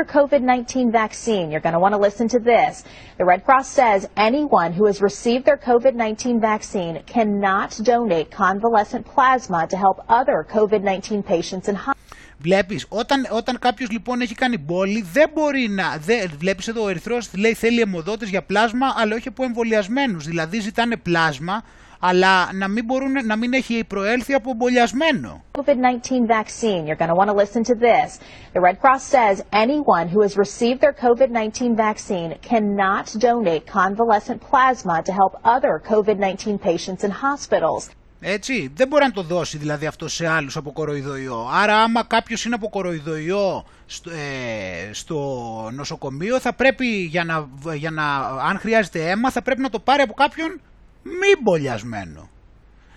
your 0.00 0.06
COVID-19 0.06 0.90
vaccine, 0.90 1.50
you're 1.50 1.60
going 1.60 1.74
to 1.74 1.78
want 1.78 1.92
to 1.92 1.98
listen 1.98 2.26
to 2.26 2.38
this. 2.38 2.84
The 3.18 3.24
Red 3.26 3.44
Cross 3.44 3.68
says 3.68 4.08
anyone 4.16 4.72
who 4.72 4.86
has 4.86 5.02
received 5.02 5.44
their 5.44 5.58
COVID-19 5.58 6.40
vaccine 6.40 7.02
cannot 7.04 7.78
donate 7.82 8.30
convalescent 8.30 9.04
plasma 9.04 9.66
to 9.66 9.76
help 9.76 10.02
other 10.08 10.46
COVID-19 10.48 11.26
patients 11.26 11.68
in 11.68 11.74
hospitals. 11.74 12.09
Βλέπεις, 12.42 12.86
όταν, 12.88 13.26
όταν 13.30 13.58
κάποιος 13.58 13.90
λοιπόν 13.90 14.20
έχει 14.20 14.34
κάνει 14.34 14.58
μπόλι, 14.58 15.04
δεν 15.12 15.30
μπορεί 15.34 15.68
να... 15.68 15.96
Δε, 15.98 16.26
βλέπεις 16.38 16.68
εδώ 16.68 16.82
ο 16.84 16.88
ερυθρός 16.88 17.30
λέει 17.36 17.54
θέλει 17.54 17.80
αιμοδότες 17.80 18.28
για 18.28 18.42
πλάσμα, 18.42 18.86
αλλά 18.96 19.14
όχι 19.14 19.28
από 19.28 19.44
εμβολιασμένους. 19.44 20.26
Δηλαδή 20.26 20.60
ζητάνε 20.60 20.96
πλάσμα, 20.96 21.62
αλλά 22.00 22.52
να 22.52 22.68
μην, 22.68 22.84
μπορούν, 22.84 23.12
να 23.26 23.36
μην 23.36 23.52
έχει 23.52 23.84
προέλθει 23.84 24.34
από 24.34 24.50
εμβολιασμένο. 24.50 25.44
COVID-19 25.58 26.26
vaccine, 26.38 26.86
you're 26.86 27.00
going 27.02 27.12
to 27.14 27.20
want 27.20 27.30
to 27.30 27.38
listen 27.42 27.62
to 27.62 27.74
this. 27.74 28.08
The 28.54 28.60
Red 28.68 28.76
Cross 28.82 29.02
says 29.16 29.36
anyone 29.64 30.06
who 30.12 30.20
has 30.26 30.34
received 30.46 30.80
their 30.80 30.96
COVID-19 31.06 31.76
vaccine 31.86 32.30
cannot 32.50 33.06
donate 33.28 33.62
convalescent 33.80 34.40
plasma 34.50 34.96
to 35.08 35.12
help 35.20 35.32
other 35.54 35.74
COVID-19 35.92 36.60
patients 36.70 37.04
in 37.06 37.10
hospitals. 37.26 37.82
Έτσι, 38.20 38.72
δεν 38.74 38.88
μπορεί 38.88 39.04
να 39.04 39.10
το 39.10 39.22
δώσει 39.22 39.58
δηλαδή 39.58 39.86
αυτό 39.86 40.08
σε 40.08 40.26
άλλους 40.26 40.56
από 40.56 40.72
κοροϊδοϊό. 40.72 41.48
Άρα 41.52 41.82
άμα 41.82 42.04
κάποιος 42.04 42.44
είναι 42.44 42.54
από 42.54 42.68
κοροϊδοϊό 42.68 43.64
στο, 43.86 44.10
ε, 44.10 44.92
στο 44.92 45.70
νοσοκομείο 45.72 46.40
θα 46.40 46.52
πρέπει 46.52 46.86
για 46.86 47.24
να, 47.24 47.48
για 47.74 47.90
να, 47.90 48.16
αν 48.18 48.58
χρειάζεται 48.58 49.10
αίμα 49.10 49.30
θα 49.30 49.42
πρέπει 49.42 49.60
να 49.60 49.70
το 49.70 49.80
πάρει 49.80 50.02
από 50.02 50.14
κάποιον 50.14 50.60
μη 51.02 51.40
μπολιασμένο. 51.42 52.30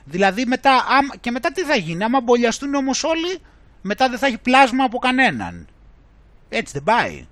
Δηλαδή 0.05 0.45
μετά, 0.45 0.83
και 1.19 1.31
μετά 1.31 1.51
τι 1.51 1.61
θα 1.61 1.75
γίνει, 1.75 2.03
άμα 2.03 2.21
μπολιαστούν 2.21 2.73
όμως 2.73 3.03
όλοι, 3.03 3.39
μετά 3.81 4.09
δεν 4.09 4.17
θα 4.19 4.27
έχει 4.27 4.37
πλάσμα 4.37 4.83
από 4.83 4.97
κανέναν. 4.97 5.67
Έτσι 6.49 6.73
δεν 6.73 6.83
πάει. 6.83 7.27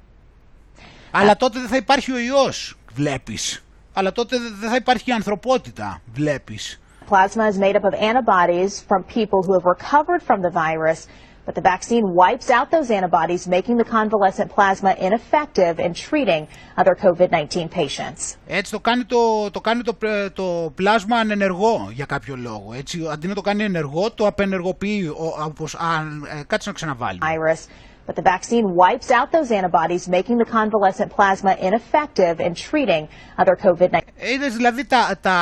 Αλλά 1.12 1.36
τότε 1.36 1.60
δεν 1.60 1.68
θα 1.68 1.76
υπάρχει 1.76 2.12
ο 2.12 2.20
ιός, 2.20 2.78
βλέπεις. 2.94 3.64
Αλλά 3.94 4.12
τότε 4.12 4.38
δεν 4.60 4.70
θα 4.70 4.76
υπάρχει 4.76 5.10
η 5.10 5.14
ανθρωπότητα, 5.14 6.02
βλέπεις. 6.14 6.82
Plasma 7.11 7.45
is 7.53 7.57
made 7.59 7.77
up 7.79 7.85
of 7.85 7.95
antibodies 7.95 8.73
from 8.89 9.01
people 9.19 9.41
who 9.45 9.53
have 9.59 9.67
recovered 9.77 10.23
from 10.29 10.39
the 10.47 10.51
virus 10.51 11.01
But 11.47 11.55
the 11.55 11.67
vaccine 11.75 12.05
wipes 12.21 12.49
out 12.57 12.67
those 12.77 12.89
antibodies, 12.99 13.43
making 13.57 13.77
the 13.83 13.89
convalescent 13.97 14.49
plasma 14.57 14.91
ineffective 15.07 15.75
in 15.87 15.91
treating 16.07 16.43
other 16.77 16.95
COVID-19 17.05 17.71
patients. 17.71 18.37
Έτσι 18.47 18.73
το 18.73 18.81
κάνει 18.81 19.05
το, 19.05 19.51
το, 19.51 19.61
κάνει 19.61 19.83
το, 19.83 19.97
το 20.33 20.73
πλάσμα 20.75 21.17
ανενεργό 21.17 21.89
για 21.93 22.05
κάποιο 22.05 22.37
λόγο. 22.37 22.73
Έτσι, 22.77 23.09
αντί 23.12 23.27
να 23.27 23.35
το 23.35 23.41
κάνει 23.41 23.62
ενεργό, 23.64 24.11
το 24.11 24.27
απενεργοποιεί, 24.27 25.12
όπως, 25.47 25.75
αν, 25.75 26.29
ε, 26.39 26.43
κάτσε 26.47 26.69
να 26.69 26.75
ξαναβάλει. 26.75 27.19
Virus. 27.23 27.67
But 28.08 28.16
the 28.16 28.22
vaccine 28.36 28.66
wipes 28.82 29.10
out 29.18 29.28
those 29.32 29.49
antibodies, 29.60 30.04
making 30.18 30.38
the 30.43 30.49
convalescent 30.60 31.10
plasma 31.18 31.52
ineffective 31.68 32.36
in 32.39 32.54
treating 32.54 33.08
other 33.38 33.56
COVID-19. 33.66 34.02
Είδες 34.34 34.56
δηλαδή 34.56 34.86
τα, 34.86 35.18
τα, 35.22 35.38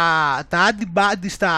τα 0.50 0.70
antibodies, 0.70 1.34
τα, 1.38 1.54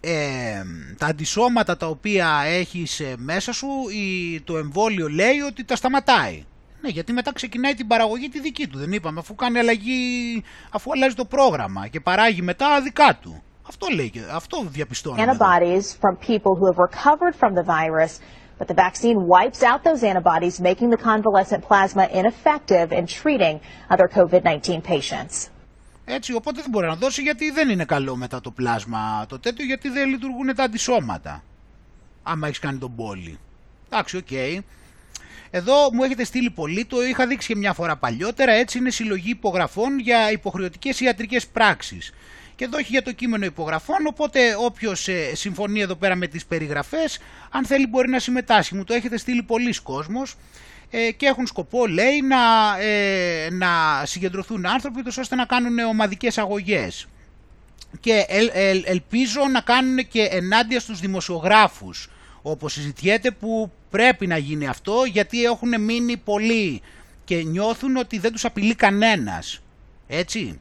ε, 0.00 0.62
τα 0.98 1.06
αντισώματα 1.06 1.76
τα 1.76 1.86
οποία 1.86 2.42
έχεις 2.46 3.00
ε, 3.00 3.14
μέσα 3.16 3.52
σου 3.52 3.68
η, 3.90 4.40
το 4.40 4.56
εμβόλιο 4.56 5.08
λέει 5.08 5.40
ότι 5.46 5.64
τα 5.64 5.76
σταματάει. 5.76 6.44
Ναι, 6.80 6.88
γιατί 6.88 7.12
μετά 7.12 7.32
ξεκινάει 7.32 7.74
την 7.74 7.86
παραγωγή 7.86 8.28
τη 8.28 8.40
δική 8.40 8.66
του, 8.66 8.78
δεν 8.78 8.92
είπαμε, 8.92 9.20
αφού 9.20 9.34
κάνει 9.34 9.58
αλλαγή, 9.58 10.42
αφού 10.70 10.90
αλλάζει 10.92 11.14
το 11.14 11.24
πρόγραμμα 11.24 11.86
και 11.86 12.00
παράγει 12.00 12.42
μετά 12.42 12.80
δικά 12.80 13.18
του. 13.22 13.42
Αυτό 13.68 13.86
λέει, 13.94 14.12
αυτό 14.34 14.64
διαπιστώνει. 14.68 15.24
Antibodies 15.26 15.86
from 16.02 16.16
people 16.16 16.54
who 16.58 16.66
have 16.70 16.78
recovered 16.88 17.34
from 17.40 17.52
the 17.54 17.62
virus, 17.62 18.12
but 18.58 18.66
the 18.66 18.74
vaccine 18.86 19.18
wipes 19.34 19.62
out 19.62 19.80
those 19.88 20.02
antibodies, 20.10 20.60
making 20.60 20.88
the 20.90 21.00
convalescent 21.10 21.62
plasma 21.68 22.04
ineffective 22.20 22.88
in 22.98 23.04
treating 23.06 23.56
other 23.90 24.08
COVID-19 24.08 24.82
patients. 24.82 25.48
Έτσι, 26.04 26.34
οπότε 26.34 26.60
δεν 26.60 26.70
μπορεί 26.70 26.86
να 26.86 26.94
δώσει 26.94 27.22
γιατί 27.22 27.50
δεν 27.50 27.68
είναι 27.68 27.84
καλό 27.84 28.16
μετά 28.16 28.40
το 28.40 28.50
πλάσμα 28.50 29.26
το 29.28 29.38
τέτοιο, 29.38 29.64
γιατί 29.64 29.88
δεν 29.88 30.08
λειτουργούν 30.08 30.54
τα 30.54 30.62
αντισώματα. 30.62 31.42
Άμα 32.22 32.46
έχεις 32.46 32.58
κάνει 32.58 32.78
το 32.78 32.94
μπόλι. 32.94 33.38
Εντάξει, 33.90 34.16
OK. 34.16 34.26
Okay. 34.30 34.58
Εδώ 35.50 35.92
μου 35.92 36.02
έχετε 36.02 36.24
στείλει 36.24 36.50
πολλοί, 36.50 36.84
το 36.84 37.02
είχα 37.02 37.26
δείξει 37.26 37.48
και 37.48 37.56
μια 37.56 37.72
φορά 37.72 37.96
παλιότερα, 37.96 38.52
έτσι 38.52 38.78
είναι 38.78 38.90
συλλογή 38.90 39.30
υπογραφών 39.30 39.98
για 39.98 40.30
υποχρεωτικές 40.30 41.00
ιατρικές 41.00 41.46
πράξεις. 41.46 42.12
Και 42.58 42.64
εδώ 42.64 42.78
έχει 42.78 42.90
για 42.90 43.02
το 43.02 43.12
κείμενο 43.12 43.44
υπογραφών, 43.44 44.06
οπότε 44.06 44.40
όποιος 44.58 45.08
ε, 45.08 45.34
συμφωνεί 45.34 45.80
εδώ 45.80 45.94
πέρα 45.94 46.14
με 46.14 46.26
τις 46.26 46.46
περιγραφές, 46.46 47.18
αν 47.50 47.64
θέλει 47.64 47.86
μπορεί 47.86 48.08
να 48.08 48.18
συμμετάσχει. 48.18 48.74
Μου 48.74 48.84
το 48.84 48.94
έχετε 48.94 49.16
στείλει 49.16 49.42
πολλοί 49.42 49.74
κόσμος 49.82 50.34
ε, 50.90 51.10
και 51.10 51.26
έχουν 51.26 51.46
σκοπό 51.46 51.86
λέει 51.86 52.20
να, 52.22 52.36
ε, 52.80 53.50
να 53.50 54.02
συγκεντρωθούν 54.04 54.66
άνθρωποι 54.66 55.02
ώστε 55.18 55.34
να 55.34 55.44
κάνουν 55.44 55.78
ομαδικές 55.78 56.38
αγωγές. 56.38 57.06
Και 58.00 58.24
ελπίζω 58.84 59.40
να 59.52 59.60
κάνουν 59.60 60.08
και 60.08 60.22
ενάντια 60.22 60.80
στους 60.80 61.00
δημοσιογράφους 61.00 62.10
όπως 62.42 62.72
συζητιέται 62.72 63.30
που 63.30 63.72
πρέπει 63.90 64.26
να 64.26 64.36
γίνει 64.36 64.66
αυτό 64.66 65.04
γιατί 65.12 65.44
έχουν 65.44 65.80
μείνει 65.80 66.16
πολλοί 66.16 66.82
και 67.24 67.42
νιώθουν 67.42 67.96
ότι 67.96 68.18
δεν 68.18 68.32
τους 68.32 68.44
απειλεί 68.44 68.74
κανένας. 68.74 69.60
Έτσι 70.06 70.58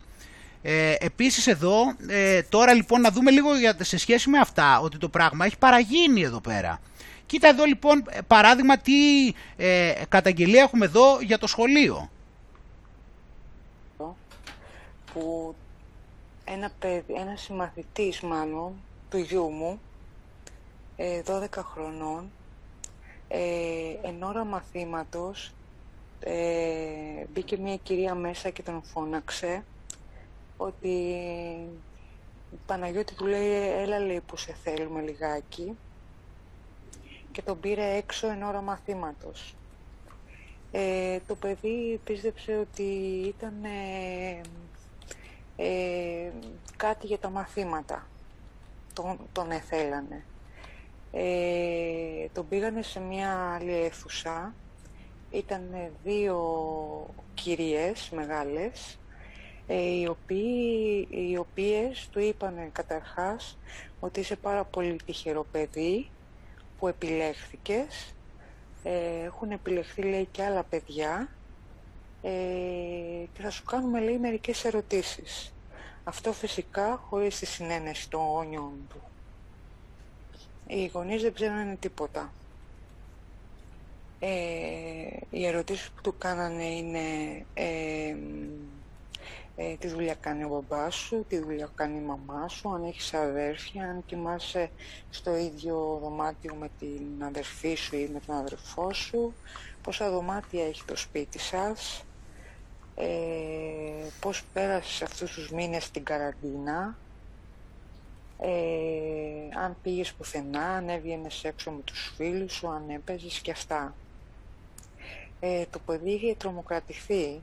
ε, 0.61 0.95
επίσης 0.99 1.47
εδώ 1.47 1.95
ε, 2.07 2.41
τώρα 2.41 2.73
λοιπόν 2.73 3.01
να 3.01 3.11
δούμε 3.11 3.31
λίγο 3.31 3.49
σε 3.79 3.97
σχέση 3.97 4.29
με 4.29 4.39
αυτά 4.39 4.79
ότι 4.79 4.97
το 4.97 5.09
πράγμα 5.09 5.45
έχει 5.45 5.57
παραγίνει 5.57 6.21
εδώ 6.21 6.39
πέρα 6.39 6.79
Κοίτα 7.27 7.47
εδώ 7.47 7.63
λοιπόν 7.65 8.03
παράδειγμα 8.27 8.77
τι 8.77 9.27
ε, 9.57 9.93
καταγγελία 10.09 10.61
έχουμε 10.61 10.85
εδώ 10.85 11.21
για 11.21 11.37
το 11.37 11.47
σχολείο. 11.47 12.09
Που 15.13 15.55
ένα 16.45 16.71
παιδί, 16.79 17.13
ένας 17.13 17.41
συμμαθητής 17.41 18.21
μάλλον 18.21 18.73
του 19.09 19.17
γιού 19.17 19.49
μου, 19.49 19.79
12 20.97 20.97
ε, 20.97 21.61
χρονών, 21.61 22.31
ε, 23.27 23.39
εν 24.01 24.23
ώρα 24.23 24.43
μαθήματος 24.43 25.51
ε, 26.19 26.33
μπήκε 27.33 27.57
μια 27.57 27.75
κυρία 27.75 28.15
μέσα 28.15 28.49
και 28.49 28.63
τον 28.63 28.81
φώναξε 28.83 29.63
ότι 30.57 31.13
Παναγιώτη 32.65 33.15
του 33.15 33.25
λέει 33.25 33.69
έλα 33.81 33.99
λέει 33.99 34.21
που 34.21 34.37
σε 34.37 34.53
θέλουμε 34.63 35.01
λιγάκι 35.01 35.77
και 37.31 37.41
τον 37.41 37.59
πήρε 37.59 37.95
έξω 37.95 38.27
εν 38.27 38.43
ώρα 38.43 38.61
μαθήματος. 38.61 39.55
Ε, 40.71 41.19
το 41.27 41.35
παιδί 41.35 41.99
πίστεψε 42.03 42.57
ότι 42.57 42.83
ήταν 43.25 43.53
ε, 43.63 44.41
ε, 45.55 46.31
κάτι 46.77 47.07
για 47.07 47.17
τα 47.17 47.29
μαθήματα. 47.29 48.07
Τον, 48.93 49.19
τον 49.31 49.51
εθέλανε. 49.51 50.23
Ε, 51.11 52.27
τον 52.33 52.47
πήγανε 52.47 52.81
σε 52.81 52.99
μια 52.99 53.53
άλλη 53.53 53.73
αίθουσα. 53.73 54.53
Ήταν 55.31 55.91
δύο 56.03 56.39
κυρίες 57.33 58.09
μεγάλες, 58.09 58.99
οι, 59.67 60.07
οποίοι, 60.07 61.07
οι 61.09 61.37
οποίες 61.37 62.09
του 62.11 62.19
είπανε 62.19 62.69
καταρχάς 62.71 63.57
ότι 63.99 64.19
είσαι 64.19 64.35
πάρα 64.35 64.63
πολύ 64.63 64.99
τυχερό 65.05 65.45
παιδί, 65.51 66.09
που 66.79 66.87
επιλέχθηκες. 66.87 68.13
Ε, 68.83 69.23
έχουν 69.23 69.51
επιλεχθεί, 69.51 70.01
λέει, 70.01 70.27
και 70.31 70.43
άλλα 70.43 70.63
παιδιά 70.63 71.29
ε, 72.21 72.29
και 73.33 73.41
θα 73.41 73.49
σου 73.49 73.63
κάνουμε, 73.63 73.99
λέει, 73.99 74.17
μερικές 74.17 74.65
ερωτήσεις. 74.65 75.53
Αυτό 76.03 76.33
φυσικά 76.33 77.01
χωρίς 77.09 77.39
τη 77.39 77.45
συνένεση 77.45 78.09
των 78.09 78.21
γονιών 78.21 78.73
του. 78.89 79.01
Οι 80.67 80.87
γονείς 80.87 81.21
δεν 81.21 81.33
ξέρουν 81.33 81.79
τίποτα. 81.79 82.33
Ε, 84.19 84.27
οι 85.29 85.45
ερωτήσεις 85.45 85.89
που 85.89 86.01
του 86.01 86.15
κάνανε 86.17 86.65
είναι 86.65 87.45
ε, 89.59 89.71
ε, 89.71 89.75
τι 89.75 89.87
δουλειά 89.87 90.13
κάνει 90.13 90.43
ο 90.43 90.47
μπαμπάς 90.47 90.95
σου, 90.95 91.25
τι 91.29 91.39
δουλειά 91.39 91.69
κάνει 91.75 91.97
η 91.97 92.01
μαμά 92.01 92.47
σου, 92.47 92.69
αν 92.73 92.83
έχεις 92.83 93.13
αδέρφια, 93.13 93.83
αν 93.83 94.03
κοιμάσαι 94.05 94.69
στο 95.09 95.35
ίδιο 95.35 95.99
δωμάτιο 96.01 96.55
με 96.55 96.69
την 96.79 97.23
αδερφή 97.23 97.75
σου 97.75 97.95
ή 97.95 98.09
με 98.13 98.19
τον 98.25 98.35
αδερφό 98.35 98.93
σου, 98.93 99.33
πόσα 99.81 100.09
δωμάτια 100.09 100.67
έχει 100.67 100.83
το 100.83 100.95
σπίτι 100.95 101.39
σας, 101.39 102.03
ε, 102.95 103.05
πώς 104.19 104.43
πέρασες 104.53 105.01
αυτούς 105.01 105.31
τους 105.31 105.51
μήνες 105.51 105.83
στην 105.83 106.03
καραντίνα, 106.03 106.97
ε, 108.39 108.49
αν 109.63 109.75
πήγες 109.83 110.13
πουθενά, 110.13 110.65
αν 110.65 110.89
έβγαινες 110.89 111.43
έξω 111.43 111.71
με 111.71 111.81
τους 111.81 112.13
φίλους 112.15 112.53
σου, 112.53 112.67
αν 112.67 112.89
έπαιζες 112.89 113.39
και 113.39 113.51
αυτά. 113.51 113.93
Ε, 115.39 115.65
το 115.69 115.79
παιδί 115.79 116.11
είχε 116.11 116.35
τρομοκρατηθεί 116.35 117.41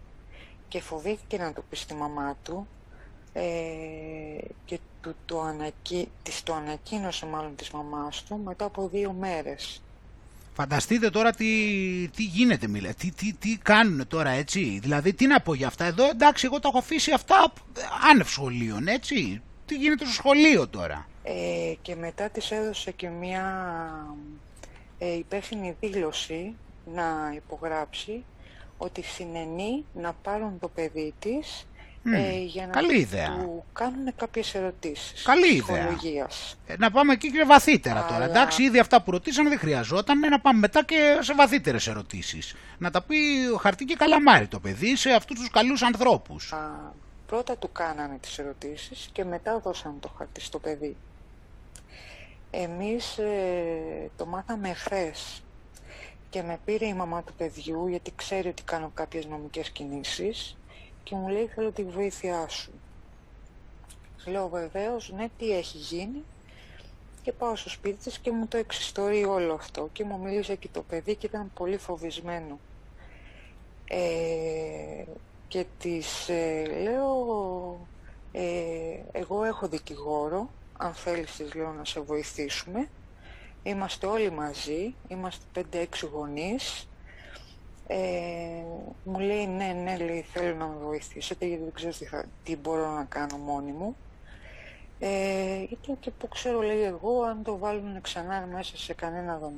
και 0.69 0.81
φοβήθηκε 0.81 1.39
να 1.39 1.53
το 1.53 1.63
πει 1.71 1.77
στη 1.77 1.95
μαμά 1.95 2.37
του 2.43 2.67
ε, 3.33 3.43
και 4.65 4.79
του 5.01 5.15
το 5.27 5.41
ανακοι... 5.41 6.09
της 6.23 6.43
το 6.43 6.55
ανακοίνωσε 6.55 7.27
μάλλον 7.27 7.57
της 7.57 7.71
μαμάς 7.71 8.23
του 8.23 8.41
μετά 8.45 8.65
από 8.65 8.89
δύο 8.89 9.13
μέρες. 9.13 9.83
Φανταστείτε 10.57 11.11
τώρα 11.11 11.31
τι, 11.33 11.47
τι 12.17 12.23
γίνεται, 12.23 12.67
μιλέ. 12.69 12.93
Τι, 12.93 13.11
τι, 13.11 13.33
τι 13.33 13.59
κάνουν 13.63 14.07
τώρα, 14.07 14.31
έτσι; 14.31 14.79
Δηλαδή, 14.83 15.13
τι 15.15 15.27
να 15.27 15.41
πω 15.41 15.55
για 15.55 15.67
αυτά. 15.67 15.85
Εδώ, 15.85 16.09
εντάξει, 16.09 16.47
εγώ 16.47 16.61
τα 16.61 16.69
έχω 16.69 16.79
αφήσει 16.79 17.13
αυτά 17.13 17.53
άνευ 18.11 18.29
σχολείων, 18.29 18.89
έτσι; 18.89 19.43
Τι 19.67 19.75
γίνεται 19.75 20.05
στο 20.05 20.15
σχολείο 20.15 20.69
τώρα; 20.69 21.09
Ε, 21.23 21.75
και 21.83 21.95
μετά 21.97 22.29
της 22.29 22.51
έδωσε 22.51 22.91
και 22.91 23.09
μια 23.09 23.45
ε, 24.99 25.13
υπεύθυνη 25.17 25.77
δήλωση 25.81 26.55
να 26.95 27.33
υπογράψει 27.35 28.25
ότι 28.79 29.03
συνενεί 29.03 29.85
να 29.95 30.13
πάρουν 30.13 30.59
το 30.59 30.69
παιδί 30.69 31.15
της 31.19 31.67
ε, 32.13 32.39
για 32.39 32.67
να 32.67 32.73
Καλή 32.73 32.99
ιδέα. 32.99 33.27
του 33.29 33.65
κάνουν 33.73 34.15
κάποιες 34.17 34.55
ερωτήσεις. 34.55 35.23
Καλή 35.23 35.55
ιδέα. 35.55 36.29
Ε, 36.67 36.75
να 36.79 36.91
πάμε 36.91 37.13
εκεί 37.13 37.31
και 37.31 37.45
βαθύτερα 37.45 38.07
τώρα. 38.07 38.25
Εντάξει, 38.25 38.63
ήδη 38.63 38.79
αυτά 38.79 39.03
που 39.03 39.11
ρωτήσαμε 39.11 39.49
δεν 39.49 39.59
χρειαζόταν. 39.59 40.19
Να 40.19 40.41
πάμε 40.41 40.59
μετά 40.59 40.85
και 40.85 41.19
σε 41.21 41.35
βαθύτερες 41.35 41.87
ερωτήσεις. 41.87 42.55
Να 42.79 42.91
τα 42.91 43.03
πει 43.03 43.17
χαρτί 43.61 43.85
και 43.85 43.95
καλαμάρι 43.95 44.47
το 44.47 44.61
παιδί 44.61 44.97
σε 44.97 45.11
αυτούς 45.11 45.39
τους 45.39 45.51
καλούς 45.51 45.83
ανθρώπους. 45.83 46.53
Α, 46.53 46.93
πρώτα 47.27 47.57
του 47.57 47.73
κάνανε 47.73 48.19
τις 48.21 48.39
ερωτήσεις 48.39 49.09
και 49.13 49.25
μετά 49.25 49.59
δώσαν 49.59 49.97
το 50.01 50.11
χαρτί 50.19 50.41
στο 50.41 50.59
παιδί. 50.59 50.97
Εμείς 52.51 53.19
ε, 53.19 54.11
το 54.17 54.27
μάθαμε 54.27 54.69
εχθές 54.69 55.43
και 56.35 56.43
με 56.43 56.59
πήρε 56.65 56.87
η 56.87 56.95
μαμά 56.95 57.23
του 57.23 57.35
παιδιού 57.35 57.87
γιατί 57.87 58.13
ξέρει 58.17 58.49
ότι 58.49 58.63
κάνω 58.63 58.91
κάποιες 58.95 59.27
νομικές 59.27 59.71
κινήσεις 59.71 60.57
και 61.03 61.15
μου 61.15 61.29
λέει 61.29 61.47
θέλω 61.47 61.71
τη 61.73 61.85
βοήθειά 61.85 62.49
σου. 62.49 62.73
Λέω 64.27 64.49
βεβαίως, 64.49 65.13
ναι, 65.17 65.29
τι 65.39 65.57
έχει 65.57 65.77
γίνει. 65.77 66.25
Και 67.23 67.33
πάω 67.33 67.57
στο 67.57 67.69
σπίτι 67.69 67.97
της 68.05 68.19
και 68.19 68.31
μου 68.31 68.47
το 68.47 68.57
εξιστορεί 68.57 69.25
όλο 69.25 69.55
αυτό 69.55 69.89
και 69.93 70.05
μου 70.05 70.19
μίλησε 70.19 70.55
και 70.55 70.69
το 70.73 70.83
παιδί 70.83 71.15
και 71.15 71.27
ήταν 71.27 71.51
πολύ 71.55 71.77
φοβισμένο. 71.77 72.59
Ε, 73.85 75.05
και 75.49 75.65
της 75.79 76.29
ε, 76.29 76.65
λέω, 76.83 77.87
ε, 78.33 78.43
εγώ 79.13 79.45
έχω 79.45 79.69
δικηγόρο, 79.69 80.51
αν 80.79 80.95
θέλεις 80.95 81.37
της 81.37 81.55
λέω 81.55 81.73
να 81.73 81.85
σε 81.85 82.01
βοηθήσουμε. 82.01 82.89
Είμαστε 83.67 84.07
όλοι 84.07 84.31
μαζί, 84.31 84.95
είμαστε 85.09 85.63
5-6 85.73 85.87
γονείς 86.13 86.89
ε, 87.87 87.97
μου 89.05 89.19
λέει 89.19 89.47
ναι, 89.47 89.73
ναι, 89.73 89.97
λέει, 89.97 90.23
θέλω 90.33 90.55
να 90.55 90.67
με 90.67 90.85
βοηθήσετε 90.85 91.47
γιατί 91.47 91.63
δεν 91.63 91.73
ξέρω 91.73 91.93
τι, 91.93 92.05
θα, 92.05 92.25
τι 92.43 92.57
μπορώ 92.57 92.91
να 92.91 93.05
κάνω 93.05 93.37
μόνη 93.37 93.73
μου. 93.73 93.97
Ε, 94.99 95.63
γιατί 95.63 95.97
και 96.01 96.11
που 96.11 96.29
ξέρω 96.29 96.61
λέει 96.61 96.83
εγώ 96.83 97.23
αν 97.23 97.43
το 97.43 97.59
βάλουν 97.59 98.01
ξανά 98.01 98.49
μέσα 98.53 98.77
σε, 98.77 98.95
κανένα, 98.95 99.53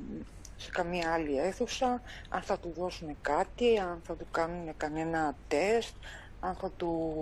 σε 0.56 0.70
καμία 0.70 1.12
άλλη 1.12 1.38
αίθουσα, 1.38 2.02
αν 2.28 2.42
θα 2.42 2.58
του 2.58 2.72
δώσουν 2.76 3.16
κάτι, 3.20 3.78
αν 3.78 4.00
θα 4.06 4.14
του 4.14 4.26
κάνουν 4.30 4.76
κανένα 4.76 5.36
τεστ, 5.48 5.94
αν 6.40 6.54
θα 6.54 6.70
του 6.70 7.12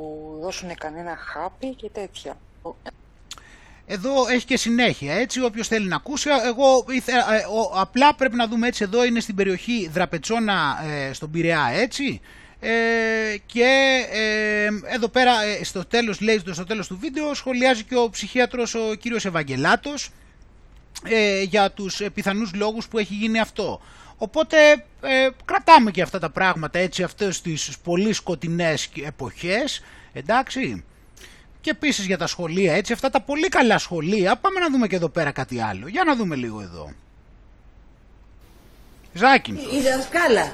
δώσουν 0.41 0.75
κανένα 0.75 1.17
χάπι 1.17 1.75
και 1.75 1.91
τέτοια. 1.91 2.37
Εδώ 3.87 4.29
έχει 4.29 4.45
και 4.45 4.57
συνέχεια, 4.57 5.15
έτσι, 5.15 5.43
όποιος 5.43 5.69
θέλει 5.69 5.87
να 5.87 5.97
ακούσει. 5.97 6.29
Εγώ 6.47 6.85
ε, 6.89 7.03
απλά 7.75 8.15
πρέπει 8.15 8.37
να 8.37 8.49
δούμε 8.49 8.67
έτσι, 8.67 8.85
εδώ 8.85 9.05
είναι 9.05 9.21
στην 9.21 9.35
περιοχή 9.35 9.91
Δραπετσόνα 9.93 10.85
ε, 10.89 11.13
στον 11.13 11.31
Πειραιά, 11.31 11.71
έτσι. 11.73 12.21
Ε, 12.61 12.71
και 13.47 14.05
ε, 14.11 14.95
εδώ 14.95 15.09
πέρα 15.09 15.33
στο 15.63 15.85
τέλος, 15.85 16.21
λέει 16.21 16.43
στο 16.53 16.65
τέλος 16.65 16.87
του 16.87 16.99
βίντεο, 17.01 17.35
σχολιάζει 17.35 17.83
και 17.83 17.97
ο 17.97 18.11
ψυχίατρος 18.11 18.75
ο 18.75 18.95
κύριος 18.95 19.25
Ευαγγελάτος 19.25 20.11
για 21.49 21.71
τους 21.71 22.03
πιθανούς 22.15 22.55
λόγους 22.55 22.89
που 22.89 22.99
έχει 22.99 23.15
γίνει 23.15 23.41
αυτό. 23.41 23.81
Οπότε 24.17 24.57
κρατάμε 25.45 25.91
και 25.91 26.03
αυτά 26.03 26.19
τα 26.19 26.31
πράγματα 26.31 26.79
έτσι 26.79 27.03
αυτές 27.03 27.41
τις 27.41 27.79
πολύ 27.83 28.13
σκοτεινές 28.13 28.91
εποχές, 29.07 29.83
εντάξει 30.13 30.85
και 31.65 31.71
επίσης 31.71 32.05
για 32.07 32.19
τα 32.19 32.27
σχολεία, 32.27 32.73
έτσι, 32.81 32.93
αυτά 32.93 33.09
τα 33.11 33.21
πολύ 33.21 33.49
καλά 33.49 33.79
σχολεία. 33.87 34.31
Πάμε 34.45 34.59
να 34.65 34.69
δούμε 34.73 34.87
και 34.91 34.97
εδώ 35.01 35.11
πέρα 35.17 35.31
κάτι 35.41 35.57
άλλο. 35.71 35.87
Για 35.95 36.05
να 36.09 36.13
δούμε 36.19 36.35
λίγο 36.43 36.59
εδώ. 36.69 36.85
Ζάκη. 39.21 39.51
Η 39.77 39.79
δασκάλα. 39.87 40.47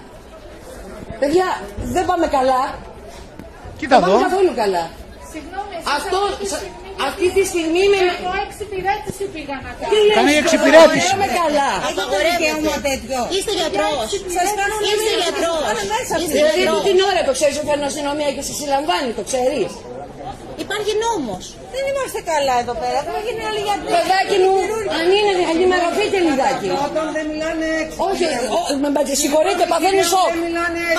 Παιδιά, 1.21 1.49
δεν 1.95 2.05
πάμε 2.11 2.27
καλά. 2.37 2.63
Κοίτα 3.79 3.97
δεν 4.01 4.09
πάμε 4.11 4.23
καθόλου 4.29 4.53
καλά. 4.63 4.85
Συγγνώμη, 5.33 5.77
Αυτό, 5.99 6.19
αυτή 7.09 7.27
τη 7.37 7.43
στιγμή 7.51 7.83
με... 7.93 8.01
Εγώ 8.21 8.33
εξυπηρέτηση 8.47 9.25
πήγα 9.35 9.57
να 9.67 9.71
κάνω. 9.81 10.15
Κάνει 10.19 10.35
εξυπηρέτηση. 10.43 11.11
Δεν 11.23 11.33
καλά. 11.43 11.71
Απαγορεύεται. 11.91 12.73
τέτοιο. 12.89 13.21
Είστε 13.35 13.53
γιατρός. 13.61 14.09
Σας 14.37 14.49
κάνω 14.61 14.75
Είστε 14.91 15.13
γιατρός. 15.23 15.65
Είστε 16.23 16.39
Δηλαδή 16.39 16.61
γιατρός. 16.63 16.83
την 16.89 16.99
ώρα 17.11 17.21
το 17.29 17.33
ξέρεις 17.39 17.55
ότι 17.59 17.67
φέρνω 17.71 17.87
αστυνομία 17.93 18.31
και 18.37 18.43
σε 18.49 18.53
συλλαμβάνει, 18.59 19.11
το 19.19 19.25
ξέρεις. 19.31 19.71
Υπάρχει 20.65 20.93
νόμος. 21.05 21.45
Δεν 21.75 21.83
είμαστε 21.91 22.21
καλά 22.33 22.55
εδώ 22.63 22.75
πέρα. 22.83 22.99
Δεν 23.07 23.23
γίνει 23.27 23.43
όλοι 23.51 23.63
γιατροί. 23.69 23.91
Παιδάκι 23.97 24.37
μου, 24.45 24.55
αν 24.99 25.07
είναι 25.17 25.33
ενημερωθείτε 25.55 26.19
λιγάκι. 26.27 26.69
Όταν 26.89 27.07
δεν 27.17 27.25
μιλάνε 27.31 27.67
έξω. 27.83 27.99
Όχι, 28.09 28.25
με 28.83 28.89
συγχωρείτε, 29.23 29.63
παθαίνει 29.73 30.03
σοκ. 30.13 30.31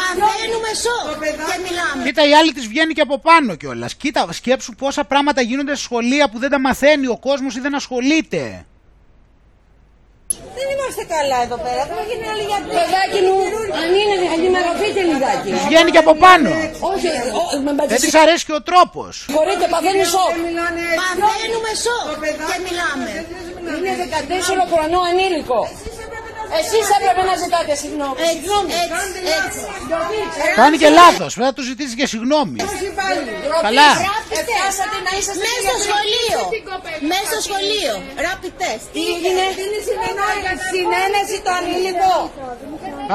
Παθαίνουμε 0.02 0.72
σοκ 0.85 1.07
και 1.49 1.57
μιλάμε. 1.65 2.02
Κοίτα, 2.06 2.23
η 2.31 2.34
άλλη 2.39 2.52
της 2.57 2.65
βγαίνει 2.72 2.93
και 2.98 3.06
από 3.07 3.18
πάνω 3.27 3.52
κιόλας. 3.56 3.91
Κοίτα, 4.02 4.22
σκέψου 4.31 4.72
πόσα 4.81 5.03
πράγματα 5.11 5.41
γίνονται 5.41 5.76
σε 5.76 5.84
σχολεία 5.88 6.26
που 6.30 6.38
δεν 6.43 6.49
τα 6.49 6.60
μαθαίνει 6.60 7.07
ο 7.07 7.18
κόσμος 7.27 7.56
ή 7.56 7.60
δεν 7.60 7.76
ασχολείται. 7.76 8.65
Δεν 10.58 10.68
είμαστε 10.74 11.03
καλά 11.16 11.38
εδώ 11.45 11.58
πέρα. 11.66 11.82
Δεν 11.90 12.03
γίνει 12.10 12.26
όλοι 12.34 12.45
γιατροί. 12.49 12.74
Παιδάκι 12.80 13.20
μου, 13.28 13.38
αν 13.82 13.90
είναι 13.99 14.16
ενημερωθείτε 14.36 14.99
λιγάκι. 15.10 15.49
Τη 15.56 15.60
βγαίνει 15.70 15.91
και 15.95 16.02
από 16.06 16.14
πάνω. 16.26 16.49
Όχι, 16.91 17.08
δεν 17.91 17.99
της 18.03 18.16
αρέσει 18.24 18.44
και 18.48 18.56
ο 18.60 18.62
τρόπος. 18.70 19.12
Συγχωρείτε, 19.26 19.66
παθαίνει 19.74 20.03
σοκ. 20.14 20.34
Παθαίνουμε 21.02 21.72
σοκ 21.86 22.20
και 22.49 22.58
μιλάμε. 22.66 23.12
Είναι 23.78 23.94
14 24.60 24.64
χρονό 24.72 24.99
ανήλικο. 25.10 25.60
Εσείς 26.60 26.86
έπρεπε 26.98 27.22
να 27.30 27.36
ζητάτε 27.44 27.73
συγγνώμη. 27.84 28.18
Έτσι, 28.32 28.49
έτσι, 28.84 29.15
έτσι. 29.40 29.61
Κάνει 30.61 30.78
και 30.82 30.90
λάθος. 30.99 31.32
Πρέπει 31.36 31.49
να 31.52 31.56
του 31.57 31.64
ζητήσεις 31.72 31.95
και 31.99 32.07
συγγνώμη. 32.14 32.60
Καλά. 33.68 33.90
Φτάσατε 34.41 34.98
να 35.07 35.11
είσαστε 35.18 35.44
Μέσα 35.48 35.60
στο 35.68 35.78
σχολείο. 35.88 36.40
Μέσα 37.11 37.26
στο 37.32 37.40
σχολείο. 37.48 37.94
Rapid 38.26 38.53
test. 38.61 38.84
Τι 38.94 39.02
έγινε. 39.14 39.45
Συνένεση 40.73 41.38
το 41.45 41.52
ανήλικο. 41.60 42.15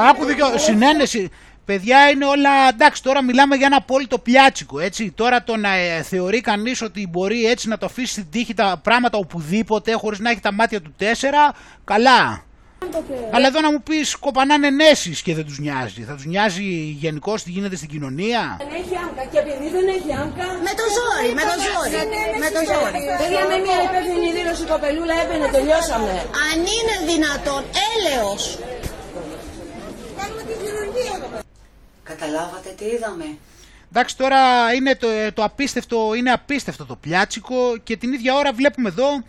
Άκου 0.09 0.23
δικαιώ. 0.25 0.57
Συνένεση. 0.57 1.23
Παιδιά 1.65 2.09
είναι 2.09 2.25
όλα 2.25 2.51
εντάξει. 2.73 3.03
Τώρα 3.03 3.23
μιλάμε 3.23 3.55
για 3.55 3.65
ένα 3.65 3.77
απόλυτο 3.77 4.19
πιάτσικο. 4.19 4.79
Έτσι. 4.79 5.11
Τώρα 5.11 5.43
το 5.43 5.55
να 5.57 5.73
ε, 5.75 6.01
θεωρεί 6.01 6.41
κανείς 6.41 6.81
ότι 6.81 7.07
μπορεί 7.07 7.45
έτσι 7.45 7.67
να 7.67 7.77
το 7.77 7.85
αφήσει 7.85 8.11
στην 8.11 8.27
τύχη 8.31 8.53
τα 8.53 8.79
πράγματα 8.83 9.17
οπουδήποτε 9.17 9.91
χωρίς 9.93 10.19
να 10.19 10.29
έχει 10.29 10.39
τα 10.39 10.51
μάτια 10.51 10.81
του 10.81 10.93
τέσσερα. 10.97 11.53
Καλά. 11.83 12.46
Αλλά 13.31 13.47
εδώ 13.47 13.59
να 13.61 13.71
μου 13.71 13.81
πεις 13.81 14.15
κοπανάνε 14.15 14.69
νέσεις 14.69 15.21
και 15.21 15.33
δεν 15.35 15.45
τους 15.45 15.59
νοιάζει. 15.59 16.01
Θα 16.01 16.13
τους 16.13 16.25
νοιάζει 16.25 16.63
γενικώ 17.03 17.33
τι 17.43 17.49
γίνεται 17.55 17.75
στην 17.75 17.89
κοινωνία; 17.89 18.41
Δεν 18.59 18.69
έχει 18.81 18.95
άμκα 19.05 19.23
και 19.31 19.37
επειδή 19.43 19.67
δεν 19.75 19.87
έχει 19.97 20.11
άμκα. 20.23 20.45
Με 20.67 20.73
το 20.79 20.85
ζόρι, 20.95 21.31
με 21.39 21.43
το 21.49 21.55
ζόρι. 21.65 21.95
Με 22.43 22.49
το 22.55 22.61
ζόρι. 22.69 22.99
Παιδιά 23.21 23.43
με 23.51 23.57
μια 23.65 23.79
υπεύθυνη 23.87 24.27
δήλωση 24.37 24.63
κοπελούλα 24.71 25.15
έπαινε, 25.23 25.45
τελειώσαμε. 25.55 26.13
Αν 26.47 26.57
είναι 26.75 26.95
δυνατόν, 27.11 27.61
έλεος. 27.93 28.43
Καταλάβατε 32.03 32.69
τι 32.77 32.85
είδαμε. 32.85 33.27
Εντάξει 33.91 34.17
τώρα 34.17 34.73
είναι 34.73 34.95
το, 34.95 35.07
το 35.33 35.43
απίστευτο, 35.43 36.13
είναι 36.13 36.31
απίστευτο 36.31 36.85
το 36.85 36.95
πλιάτσικο 36.95 37.77
και 37.83 37.97
την 37.97 38.13
ίδια 38.13 38.35
ώρα 38.35 38.53
βλέπουμε 38.53 38.89
εδώ 38.89 39.23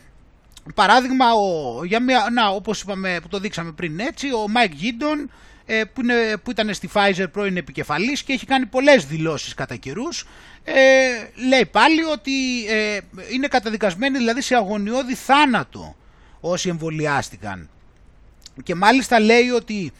παράδειγμα 0.74 1.32
ο, 1.32 1.84
για 1.84 2.02
μια, 2.02 2.28
να, 2.32 2.48
όπως 2.48 2.80
είπαμε 2.80 3.18
που 3.22 3.28
το 3.28 3.38
δείξαμε 3.38 3.72
πριν 3.72 4.00
έτσι 4.00 4.32
ο 4.32 4.48
Μάικ 4.48 4.72
Γίντον 4.74 5.30
ε, 5.66 5.82
που, 5.84 6.02
που 6.42 6.50
ήταν 6.50 6.74
στη 6.74 6.88
Pfizer 6.92 7.26
πρώην 7.32 7.56
επικεφαλής 7.56 8.22
και 8.22 8.32
έχει 8.32 8.46
κάνει 8.46 8.66
πολλές 8.66 9.06
δηλώσεις 9.06 9.54
κατά 9.54 9.76
καιρούς. 9.76 10.26
Ε, 10.64 10.74
λέει 11.48 11.66
πάλι 11.66 12.04
ότι 12.04 12.66
ε, 12.68 12.98
είναι 13.32 13.46
καταδικασμένοι 13.46 14.18
δηλαδή 14.18 14.40
σε 14.40 14.54
αγωνιώδη 14.54 15.14
θάνατο 15.14 15.96
όσοι 16.40 16.68
εμβολιάστηκαν 16.68 17.68
και 18.62 18.74
μάλιστα 18.74 19.20
λέει 19.20 19.48
ότι 19.48 19.92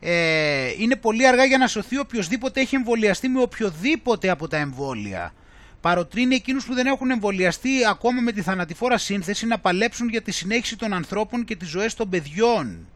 ε, 0.00 0.72
είναι 0.78 0.96
πολύ 0.96 1.26
αργά 1.26 1.44
για 1.44 1.58
να 1.58 1.66
σωθεί 1.66 1.98
οποιοδήποτε 1.98 2.60
έχει 2.60 2.76
εμβολιαστεί 2.76 3.28
με 3.28 3.40
οποιοδήποτε 3.40 4.30
από 4.30 4.48
τα 4.48 4.56
εμβόλια. 4.56 5.34
Παροτρύνει 5.80 6.34
εκείνους 6.34 6.64
που 6.64 6.74
δεν 6.74 6.86
έχουν 6.86 7.10
εμβολιαστεί 7.10 7.70
ακόμα 7.88 8.20
με 8.20 8.32
τη 8.32 8.42
θανατηφόρα 8.42 8.98
σύνθεση 8.98 9.46
να 9.46 9.58
παλέψουν 9.58 10.08
για 10.08 10.22
τη 10.22 10.32
συνέχιση 10.32 10.76
των 10.76 10.92
ανθρώπων 10.92 11.44
και 11.44 11.56
τις 11.56 11.68
ζωές 11.68 11.94
των 11.94 12.08
παιδιών. 12.08 12.86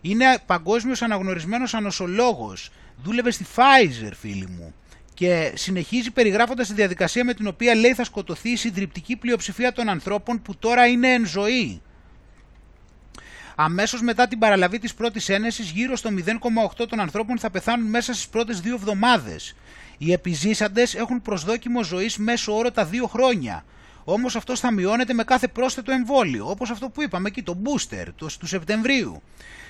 Είναι 0.00 0.38
παγκόσμιος 0.46 1.02
αναγνωρισμένος 1.02 1.74
ανοσολόγος. 1.74 2.70
Δούλευε 3.02 3.30
στη 3.30 3.46
Pfizer 3.56 4.10
φίλοι 4.20 4.46
μου. 4.46 4.74
Και 5.14 5.52
συνεχίζει 5.54 6.10
περιγράφοντας 6.10 6.68
τη 6.68 6.74
διαδικασία 6.74 7.24
με 7.24 7.34
την 7.34 7.46
οποία 7.46 7.74
λέει 7.74 7.94
θα 7.94 8.04
σκοτωθεί 8.04 8.50
η 8.50 8.56
συντριπτική 8.56 9.16
πλειοψηφία 9.16 9.72
των 9.72 9.88
ανθρώπων 9.88 10.42
που 10.42 10.56
τώρα 10.56 10.86
είναι 10.86 11.12
εν 11.12 11.26
ζωή. 11.26 11.82
Αμέσως 13.58 14.02
μετά 14.02 14.28
την 14.28 14.38
παραλαβή 14.38 14.78
της 14.78 14.94
πρώτης 14.94 15.28
ένεσης, 15.28 15.70
γύρω 15.70 15.96
στο 15.96 16.10
0,8 16.10 16.86
των 16.88 17.00
ανθρώπων 17.00 17.38
θα 17.38 17.50
πεθάνουν 17.50 17.88
μέσα 17.88 18.12
στις 18.12 18.28
πρώτες 18.28 18.60
δύο 18.60 18.74
εβδομάδες. 18.74 19.54
Οι 19.98 20.12
επιζήσαντες 20.12 20.94
έχουν 20.94 21.22
προσδόκιμο 21.22 21.82
ζωής 21.82 22.16
μέσω 22.16 22.56
όρο 22.56 22.70
τα 22.70 22.84
δύο 22.84 23.06
χρόνια. 23.06 23.64
Όμως 24.04 24.36
αυτός 24.36 24.60
θα 24.60 24.72
μειώνεται 24.72 25.12
με 25.12 25.24
κάθε 25.24 25.48
πρόσθετο 25.48 25.92
εμβόλιο, 25.92 26.50
όπως 26.50 26.70
αυτό 26.70 26.88
που 26.88 27.02
είπαμε 27.02 27.28
εκεί, 27.28 27.42
το 27.42 27.56
booster 27.64 28.04
το, 28.16 28.28
του 28.38 28.46
Σεπτεμβρίου. 28.46 29.22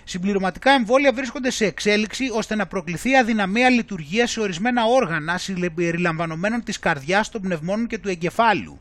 Συμπληρωματικά 0.05 0.71
εμβόλια 0.71 1.13
βρίσκονται 1.13 1.51
σε 1.51 1.65
εξέλιξη 1.65 2.31
ώστε 2.33 2.55
να 2.55 2.67
προκληθεί 2.67 3.17
αδυναμία 3.17 3.71
λειτουργίας 3.71 4.31
σε 4.31 4.41
ορισμένα 4.41 4.85
όργανα 4.85 5.39
συμπεριλαμβανομένων 5.39 6.63
της 6.63 6.79
καρδιάς, 6.79 7.29
των 7.29 7.41
πνευμόνων 7.41 7.87
και 7.87 7.99
του 7.99 8.09
εγκεφάλου. 8.09 8.79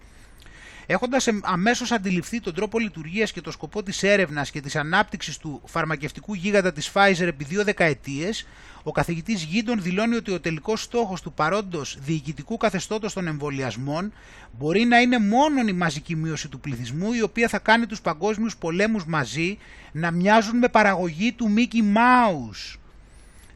Έχοντας 0.85 1.27
αμέσως 1.41 1.91
αντιληφθεί 1.91 2.39
τον 2.39 2.53
τρόπο 2.53 2.79
λειτουργίας 2.79 3.31
και 3.31 3.41
το 3.41 3.51
σκοπό 3.51 3.83
της 3.83 4.03
έρευνας 4.03 4.51
και 4.51 4.61
της 4.61 4.75
ανάπτυξης 4.75 5.37
του 5.37 5.61
φαρμακευτικού 5.65 6.33
γίγαντα 6.33 6.71
της 6.71 6.91
Pfizer 6.93 7.27
επί 7.27 7.43
δύο 7.43 7.63
δεκαετίες, 7.63 8.47
ο 8.83 8.91
καθηγητής 8.91 9.43
Γίντον 9.43 9.81
δηλώνει 9.81 10.15
ότι 10.15 10.31
ο 10.31 10.39
τελικός 10.39 10.81
στόχος 10.81 11.21
του 11.21 11.33
παρόντος 11.33 11.97
διοικητικού 12.01 12.57
καθεστώτος 12.57 13.13
των 13.13 13.27
εμβολιασμών 13.27 14.13
μπορεί 14.51 14.83
να 14.83 14.99
είναι 14.99 15.19
μόνο 15.19 15.61
η 15.67 15.73
μαζική 15.73 16.15
μείωση 16.15 16.47
του 16.47 16.59
πληθυσμού, 16.59 17.13
η 17.13 17.21
οποία 17.21 17.47
θα 17.47 17.59
κάνει 17.59 17.85
τους 17.85 18.01
παγκόσμιους 18.01 18.57
πολέμους 18.57 19.05
μαζί 19.05 19.57
να 19.91 20.11
μοιάζουν 20.11 20.57
με 20.57 20.67
παραγωγή 20.67 21.31
του 21.31 21.53
Mickey 21.57 21.97
Mouse. 21.97 22.77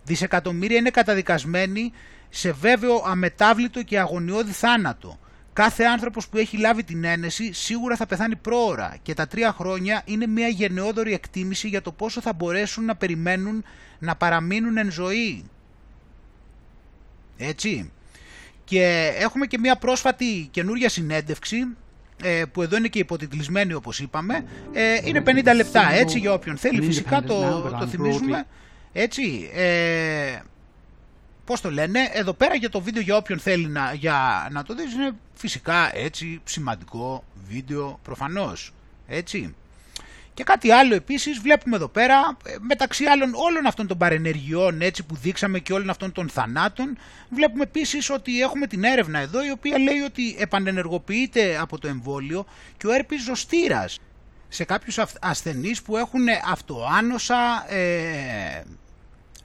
Δισεκατομμύρια 0.03 0.77
είναι 0.77 0.89
καταδικασμένοι 0.89 1.91
σε 2.29 2.51
βέβαιο 2.51 3.03
αμετάβλητο 3.05 3.83
και 3.83 3.99
αγωνιώδη 3.99 4.51
θάνατο 4.51 5.19
Κάθε 5.53 5.83
άνθρωπος 5.83 6.27
που 6.27 6.37
έχει 6.37 6.57
λάβει 6.57 6.83
την 6.83 7.03
ένεση 7.03 7.53
σίγουρα 7.53 7.95
θα 7.95 8.05
πεθάνει 8.05 8.35
πρόωρα 8.35 8.97
και 9.01 9.13
τα 9.13 9.27
τρία 9.27 9.51
χρόνια 9.51 10.01
είναι 10.05 10.27
μια 10.27 10.47
γενναιόδορη 10.47 11.13
εκτίμηση 11.13 11.67
για 11.67 11.81
το 11.81 11.91
πόσο 11.91 12.21
θα 12.21 12.33
μπορέσουν 12.33 12.85
να 12.85 12.95
περιμένουν 12.95 13.63
να 13.99 14.15
παραμείνουν 14.15 14.77
εν 14.77 14.91
ζωή. 14.91 15.43
Έτσι. 17.37 17.91
Και 18.63 19.13
έχουμε 19.19 19.45
και 19.45 19.57
μια 19.57 19.75
πρόσφατη 19.75 20.47
καινούρια 20.51 20.89
συνέντευξη 20.89 21.57
ε, 22.23 22.43
που 22.51 22.61
εδώ 22.61 22.77
είναι 22.77 22.87
και 22.87 22.99
υποτιτλισμένη 22.99 23.73
όπως 23.73 23.99
είπαμε. 23.99 24.45
Ε, 24.73 24.97
είναι 25.03 25.23
50 25.25 25.55
λεπτά 25.55 25.91
έτσι 25.91 26.19
για 26.19 26.33
όποιον 26.33 26.57
θέλει 26.57 26.81
φυσικά 26.81 27.21
το, 27.21 27.61
το 27.79 27.87
θυμίζουμε. 27.87 28.45
Έτσι. 28.93 29.49
Ε, 29.53 30.39
Πώς 31.49 31.61
το 31.61 31.71
λένε, 31.71 32.09
εδώ 32.13 32.33
πέρα 32.33 32.55
για 32.55 32.69
το 32.69 32.81
βίντεο 32.81 33.01
για 33.01 33.15
όποιον 33.15 33.39
θέλει 33.39 33.67
να, 33.67 33.93
για, 33.93 34.47
να 34.51 34.63
το 34.63 34.75
δεις 34.75 34.93
είναι 34.93 35.11
φυσικά 35.33 35.95
έτσι 35.97 36.41
σημαντικό 36.43 37.23
βίντεο 37.47 37.99
προφανώς, 38.03 38.73
έτσι. 39.07 39.55
Και 40.33 40.43
κάτι 40.43 40.71
άλλο 40.71 40.95
επίσης 40.95 41.39
βλέπουμε 41.39 41.75
εδώ 41.75 41.87
πέρα, 41.87 42.37
ε, 42.45 42.55
μεταξύ 42.59 43.05
άλλων 43.05 43.31
όλων 43.33 43.65
αυτών 43.65 43.87
των 43.87 43.97
παρενεργειών 43.97 44.81
έτσι 44.81 45.03
που 45.05 45.15
δείξαμε 45.15 45.59
και 45.59 45.73
όλων 45.73 45.89
αυτών 45.89 46.11
των 46.11 46.29
θανάτων, 46.29 46.97
βλέπουμε 47.29 47.63
επίσης 47.63 48.09
ότι 48.09 48.41
έχουμε 48.41 48.67
την 48.67 48.83
έρευνα 48.83 49.19
εδώ 49.19 49.45
η 49.45 49.51
οποία 49.51 49.79
λέει 49.79 49.99
ότι 49.99 50.35
επανενεργοποιείται 50.39 51.57
από 51.57 51.79
το 51.79 51.87
εμβόλιο 51.87 52.45
και 52.77 52.87
ο 52.87 52.91
έρπης 52.91 53.23
ζωστήρας 53.23 53.99
σε 54.47 54.63
κάποιους 54.63 54.99
ασθενείς 55.21 55.81
που 55.81 55.97
έχουν 55.97 56.25
αυτοάνωσα 56.51 57.65
ε, 57.73 58.63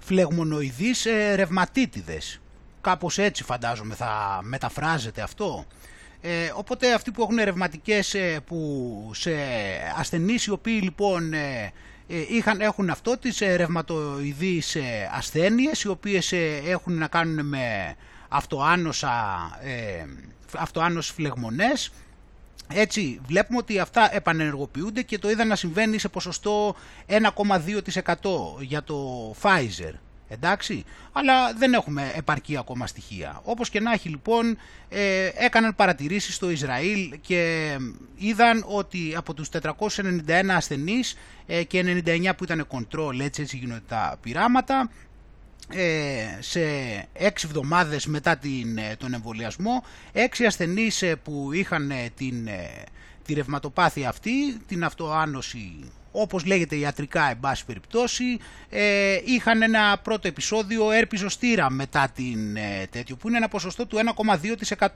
φλεγμονοειδείς 0.04 1.06
ε, 1.06 1.34
ρευματίτιδες. 1.34 2.40
Κάπως 2.80 3.18
έτσι 3.18 3.44
φαντάζομαι 3.44 3.94
θα 3.94 4.40
μεταφράζεται 4.42 5.22
αυτό. 5.22 5.64
Ε, 6.20 6.52
οπότε 6.54 6.94
αυτοί 6.94 7.10
που 7.10 7.22
έχουν 7.22 7.36
ρευματικές 7.36 8.14
ε, 8.14 8.40
που 8.46 9.10
σε 9.14 9.32
ασθενείς 9.98 10.44
οι 10.44 10.50
οποίοι 10.50 10.80
λοιπόν 10.82 11.32
ε, 11.32 11.72
ε 12.08 12.24
είχαν, 12.28 12.60
έχουν 12.60 12.90
αυτό 12.90 13.18
τις 13.18 13.40
ε, 13.40 13.54
ρευματοειδείς 13.56 14.76
ασθένειες 15.16 15.82
οι 15.82 15.88
οποίες 15.88 16.32
έχουν 16.66 16.98
να 16.98 17.06
κάνουν 17.06 17.46
με 17.46 17.96
αυτοάνωσα, 18.28 19.12
ε, 19.62 20.04
φλεγμονές 21.00 21.90
έτσι 22.72 23.20
βλέπουμε 23.26 23.58
ότι 23.58 23.78
αυτά 23.78 24.14
επανενεργοποιούνται 24.14 25.02
και 25.02 25.18
το 25.18 25.30
είδα 25.30 25.44
να 25.44 25.56
συμβαίνει 25.56 25.98
σε 25.98 26.08
ποσοστό 26.08 26.76
1,2% 27.08 27.82
για 28.60 28.82
το 28.82 29.30
Pfizer. 29.42 29.92
Εντάξει, 30.28 30.84
αλλά 31.12 31.52
δεν 31.52 31.72
έχουμε 31.72 32.12
επαρκή 32.16 32.56
ακόμα 32.56 32.86
στοιχεία. 32.86 33.40
Όπως 33.44 33.70
και 33.70 33.80
να 33.80 33.92
έχει 33.92 34.08
λοιπόν, 34.08 34.58
ε, 34.88 35.30
έκαναν 35.34 35.74
παρατηρήσεις 35.74 36.34
στο 36.34 36.50
Ισραήλ 36.50 37.18
και 37.20 37.76
είδαν 38.16 38.64
ότι 38.68 39.14
από 39.16 39.34
τους 39.34 39.48
491 39.48 40.48
ασθενείς 40.50 41.16
ε, 41.46 41.64
και 41.64 42.02
99 42.04 42.30
που 42.36 42.44
ήταν 42.44 42.66
control, 42.70 43.20
έτσι, 43.20 43.42
έτσι 43.42 43.56
γίνονται 43.56 43.82
τα 43.88 44.18
πειράματα, 44.22 44.80
ε, 44.80 45.13
σε 46.40 46.60
έξι 47.12 47.46
εβδομάδες 47.46 48.06
μετά 48.06 48.36
την, 48.36 48.78
ε, 48.78 48.96
τον 48.98 49.14
εμβολιασμό 49.14 49.84
έξι 50.12 50.46
ασθενείς 50.46 51.02
ε, 51.02 51.16
που 51.16 51.52
είχαν 51.52 51.92
την, 52.16 52.48
τη 53.24 53.34
ρευματοπάθεια 53.34 54.08
αυτή, 54.08 54.58
την 54.66 54.84
αυτοάνωση 54.84 55.90
όπως 56.12 56.44
λέγεται 56.44 56.76
ιατρικά 56.76 57.30
εν 57.30 57.40
πάση 57.40 57.64
περιπτώσει 57.64 58.38
είχαν 59.24 59.62
ένα 59.62 59.98
πρώτο 60.02 60.28
επεισόδιο 60.28 60.90
έρπιζο 60.90 61.28
στήρα 61.28 61.70
μετά 61.70 62.08
την 62.14 62.56
τέτοιο 62.90 63.16
που 63.16 63.28
είναι 63.28 63.36
ένα 63.36 63.48
ποσοστό 63.48 63.86
του 63.86 63.98
1,2%. 64.76 64.86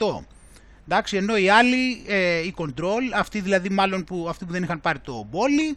Εντάξει, 0.84 1.16
ενώ 1.16 1.36
οι 1.36 1.48
άλλοι, 1.48 2.02
οι 2.44 2.54
control, 2.56 3.02
αυτοί 3.14 3.40
δηλαδή 3.40 3.68
μάλλον 3.68 4.04
που, 4.04 4.26
αυτοί 4.28 4.44
που 4.44 4.52
δεν 4.52 4.62
είχαν 4.62 4.80
πάρει 4.80 4.98
το 4.98 5.26
μπόλι, 5.30 5.76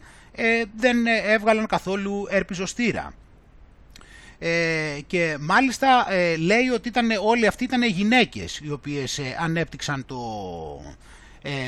δεν 0.76 1.06
έβγαλαν 1.06 1.66
καθόλου 1.66 2.26
έρπιζο 2.30 2.66
στήρα. 2.66 3.12
Ε, 4.44 5.00
και 5.06 5.36
μάλιστα 5.40 6.06
ε, 6.12 6.36
λέει 6.36 6.68
ότι 6.74 6.88
ήταν, 6.88 7.08
όλοι 7.24 7.46
αυτοί 7.46 7.64
ήταν 7.64 7.82
γυναίκες 7.82 8.60
οι 8.64 8.70
οποίες 8.70 9.18
ε, 9.18 9.36
ανέπτυξαν 9.40 10.06
το, 10.06 10.18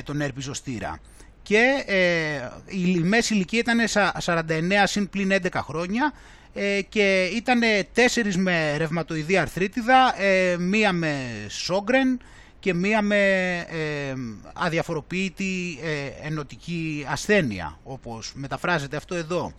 τον 0.05 0.20
ερπιζοστήρα 0.20 1.01
και 1.42 1.84
η 2.68 2.98
μέση 2.98 3.34
ηλικία 3.34 3.59
ήταν 3.59 3.78
49 4.24 4.42
συν 4.84 5.09
πλην 5.10 5.32
11 5.32 5.46
χρόνια 5.55 6.12
και 6.88 7.24
ήταν 7.24 7.60
τέσσερις 7.92 8.36
με 8.36 8.76
ρευματοειδή 8.76 9.36
αρθρίτιδα, 9.36 10.14
μία 10.59 10.92
με 10.92 11.16
σόγκρεν 11.48 12.20
και 12.60 12.74
μία 12.74 13.02
με 13.02 13.20
αδιαφοροποίητη 14.52 15.78
ενωτική 16.22 17.06
ασθένεια, 17.09 17.78
όπως 17.82 18.32
μεταφράζεται 18.34 18.96
αυτό 18.96 19.14
εδώ. 19.14 19.52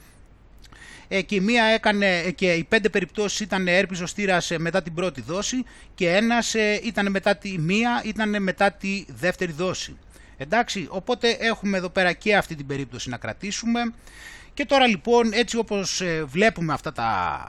Ε, 1.07 1.21
και, 1.21 1.41
μία 1.41 1.63
έκανε, 1.63 2.17
ε, 2.19 2.31
και 2.31 2.53
οι 2.53 2.63
πέντε 2.63 2.89
περιπτώσεις 2.89 3.39
ήταν 3.39 3.67
έρπης 3.67 4.01
στήρας 4.05 4.51
ε, 4.51 4.57
μετά 4.59 4.81
την 4.81 4.93
πρώτη 4.93 5.21
δόση 5.21 5.63
και 5.95 6.09
ένας 6.09 6.53
ήταν 6.83 7.11
μετά 7.11 7.35
τη 7.35 7.57
μία 7.59 8.01
ήταν 8.05 8.43
μετά 8.43 8.71
τη 8.71 9.05
δεύτερη 9.07 9.51
δόση. 9.51 9.97
Εντάξει, 10.37 10.87
οπότε 10.89 11.37
έχουμε 11.39 11.77
εδώ 11.77 11.89
πέρα 11.89 12.13
και 12.13 12.35
αυτή 12.35 12.55
την 12.55 12.67
περίπτωση 12.67 13.09
να 13.09 13.17
κρατήσουμε. 13.17 13.93
Και 14.53 14.65
τώρα 14.65 14.87
λοιπόν 14.87 15.33
έτσι 15.33 15.57
όπως 15.57 16.01
βλέπουμε 16.25 16.73
αυτά 16.73 16.91
τα 16.91 17.39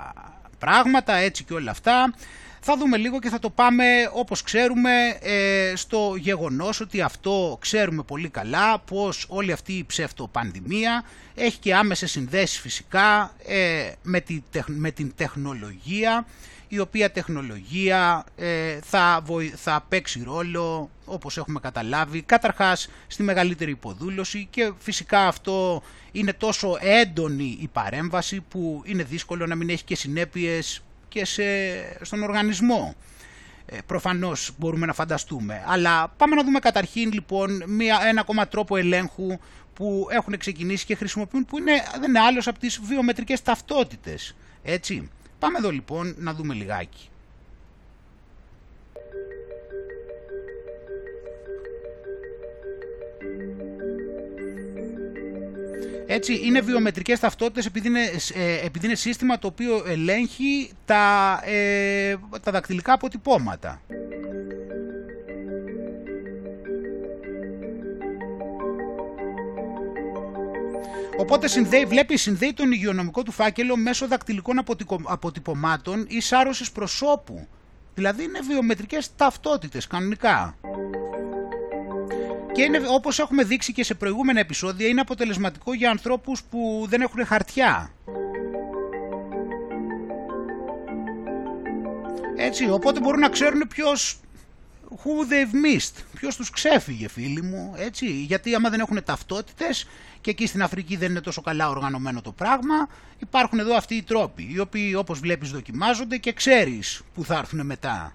πράγματα, 0.58 1.14
έτσι 1.14 1.44
και 1.44 1.54
όλα 1.54 1.70
αυτά, 1.70 2.14
θα 2.60 2.76
δούμε 2.76 2.96
λίγο 2.96 3.18
και 3.18 3.28
θα 3.28 3.38
το 3.38 3.50
πάμε 3.50 3.84
όπως 4.12 4.42
ξέρουμε 4.42 5.18
ε, 5.20 5.72
στο 5.76 6.14
γεγονός 6.18 6.80
ότι 6.80 7.00
αυτό 7.00 7.58
ξέρουμε 7.60 8.02
πολύ 8.02 8.28
καλά 8.28 8.78
πως 8.78 9.26
όλη 9.28 9.52
αυτή 9.52 9.72
η 9.72 9.84
ψευτοπανδημία 9.84 11.04
έχει 11.34 11.58
και 11.58 11.74
άμεσες 11.74 12.10
συνδέσεις 12.10 12.58
φυσικά 12.60 13.34
ε, 13.46 13.92
με, 14.02 14.20
τη, 14.20 14.42
με 14.66 14.90
την 14.90 15.12
τεχνολογία 15.16 16.26
η 16.68 16.78
οποία 16.78 17.10
τεχνολογία 17.10 18.24
ε, 18.36 18.78
θα, 18.82 19.24
θα 19.54 19.84
παίξει 19.88 20.22
ρόλο 20.24 20.90
όπως 21.04 21.36
έχουμε 21.36 21.60
καταλάβει 21.60 22.22
καταρχάς 22.22 22.88
στη 23.06 23.22
μεγαλύτερη 23.22 23.70
υποδούλωση 23.70 24.46
και 24.50 24.72
φυσικά 24.78 25.26
αυτό 25.26 25.82
είναι 26.12 26.32
τόσο 26.32 26.78
έντονη 26.80 27.58
η 27.60 27.68
παρέμβαση 27.72 28.40
που 28.40 28.82
είναι 28.84 29.02
δύσκολο 29.02 29.46
να 29.46 29.54
μην 29.54 29.70
έχει 29.70 29.84
και 29.84 29.96
συνέπειες 29.96 30.82
και 31.16 31.24
σε, 31.24 31.42
στον 32.04 32.22
οργανισμό. 32.22 32.94
Ε, 33.66 33.78
προφανώς 33.86 34.50
μπορούμε 34.58 34.86
να 34.86 34.92
φανταστούμε. 34.92 35.64
Αλλά 35.66 36.08
πάμε 36.16 36.34
να 36.34 36.44
δούμε 36.44 36.58
καταρχήν 36.58 37.12
λοιπόν 37.12 37.62
μια, 37.66 37.98
ένα 38.06 38.20
ακόμα 38.20 38.48
τρόπο 38.48 38.76
ελέγχου 38.76 39.38
που 39.74 40.06
έχουν 40.10 40.38
ξεκινήσει 40.38 40.84
και 40.86 40.94
χρησιμοποιούν 40.94 41.44
που 41.44 41.58
είναι, 41.58 41.72
δεν 42.00 42.08
είναι 42.08 42.20
άλλος 42.20 42.46
από 42.46 42.58
τις 42.58 42.80
βιομετρικές 42.82 43.42
ταυτότητες. 43.42 44.36
Έτσι. 44.62 45.10
Πάμε 45.38 45.58
εδώ 45.58 45.70
λοιπόν 45.70 46.14
να 46.18 46.34
δούμε 46.34 46.54
λιγάκι. 46.54 47.08
Έτσι, 56.06 56.40
είναι 56.44 56.60
βιομετρικές 56.60 57.20
ταυτότητες 57.20 57.66
επειδή 57.66 57.88
είναι, 57.88 58.10
ε, 58.34 58.66
επειδή 58.66 58.86
είναι 58.86 58.94
σύστημα 58.94 59.38
το 59.38 59.46
οποίο 59.46 59.84
ελέγχει 59.86 60.70
τα, 60.84 61.40
ε, 61.44 62.16
τα 62.42 62.50
δακτυλικά 62.52 62.92
αποτυπώματα. 62.92 63.80
Οπότε 71.18 71.48
συνδέει, 71.48 71.84
βλέπεις, 71.84 72.22
συνδέει 72.22 72.52
τον 72.52 72.72
υγειονομικό 72.72 73.22
του 73.22 73.32
φάκελο 73.32 73.76
μέσω 73.76 74.06
δακτυλικών 74.06 74.64
αποτυπωμάτων 75.04 76.06
ή 76.08 76.20
σάρωσης 76.20 76.72
προσώπου. 76.72 77.48
Δηλαδή 77.94 78.22
είναι 78.22 78.40
βιομετρικές 78.40 79.14
ταυτότητες 79.16 79.86
κανονικά. 79.86 80.56
Και 82.56 82.62
είναι, 82.62 82.80
όπως 82.88 83.18
έχουμε 83.18 83.44
δείξει 83.44 83.72
και 83.72 83.84
σε 83.84 83.94
προηγούμενα 83.94 84.40
επεισόδια, 84.40 84.88
είναι 84.88 85.00
αποτελεσματικό 85.00 85.74
για 85.74 85.90
ανθρώπους 85.90 86.42
που 86.50 86.86
δεν 86.88 87.00
έχουν 87.00 87.26
χαρτιά. 87.26 87.90
Έτσι, 92.36 92.70
οπότε 92.70 93.00
μπορούν 93.00 93.20
να 93.20 93.28
ξέρουν 93.28 93.68
ποιος 93.68 94.20
who 94.90 95.32
they've 95.32 95.76
missed, 95.76 96.02
ποιος 96.14 96.36
τους 96.36 96.50
ξέφυγε 96.50 97.08
φίλοι 97.08 97.42
μου, 97.42 97.74
έτσι, 97.76 98.06
γιατί 98.06 98.54
άμα 98.54 98.70
δεν 98.70 98.80
έχουν 98.80 99.04
ταυτότητες 99.04 99.86
και 100.20 100.30
εκεί 100.30 100.46
στην 100.46 100.62
Αφρική 100.62 100.96
δεν 100.96 101.10
είναι 101.10 101.20
τόσο 101.20 101.40
καλά 101.40 101.68
οργανωμένο 101.68 102.20
το 102.20 102.32
πράγμα, 102.32 102.88
υπάρχουν 103.18 103.58
εδώ 103.58 103.76
αυτοί 103.76 103.94
οι 103.94 104.02
τρόποι, 104.02 104.50
οι 104.52 104.58
οποίοι 104.58 104.94
όπως 104.96 105.18
βλέπεις 105.18 105.50
δοκιμάζονται 105.50 106.16
και 106.16 106.32
ξέρεις 106.32 107.02
που 107.14 107.24
θα 107.24 107.36
έρθουν 107.36 107.66
μετά. 107.66 108.14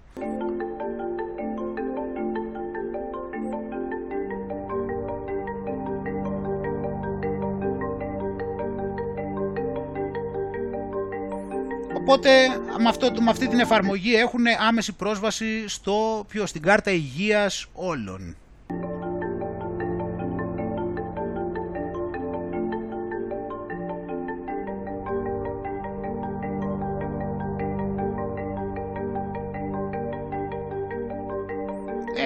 Οπότε 12.02 12.30
με, 12.78 12.88
αυτό, 12.88 13.10
με 13.20 13.30
αυτή 13.30 13.48
την 13.48 13.58
εφαρμογή 13.58 14.14
έχουν 14.14 14.44
άμεση 14.68 14.92
πρόσβαση 14.92 15.68
στο, 15.68 16.24
ποιο, 16.28 16.46
στην 16.46 16.62
κάρτα 16.62 16.90
υγείας 16.90 17.66
όλων. 17.72 18.36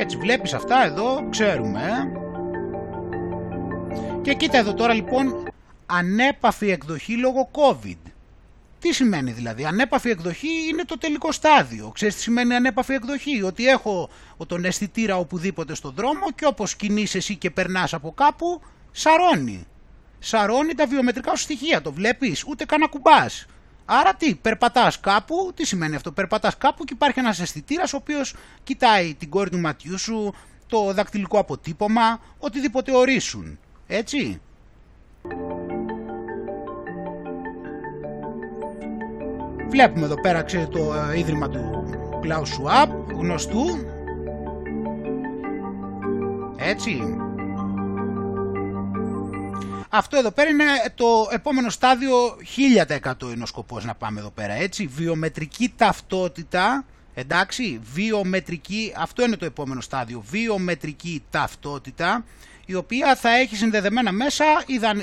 Έτσι 0.00 0.16
βλέπεις 0.16 0.54
αυτά 0.54 0.84
εδώ, 0.84 1.28
ξέρουμε. 1.30 1.80
Ε. 1.80 2.20
Και 4.22 4.34
κοίτα 4.34 4.58
εδώ 4.58 4.74
τώρα 4.74 4.94
λοιπόν, 4.94 5.48
ανέπαφη 5.86 6.70
εκδοχή 6.70 7.16
λόγω 7.16 7.50
COVID. 7.52 8.10
Τι 8.78 8.92
σημαίνει 8.92 9.32
δηλαδή, 9.32 9.64
ανέπαφη 9.64 10.10
εκδοχή 10.10 10.68
είναι 10.68 10.84
το 10.84 10.98
τελικό 10.98 11.32
στάδιο. 11.32 11.90
Ξέρεις 11.94 12.14
τι 12.14 12.20
σημαίνει 12.20 12.54
ανέπαφη 12.54 12.92
εκδοχή, 12.92 13.42
ότι 13.42 13.68
έχω 13.68 14.08
τον 14.46 14.64
αισθητήρα 14.64 15.16
οπουδήποτε 15.16 15.74
στον 15.74 15.92
δρόμο 15.96 16.30
και 16.34 16.46
όπως 16.46 16.76
κινείς 16.76 17.14
εσύ 17.14 17.36
και 17.36 17.50
περνάς 17.50 17.94
από 17.94 18.12
κάπου, 18.12 18.60
σαρώνει. 18.92 19.66
Σαρώνει 20.18 20.74
τα 20.74 20.86
βιομετρικά 20.86 21.36
σου 21.36 21.42
στοιχεία, 21.42 21.82
το 21.82 21.92
βλέπεις, 21.92 22.44
ούτε 22.46 22.64
καν 22.64 22.82
ακουμπάς. 22.82 23.46
Άρα 23.84 24.14
τι, 24.14 24.34
περπατάς 24.34 25.00
κάπου, 25.00 25.52
τι 25.54 25.66
σημαίνει 25.66 25.94
αυτό, 25.94 26.12
περπατάς 26.12 26.56
κάπου 26.56 26.84
και 26.84 26.92
υπάρχει 26.92 27.18
ένας 27.18 27.40
αισθητήρας 27.40 27.92
ο 27.92 27.96
οποίος 27.96 28.34
κοιτάει 28.64 29.14
την 29.14 29.30
κόρη 29.30 29.50
του 29.50 29.58
ματιού 29.58 29.98
σου, 29.98 30.34
το 30.66 30.92
δακτυλικό 30.92 31.38
αποτύπωμα, 31.38 32.20
οτιδήποτε 32.38 32.96
ορίσουν. 32.96 33.58
Έτσι. 33.86 34.40
Βλέπουμε 39.68 40.04
εδώ 40.04 40.20
πέρα 40.20 40.42
ξέρετε, 40.42 40.78
το 40.78 40.94
ε, 40.94 41.18
ίδρυμα 41.18 41.48
του 41.48 41.84
Klaus 42.24 42.42
Schwab, 42.42 42.88
γνωστού. 43.14 43.64
Έτσι. 46.56 47.02
Αυτό 49.88 50.16
εδώ 50.16 50.30
πέρα 50.30 50.50
είναι 50.50 50.64
το 50.94 51.28
επόμενο 51.30 51.70
στάδιο 51.70 52.36
1000% 53.06 53.12
είναι 53.22 53.42
ο 53.42 53.46
σκοπός 53.46 53.84
να 53.84 53.94
πάμε 53.94 54.20
εδώ 54.20 54.30
πέρα 54.30 54.52
έτσι. 54.52 54.86
Βιομετρική 54.86 55.72
ταυτότητα, 55.76 56.84
εντάξει, 57.14 57.80
βιομετρική, 57.92 58.92
αυτό 58.96 59.24
είναι 59.24 59.36
το 59.36 59.44
επόμενο 59.44 59.80
στάδιο, 59.80 60.24
βιομετρική 60.30 61.22
ταυτότητα 61.30 62.24
η 62.66 62.74
οποία 62.74 63.16
θα 63.16 63.36
έχει 63.36 63.56
συνδεδεμένα 63.56 64.12
μέσα, 64.12 64.44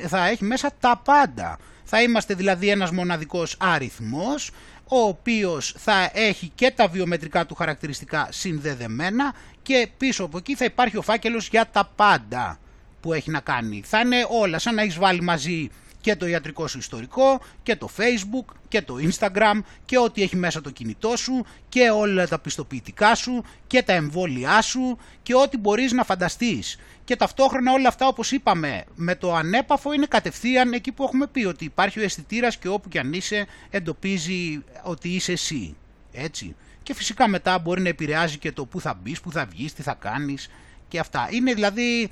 θα 0.07 0.27
έχει 0.27 0.43
μέσα 0.43 0.71
τα 0.79 1.01
πάντα. 1.03 1.57
Θα 1.95 2.01
είμαστε 2.01 2.33
δηλαδή 2.33 2.69
ένας 2.69 2.91
μοναδικός 2.91 3.55
αριθμός, 3.59 4.51
ο 4.87 4.99
οποίος 4.99 5.75
θα 5.77 6.09
έχει 6.13 6.51
και 6.55 6.71
τα 6.71 6.87
βιομετρικά 6.87 7.45
του 7.45 7.55
χαρακτηριστικά 7.55 8.27
συνδεδεμένα 8.31 9.33
και 9.61 9.89
πίσω 9.97 10.23
από 10.23 10.37
εκεί 10.37 10.55
θα 10.55 10.65
υπάρχει 10.65 10.97
ο 10.97 11.01
φάκελος 11.01 11.47
για 11.47 11.69
τα 11.71 11.91
πάντα 11.95 12.59
που 13.01 13.13
έχει 13.13 13.31
να 13.31 13.39
κάνει. 13.39 13.81
Θα 13.85 13.99
είναι 13.99 14.25
όλα 14.29 14.59
σαν 14.59 14.75
να 14.75 14.81
έχεις 14.81 14.97
βάλει 14.97 15.21
μαζί 15.21 15.69
και 16.03 16.15
το 16.15 16.25
ιατρικό 16.25 16.67
σου 16.67 16.77
ιστορικό 16.77 17.41
και 17.63 17.75
το 17.75 17.89
facebook 17.97 18.55
και 18.67 18.81
το 18.81 18.95
instagram 19.01 19.59
και 19.85 19.97
ό,τι 19.97 20.21
έχει 20.21 20.35
μέσα 20.35 20.61
το 20.61 20.69
κινητό 20.69 21.17
σου 21.17 21.45
και 21.69 21.89
όλα 21.89 22.27
τα 22.27 22.39
πιστοποιητικά 22.39 23.15
σου 23.15 23.43
και 23.67 23.83
τα 23.83 23.93
εμβόλια 23.93 24.61
σου 24.61 24.97
και 25.23 25.35
ό,τι 25.35 25.57
μπορείς 25.57 25.91
να 25.91 26.03
φανταστείς. 26.03 26.77
Και 27.03 27.15
ταυτόχρονα 27.15 27.71
όλα 27.71 27.87
αυτά 27.87 28.07
όπως 28.07 28.31
είπαμε 28.31 28.83
με 28.95 29.15
το 29.15 29.35
ανέπαφο 29.35 29.93
είναι 29.93 30.05
κατευθείαν 30.05 30.73
εκεί 30.73 30.91
που 30.91 31.03
έχουμε 31.03 31.27
πει 31.27 31.45
ότι 31.45 31.65
υπάρχει 31.65 31.99
ο 31.99 32.03
αισθητήρας 32.03 32.57
και 32.57 32.67
όπου 32.67 32.89
και 32.89 32.99
αν 32.99 33.13
είσαι 33.13 33.45
εντοπίζει 33.69 34.63
ότι 34.83 35.09
είσαι 35.09 35.31
εσύ. 35.31 35.75
Έτσι. 36.11 36.55
Και 36.83 36.93
φυσικά 36.93 37.27
μετά 37.27 37.59
μπορεί 37.59 37.81
να 37.81 37.89
επηρεάζει 37.89 38.37
και 38.37 38.51
το 38.51 38.65
που 38.65 38.79
θα 38.81 38.99
μπεις, 39.01 39.21
που 39.21 39.31
θα 39.31 39.45
βγεις, 39.45 39.73
τι 39.73 39.81
θα 39.81 39.93
κάνεις 39.93 40.49
και 40.87 40.99
αυτά. 40.99 41.27
Είναι 41.31 41.53
δηλαδή 41.53 42.11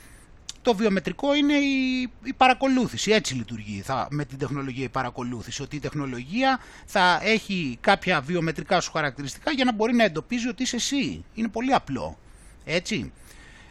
το 0.61 0.75
βιομετρικό 0.75 1.35
είναι 1.35 1.53
η, 1.53 2.01
η 2.23 2.33
παρακολούθηση, 2.33 3.11
έτσι 3.11 3.35
λειτουργεί 3.35 3.81
θα, 3.81 4.07
με 4.11 4.25
την 4.25 4.37
τεχνολογία 4.37 4.83
η 4.83 4.89
παρακολούθηση, 4.89 5.61
ότι 5.61 5.75
η 5.75 5.79
τεχνολογία 5.79 6.59
θα 6.85 7.19
έχει 7.23 7.77
κάποια 7.81 8.21
βιομετρικά 8.21 8.79
σου 8.79 8.91
χαρακτηριστικά 8.91 9.51
για 9.51 9.65
να 9.65 9.73
μπορεί 9.73 9.93
να 9.93 10.03
εντοπίζει 10.03 10.47
ότι 10.47 10.63
είσαι 10.63 10.75
εσύ. 10.75 11.25
Είναι 11.33 11.47
πολύ 11.47 11.73
απλό, 11.73 12.17
έτσι. 12.65 13.11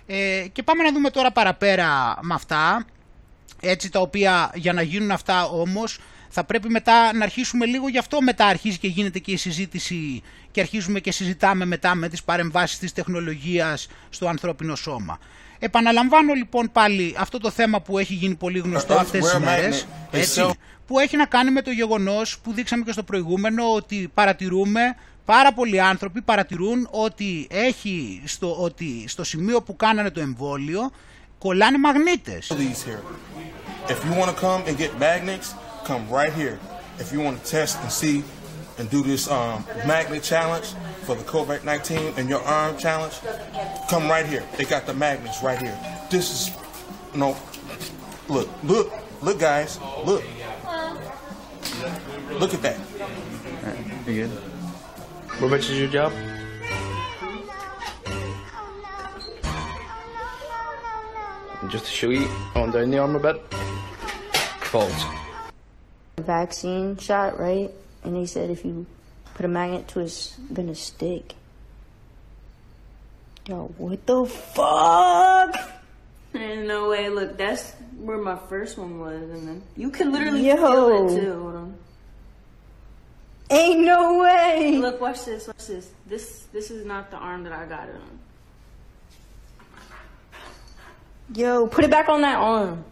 Ε, 0.07 0.47
και 0.53 0.63
πάμε 0.63 0.83
να 0.83 0.93
δούμε 0.93 1.11
τώρα 1.11 1.33
παραπέρα 1.33 2.19
με 2.21 2.35
αυτά, 2.35 2.87
έτσι 3.61 3.91
τα 3.91 4.01
οποία 4.01 4.51
για 4.55 4.73
να 4.73 4.83
γίνουν 4.83 5.11
αυτά 5.11 5.45
όμως 5.45 5.99
θα 6.29 6.45
πρέπει 6.45 6.69
μετά 6.69 7.13
να 7.15 7.25
αρχίσουμε 7.25 7.67
λίγο 7.67 7.89
γι' 7.89 7.99
αυτό 7.99 8.23
μετά 8.23 8.47
αρχίζει 8.47 8.79
και 8.79 8.89
γίνεται 8.89 9.19
και 9.19 9.33
η 9.33 9.37
συζήτηση 9.37 10.23
και 10.51 10.61
αρχίζουμε 10.61 11.01
και 11.01 11.13
συζητάμε 11.13 11.65
μετά 11.65 11.95
με 11.95 12.09
τις 12.09 12.23
παρεμβάσεις 12.23 12.79
της 12.79 12.93
τεχνολογίας 12.93 13.89
στο 14.11 14.29
ανθρώπινο 14.29 14.75
σώμα. 14.75 15.19
Επαναλαμβάνω 15.63 16.33
λοιπόν 16.33 16.71
πάλι 16.73 17.15
αυτό 17.19 17.39
το 17.39 17.51
θέμα 17.51 17.81
που 17.81 17.99
έχει 17.99 18.15
γίνει 18.15 18.35
πολύ 18.35 18.59
γνωστό 18.59 18.95
αυτές 18.95 19.25
τις 19.25 19.39
μέρες, 19.39 19.87
έτσι, 20.11 20.51
που 20.87 20.99
έχει 20.99 21.17
να 21.17 21.27
κάνει 21.27 21.51
με 21.51 21.63
το 21.63 21.71
γεγονός 21.71 22.39
που 22.39 22.53
δείξαμε 22.53 22.85
και 22.85 22.93
στο 22.93 23.03
προηγούμενο 23.03 23.73
ότι 23.75 24.11
παρατηρούμε 24.15 24.81
πάρα 25.25 25.53
πολλοί 25.53 25.81
άνθρωποι 25.81 26.23
παρατηρούν 26.23 26.89
ότι, 26.91 27.47
έχει 27.51 28.23
στο, 28.25 28.57
ότι 28.63 29.05
στο 29.09 29.25
σημείο 29.25 29.63
που 29.63 29.77
κάνανε 29.77 30.11
το 30.11 30.21
εμβόλιο 30.21 30.91
κολλάνε 31.39 31.79
μαγνήτες. 31.79 32.53
If 33.89 33.99
you 34.05 34.13
want 34.21 34.31
to 34.35 34.37
come 34.47 34.61
and 34.69 34.77
get 34.79 34.91
magnets, 35.09 35.49
come 35.89 36.03
right 36.19 36.33
here. 36.41 36.57
If 37.03 37.13
you 37.13 37.21
want 37.27 37.35
to 37.41 37.45
test 37.57 37.75
and 37.85 37.91
see 38.01 38.17
and 38.81 38.89
do 38.89 39.03
this 39.03 39.31
um, 39.31 39.63
magnet 39.87 40.23
challenge 40.23 40.73
for 41.03 41.15
the 41.15 41.23
COVID 41.25 41.65
19 41.65 42.15
and 42.17 42.31
your 42.31 42.41
arm 42.41 42.79
challenge, 42.79 43.15
come 43.91 44.09
right 44.09 44.25
here. 44.25 44.43
They 44.57 44.65
got 44.65 44.87
the 44.87 44.95
magnets 44.95 45.43
right 45.43 45.59
here. 45.59 45.79
This 46.11 46.49
is, 46.49 46.57
no, 47.15 47.37
look, 48.29 48.49
look, 48.65 48.91
look, 49.21 49.39
guys, 49.39 49.79
look. 50.07 50.25
Look 52.39 52.55
at 52.55 52.63
that. 52.63 52.79
You 54.07 54.27
good? 54.27 54.31
What 55.41 55.51
much 55.51 55.69
is 55.69 55.79
your 55.79 55.89
job? 55.89 56.13
Just 61.69 61.85
to 61.85 61.91
show 61.91 62.09
you 62.09 62.27
on 62.55 62.71
down 62.71 62.91
the 62.91 62.99
armor 62.99 63.19
bit. 63.19 63.43
False. 64.63 65.05
Vaccine 66.19 66.97
shot, 66.97 67.39
right? 67.39 67.71
And 68.03 68.17
he 68.17 68.27
said 68.27 68.51
if 68.51 68.65
you 68.65 68.87
put 69.35 69.45
a 69.45 69.49
magnet 69.49 69.89
to 69.89 70.01
his 70.01 70.37
then 70.51 70.69
a 70.69 70.75
stick. 70.75 71.35
Yo, 73.47 73.73
what 73.79 74.07
the 74.07 74.27
fuck? 74.27 75.57
Ain't 76.35 76.67
no 76.67 76.91
way. 76.91 77.09
Look, 77.09 77.37
that's 77.37 77.73
where 77.99 78.19
my 78.19 78.37
first 78.37 78.79
one 78.79 79.01
was, 79.01 79.23
and 79.23 79.49
then 79.49 79.63
you 79.77 79.91
can 79.91 80.13
literally 80.13 80.47
Yo. 80.47 80.57
feel 80.57 81.09
it 81.09 81.21
too. 81.21 81.41
Hold 81.41 81.55
on. 81.57 81.75
Ain't 83.51 83.81
no 83.81 84.19
way. 84.19 84.77
Look, 84.77 85.01
watch 85.01 85.25
this. 85.25 85.49
Watch 85.49 85.67
this. 85.67 85.91
This 86.07 86.47
this 86.53 86.71
is 86.71 86.87
not 86.87 87.11
the 87.11 87.17
arm 87.17 87.43
that 87.45 87.53
I 87.53 87.67
got 87.67 87.89
it 87.89 87.97
on. 87.97 88.19
Yo, 91.35 91.67
put 91.67 91.85
it 91.85 91.91
back 91.91 92.09
on 92.09 92.21
that 92.23 92.37
arm. 92.37 92.85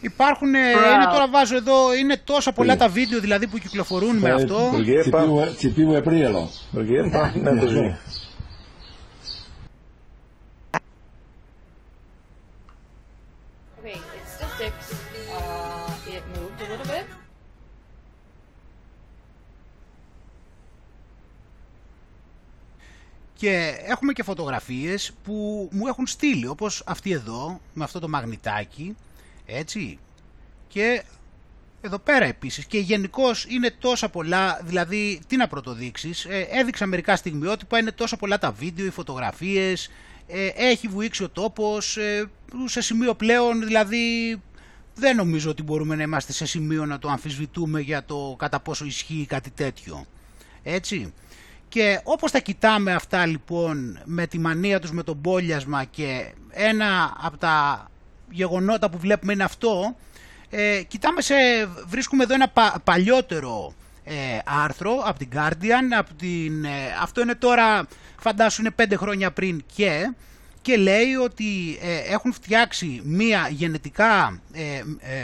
Υπάρχουν, 0.00 0.54
ε, 0.54 0.58
είναι 0.58 1.04
τώρα 1.12 1.28
βάζω 1.28 1.56
εδώ, 1.56 1.94
είναι 1.94 2.16
τόσα 2.24 2.52
πολλά 2.52 2.76
τα 2.76 2.88
βίντεο 2.88 3.20
δηλαδή 3.20 3.46
που 3.46 3.58
κυκλοφορούν 3.58 4.16
με 4.16 4.30
αυτό. 4.30 4.70
Τσιπίμου 5.56 5.94
ε, 5.94 6.00
Και 23.38 23.74
έχουμε 23.86 24.12
και 24.12 24.22
φωτογραφίες 24.22 25.12
που 25.24 25.68
μου 25.72 25.86
έχουν 25.86 26.06
στείλει, 26.06 26.46
όπως 26.46 26.82
αυτή 26.86 27.10
εδώ, 27.12 27.60
με 27.74 27.84
αυτό 27.84 27.98
το 27.98 28.08
μαγνητάκι 28.08 28.96
έτσι. 29.46 29.98
Και 30.68 31.02
εδώ 31.80 31.98
πέρα 31.98 32.24
επίσης 32.24 32.64
και 32.64 32.78
γενικώς 32.78 33.44
είναι 33.48 33.74
τόσα 33.78 34.08
πολλά, 34.08 34.60
δηλαδή 34.64 35.20
τι 35.26 35.36
να 35.36 35.48
πρωτοδείξεις, 35.48 36.24
ε, 36.24 36.46
έδειξα 36.50 36.86
μερικά 36.86 37.16
στιγμιότυπα, 37.16 37.78
είναι 37.78 37.92
τόσα 37.92 38.16
πολλά 38.16 38.38
τα 38.38 38.52
βίντεο, 38.52 38.86
οι 38.86 38.90
φωτογραφίες, 38.90 39.90
ε, 40.26 40.46
έχει 40.54 40.88
βουήξει 40.88 41.22
ο 41.22 41.28
τόπος, 41.28 41.96
ε, 41.96 42.30
σε 42.64 42.80
σημείο 42.80 43.14
πλέον 43.14 43.64
δηλαδή 43.64 44.36
δεν 44.94 45.16
νομίζω 45.16 45.50
ότι 45.50 45.62
μπορούμε 45.62 45.94
να 45.94 46.02
είμαστε 46.02 46.32
σε 46.32 46.46
σημείο 46.46 46.86
να 46.86 46.98
το 46.98 47.08
αμφισβητούμε 47.08 47.80
για 47.80 48.04
το 48.04 48.36
κατά 48.38 48.60
πόσο 48.60 48.84
ισχύει 48.84 49.26
κάτι 49.28 49.50
τέτοιο. 49.50 50.06
Έτσι. 50.62 51.12
Και 51.68 52.00
όπως 52.04 52.30
τα 52.30 52.38
κοιτάμε 52.38 52.92
αυτά 52.92 53.26
λοιπόν 53.26 54.00
με 54.04 54.26
τη 54.26 54.38
μανία 54.38 54.80
τους 54.80 54.90
με 54.92 55.02
τον 55.02 55.20
πόλιασμα 55.20 55.84
και 55.84 56.32
ένα 56.50 57.16
από 57.20 57.36
τα 57.36 57.86
γεγονότα 58.36 58.90
που 58.90 58.98
βλέπουμε 58.98 59.32
είναι 59.32 59.44
αυτό, 59.44 59.96
ε, 60.50 60.82
κοιτάμε 60.88 61.20
σε, 61.20 61.34
βρίσκουμε 61.86 62.22
εδώ 62.22 62.34
ένα 62.34 62.52
παλιότερο 62.84 63.74
ε, 64.04 64.14
άρθρο 64.44 65.02
από 65.04 65.18
την 65.18 65.28
Guardian, 65.34 65.96
από 65.98 66.14
την, 66.14 66.64
ε, 66.64 66.68
αυτό 67.02 67.20
είναι 67.20 67.34
τώρα 67.34 67.86
φαντάσου 68.18 68.60
είναι 68.60 68.70
πέντε 68.70 68.96
χρόνια 68.96 69.30
πριν 69.30 69.64
και 69.74 70.10
και 70.66 70.76
λέει 70.76 71.14
ότι 71.14 71.78
ε, 71.80 72.12
έχουν 72.12 72.32
φτιάξει 72.32 73.00
μία 73.04 73.48
γενετικά, 73.50 74.40
ε, 74.52 74.82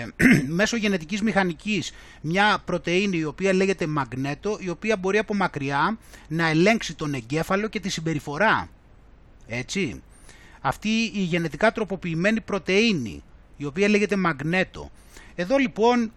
μέσω 0.58 0.76
γενετικής 0.76 1.22
μηχανικής 1.22 1.92
μια 2.20 2.62
πρωτεΐνη 2.64 3.16
η 3.18 3.24
οποία 3.24 3.52
λέγεται 3.54 3.86
μαγνέτο, 3.86 4.56
η 4.60 4.68
οποία 4.68 4.96
μπορεί 4.96 5.18
από 5.18 5.34
μακριά 5.34 5.98
να 6.28 6.48
ελέγξει 6.48 6.94
τον 6.94 7.14
εγκέφαλο 7.14 7.68
και 7.68 7.80
τη 7.80 7.88
συμπεριφορά. 7.88 8.68
Έτσι. 9.46 10.02
Αυτή 10.62 10.88
η 11.14 11.20
γενετικά 11.20 11.72
τροποποιημένη 11.72 12.40
πρωτεΐνη, 12.40 13.22
η 13.56 13.64
οποία 13.64 13.88
λέγεται 13.88 14.16
μαγνέτο. 14.16 14.90
Εδώ 15.34 15.56
λοιπόν 15.56 16.12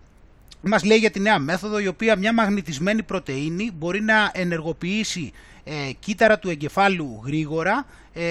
μας 0.61 0.83
λέει 0.83 0.97
για 0.97 1.11
τη 1.11 1.19
νέα 1.19 1.39
μέθοδο 1.39 1.79
η 1.79 1.87
οποία 1.87 2.15
μια 2.15 2.33
μαγνητισμένη 2.33 3.03
πρωτεΐνη 3.03 3.71
μπορεί 3.77 4.01
να 4.01 4.31
ενεργοποιήσει 4.33 5.31
ε, 5.63 5.91
κύτταρα 5.99 6.39
του 6.39 6.49
εγκεφάλου 6.49 7.21
γρήγορα, 7.25 7.85
ε, 8.13 8.23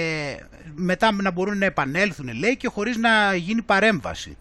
μετά 0.75 1.13
να 1.13 1.31
μπορούν 1.31 1.59
να 1.59 1.65
επανέλθουν 1.65 2.35
λέει 2.35 2.57
και 2.57 2.69
χωρίς 2.69 2.97
να 2.97 3.35
γίνει 3.35 3.63
παρέμβαση. 3.63 4.37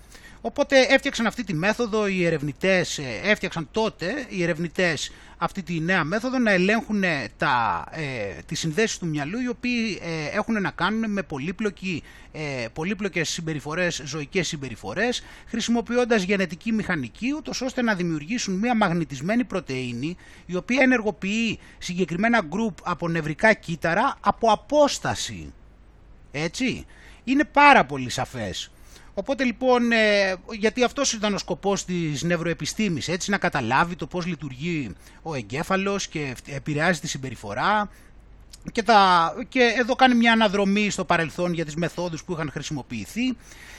Οπότε 0.45 0.79
έφτιαξαν 0.89 1.25
αυτή 1.25 1.43
τη 1.43 1.53
μέθοδο 1.53 2.07
οι 2.07 2.25
ερευνητές, 2.25 2.97
ε, 2.97 3.19
έφτιαξαν 3.23 3.67
τότε 3.71 4.25
οι 4.29 4.43
ερευνητές 4.43 5.11
αυτή 5.37 5.63
τη 5.63 5.79
νέα 5.79 6.03
μέθοδο 6.03 6.39
να 6.39 6.51
ελέγχουν 6.51 7.03
τα, 7.37 7.85
ε, 7.91 8.41
τις 8.45 8.59
συνδέσεις 8.59 8.97
του 8.97 9.07
μυαλού 9.07 9.39
οι 9.39 9.47
οποίοι 9.47 9.99
ε, 10.01 10.37
έχουν 10.37 10.61
να 10.61 10.71
κάνουν 10.71 11.11
με 11.11 11.23
πολύπλοκη, 11.23 12.03
ε, 12.31 12.65
πολύπλοκες 12.73 13.29
συμπεριφορές, 13.29 14.01
ζωικές 14.05 14.47
συμπεριφορές 14.47 15.23
χρησιμοποιώντας 15.47 16.23
γενετική 16.23 16.71
μηχανική 16.71 17.33
ούτως 17.37 17.61
ώστε 17.61 17.81
να 17.81 17.95
δημιουργήσουν 17.95 18.53
μια 18.53 18.75
μαγνητισμένη 18.75 19.43
πρωτεΐνη 19.43 20.17
η 20.45 20.55
οποία 20.55 20.83
ενεργοποιεί 20.83 21.59
συγκεκριμένα 21.77 22.41
γκρουπ 22.47 22.77
από 22.83 23.07
νευρικά 23.07 23.53
κύτταρα 23.53 24.17
από 24.19 24.51
απόσταση. 24.51 25.53
Έτσι. 26.31 26.85
Είναι 27.23 27.43
πάρα 27.43 27.85
πολύ 27.85 28.09
σαφές 28.09 28.72
Οπότε 29.13 29.43
λοιπόν, 29.43 29.91
ε, 29.91 30.35
γιατί 30.51 30.83
αυτός 30.83 31.13
ήταν 31.13 31.33
ο 31.33 31.37
σκοπός 31.37 31.85
της 31.85 32.23
νευροεπιστήμης, 32.23 33.07
έτσι 33.07 33.31
να 33.31 33.37
καταλάβει 33.37 33.95
το 33.95 34.07
πώς 34.07 34.25
λειτουργεί 34.25 34.95
ο 35.21 35.33
εγκέφαλος 35.33 36.07
και 36.07 36.35
επηρεάζει 36.47 36.99
τη 36.99 37.07
συμπεριφορά 37.07 37.89
και, 38.71 38.83
τα, 38.83 39.33
και 39.49 39.73
εδώ 39.77 39.95
κάνει 39.95 40.15
μια 40.15 40.31
αναδρομή 40.31 40.89
στο 40.89 41.05
παρελθόν 41.05 41.53
για 41.53 41.65
τις 41.65 41.75
μεθόδους 41.75 42.23
που 42.23 42.33
είχαν 42.33 42.51
χρησιμοποιηθεί 42.51 43.37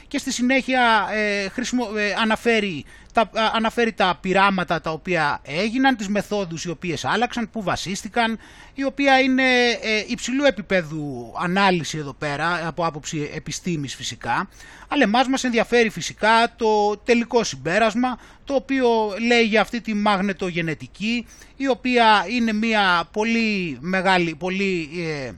και 0.08 0.18
στη 0.18 0.32
συνέχεια 0.32 1.08
ε, 1.12 1.48
χρησιμο, 1.48 1.88
ε, 1.96 2.14
αναφέρει, 2.22 2.84
τα, 3.12 3.30
αναφέρει 3.54 3.92
τα 3.92 4.18
πειράματα 4.20 4.80
τα 4.80 4.90
οποία 4.90 5.40
έγιναν, 5.44 5.96
τις 5.96 6.08
μεθόδους 6.08 6.64
οι 6.64 6.70
οποίες 6.70 7.04
άλλαξαν, 7.04 7.50
που 7.50 7.62
βασίστηκαν, 7.62 8.38
η 8.74 8.84
οποία 8.84 9.20
είναι 9.20 9.42
ε, 9.82 10.04
υψηλού 10.06 10.44
επίπεδου 10.44 11.32
ανάλυση 11.42 11.98
εδώ 11.98 12.12
πέρα, 12.12 12.66
από 12.66 12.86
άποψη 12.86 13.30
επιστήμης 13.34 13.94
φυσικά, 13.94 14.48
αλλά 14.88 15.02
εμάς 15.02 15.28
μας 15.28 15.44
ενδιαφέρει 15.44 15.88
φυσικά 15.88 16.52
το 16.56 16.96
τελικό 16.96 17.44
συμπέρασμα, 17.44 18.18
το 18.44 18.54
οποίο 18.54 18.88
λέει 19.26 19.42
για 19.42 19.60
αυτή 19.60 19.80
τη 19.80 19.94
μαγνετογενετική, 19.94 21.26
η 21.56 21.68
οποία 21.68 22.26
είναι 22.28 22.52
μια 22.52 23.08
πολύ 23.12 23.78
μεγάλη, 23.80 24.34
πολύ 24.34 24.88
ε, 24.96 25.30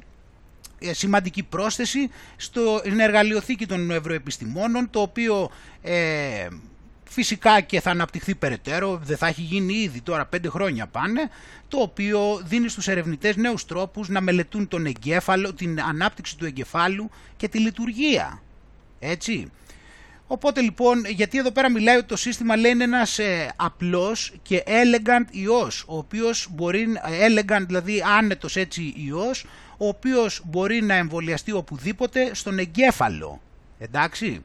σημαντική 0.94 1.42
πρόσθεση 1.42 2.10
στην 2.36 3.00
εργαλειοθήκη 3.00 3.66
των 3.66 3.90
ευρωεπιστημόνων, 3.90 4.90
το 4.90 5.00
οποίο 5.00 5.50
ε, 5.82 6.48
φυσικά 7.08 7.60
και 7.60 7.80
θα 7.80 7.90
αναπτυχθεί 7.90 8.34
περαιτέρω, 8.34 9.00
δεν 9.04 9.16
θα 9.16 9.26
έχει 9.26 9.42
γίνει 9.42 9.72
ήδη 9.74 10.00
τώρα 10.00 10.26
πέντε 10.26 10.48
χρόνια 10.48 10.86
πάνε, 10.86 11.30
το 11.68 11.78
οποίο 11.78 12.40
δίνει 12.44 12.68
στους 12.68 12.88
ερευνητές 12.88 13.36
νέους 13.36 13.64
τρόπους 13.64 14.08
να 14.08 14.20
μελετούν 14.20 14.68
τον 14.68 14.86
εγκέφαλο, 14.86 15.54
την 15.54 15.80
ανάπτυξη 15.80 16.36
του 16.36 16.44
εγκεφάλου 16.44 17.10
και 17.36 17.48
τη 17.48 17.58
λειτουργία. 17.58 18.42
Έτσι. 18.98 19.50
Οπότε 20.26 20.60
λοιπόν, 20.60 21.04
γιατί 21.04 21.38
εδώ 21.38 21.50
πέρα 21.50 21.70
μιλάει 21.70 21.96
ότι 21.96 22.06
το 22.06 22.16
σύστημα 22.16 22.56
λέει 22.56 22.70
είναι 22.70 22.84
ένας 22.84 23.18
ε, 23.18 23.52
απλός 23.56 24.32
και 24.42 24.62
elegant 24.66 25.26
ιός, 25.30 25.84
ο 25.86 25.96
οποίος 25.96 26.48
μπορεί, 26.50 26.86
elegant 27.26 27.64
δηλαδή 27.66 28.02
άνετος 28.18 28.56
έτσι 28.56 28.94
ιός, 28.96 29.44
ο 29.77 29.89
οποίος 29.89 30.43
μπορεί 30.44 30.82
να 30.82 30.94
εμβολιαστεί 30.94 31.53
οπουδήποτε 31.53 32.35
στον 32.35 32.59
εγκέφαλο. 32.59 33.40
Εντάξει. 33.78 34.44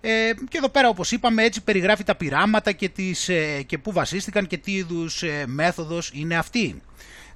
Ε, 0.00 0.32
και 0.48 0.58
εδώ 0.58 0.68
πέρα 0.68 0.88
όπως 0.88 1.12
είπαμε 1.12 1.42
έτσι 1.42 1.62
περιγράφει 1.62 2.04
τα 2.04 2.14
πειράματα 2.14 2.72
και, 2.72 2.88
τις, 2.88 3.28
ε, 3.28 3.62
και 3.62 3.78
πού 3.78 3.92
βασίστηκαν 3.92 4.46
και 4.46 4.56
τι 4.56 4.72
είδους 4.72 5.22
ε, 5.22 5.44
μέθοδος 5.46 6.10
είναι 6.14 6.36
αυτή. 6.36 6.82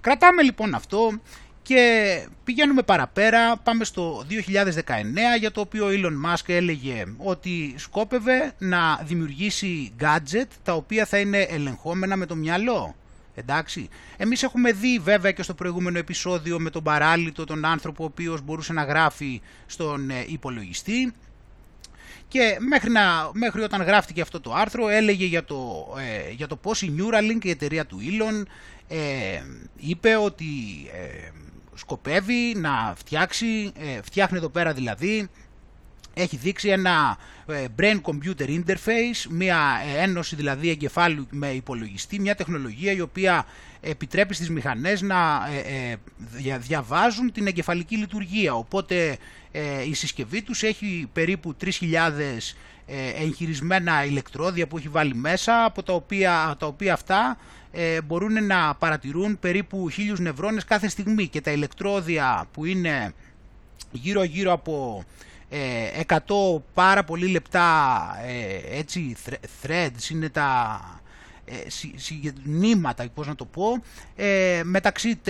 Κρατάμε 0.00 0.42
λοιπόν 0.42 0.74
αυτό 0.74 1.20
και 1.62 2.26
πηγαίνουμε 2.44 2.82
παραπέρα, 2.82 3.56
πάμε 3.56 3.84
στο 3.84 4.24
2019 4.30 4.32
για 5.38 5.50
το 5.50 5.60
οποίο 5.60 5.86
ο 5.86 5.88
Elon 5.90 6.30
Musk 6.30 6.44
έλεγε 6.46 7.04
ότι 7.16 7.74
σκόπευε 7.76 8.52
να 8.58 9.00
δημιουργήσει 9.04 9.92
gadget 10.00 10.46
τα 10.62 10.72
οποία 10.72 11.06
θα 11.06 11.18
είναι 11.18 11.38
ελεγχόμενα 11.38 12.16
με 12.16 12.26
το 12.26 12.34
μυαλό. 12.34 12.94
Εντάξει. 13.34 13.88
Εμείς 14.16 14.42
έχουμε 14.42 14.72
δει 14.72 14.98
βέβαια 14.98 15.32
και 15.32 15.42
στο 15.42 15.54
προηγούμενο 15.54 15.98
επεισόδιο 15.98 16.60
με 16.60 16.70
τον 16.70 16.82
παράλυτο 16.82 17.44
τον 17.44 17.64
άνθρωπο 17.64 18.02
ο 18.02 18.06
οποίος 18.06 18.40
μπορούσε 18.40 18.72
να 18.72 18.84
γράφει 18.84 19.40
στον 19.66 20.10
ε, 20.10 20.24
υπολογιστή 20.26 21.12
και 22.30 22.56
μέχρι, 22.68 22.90
να, 22.90 23.30
μέχρι 23.32 23.62
όταν 23.62 23.82
γράφτηκε 23.82 24.20
αυτό 24.20 24.40
το 24.40 24.54
άρθρο 24.54 24.88
έλεγε 24.88 25.24
για 25.24 25.44
το, 25.44 25.86
ε, 25.98 26.30
για 26.30 26.46
το 26.46 26.56
πώς 26.56 26.82
η 26.82 26.94
Neuralink, 26.98 27.44
η 27.44 27.50
εταιρεία 27.50 27.86
του 27.86 27.98
Elon, 28.00 28.46
ε, 28.88 29.42
είπε 29.76 30.16
ότι 30.16 30.44
ε, 30.92 31.28
σκοπεύει 31.74 32.54
να 32.56 32.94
φτιάξει, 32.96 33.72
ε, 33.78 34.02
φτιάχνει 34.02 34.38
εδώ 34.38 34.48
πέρα 34.48 34.72
δηλαδή, 34.72 35.28
έχει 36.20 36.36
δείξει 36.36 36.68
ένα 36.68 37.18
ε, 37.46 37.64
brain 37.78 38.00
computer 38.02 38.48
interface, 38.48 39.26
μια 39.30 39.58
ε, 39.96 40.02
ένωση 40.02 40.36
δηλαδή 40.36 40.70
εγκεφάλου 40.70 41.26
με 41.30 41.48
υπολογιστή, 41.50 42.20
μια 42.20 42.34
τεχνολογία 42.34 42.92
η 42.92 43.00
οποία 43.00 43.46
επιτρέπει 43.80 44.34
στις 44.34 44.50
μηχανές 44.50 45.02
να 45.02 45.16
διαβάζουν 46.58 47.32
την 47.32 47.46
εγκεφαλική 47.46 47.96
λειτουργία. 47.96 48.54
Οπότε 48.54 49.16
η 49.88 49.94
συσκευή 49.94 50.42
τους 50.42 50.62
έχει 50.62 51.08
περίπου 51.12 51.56
3.000 51.64 51.70
εγχειρισμένα 53.20 54.04
ηλεκτρόδια 54.04 54.66
που 54.66 54.76
έχει 54.76 54.88
βάλει 54.88 55.14
μέσα, 55.14 55.64
από 55.64 55.82
τα 55.82 55.92
οποία, 55.92 56.56
τα 56.58 56.66
οποία 56.66 56.92
αυτά 56.92 57.38
ε, 57.72 58.00
μπορούν 58.00 58.46
να 58.46 58.74
παρατηρούν 58.74 59.38
περίπου 59.38 59.88
χίλιους 59.88 60.20
νευρώνες 60.20 60.64
κάθε 60.64 60.88
στιγμή 60.88 61.28
και 61.28 61.40
τα 61.40 61.50
ηλεκτρόδια 61.50 62.46
που 62.52 62.64
είναι 62.64 63.12
γύρω 63.92 64.22
γύρω 64.22 64.52
από 64.52 65.04
ε, 65.04 65.29
100 65.50 66.16
πάρα 66.74 67.04
πολύ 67.04 67.26
λεπτά 67.26 68.00
ε, 68.26 68.78
έτσι 68.78 69.16
threads 69.62 70.10
είναι 70.10 70.28
τα 70.28 70.80
ε, 71.44 72.30
νήματα, 72.44 73.08
πώς 73.14 73.26
να 73.26 73.34
το 73.34 73.44
πω, 73.44 73.82
ε, 74.16 74.60
μεταξύ 74.64 75.20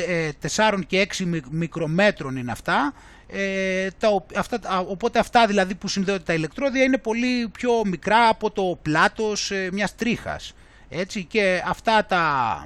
4 0.56 0.80
και 0.86 1.09
6 1.18 1.40
μικρομέτρων 1.51 2.36
είναι 2.36 2.52
αυτά, 2.52 2.94
ε, 3.32 3.88
τα, 3.98 4.24
αυτά, 4.36 4.80
οπότε 4.80 5.18
αυτά 5.18 5.47
δηλαδή 5.47 5.74
που 5.74 5.88
συνδέονται 5.88 6.22
τα 6.22 6.32
ηλεκτρόδια 6.32 6.82
είναι 6.82 6.98
πολύ 6.98 7.48
πιο 7.48 7.84
μικρά 7.84 8.28
από 8.28 8.51
το 8.51 8.78
πλάτος 8.82 9.51
ε, 9.51 9.68
μιας 9.72 9.94
τρίχας. 9.94 10.55
Έτσι, 10.88 11.24
και 11.24 11.62
αυτά, 11.66 12.06
τα, 12.06 12.64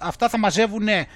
αυτά 0.00 0.28
θα 0.28 0.38
μαζεύουν 0.38 0.88
ε, 0.88 1.06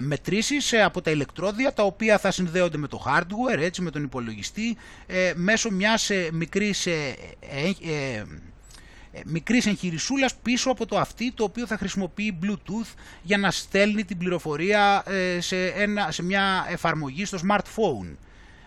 μετρήσεις 0.00 0.72
ε, 0.72 0.82
από 0.82 1.00
τα 1.00 1.10
ηλεκτρόδια 1.10 1.72
τα 1.72 1.82
οποία 1.82 2.18
θα 2.18 2.30
συνδέονται 2.30 2.78
με 2.78 2.88
το 2.88 3.04
hardware, 3.06 3.58
έτσι, 3.58 3.82
με 3.82 3.90
τον 3.90 4.02
υπολογιστή 4.02 4.76
ε, 5.06 5.32
μέσω 5.34 5.70
μιας 5.70 6.10
ε, 6.10 6.28
μικρής 6.32 6.86
ε, 6.86 8.24
μικρής 9.24 9.66
εγχειρισούλας 9.66 10.34
πίσω 10.34 10.70
από 10.70 10.86
το 10.86 10.98
αυτή 10.98 11.32
το 11.32 11.44
οποίο 11.44 11.66
θα 11.66 11.76
χρησιμοποιεί 11.76 12.38
Bluetooth 12.42 12.94
για 13.22 13.38
να 13.38 13.50
στέλνει 13.50 14.04
την 14.04 14.18
πληροφορία 14.18 15.02
ε, 15.06 15.40
σε, 15.40 15.66
ένα, 15.66 16.10
σε 16.10 16.22
μια 16.22 16.66
εφαρμογή 16.68 17.24
στο 17.24 17.38
smartphone. 17.48 18.16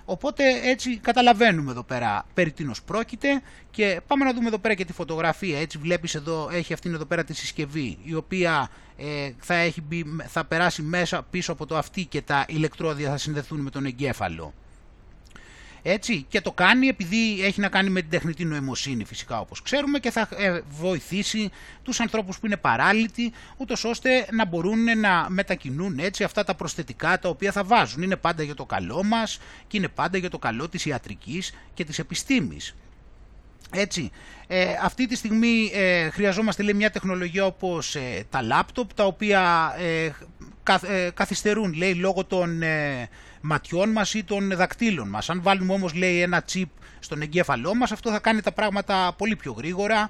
Οπότε 0.05 0.43
έτσι 0.63 0.97
καταλαβαίνουμε 0.97 1.71
εδώ 1.71 1.83
πέρα 1.83 2.25
περί 2.33 2.51
τίνος 2.51 2.81
πρόκειται 2.83 3.41
και 3.71 4.01
πάμε 4.07 4.25
να 4.25 4.33
δούμε 4.33 4.47
εδώ 4.47 4.57
πέρα 4.57 4.73
και 4.73 4.85
τη 4.85 4.93
φωτογραφία. 4.93 5.59
Έτσι 5.59 5.77
βλέπεις 5.77 6.15
εδώ, 6.15 6.49
έχει 6.51 6.73
αυτήν 6.73 6.93
εδώ 6.93 7.05
πέρα 7.05 7.23
τη 7.23 7.33
συσκευή 7.33 7.97
η 8.03 8.13
οποία 8.13 8.69
ε, 8.97 9.31
θα, 9.37 9.53
έχει 9.53 9.83
θα 10.27 10.45
περάσει 10.45 10.81
μέσα 10.81 11.23
πίσω 11.29 11.51
από 11.51 11.65
το 11.65 11.77
αυτή 11.77 12.05
και 12.05 12.21
τα 12.21 12.45
ηλεκτρόδια 12.47 13.09
θα 13.09 13.17
συνδεθούν 13.17 13.59
με 13.59 13.69
τον 13.69 13.85
εγκέφαλο. 13.85 14.53
Έτσι, 15.85 16.25
και 16.29 16.41
το 16.41 16.51
κάνει 16.51 16.87
επειδή 16.87 17.43
έχει 17.43 17.59
να 17.59 17.69
κάνει 17.69 17.89
με 17.89 18.01
την 18.01 18.09
τεχνητή 18.09 18.45
νοημοσύνη 18.45 19.05
φυσικά 19.05 19.39
όπως 19.39 19.61
ξέρουμε 19.61 19.99
και 19.99 20.11
θα 20.11 20.27
ε, 20.37 20.61
βοηθήσει 20.69 21.49
τους 21.83 21.99
ανθρώπους 21.99 22.39
που 22.39 22.45
είναι 22.45 22.57
παράλυτοι 22.57 23.33
ούτως 23.57 23.83
ώστε 23.83 24.27
να 24.31 24.45
μπορούν 24.45 24.99
να 24.99 25.25
μετακινούν 25.29 25.99
έτσι 25.99 26.23
αυτά 26.23 26.43
τα 26.43 26.55
προσθετικά 26.55 27.19
τα 27.19 27.29
οποία 27.29 27.51
θα 27.51 27.63
βάζουν. 27.63 28.01
Είναι 28.01 28.15
πάντα 28.15 28.43
για 28.43 28.55
το 28.55 28.65
καλό 28.65 29.03
μας 29.03 29.39
και 29.67 29.77
είναι 29.77 29.87
πάντα 29.87 30.17
για 30.17 30.29
το 30.29 30.39
καλό 30.39 30.69
της 30.69 30.85
ιατρικής 30.85 31.53
και 31.73 31.83
της 31.83 31.99
επιστήμης. 31.99 32.75
Έτσι, 33.75 34.11
ε, 34.47 34.65
αυτή 34.81 35.07
τη 35.07 35.15
στιγμή 35.15 35.71
ε, 35.73 36.09
χρειαζόμαστε 36.09 36.63
λέει, 36.63 36.73
μια 36.73 36.91
τεχνολογία 36.91 37.45
όπως 37.45 37.95
ε, 37.95 38.25
τα 38.29 38.41
λάπτοπ 38.41 38.93
τα 38.93 39.05
οποία 39.05 39.73
ε, 39.79 41.09
καθυστερούν 41.13 41.73
λέει, 41.73 41.93
λόγω 41.93 42.23
των 42.23 42.61
ματιών 43.45 43.89
μας 43.89 44.13
ή 44.13 44.23
των 44.23 44.55
δακτύλων 44.55 45.09
μας. 45.09 45.29
Αν 45.29 45.41
βάλουμε 45.41 45.73
όμως 45.73 45.93
λέει 45.93 46.21
ένα 46.21 46.43
chip 46.53 46.63
στον 46.99 47.21
εγκέφαλό 47.21 47.75
μας 47.75 47.91
αυτό 47.91 48.11
θα 48.11 48.19
κάνει 48.19 48.41
τα 48.41 48.51
πράγματα 48.51 49.13
πολύ 49.17 49.35
πιο 49.35 49.51
γρήγορα 49.51 50.09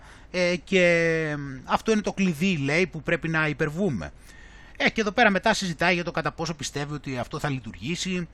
και 0.64 1.36
αυτό 1.66 1.92
είναι 1.92 2.02
το 2.02 2.14
κλειδί 2.14 2.58
λέει 2.58 2.88
που 2.88 3.02
πρέπει 3.02 3.28
να 3.28 3.48
υπερβούμε. 3.48 4.12
Ε, 4.78 4.90
και 4.90 5.02
εδώ 5.02 5.12
πέρα 5.12 5.30
μετά 5.30 5.54
συζητάει 5.54 5.94
για 5.94 6.04
το 6.04 6.12
κατά 6.12 6.32
πόσο 6.32 6.54
πιστεύει 6.54 6.94
ότι 6.94 7.18
αυτό 7.18 7.40
θα 7.40 7.50
λειτουργήσει 7.50 8.28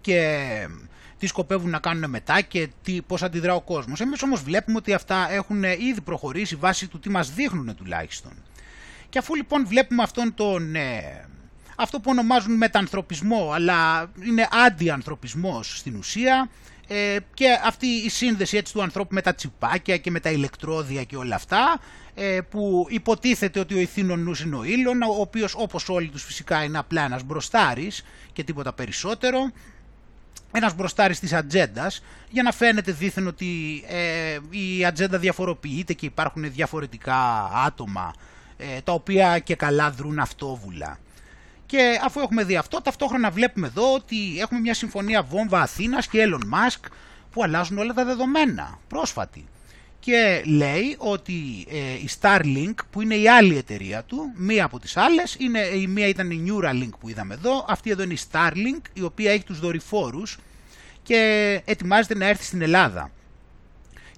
και 0.00 0.46
τι 1.18 1.26
σκοπεύουν 1.26 1.70
να 1.70 1.78
κάνουν 1.78 2.10
μετά 2.10 2.40
και 2.40 2.68
τι, 2.82 3.02
πώς 3.02 3.22
αντιδρά 3.22 3.54
ο 3.54 3.60
κόσμος. 3.60 4.00
Εμείς 4.00 4.22
όμως 4.22 4.42
βλέπουμε 4.42 4.76
ότι 4.76 4.92
αυτά 4.92 5.30
έχουν 5.30 5.62
ήδη 5.62 6.00
προχωρήσει 6.04 6.56
βάσει 6.56 6.88
του 6.88 6.98
τι 6.98 7.10
μας 7.10 7.30
δείχνουν 7.34 7.74
τουλάχιστον. 7.76 8.32
Και 9.08 9.18
αφού 9.18 9.34
λοιπόν 9.34 9.66
βλέπουμε 9.66 10.02
αυτόν 10.02 10.34
τον, 10.34 10.74
ε, 10.74 11.28
αυτό 11.80 12.00
που 12.00 12.10
ονομάζουν 12.10 12.56
μετανθρωπισμό 12.56 13.50
αλλά 13.54 14.10
είναι 14.26 14.48
αντιανθρωπισμός 14.66 15.78
στην 15.78 15.96
ουσία. 15.96 16.50
Ε, 16.90 17.16
και 17.34 17.46
αυτή 17.64 17.86
η 17.86 18.08
σύνδεση 18.08 18.56
έτσι 18.56 18.72
του 18.72 18.82
ανθρώπου 18.82 19.14
με 19.14 19.22
τα 19.22 19.34
τσιπάκια 19.34 19.96
και 19.96 20.10
με 20.10 20.20
τα 20.20 20.30
ηλεκτρόδια 20.30 21.04
και 21.04 21.16
όλα 21.16 21.34
αυτά 21.34 21.80
ε, 22.14 22.40
που 22.50 22.86
υποτίθεται 22.88 23.60
ότι 23.60 23.74
ο 23.74 23.78
ηθήνων 23.78 24.22
νους 24.22 24.40
είναι 24.40 24.56
ο 24.56 24.64
ήλων, 24.64 25.02
ο 25.02 25.20
οποίος 25.20 25.54
όπως 25.56 25.88
όλοι 25.88 26.08
τους 26.08 26.24
φυσικά 26.24 26.64
είναι 26.64 26.78
απλά 26.78 27.04
ένας 27.04 27.22
μπροστάρης 27.22 28.04
και 28.32 28.44
τίποτα 28.44 28.72
περισσότερο. 28.72 29.38
Ένας 30.52 30.74
μπροστάρης 30.74 31.20
της 31.20 31.32
ατζέντας. 31.32 32.02
Για 32.30 32.42
να 32.42 32.52
φαίνεται 32.52 32.92
δήθεν 32.92 33.26
ότι 33.26 33.82
ε, 33.88 34.38
η 34.50 34.84
ατζέντα 34.84 35.18
διαφοροποιείται 35.18 35.92
και 35.92 36.06
υπάρχουν 36.06 36.52
διαφορετικά 36.52 37.50
άτομα 37.66 38.14
ε, 38.56 38.80
τα 38.80 38.92
οποία 38.92 39.38
και 39.38 39.54
καλά 39.54 39.90
δρούν 39.90 40.18
αυτόβουλα. 40.18 40.98
Και 41.68 42.00
αφού 42.04 42.20
έχουμε 42.20 42.44
δει 42.44 42.56
αυτό, 42.56 42.82
ταυτόχρονα 42.82 43.30
βλέπουμε 43.30 43.66
εδώ 43.66 43.94
ότι 43.94 44.40
έχουμε 44.40 44.60
μια 44.60 44.74
συμφωνία 44.74 45.22
βόμβα 45.22 45.60
Αθήνας 45.60 46.08
και 46.08 46.24
Elon 46.26 46.54
Musk 46.54 46.90
που 47.30 47.42
αλλάζουν 47.42 47.78
όλα 47.78 47.92
τα 47.92 48.04
δεδομένα, 48.04 48.78
πρόσφατη 48.88 49.44
και 50.00 50.42
λέει 50.44 50.94
ότι 50.98 51.66
ε, 51.70 51.92
η 51.92 52.08
Starlink 52.20 52.74
που 52.90 53.02
είναι 53.02 53.14
η 53.14 53.28
άλλη 53.28 53.56
εταιρεία 53.56 54.02
του, 54.02 54.32
μία 54.34 54.64
από 54.64 54.78
τις 54.78 54.96
άλλες, 54.96 55.36
είναι, 55.38 55.60
η 55.60 55.86
μία 55.86 56.06
ήταν 56.06 56.30
η 56.30 56.44
Neuralink 56.46 56.90
που 57.00 57.08
είδαμε 57.08 57.34
εδώ, 57.34 57.64
αυτή 57.68 57.90
εδώ 57.90 58.02
είναι 58.02 58.12
η 58.12 58.18
Starlink 58.30 58.80
η 58.92 59.02
οποία 59.02 59.32
έχει 59.32 59.44
τους 59.44 59.60
δορυφόρους 59.60 60.38
και 61.02 61.62
ετοιμάζεται 61.64 62.14
να 62.14 62.26
έρθει 62.26 62.44
στην 62.44 62.62
Ελλάδα. 62.62 63.10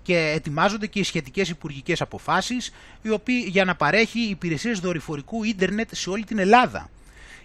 Και 0.03 0.17
ετοιμάζονται 0.35 0.87
και 0.87 0.99
οι 0.99 1.03
σχετικές 1.03 1.49
υπουργικές 1.49 2.01
αποφάσεις 2.01 2.73
οι 3.03 3.11
οποίοι, 3.11 3.45
για 3.49 3.65
να 3.65 3.75
παρέχει 3.75 4.21
υπηρεσίες 4.21 4.79
δορυφορικού 4.79 5.45
ίντερνετ 5.45 5.89
σε 5.93 6.11
όλη 6.11 6.25
την 6.25 6.39
Ελλάδα. 6.39 6.91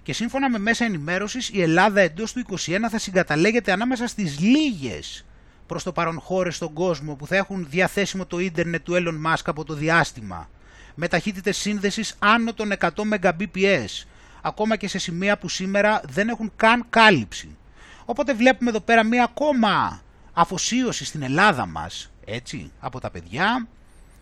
Και 0.06 0.14
σύμφωνα 0.14 0.50
με 0.50 0.58
μέσα 0.58 0.86
ενημέρωσης 0.86 1.50
η 1.50 1.62
Ελλάδα 1.62 2.02
εντός 2.02 2.34
του 2.34 2.46
2021 2.50 2.78
θα 2.90 3.00
συγκαταλέγεται 3.00 3.72
ανάμεσα 3.72 4.08
στις 4.08 4.40
λίγες 4.40 5.26
προς 5.66 5.84
το 5.84 5.92
παρόν 5.92 6.20
χώρες 6.20 6.56
στον 6.56 6.74
κόσμο 6.74 7.16
που 7.16 7.28
θα 7.28 7.36
έχουν 7.36 7.68
διαθέσιμο 7.70 8.26
το 8.26 8.40
ίντερνετ 8.40 8.84
του 8.84 8.94
Elon 8.96 9.32
Musk 9.32 9.42
από 9.46 9.64
το 9.64 9.74
διάστημα 9.74 10.50
με 10.96 11.08
ταχύτητες 11.08 11.58
σύνδεσης 11.58 12.16
άνω 12.20 12.54
των 12.54 12.72
100 12.80 12.90
Mbps 12.90 14.06
ακόμα 14.42 14.76
και 14.76 14.88
σε 14.88 14.98
σημεία 14.98 15.38
που 15.38 15.50
σήμερα 15.50 16.02
δεν 16.10 16.30
έχουν 16.30 16.52
καν 16.56 16.86
κάλυψη. 16.90 17.58
Οπότε 18.06 18.34
βλέπουμε 18.34 18.70
εδώ 18.70 18.80
πέρα 18.80 19.04
μία 19.04 19.24
ακόμα 19.24 20.02
αφοσίωση 20.34 21.06
στην 21.06 21.22
Ελλάδα 21.22 21.66
μας, 21.66 22.12
έτσι, 22.26 22.72
από 22.80 23.00
τα 23.00 23.10
παιδιά. 23.10 23.68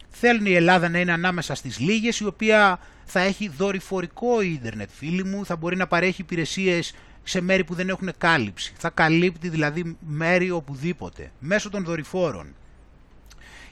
Θέλουν 0.10 0.46
η 0.46 0.54
Ελλάδα 0.54 0.90
να 0.90 1.00
είναι 1.00 1.12
ανάμεσα 1.12 1.56
στις 1.56 1.80
λίγες, 1.80 2.20
η 2.20 2.26
οποία 2.26 2.80
θα 3.06 3.20
έχει 3.20 3.48
δορυφορικό 3.48 4.42
ίντερνετ, 4.42 4.90
φίλοι 4.94 5.24
μου, 5.24 5.46
θα 5.46 5.56
μπορεί 5.56 5.76
να 5.76 5.88
παρέχει 5.88 6.22
υπηρεσίες 6.22 6.94
σε 7.24 7.42
μέρη 7.42 7.64
που 7.64 7.74
δεν 7.74 7.90
έχουν 7.90 8.12
κάλυψη. 8.18 8.74
Θα 8.78 8.90
καλύπτει 8.90 9.50
δηλαδή 9.50 9.98
μέρη 10.00 10.52
οπουδήποτε, 10.52 11.32
μέσω 11.40 11.70
των 11.70 11.84
δορυφόρων. 11.84 12.56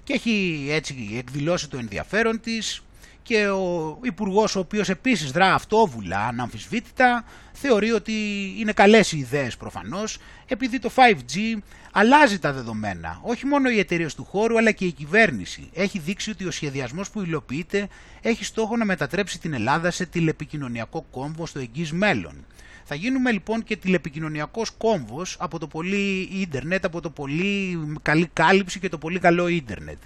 Και 0.03 0.14
έχει 0.14 0.68
έτσι 0.70 1.16
εκδηλώσει 1.18 1.70
το 1.70 1.78
ενδιαφέρον 1.78 2.40
της 2.40 2.82
και 3.24 3.48
ο 3.48 3.98
υπουργός 4.02 4.56
ο 4.56 4.60
οποίος 4.60 4.90
επίσης 4.90 5.32
δρά 5.32 5.53
αυτόβουλα 5.53 6.28
αναμφισβήτητα 6.28 7.26
θεωρεί 7.53 7.91
ότι 7.91 8.14
είναι 8.58 8.74
καλές 8.74 9.12
οι 9.12 9.18
ιδέες 9.18 9.58
προφανώς 9.58 10.18
επειδή 10.48 10.80
το 10.80 10.91
5G 10.95 11.58
αλλάζει 11.92 12.40
τα 12.40 12.54
δεδομένα. 12.54 13.20
Όχι 13.22 13.46
μόνο 13.46 13.70
οι 13.70 13.80
εταιρείες 13.80 14.16
του 14.16 14.24
χώρου 14.24 14.58
αλλά 14.58 14.72
και 14.72 14.86
η 14.86 14.92
κυβέρνηση. 14.92 15.70
Έχει 15.74 16.00
δείξει 16.00 16.30
ότι 16.30 16.46
ο 16.46 16.52
σχεδιασμός 16.52 17.10
που 17.10 17.22
υλοποιείται 17.22 17.88
έχει 18.22 18.44
στόχο 18.44 18.78
να 18.78 18.86
μετατρέψει 18.86 19.40
την 19.40 19.54
Ελλάδα 19.54 19.92
σε 19.92 20.06
τηλεπικοινωνιακό 20.06 21.06
κόμβο 21.12 21.46
στο 21.46 21.60
εγγύς 21.60 21.92
μέλλον. 21.92 22.46
Θα 22.84 22.96
γίνουμε 22.96 23.32
λοιπόν 23.32 23.64
και 23.64 23.78
τηλεπικοινωνιακός 23.78 24.70
κόμβος 24.70 25.36
από 25.40 25.60
το 25.60 25.68
πολύ 25.68 26.30
ίντερνετ, 26.32 26.86
από 26.86 27.02
το 27.02 27.10
πολύ 27.10 27.80
καλή 28.02 28.30
κάλυψη 28.34 28.80
και 28.80 28.90
το 28.90 28.98
πολύ 28.98 29.20
καλό 29.20 29.48
ίντερνετ. 29.48 29.98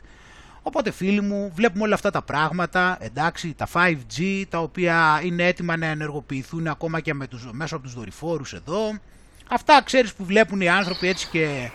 Οπότε 0.61 0.91
φίλοι 0.91 1.21
μου 1.21 1.51
βλέπουμε 1.55 1.83
όλα 1.83 1.93
αυτά 1.93 2.11
τα 2.11 2.21
πράγματα, 2.21 2.97
εντάξει, 2.99 3.53
τα 3.53 3.67
5G 3.73 4.43
τα 4.49 4.59
οποία 4.59 5.21
είναι 5.23 5.47
έτοιμα 5.47 5.77
να 5.77 5.85
ενεργοποιηθούν 5.85 6.67
ακόμα 6.67 6.99
και 6.99 7.13
με 7.13 7.27
τους, 7.27 7.47
μέσω 7.51 7.75
από 7.75 7.83
τους 7.83 7.93
δορυφόρους 7.93 8.53
εδώ. 8.53 8.99
Αυτά 9.49 9.81
ξέρεις 9.83 10.13
που 10.13 10.25
βλέπουν 10.25 10.61
οι 10.61 10.69
άνθρωποι 10.69 11.07
έτσι 11.07 11.27
και 11.31 11.69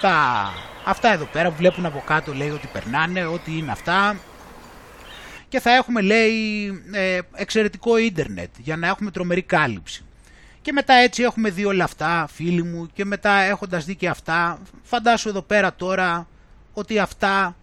τα... 0.00 0.48
αυτά 0.84 1.12
εδώ 1.12 1.24
πέρα 1.24 1.48
που 1.50 1.56
βλέπουν 1.56 1.86
από 1.86 2.02
κάτω 2.06 2.34
λέει 2.34 2.50
ότι 2.50 2.68
περνάνε, 2.72 3.24
ότι 3.24 3.58
είναι 3.58 3.70
αυτά. 3.70 4.16
Και 5.48 5.60
θα 5.60 5.74
έχουμε 5.74 6.00
λέει 6.00 6.66
ε, 6.92 7.18
εξαιρετικό 7.34 7.96
ίντερνετ 7.96 8.50
για 8.58 8.76
να 8.76 8.86
έχουμε 8.86 9.10
τρομερή 9.10 9.42
κάλυψη. 9.42 10.04
Και 10.62 10.72
μετά 10.72 10.94
έτσι 10.94 11.22
έχουμε 11.22 11.50
δει 11.50 11.64
όλα 11.64 11.84
αυτά 11.84 12.28
φίλοι 12.32 12.62
μου 12.62 12.88
και 12.92 13.04
μετά 13.04 13.32
έχοντας 13.32 13.84
δει 13.84 13.94
και 13.94 14.08
αυτά 14.08 14.58
φαντάσου 14.82 15.28
εδώ 15.28 15.42
πέρα 15.42 15.74
τώρα 15.74 16.26
ότι 16.72 16.98
αυτά 16.98 17.56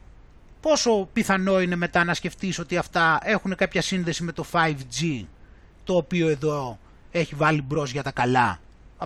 πόσο 0.61 1.09
πιθανό 1.13 1.61
είναι 1.61 1.75
μετά 1.75 2.03
να 2.03 2.13
σκεφτείς 2.13 2.59
ότι 2.59 2.77
αυτά 2.77 3.19
έχουν 3.23 3.55
κάποια 3.55 3.81
σύνδεση 3.81 4.23
με 4.23 4.31
το 4.31 4.45
5G 4.51 5.25
το 5.83 5.95
οποίο 5.95 6.27
εδώ 6.27 6.79
έχει 7.11 7.35
βάλει 7.35 7.61
μπρος 7.61 7.91
για 7.91 8.03
τα 8.03 8.11
καλά 8.11 8.59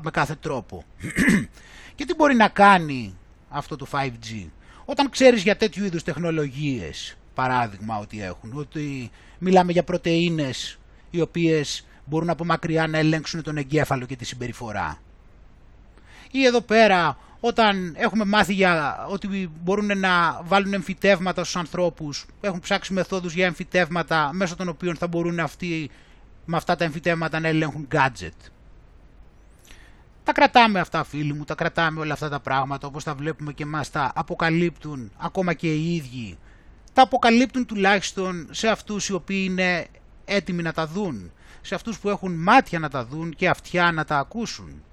με 0.03 0.11
κάθε 0.11 0.35
τρόπο. 0.35 0.83
και 1.95 2.05
τι 2.05 2.15
μπορεί 2.15 2.35
να 2.35 2.47
κάνει 2.47 3.15
αυτό 3.49 3.75
το 3.75 3.87
5G 3.91 4.47
όταν 4.85 5.09
ξέρεις 5.09 5.43
για 5.43 5.57
τέτοιου 5.57 5.85
είδους 5.85 6.03
τεχνολογίες 6.03 7.17
παράδειγμα 7.33 7.97
ότι 7.97 8.23
έχουν 8.23 8.51
ότι 8.55 9.11
μιλάμε 9.39 9.71
για 9.71 9.83
πρωτεΐνες 9.83 10.79
οι 11.09 11.21
οποίες 11.21 11.85
μπορούν 12.05 12.29
από 12.29 12.45
μακριά 12.45 12.87
να 12.87 12.97
ελέγξουν 12.97 13.43
τον 13.43 13.57
εγκέφαλο 13.57 14.05
και 14.05 14.15
τη 14.15 14.25
συμπεριφορά. 14.25 14.97
Ή 16.31 16.45
εδώ 16.45 16.61
πέρα 16.61 17.17
όταν 17.39 17.93
έχουμε 17.97 18.25
μάθει 18.25 18.53
για 18.53 19.05
ότι 19.09 19.51
μπορούν 19.63 19.99
να 19.99 20.41
βάλουν 20.43 20.73
εμφυτεύματα 20.73 21.43
στους 21.43 21.55
ανθρώπους, 21.55 22.25
έχουν 22.41 22.59
ψάξει 22.59 22.93
μεθόδους 22.93 23.33
για 23.33 23.45
εμφυτεύματα 23.45 24.29
μέσω 24.33 24.55
των 24.55 24.67
οποίων 24.67 24.95
θα 24.95 25.07
μπορούν 25.07 25.39
αυτοί 25.39 25.89
με 26.45 26.57
αυτά 26.57 26.75
τα 26.75 26.83
εμφυτεύματα 26.83 27.39
να 27.39 27.47
ελέγχουν 27.47 27.87
gadget. 27.91 28.49
Τα 30.29 30.35
κρατάμε 30.35 30.79
αυτά 30.79 31.03
φίλοι 31.03 31.33
μου, 31.33 31.43
τα 31.43 31.55
κρατάμε 31.55 31.99
όλα 31.99 32.13
αυτά 32.13 32.29
τα 32.29 32.39
πράγματα 32.39 32.87
όπως 32.87 33.03
τα 33.03 33.15
βλέπουμε 33.15 33.53
και 33.53 33.65
μας 33.65 33.91
τα 33.91 34.11
αποκαλύπτουν 34.15 35.11
ακόμα 35.17 35.53
και 35.53 35.73
οι 35.73 35.95
ίδιοι. 35.95 36.37
Τα 36.93 37.01
αποκαλύπτουν 37.01 37.65
τουλάχιστον 37.65 38.47
σε 38.51 38.67
αυτούς 38.67 39.07
οι 39.07 39.13
οποίοι 39.13 39.45
είναι 39.49 39.87
έτοιμοι 40.25 40.61
να 40.61 40.73
τα 40.73 40.87
δουν, 40.87 41.31
σε 41.61 41.75
αυτούς 41.75 41.99
που 41.99 42.09
έχουν 42.09 42.31
μάτια 42.31 42.79
να 42.79 42.89
τα 42.89 43.05
δουν 43.05 43.35
και 43.35 43.49
αυτιά 43.49 43.91
να 43.91 44.05
τα 44.05 44.17
ακούσουν. 44.17 44.83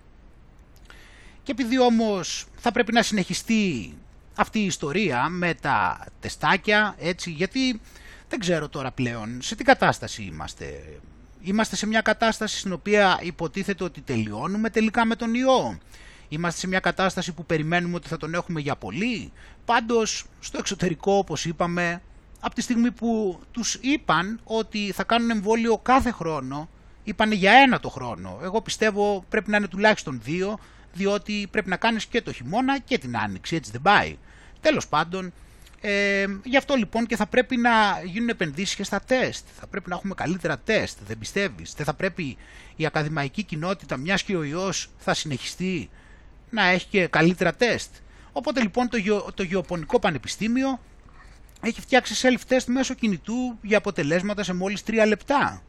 Και 1.43 1.53
επειδή 1.53 1.81
όμως 1.81 2.47
θα 2.57 2.73
πρέπει 2.73 2.93
να 2.93 3.03
συνεχιστεί 3.03 3.95
αυτή 4.37 4.59
η 4.59 4.67
ιστορία 4.67 5.29
με 5.29 5.55
τα 5.55 6.07
τεστάκια, 6.21 6.95
έτσι, 6.99 7.31
γιατί 7.31 7.81
δεν 8.29 8.39
ξέρω 8.39 8.69
τώρα 8.69 8.91
πλέον 8.91 9.43
σε 9.43 9.55
τι 9.55 9.65
κατάσταση 9.65 10.23
είμαστε. 10.23 10.99
Είμαστε 11.47 11.77
σε 11.77 11.87
μια 11.87 12.01
κατάσταση 12.01 12.59
στην 12.59 12.73
οποία 12.73 13.19
υποτίθεται 13.23 13.85
ότι 13.85 14.01
τελειώνουμε 14.01 14.71
τελικά 14.71 15.05
με 15.05 15.17
τον 15.17 15.35
ιό. 15.35 15.79
Είμαστε 16.29 16.61
σε 16.61 16.67
μια 16.67 16.81
κατάσταση 16.81 17.33
που 17.33 17.45
περιμένουμε 17.45 17.95
ότι 17.95 18.09
θα 18.09 18.17
τον 18.17 18.35
έχουμε 18.35 18.61
για 18.61 18.77
πολύ. 18.77 19.33
Πάντως, 19.65 20.25
στο 20.41 20.59
εξωτερικό, 20.59 21.13
όπως 21.13 21.45
είπαμε, 21.45 22.03
από 22.41 22.55
τη 22.55 22.61
στιγμή 22.61 22.91
που 22.91 23.41
τους 23.51 23.75
είπαν 23.75 24.41
ότι 24.45 24.93
θα 24.93 25.05
κάνουν 25.05 25.31
εμβόλιο 25.31 25.79
κάθε 25.79 26.11
χρόνο, 26.11 26.69
είπαν 27.05 27.33
για 27.33 27.53
ένα 27.53 27.81
το 27.81 27.89
χρόνο. 27.89 28.39
Εγώ 28.43 28.61
πιστεύω 28.61 29.25
πρέπει 29.29 29.51
να 29.51 29.57
είναι 29.57 29.69
τουλάχιστον 29.69 30.21
δύο, 30.25 30.59
διότι 30.93 31.49
πρέπει 31.51 31.69
να 31.69 31.77
κάνεις 31.77 32.07
και 32.07 32.23
το 32.23 32.33
χειμώνα 32.33 32.79
και 32.79 32.99
την 32.99 33.17
άνοιξη, 33.17 33.57
έτσι 33.57 33.71
δεν 33.71 33.83
πάει. 33.83 34.17
Τέλος 34.61 34.89
πάντων, 34.89 35.33
ε, 35.81 36.27
γι' 36.45 36.57
αυτό 36.57 36.75
λοιπόν 36.75 37.07
και 37.07 37.17
θα 37.17 37.27
πρέπει 37.27 37.57
να 37.57 37.71
γίνουν 38.05 38.29
επενδύσεις 38.29 38.75
και 38.75 38.85
στα 38.85 39.01
τεστ. 39.01 39.47
Θα 39.59 39.67
πρέπει 39.67 39.89
να 39.89 39.95
έχουμε 39.95 40.15
καλύτερα 40.15 40.59
τεστ, 40.59 40.99
δεν 41.07 41.19
πιστεύεις; 41.19 41.73
Δεν 41.77 41.87
θα 41.87 41.95
πρέπει 41.95 42.37
η 42.77 42.87
ακαδημαϊκή 42.87 43.43
κοινότητα, 43.43 43.97
μιας 43.97 44.23
και 44.23 44.37
ο 44.37 44.45
ιός 44.45 44.91
θα 44.99 45.15
συνεχιστεί, 45.15 45.91
να 46.51 46.67
έχει 46.67 46.87
και 46.87 47.07
καλύτερα 47.07 47.55
τεστ; 47.55 47.95
Οπότε 48.33 48.61
λοιπόν 48.61 48.89
το, 48.89 48.97
γεω, 48.97 49.33
το 49.35 49.43
Γεωπονικό 49.43 49.99
Πανεπιστήμιο 49.99 50.81
έχει 51.61 51.81
φτιάξει 51.81 52.29
self-test 52.29 52.65
μέσω 52.67 52.95
κινητού 52.95 53.59
για 53.63 53.79
αποτελέσματα 53.79 54.43
σε 54.43 54.53
μόλις 54.53 54.83
3 54.87 55.05
λεπτά. 55.07 55.63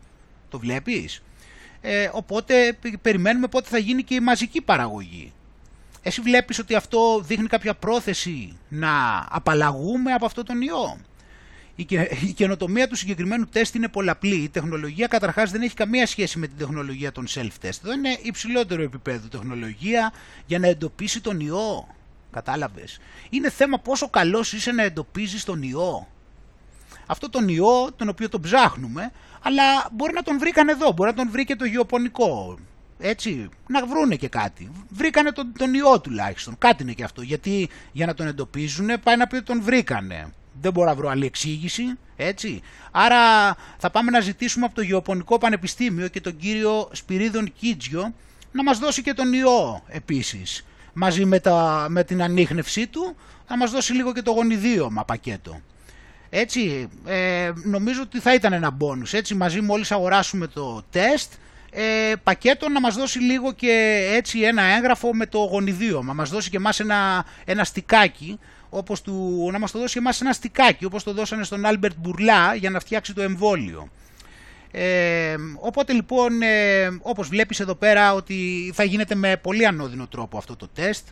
Το 0.50 0.60
βλέπεις; 0.60 1.24
Ε, 1.82 2.10
οπότε 2.14 2.78
περιμένουμε 3.02 3.48
πότε 3.48 3.70
θα 3.70 3.78
γίνει 3.78 4.04
και 4.04 4.16
η 4.16 4.20
μαζική 4.20 4.62
παραγωγή. 4.62 5.34
Εσύ 6.08 6.22
βλέπεις 6.22 6.60
ότι 6.60 6.76
αυτό 6.76 7.22
δείχνει 7.22 7.48
κάποια 7.48 7.74
πρόθεση 7.76 8.58
να 8.70 8.90
απαλλαγούμε 9.30 10.14
από 10.14 10.26
αυτό 10.26 10.44
τον 10.44 10.62
ιό; 10.62 10.98
Η 12.28 12.34
καινοτομία 12.34 12.88
του 12.88 12.96
συγκεκριμένου 12.96 13.46
τεστ 13.46 13.76
είναι 13.76 13.88
πολλαπλή. 13.88 14.36
Η 14.36 14.50
τεχνολογία 14.50 15.08
καταρχάς 15.08 15.52
δεν 15.52 15.62
έχει 15.62 15.74
καμία 15.74 16.06
σχέση 16.08 16.40
με 16.40 16.48
την 16.48 16.58
τεχνολογία 16.58 17.12
των 17.12 17.26
self-test. 17.28 17.78
Εδώ 17.84 17.94
είναι 17.94 18.18
υψηλότερο 18.22 18.82
επίπεδο 18.82 19.28
τεχνολογία 19.28 20.14
για 20.46 20.60
να 20.60 20.68
εντοπίσει 20.68 21.22
τον 21.22 21.40
ιό. 21.40 21.88
Κατάλαβες; 22.32 23.00
Είναι 23.30 23.50
θέμα 23.50 23.80
πόσο 23.80 24.10
καλός 24.10 24.54
είσαι 24.54 24.72
να 24.72 24.84
εντοπίζεις 24.84 25.44
τον 25.44 25.62
ιό. 25.62 26.08
Αυτό 27.06 27.30
τον 27.30 27.48
ιό, 27.48 27.92
τον 27.96 28.10
οποίο 28.10 28.30
τον 28.30 28.42
ψάχνουμε, 28.42 29.12
αλλά 29.42 29.64
μπορεί 29.92 30.14
να 30.14 30.24
τον 30.24 30.40
βρήκαν 30.40 30.70
εδώ, 30.70 30.92
μπορεί 30.92 31.10
να 31.10 31.16
τον 31.16 31.32
βρει 31.32 31.46
και 31.46 31.56
το 31.56 31.66
γεωπονικό. 31.66 32.58
Έτσι, 33.00 33.50
να 33.68 33.86
βρούνε 33.86 34.16
και 34.16 34.28
κάτι. 34.28 34.72
Βρήκανε 34.90 35.32
τον, 35.32 35.54
τον 35.58 35.74
ιό 35.74 36.00
τουλάχιστον. 36.02 36.58
Κάτι 36.58 36.84
είναι 36.84 36.94
και 36.94 37.04
αυτό. 37.04 37.22
Γιατί 37.22 37.70
για 37.92 38.06
να 38.06 38.14
τον 38.14 38.28
εντοπίζουν 38.28 38.90
πάει 39.04 39.18
να 39.18 39.28
πει 39.28 39.36
ότι 39.36 39.46
τον 39.46 39.62
βρήκανε. 39.62 40.34
Δεν 40.62 40.72
μπορώ 40.72 40.90
να 40.90 40.96
βρω 40.96 41.10
άλλη 41.10 41.26
εξήγηση. 41.26 41.84
Έτσι. 42.16 42.62
Άρα 42.92 43.56
θα 43.78 43.90
πάμε 43.90 44.12
να 44.12 44.20
ζητήσουμε 44.20 44.66
από 44.66 44.76
το 44.76 44.82
Γεωπονικό 44.82 45.38
Πανεπιστήμιο 45.38 46.08
και 46.08 46.22
τον 46.22 46.38
κύριο 46.38 46.90
Σπυρίδων 46.92 47.54
Κίτζιο 47.54 48.14
να 48.52 48.64
μας 48.64 48.80
δώσει 48.80 49.02
και 49.02 49.14
τον 49.14 49.34
ιό 49.34 49.82
επίσης. 49.88 50.66
Μαζί 50.94 51.26
με, 51.26 51.40
τα, 51.40 51.86
με 51.90 52.04
την 52.04 52.22
ανίχνευσή 52.22 52.88
του 52.88 53.16
θα 53.48 53.58
μας 53.58 53.72
δώσει 53.72 53.94
λίγο 53.94 54.14
και 54.14 54.22
το 54.22 54.32
γονιδίωμα 54.32 55.06
πακέτο. 55.06 55.62
Έτσι, 56.30 56.90
ε, 57.06 57.52
νομίζω 57.64 58.02
ότι 58.02 58.20
θα 58.20 58.34
ήταν 58.34 58.54
ένα 58.54 58.72
μπόνους. 58.72 59.14
Έτσι, 59.14 59.36
μαζί 59.36 59.62
μόλις 59.62 59.92
αγοράσουμε 59.92 60.48
το 60.48 60.84
τεστ, 60.92 61.34
ε, 61.80 62.16
πακέτο 62.24 62.70
να 62.70 62.80
μας 62.80 62.96
δώσει 62.96 63.20
λίγο 63.20 63.54
και 63.54 64.04
έτσι 64.14 64.40
ένα 64.42 64.62
έγγραφο 64.64 65.16
με 65.16 65.26
το 65.26 65.38
γονιδίωμα. 65.38 66.14
Μας 66.14 66.30
δώσει 66.30 66.50
και 66.50 66.58
εμάς 66.58 66.80
ένα, 66.80 67.26
ένα 67.46 67.64
στικάκι, 67.64 68.40
όπως 68.70 69.02
του, 69.02 69.50
να 69.52 69.60
μας 69.60 69.72
το 69.72 69.80
δώσει 69.80 69.94
και 69.94 70.00
εμάς 70.00 70.22
ένα 70.22 70.34
στικάκι, 70.34 70.86
όπως 70.86 71.04
το 71.04 71.14
δώσανε 71.14 71.44
στον 71.44 71.66
Άλμπερτ 71.66 71.96
Μπουρλά 71.98 72.56
για 72.56 72.70
να 72.70 72.80
φτιάξει 72.80 73.14
το 73.14 73.22
εμβόλιο. 73.22 73.90
Ε, 74.72 75.36
οπότε 75.60 75.94
λοιπόν, 75.94 76.42
ε, 76.42 76.88
όπως 77.02 77.28
βλέπεις 77.28 77.60
εδώ 77.60 77.76
πέρα 77.76 78.14
ότι 78.14 78.72
θα 78.76 78.84
γίνεται 78.84 79.16
με 79.16 79.38
πολύ 79.38 79.66
ανώδυνο 79.66 80.08
τρόπο 80.08 80.38
αυτό 80.38 80.56
το 80.56 80.68
τεστ 80.68 81.08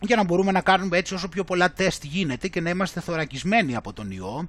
για 0.00 0.16
να 0.16 0.24
μπορούμε 0.24 0.52
να 0.52 0.60
κάνουμε 0.60 0.98
έτσι 0.98 1.14
όσο 1.14 1.28
πιο 1.28 1.44
πολλά 1.44 1.72
τεστ 1.72 2.04
γίνεται 2.04 2.48
και 2.48 2.60
να 2.60 2.70
είμαστε 2.70 3.00
θωρακισμένοι 3.00 3.76
από 3.76 3.92
τον 3.92 4.10
ιό 4.10 4.48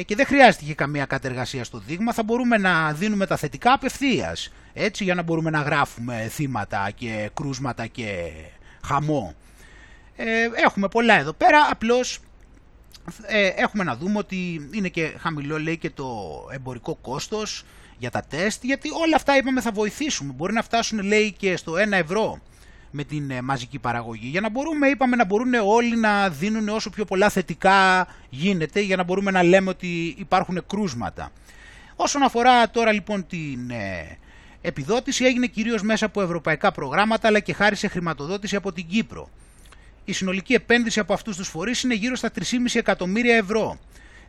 και 0.00 0.14
δεν 0.14 0.26
χρειάζεται 0.26 0.64
και 0.64 0.74
καμία 0.74 1.04
κατεργασία 1.04 1.64
στο 1.64 1.78
δείγμα, 1.78 2.12
θα 2.12 2.22
μπορούμε 2.22 2.56
να 2.58 2.92
δίνουμε 2.92 3.26
τα 3.26 3.36
θετικά 3.36 3.72
απευθείας. 3.72 4.52
Έτσι, 4.72 5.04
για 5.04 5.14
να 5.14 5.22
μπορούμε 5.22 5.50
να 5.50 5.60
γράφουμε 5.60 6.28
θύματα 6.30 6.90
και 6.94 7.30
κρούσματα 7.34 7.86
και 7.86 8.32
χαμό. 8.84 9.34
Ε, 10.16 10.48
έχουμε 10.64 10.88
πολλά 10.88 11.14
εδώ 11.18 11.32
πέρα, 11.32 11.68
απλώς 11.70 12.18
ε, 13.26 13.46
έχουμε 13.46 13.84
να 13.84 13.96
δούμε 13.96 14.18
ότι 14.18 14.68
είναι 14.72 14.88
και 14.88 15.14
χαμηλό 15.18 15.58
λέει 15.58 15.76
και 15.76 15.90
το 15.90 16.08
εμπορικό 16.52 16.94
κόστος 16.94 17.64
για 17.98 18.10
τα 18.10 18.22
τεστ, 18.22 18.64
γιατί 18.64 18.88
όλα 18.90 19.16
αυτά 19.16 19.36
είπαμε 19.36 19.60
θα 19.60 19.70
βοηθήσουμε. 19.72 20.32
Μπορεί 20.32 20.52
να 20.52 20.62
φτάσουν 20.62 21.02
λέει 21.02 21.32
και 21.32 21.56
στο 21.56 21.72
1 21.72 21.92
ευρώ 21.92 22.40
με 22.92 23.04
την 23.04 23.30
ε, 23.30 23.40
μαζική 23.40 23.78
παραγωγή. 23.78 24.26
Για 24.26 24.40
να 24.40 24.50
μπορούμε, 24.50 24.88
είπαμε, 24.88 25.16
να 25.16 25.24
μπορούν 25.24 25.54
όλοι 25.54 25.96
να 25.96 26.28
δίνουν 26.28 26.68
όσο 26.68 26.90
πιο 26.90 27.04
πολλά 27.04 27.28
θετικά 27.28 28.06
γίνεται, 28.30 28.80
για 28.80 28.96
να 28.96 29.02
μπορούμε 29.02 29.30
να 29.30 29.42
λέμε 29.42 29.70
ότι 29.70 30.14
υπάρχουν 30.18 30.62
κρούσματα. 30.66 31.32
Όσον 31.96 32.22
αφορά 32.22 32.70
τώρα 32.70 32.92
λοιπόν 32.92 33.26
την 33.26 33.70
ε, 33.70 34.18
επιδότηση, 34.60 35.24
έγινε 35.24 35.46
κυρίως 35.46 35.82
μέσα 35.82 36.06
από 36.06 36.22
ευρωπαϊκά 36.22 36.72
προγράμματα, 36.72 37.28
αλλά 37.28 37.40
και 37.40 37.52
χάρη 37.52 37.76
σε 37.76 37.88
χρηματοδότηση 37.88 38.56
από 38.56 38.72
την 38.72 38.86
Κύπρο. 38.86 39.28
Η 40.04 40.12
συνολική 40.12 40.54
επένδυση 40.54 41.00
από 41.00 41.12
αυτούς 41.12 41.36
τους 41.36 41.48
φορείς 41.48 41.82
είναι 41.82 41.94
γύρω 41.94 42.16
στα 42.16 42.30
3,5 42.38 42.42
εκατομμύρια 42.72 43.36
ευρώ. 43.36 43.78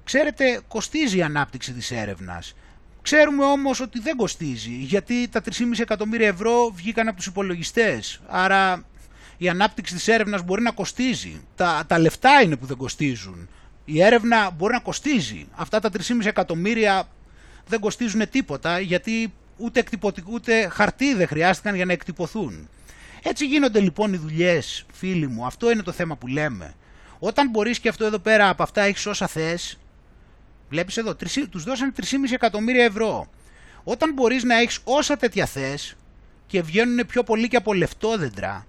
Ξέρετε, 0.04 0.62
κοστίζει 0.68 1.18
η 1.18 1.22
ανάπτυξη 1.24 1.74
της 1.74 1.92
έρευνας. 1.92 2.54
Ξέρουμε 3.04 3.44
όμως 3.46 3.80
ότι 3.80 4.00
δεν 4.00 4.16
κοστίζει, 4.16 4.72
γιατί 4.72 5.28
τα 5.28 5.42
3,5 5.46 5.52
εκατομμύρια 5.80 6.28
ευρώ 6.28 6.72
βγήκαν 6.76 7.08
από 7.08 7.18
τους 7.18 7.26
υπολογιστές. 7.26 8.22
Άρα 8.28 8.86
η 9.38 9.50
ανάπτυξη 9.50 9.94
της 9.94 10.08
έρευνας 10.08 10.44
μπορεί 10.44 10.62
να 10.62 10.72
κοστίζει. 10.72 11.42
Τα, 11.56 11.84
τα 11.88 12.00
λεφτά 12.00 12.42
είναι 12.42 12.58
που 12.58 12.66
δεν 12.66 12.78
κοστίζουν. 12.78 13.50
Η 13.86 14.02
έρευνα 14.02 14.50
μπορεί 14.50 14.74
να 14.74 14.80
κοστίζει. 14.80 15.48
Αυτά 15.56 15.80
τα 15.80 15.90
3,5 15.94 16.02
εκατομμύρια 16.26 17.08
δεν 17.68 17.80
κοστίζουν 17.80 18.30
τίποτα, 18.30 18.80
γιατί 18.80 19.34
ούτε, 19.58 19.84
ούτε 20.26 20.68
χαρτί 20.68 21.14
δεν 21.14 21.28
χρειάστηκαν 21.28 21.76
για 21.76 21.86
να 21.86 21.94
εκτυπωθούν. 21.94 22.70
Έτσι 23.24 23.46
γίνονται 23.46 23.80
λοιπόν 23.80 24.14
οι 24.14 24.18
δουλειές, 24.18 24.86
φίλοι 24.94 25.28
μου. 25.28 25.46
Αυτό 25.46 25.72
είναι 25.72 25.84
το 25.84 25.92
θέμα 25.92 26.16
που 26.16 26.28
λέμε. 26.28 26.74
Όταν 27.20 27.50
μπορείς 27.50 27.80
και 27.80 27.90
αυτό 27.90 28.06
εδώ 28.06 28.20
πέρα 28.20 28.50
από 28.50 28.64
αυτά 28.64 28.82
έχεις 28.82 29.06
όσα 29.06 29.28
θες, 29.28 29.78
Βλέπεις 30.74 30.98
εδώ, 30.98 31.16
τους 31.50 31.64
δώσανε 31.64 31.92
3,5 31.96 32.06
εκατομμύρια 32.32 32.84
ευρώ. 32.84 33.28
Όταν 33.84 34.14
μπορείς 34.14 34.44
να 34.44 34.56
έχεις 34.56 34.80
όσα 34.84 35.18
τέτοια 35.18 35.46
θες 35.46 35.96
και 36.48 36.62
βγαίνουν 36.62 37.06
πιο 37.06 37.24
πολύ 37.24 37.48
και 37.48 37.56
από 37.56 37.74
λεφτόδεντρα, 37.74 38.66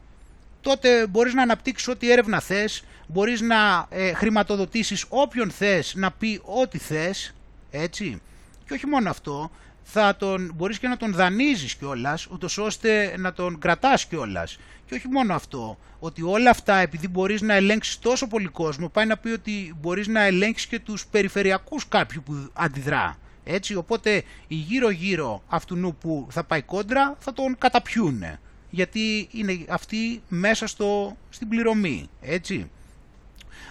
τότε 0.60 1.06
μπορείς 1.06 1.34
να 1.34 1.42
αναπτύξεις 1.42 1.88
ό,τι 1.88 2.10
έρευνα 2.10 2.40
θες, 2.40 2.84
μπορείς 3.06 3.40
να 3.40 3.86
ε, 3.88 4.12
χρηματοδοτήσεις 4.12 5.04
όποιον 5.08 5.50
θες 5.50 5.94
να 5.94 6.10
πει 6.10 6.40
ό,τι 6.44 6.78
θες, 6.78 7.34
έτσι. 7.70 8.20
Και 8.66 8.74
όχι 8.74 8.86
μόνο 8.86 9.10
αυτό, 9.10 9.50
θα 9.82 10.16
τον, 10.16 10.52
μπορείς 10.54 10.78
και 10.78 10.88
να 10.88 10.96
τον 10.96 11.12
δανείζεις 11.12 11.74
κιόλας, 11.74 12.26
ούτως 12.26 12.58
ώστε 12.58 13.14
να 13.18 13.32
τον 13.32 13.58
κρατάς 13.58 14.06
κιόλας. 14.06 14.58
Και 14.86 14.94
όχι 14.94 15.08
μόνο 15.08 15.34
αυτό, 15.34 15.78
ότι 15.98 16.22
όλα 16.22 16.50
αυτά 16.50 16.76
επειδή 16.76 17.08
μπορείς 17.08 17.40
να 17.40 17.54
ελέγξεις 17.54 17.98
τόσο 17.98 18.26
πολύ 18.26 18.48
κόσμο, 18.48 18.88
πάει 18.88 19.06
να 19.06 19.16
πει 19.16 19.28
ότι 19.28 19.74
μπορείς 19.80 20.08
να 20.08 20.22
ελέγξεις 20.22 20.66
και 20.66 20.80
τους 20.80 21.06
περιφερειακούς 21.06 21.88
κάποιου 21.88 22.22
που 22.24 22.50
αντιδρά. 22.52 23.18
Έτσι, 23.44 23.74
οπότε 23.74 24.22
οι 24.48 24.54
γύρω-γύρω 24.54 25.42
αυτού 25.48 25.96
που 26.00 26.26
θα 26.30 26.44
πάει 26.44 26.62
κόντρα 26.62 27.16
θα 27.18 27.32
τον 27.32 27.58
καταπιούνε. 27.58 28.40
Γιατί 28.70 29.28
είναι 29.32 29.64
αυτοί 29.68 30.22
μέσα 30.28 30.66
στο, 30.66 31.16
στην 31.30 31.48
πληρωμή. 31.48 32.08
Έτσι. 32.20 32.70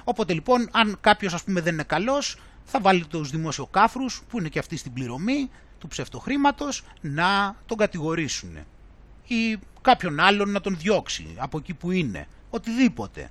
Οπότε 0.03 0.34
λοιπόν, 0.34 0.69
αν 0.72 0.98
κάποιος 1.02 1.34
ας 1.34 1.44
πούμε 1.44 1.61
δεν 1.61 1.73
είναι 1.73 1.84
καλός, 1.84 2.38
θα 2.65 2.80
βάλει 2.80 3.06
τους 3.06 3.30
δημοσιοκάφρους 3.30 4.22
που 4.30 4.40
είναι 4.40 4.49
και 4.49 4.60
αυτοί 4.60 4.77
στην 4.77 4.94
πληρωμή 4.94 5.49
του 5.80 5.88
ψευτοχρήματος 5.88 6.84
να 7.02 7.56
τον 7.65 7.77
κατηγορήσουν 7.77 8.57
ή 9.27 9.59
κάποιον 9.81 10.19
άλλον 10.19 10.49
να 10.51 10.61
τον 10.61 10.77
διώξει 10.77 11.27
από 11.37 11.57
εκεί 11.57 11.73
που 11.73 11.91
είναι, 11.91 12.27
οτιδήποτε. 12.49 13.29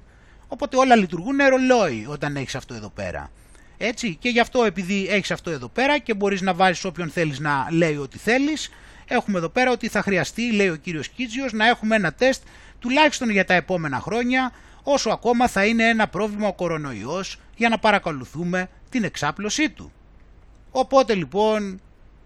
Οπότε 0.48 0.76
όλα 0.76 0.96
λειτουργούν 0.96 1.36
ρολόι 1.48 2.06
όταν 2.08 2.36
έχεις 2.36 2.54
αυτό 2.54 2.74
εδώ 2.74 2.88
πέρα. 2.88 3.30
Έτσι 3.78 4.16
και 4.16 4.28
γι' 4.28 4.40
αυτό 4.40 4.64
επειδή 4.64 5.06
έχεις 5.10 5.30
αυτό 5.30 5.50
εδώ 5.50 5.68
πέρα 5.68 5.98
και 5.98 6.14
μπορείς 6.14 6.40
να 6.40 6.54
βάζεις 6.54 6.84
όποιον 6.84 7.10
θέλεις 7.10 7.38
να 7.38 7.68
λέει 7.70 7.96
ό,τι 7.96 8.18
θέλεις, 8.18 8.70
έχουμε 9.06 9.38
εδώ 9.38 9.48
πέρα 9.48 9.70
ότι 9.70 9.88
θα 9.88 10.02
χρειαστεί, 10.02 10.52
λέει 10.52 10.68
ο 10.68 10.76
κύριος 10.76 11.08
Κίτζιος, 11.08 11.52
να 11.52 11.68
έχουμε 11.68 11.96
ένα 11.96 12.12
τεστ 12.12 12.42
τουλάχιστον 12.78 13.30
για 13.30 13.44
τα 13.44 13.54
επόμενα 13.54 14.00
χρόνια, 14.00 14.52
όσο 14.82 15.10
ακόμα 15.10 15.48
θα 15.48 15.64
είναι 15.64 15.88
ένα 15.88 16.08
πρόβλημα 16.08 16.48
ο 16.48 16.52
κορονοϊός 16.52 17.36
για 17.56 17.68
να 17.68 17.78
παρακολουθούμε 17.78 18.68
την 18.90 19.04
εξάπλωσή 19.04 19.70
του. 19.70 19.92
Οπότε 20.70 21.14
λοιπόν 21.14 21.80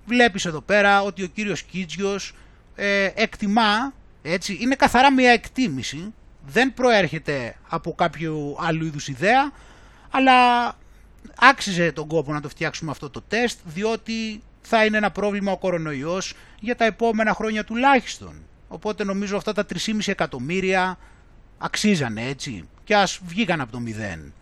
βλέπεις 0.06 0.44
εδώ 0.44 0.60
πέρα 0.60 1.02
ότι 1.02 1.22
ο 1.22 1.26
κύριος 1.26 1.62
Κίτζιος 1.62 2.34
ε, 2.77 3.11
εκτιμά, 3.15 3.93
έτσι, 4.23 4.59
είναι 4.61 4.74
καθαρά 4.74 5.12
μια 5.12 5.31
εκτίμηση, 5.31 6.15
δεν 6.47 6.74
προέρχεται 6.74 7.57
από 7.69 7.94
κάποιο 7.94 8.57
άλλου 8.61 8.85
είδους 8.85 9.09
ιδέα, 9.09 9.53
αλλά 10.11 10.66
άξιζε 11.36 11.93
τον 11.93 12.07
κόπο 12.07 12.32
να 12.32 12.40
το 12.40 12.48
φτιάξουμε 12.48 12.90
αυτό 12.90 13.11
το 13.11 13.23
τεστ, 13.28 13.59
διότι 13.65 14.43
θα 14.62 14.85
είναι 14.85 14.97
ένα 14.97 15.11
πρόβλημα 15.11 15.53
ο 15.53 15.57
κορονοϊός 15.57 16.35
για 16.61 16.77
τα 16.77 16.85
επόμενα 16.85 17.35
χρόνια 17.35 17.65
τουλάχιστον. 17.65 18.35
Οπότε 18.69 19.05
νομίζω 19.05 19.36
αυτά 19.36 19.53
τα 19.53 19.66
3,5 19.74 19.98
εκατομμύρια 20.07 20.98
αξίζανε 21.59 22.27
έτσι 22.28 22.69
και 22.85 22.97
ας 22.97 23.20
βγήκαν 23.27 23.61
από 23.61 23.73
το 23.73 23.81
μηδέν. 23.81 24.32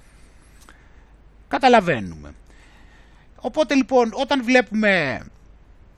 Καταλαβαίνουμε. 1.49 2.35
Οπότε 3.37 3.75
λοιπόν 3.75 4.11
όταν 4.15 4.45
βλέπουμε 4.45 5.25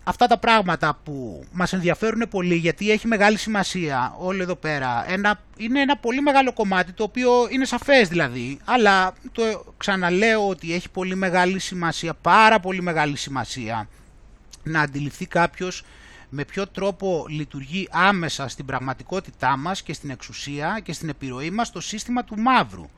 αυτά 0.09 0.27
τα 0.27 0.39
πράγματα 0.39 0.99
που 1.05 1.45
μας 1.53 1.73
ενδιαφέρουν 1.73 2.29
πολύ 2.31 2.55
γιατί 2.55 2.91
έχει 2.91 3.07
μεγάλη 3.07 3.39
σημασία 3.39 4.15
όλο 4.19 4.43
εδώ 4.43 4.55
πέρα 4.55 5.05
ένα, 5.13 5.41
είναι 5.57 5.81
ένα 5.81 5.97
πολύ 5.97 6.21
μεγάλο 6.21 6.53
κομμάτι 6.53 6.93
το 6.93 7.03
οποίο 7.03 7.31
είναι 7.51 7.65
σαφές 7.65 8.09
δηλαδή 8.09 8.59
αλλά 8.65 9.15
το 9.33 9.75
ξαναλέω 9.77 10.49
ότι 10.49 10.75
έχει 10.75 10.91
πολύ 10.91 11.15
μεγάλη 11.15 11.59
σημασία, 11.59 12.15
πάρα 12.15 12.61
πολύ 12.61 12.83
μεγάλη 12.83 13.17
σημασία 13.17 13.89
να 14.63 14.81
αντιληφθεί 14.81 15.27
κάποιος 15.27 15.85
με 16.29 16.45
ποιο 16.45 16.67
τρόπο 16.67 17.27
λειτουργεί 17.29 17.89
άμεσα 17.91 18.49
στην 18.49 18.65
πραγματικότητά 18.65 19.57
μας 19.57 19.83
και 19.83 19.93
στην 19.93 20.11
εξουσία 20.11 20.81
και 20.83 20.93
στην 20.93 21.09
επιρροή 21.09 21.51
μας 21.51 21.71
το 21.71 21.81
σύστημα 21.81 22.25
του 22.25 22.39
μαύρου. 22.39 22.89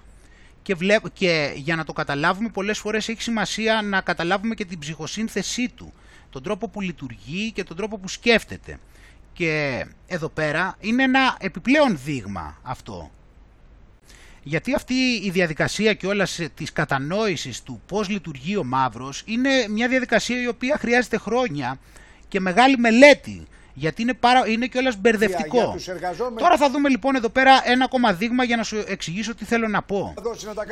Και, 0.62 0.76
και 1.12 1.52
για 1.54 1.76
να 1.76 1.84
το 1.84 1.92
καταλάβουμε 1.92 2.48
πολλές 2.48 2.78
φορές 2.78 3.08
έχει 3.08 3.22
σημασία 3.22 3.82
να 3.82 4.00
καταλάβουμε 4.00 4.54
και 4.54 4.64
την 4.64 4.78
ψυχοσύνθεσή 4.78 5.68
του, 5.68 5.92
τον 6.30 6.42
τρόπο 6.42 6.68
που 6.68 6.80
λειτουργεί 6.80 7.52
και 7.52 7.64
τον 7.64 7.76
τρόπο 7.76 7.98
που 7.98 8.08
σκέφτεται. 8.08 8.78
Και 9.32 9.84
εδώ 10.06 10.28
πέρα 10.28 10.76
είναι 10.80 11.02
ένα 11.02 11.36
επιπλέον 11.40 11.98
δείγμα 12.04 12.58
αυτό. 12.62 13.10
Γιατί 14.42 14.74
αυτή 14.74 14.94
η 15.22 15.30
διαδικασία 15.30 15.94
και 15.94 16.06
όλας 16.06 16.40
της 16.54 16.72
κατανόησης 16.72 17.62
του 17.62 17.80
πώς 17.86 18.08
λειτουργεί 18.08 18.56
ο 18.56 18.64
μαύρος 18.64 19.22
είναι 19.26 19.50
μια 19.68 19.88
διαδικασία 19.88 20.42
η 20.42 20.46
οποία 20.46 20.76
χρειάζεται 20.78 21.18
χρόνια 21.18 21.78
και 22.28 22.40
μεγάλη 22.40 22.78
μελέτη. 22.78 23.46
Γιατί 23.78 24.02
είναι, 24.02 24.14
πάρα, 24.14 24.48
είναι 24.48 24.66
κιόλας 24.66 24.96
μπερδευτικό. 24.96 25.74
Τώρα 26.36 26.56
θα 26.56 26.70
δούμε 26.70 26.88
λοιπόν 26.88 27.14
εδώ 27.14 27.28
πέρα 27.28 27.62
ένα 27.64 27.84
ακόμα 27.84 28.12
δείγμα 28.12 28.44
για 28.44 28.56
να 28.56 28.62
σου 28.62 28.84
εξηγήσω 28.86 29.34
τι 29.34 29.44
θέλω 29.44 29.68
να 29.68 29.82
πω. 29.82 30.14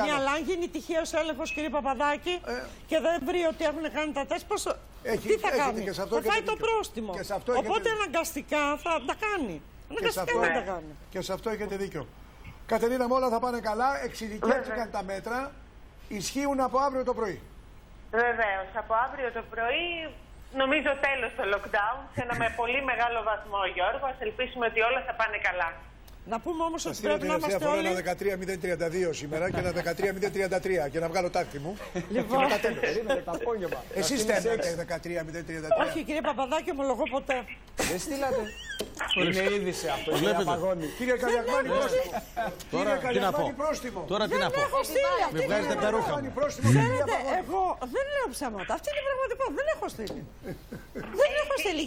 Μια 0.05 0.15
αλλά 0.15 0.39
γίνει 0.47 0.69
τυχαίο 0.69 1.03
έλεγχος, 1.21 1.53
κύριε 1.53 1.69
Παπαδάκη, 1.69 2.41
ε. 2.47 2.53
και 2.87 2.99
δεν 3.01 3.21
βρει 3.25 3.41
ότι 3.51 3.65
έχουν 3.65 3.93
κάνει 3.93 4.13
τα 4.13 4.27
τεστ, 4.27 4.47
πώς... 4.47 4.77
έχει, 5.03 5.29
τι 5.29 5.37
θα 5.39 5.51
κάνει; 5.51 5.83
Και 5.85 5.93
σε 5.93 6.03
αυτό 6.03 6.21
θα 6.21 6.31
φάει 6.31 6.43
το 6.43 6.57
πρόστιμο. 6.57 7.13
Και 7.17 7.23
σε 7.23 7.35
αυτό 7.35 7.53
Οπότε 7.57 7.89
αναγκαστικά 7.91 8.77
θα 8.83 9.03
τα 9.07 9.15
κάνει. 9.27 9.63
Αναγκαστικά 9.91 10.33
θα 10.41 10.53
τα 10.59 10.65
κάνει. 10.73 10.93
Και 11.11 11.21
σε 11.21 11.33
αυτό 11.33 11.51
έχετε 11.51 11.77
δίκιο. 11.77 12.07
Κατερίνα, 12.67 13.07
όλα 13.09 13.29
θα 13.29 13.39
πάνε 13.39 13.61
καλά. 13.61 14.03
Εξειδικεύτηκαν 14.05 14.91
τα 14.91 15.03
μέτρα. 15.03 15.53
Ισχύουν 16.09 16.61
από 16.61 16.79
αύριο 16.79 17.05
το 17.05 17.15
πρωί. 17.15 17.41
Βεβαίως. 18.11 18.69
Από 18.75 18.95
αύριο 19.05 19.33
το 19.33 19.43
πρωί 19.51 20.15
νομίζω 20.63 20.91
τέλος 21.07 21.33
το 21.39 21.45
lockdown, 21.53 21.99
σε 22.15 22.21
ένα 22.25 22.35
με 22.43 22.49
πολύ 22.61 22.81
μεγάλο 22.91 23.19
βαθμό, 23.29 23.61
Γιώργος. 23.75 24.11
Ας 24.15 24.21
ελπίσουμε 24.27 24.65
ότι 24.71 24.81
όλα 24.89 25.01
θα 25.07 25.15
πάνε 25.21 25.39
καλά. 25.49 25.69
Να 26.29 26.41
πούμε 26.41 26.63
όμως 26.63 26.87
ότι 26.87 26.99
πρέπει 27.03 27.27
να 27.27 27.35
είμαστε 27.35 27.67
όλοι... 27.67 27.87
ένα 27.87 28.01
13.032 29.09 29.09
σήμερα 29.11 29.51
και 29.51 29.59
ένα 29.59 29.73
13.033 30.87 30.91
και 30.91 30.99
να 30.99 31.09
βγάλω 31.09 31.31
τάκτη 31.31 31.59
μου. 31.59 31.77
Λοιπόν, 32.11 32.39
και 32.39 32.45
μετά 32.45 32.59
τέλος. 32.61 32.81
Εσείς 33.95 34.21
στέλνετε 34.21 34.87
13.033. 34.89 35.87
Όχι 35.87 36.05
κύριε 36.05 36.21
Παπαδάκη, 36.21 36.71
ομολογώ 36.71 37.03
ποτέ. 37.11 37.45
Δεν 37.77 37.99
στείλατε. 37.99 38.43
Είναι 39.25 39.55
είδηση 39.55 39.89
αυτό. 39.89 40.17
Βλέπετε. 40.17 40.51
Κύριε 40.99 41.17
Καλιακμάνη, 41.17 41.69
πρόστιμο. 41.69 42.21
Τώρα 42.71 42.99
τι 43.09 43.19
να 43.19 43.31
πω. 43.31 43.55
Τώρα 44.07 44.29
τι 44.29 44.37
να 44.37 44.51
πω. 44.51 44.61
Με 45.33 45.41
βγάζετε 45.41 45.75
τα 45.75 45.91
ρούχα 45.91 46.23
μου. 46.23 46.33
Ξέρετε, 46.47 47.15
εγώ 47.41 47.79
δεν 47.81 48.05
λέω 48.15 48.27
ψέματα. 48.31 48.75
Αυτή 48.75 48.89
είναι 48.91 49.01
η 49.03 49.07
πραγματικότητα. 49.09 49.53
Δεν 49.59 49.67
έχω 49.75 49.87
στείλει. 49.89 50.23
Δεν 51.21 51.31
έχω 51.43 51.55
στείλει. 51.63 51.83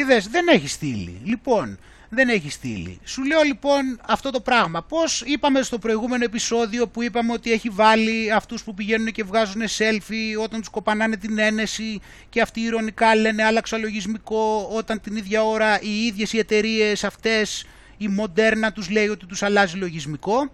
Είδες, 0.00 0.26
δεν 0.26 0.48
έχει 0.48 0.68
στείλει. 0.68 1.20
Λοιπόν, 1.24 1.78
δεν 2.08 2.28
έχει 2.28 2.50
στείλει. 2.50 3.00
Σου 3.04 3.24
λέω 3.24 3.42
λοιπόν 3.42 4.00
αυτό 4.06 4.30
το 4.30 4.40
πράγμα. 4.40 4.82
Πώς 4.82 5.22
είπαμε 5.26 5.62
στο 5.62 5.78
προηγούμενο 5.78 6.24
επεισόδιο 6.24 6.88
που 6.88 7.02
είπαμε 7.02 7.32
ότι 7.32 7.52
έχει 7.52 7.68
βάλει 7.68 8.32
αυτούς 8.32 8.64
που 8.64 8.74
πηγαίνουν 8.74 9.12
και 9.12 9.24
βγάζουν 9.24 9.62
selfie 9.78 10.42
όταν 10.42 10.60
τους 10.60 10.68
κοπανάνε 10.68 11.16
την 11.16 11.38
ένεση 11.38 12.00
και 12.28 12.40
αυτοί 12.40 12.60
ηρωνικά 12.60 13.16
λένε 13.16 13.44
άλλαξα 13.44 13.78
λογισμικό 13.78 14.70
όταν 14.72 15.00
την 15.00 15.16
ίδια 15.16 15.42
ώρα 15.42 15.80
οι 15.80 16.04
ίδιες 16.06 16.32
οι 16.32 16.38
εταιρείες 16.38 17.04
αυτές 17.04 17.66
η 17.96 18.08
Moderna 18.18 18.72
τους 18.74 18.90
λέει 18.90 19.08
ότι 19.08 19.26
τους 19.26 19.42
αλλάζει 19.42 19.76
λογισμικό. 19.76 20.50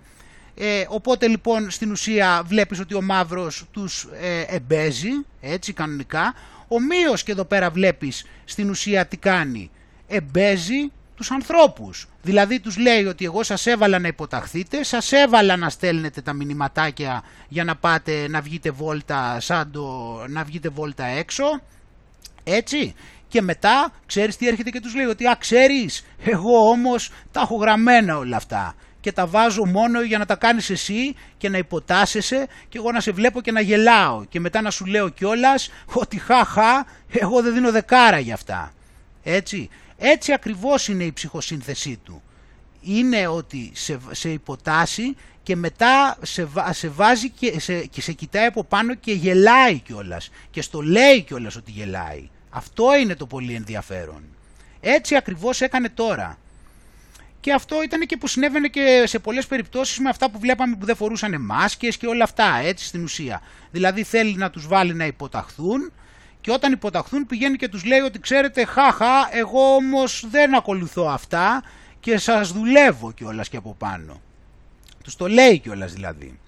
Ε, 0.54 0.84
οπότε 0.88 1.28
λοιπόν 1.28 1.70
στην 1.70 1.90
ουσία 1.90 2.42
βλέπεις 2.46 2.80
ότι 2.80 2.94
ο 2.94 3.02
μαύρος 3.02 3.64
τους 3.70 4.08
ε, 4.20 4.54
εμπέζει 4.54 5.10
έτσι 5.40 5.72
κανονικά. 5.72 6.34
Ομοίως 6.68 7.22
και 7.22 7.32
εδώ 7.32 7.44
πέρα 7.44 7.70
βλέπεις 7.70 8.26
στην 8.44 8.70
ουσία 8.70 9.06
τι 9.06 9.16
κάνει. 9.16 9.70
Εμπέζει 10.06 10.90
τους 11.22 11.30
ανθρώπους. 11.30 12.06
Δηλαδή 12.22 12.60
τους 12.60 12.76
λέει 12.76 13.04
ότι 13.04 13.24
εγώ 13.24 13.42
σας 13.42 13.66
έβαλα 13.66 13.98
να 13.98 14.08
υποταχθείτε, 14.08 14.84
σας 14.84 15.12
έβαλα 15.12 15.56
να 15.56 15.68
στέλνετε 15.68 16.20
τα 16.20 16.32
μηνυματάκια 16.32 17.22
για 17.48 17.64
να 17.64 17.76
πάτε 17.76 18.28
να 18.28 18.40
βγείτε 18.40 18.70
βόλτα, 18.70 19.40
σαν 19.40 19.70
το, 19.70 19.82
να 20.28 20.44
βγείτε 20.44 20.68
βόλτα 20.68 21.04
έξω, 21.04 21.44
έτσι. 22.44 22.94
Και 23.28 23.42
μετά 23.42 23.92
ξέρεις 24.06 24.36
τι 24.36 24.48
έρχεται 24.48 24.70
και 24.70 24.80
τους 24.80 24.94
λέει 24.94 25.04
ότι 25.04 25.26
α 25.26 25.36
ξέρεις 25.38 26.04
εγώ 26.18 26.68
όμως 26.68 27.10
τα 27.32 27.40
έχω 27.40 27.56
γραμμένα 27.56 28.16
όλα 28.16 28.36
αυτά 28.36 28.74
και 29.00 29.12
τα 29.12 29.26
βάζω 29.26 29.66
μόνο 29.66 30.02
για 30.02 30.18
να 30.18 30.26
τα 30.26 30.36
κάνεις 30.36 30.70
εσύ 30.70 31.14
και 31.38 31.48
να 31.48 31.58
υποτάσσεσαι 31.58 32.46
και 32.68 32.78
εγώ 32.78 32.92
να 32.92 33.00
σε 33.00 33.10
βλέπω 33.10 33.40
και 33.40 33.52
να 33.52 33.60
γελάω 33.60 34.24
και 34.24 34.40
μετά 34.40 34.60
να 34.60 34.70
σου 34.70 34.84
λέω 34.84 35.08
κιόλας 35.08 35.70
ότι 35.92 36.18
χα 36.18 36.40
εγώ 37.08 37.42
δεν 37.42 37.54
δίνω 37.54 37.70
δεκάρα 37.70 38.18
για 38.18 38.34
αυτά. 38.34 38.72
Έτσι. 39.22 39.68
Έτσι 40.04 40.32
ακριβώς 40.32 40.88
είναι 40.88 41.04
η 41.04 41.12
ψυχοσύνθεσή 41.12 42.00
του. 42.04 42.22
Είναι 42.80 43.26
ότι 43.26 43.70
σε, 43.74 43.98
σε 44.10 44.30
υποτάσσει 44.30 45.16
και 45.42 45.56
μετά 45.56 46.16
σε, 46.22 46.48
σε 46.70 46.88
βάζει 46.88 47.30
και 47.30 47.60
σε, 47.60 47.86
και 47.86 48.00
σε 48.00 48.12
κοιτάει 48.12 48.46
από 48.46 48.64
πάνω 48.64 48.94
και 48.94 49.12
γελάει 49.12 49.78
κιόλας. 49.78 50.30
Και 50.50 50.62
στο 50.62 50.80
λέει 50.80 51.22
κιόλας 51.22 51.56
ότι 51.56 51.70
γελάει. 51.70 52.28
Αυτό 52.50 52.96
είναι 52.96 53.14
το 53.14 53.26
πολύ 53.26 53.54
ενδιαφέρον. 53.54 54.22
Έτσι 54.80 55.16
ακριβώς 55.16 55.60
έκανε 55.60 55.88
τώρα. 55.88 56.38
Και 57.40 57.52
αυτό 57.52 57.82
ήταν 57.82 58.06
και 58.06 58.16
που 58.16 58.26
συνέβαινε 58.26 58.68
και 58.68 59.02
σε 59.06 59.18
πολλές 59.18 59.46
περιπτώσεις 59.46 59.98
με 59.98 60.08
αυτά 60.08 60.30
που 60.30 60.38
βλέπαμε 60.38 60.76
που 60.76 60.86
δεν 60.86 60.96
φορούσαν 60.96 61.40
μάσκες 61.40 61.96
και 61.96 62.06
όλα 62.06 62.24
αυτά, 62.24 62.60
έτσι 62.62 62.84
στην 62.86 63.02
ουσία. 63.02 63.42
Δηλαδή 63.70 64.02
θέλει 64.02 64.34
να 64.34 64.50
τους 64.50 64.66
βάλει 64.66 64.94
να 64.94 65.06
υποταχθούν 65.06 65.92
και 66.42 66.50
όταν 66.50 66.72
υποταχθούν 66.72 67.26
πηγαίνει 67.26 67.56
και 67.56 67.68
τους 67.68 67.84
λέει 67.84 68.00
ότι 68.00 68.18
ξέρετε 68.20 68.64
χάχα 68.64 69.28
εγώ 69.30 69.74
όμως 69.74 70.24
δεν 70.30 70.54
ακολουθώ 70.54 71.04
αυτά 71.04 71.62
και 72.00 72.18
σας 72.18 72.52
δουλεύω 72.52 73.12
κιόλας 73.12 73.48
και 73.48 73.56
από 73.56 73.74
πάνω. 73.78 74.20
Τους 75.04 75.16
το 75.16 75.28
λέει 75.28 75.58
κιόλας 75.58 75.92
δηλαδή. 75.92 76.38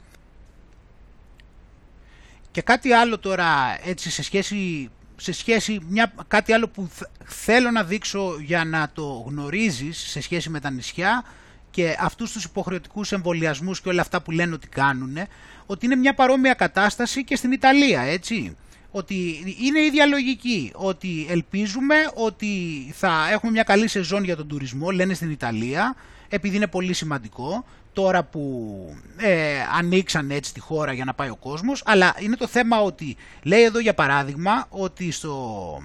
Και 2.50 2.62
κάτι 2.62 2.92
άλλο 2.92 3.18
τώρα 3.18 3.78
έτσι 3.84 4.10
σε 4.10 4.22
σχέση, 4.22 4.90
σε 5.16 5.32
σχέση 5.32 5.80
μια, 5.88 6.12
κάτι 6.28 6.52
άλλο 6.52 6.68
που 6.68 6.88
θέλω 7.24 7.70
να 7.70 7.84
δείξω 7.84 8.36
για 8.40 8.64
να 8.64 8.90
το 8.92 9.24
γνωρίζεις 9.26 9.98
σε 9.98 10.20
σχέση 10.20 10.50
με 10.50 10.60
τα 10.60 10.70
νησιά 10.70 11.24
και 11.70 11.96
αυτούς 12.00 12.32
τους 12.32 12.44
υποχρεωτικούς 12.44 13.12
εμβολιασμούς 13.12 13.80
και 13.80 13.88
όλα 13.88 14.00
αυτά 14.00 14.22
που 14.22 14.30
λένε 14.30 14.54
ότι 14.54 14.68
κάνουν 14.68 15.18
ότι 15.66 15.86
είναι 15.86 15.96
μια 15.96 16.14
παρόμοια 16.14 16.54
κατάσταση 16.54 17.24
και 17.24 17.36
στην 17.36 17.52
Ιταλία 17.52 18.00
έτσι 18.00 18.56
ότι 18.96 19.14
είναι 19.60 19.78
η 19.78 19.84
ίδια 19.84 20.06
λογική, 20.06 20.72
ότι 20.74 21.26
ελπίζουμε 21.30 21.94
ότι 22.14 22.46
θα 22.92 23.28
έχουμε 23.30 23.52
μια 23.52 23.62
καλή 23.62 23.88
σεζόν 23.88 24.24
για 24.24 24.36
τον 24.36 24.48
τουρισμό, 24.48 24.90
λένε 24.90 25.14
στην 25.14 25.30
Ιταλία, 25.30 25.96
επειδή 26.28 26.56
είναι 26.56 26.66
πολύ 26.66 26.92
σημαντικό, 26.92 27.64
τώρα 27.92 28.24
που 28.24 28.96
ε, 29.16 29.56
ανοίξαν 29.78 30.30
έτσι 30.30 30.54
τη 30.54 30.60
χώρα 30.60 30.92
για 30.92 31.04
να 31.04 31.14
πάει 31.14 31.28
ο 31.28 31.36
κόσμος, 31.36 31.82
αλλά 31.84 32.14
είναι 32.18 32.36
το 32.36 32.46
θέμα 32.46 32.80
ότι 32.80 33.16
λέει 33.42 33.62
εδώ 33.62 33.78
για 33.78 33.94
παράδειγμα 33.94 34.66
ότι 34.68 35.10
στο, 35.10 35.82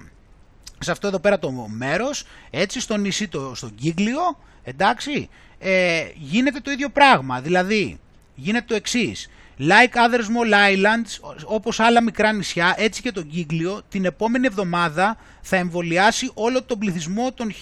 σε 0.78 0.90
αυτό 0.90 1.06
εδώ 1.06 1.18
πέρα 1.18 1.38
το 1.38 1.50
μέρος, 1.68 2.24
έτσι 2.50 2.80
στο 2.80 2.96
νησί, 2.96 3.28
το, 3.28 3.54
στο 3.54 3.70
Γκίγλιο, 3.74 4.38
εντάξει, 4.62 5.28
ε, 5.58 6.04
γίνεται 6.14 6.60
το 6.60 6.70
ίδιο 6.70 6.88
πράγμα, 6.88 7.40
δηλαδή 7.40 8.00
γίνεται 8.34 8.64
το 8.66 8.74
εξής, 8.74 9.30
Like 9.60 9.94
other 9.94 10.20
small 10.20 10.52
islands, 10.52 11.34
όπως 11.44 11.80
άλλα 11.80 12.02
μικρά 12.02 12.32
νησιά, 12.32 12.74
έτσι 12.76 13.02
και 13.02 13.12
το 13.12 13.22
Γκίγλιο, 13.22 13.82
την 13.88 14.04
επόμενη 14.04 14.46
εβδομάδα 14.46 15.16
θα 15.40 15.56
εμβολιάσει 15.56 16.30
όλο 16.34 16.62
τον 16.62 16.78
πληθυσμό 16.78 17.32
των 17.32 17.52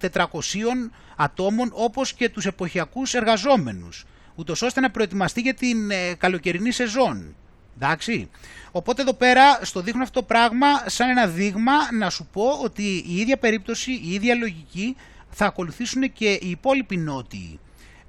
1.400 0.00 0.28
ατόμων, 1.16 1.70
όπως 1.72 2.12
και 2.12 2.28
τους 2.28 2.46
εποχιακούς 2.46 3.14
εργαζόμενους, 3.14 4.04
ούτως 4.34 4.62
ώστε 4.62 4.80
να 4.80 4.90
προετοιμαστεί 4.90 5.40
για 5.40 5.54
την 5.54 5.90
ε, 5.90 6.14
καλοκαιρινή 6.18 6.70
σεζόν. 6.70 7.34
Εντάξει. 7.76 8.30
Οπότε 8.72 9.02
εδώ 9.02 9.14
πέρα 9.14 9.58
στο 9.62 9.80
δείχνω 9.80 10.02
αυτό 10.02 10.20
το 10.20 10.26
πράγμα 10.26 10.66
σαν 10.86 11.08
ένα 11.08 11.26
δείγμα 11.26 11.72
να 11.92 12.10
σου 12.10 12.28
πω 12.32 12.50
ότι 12.62 13.04
η 13.08 13.16
ίδια 13.16 13.36
περίπτωση, 13.36 13.92
η 13.92 14.12
ίδια 14.12 14.34
λογική 14.34 14.96
θα 15.30 15.46
ακολουθήσουν 15.46 16.12
και 16.12 16.30
οι 16.30 16.50
υπόλοιποι 16.50 16.96
νότιοι 16.96 17.60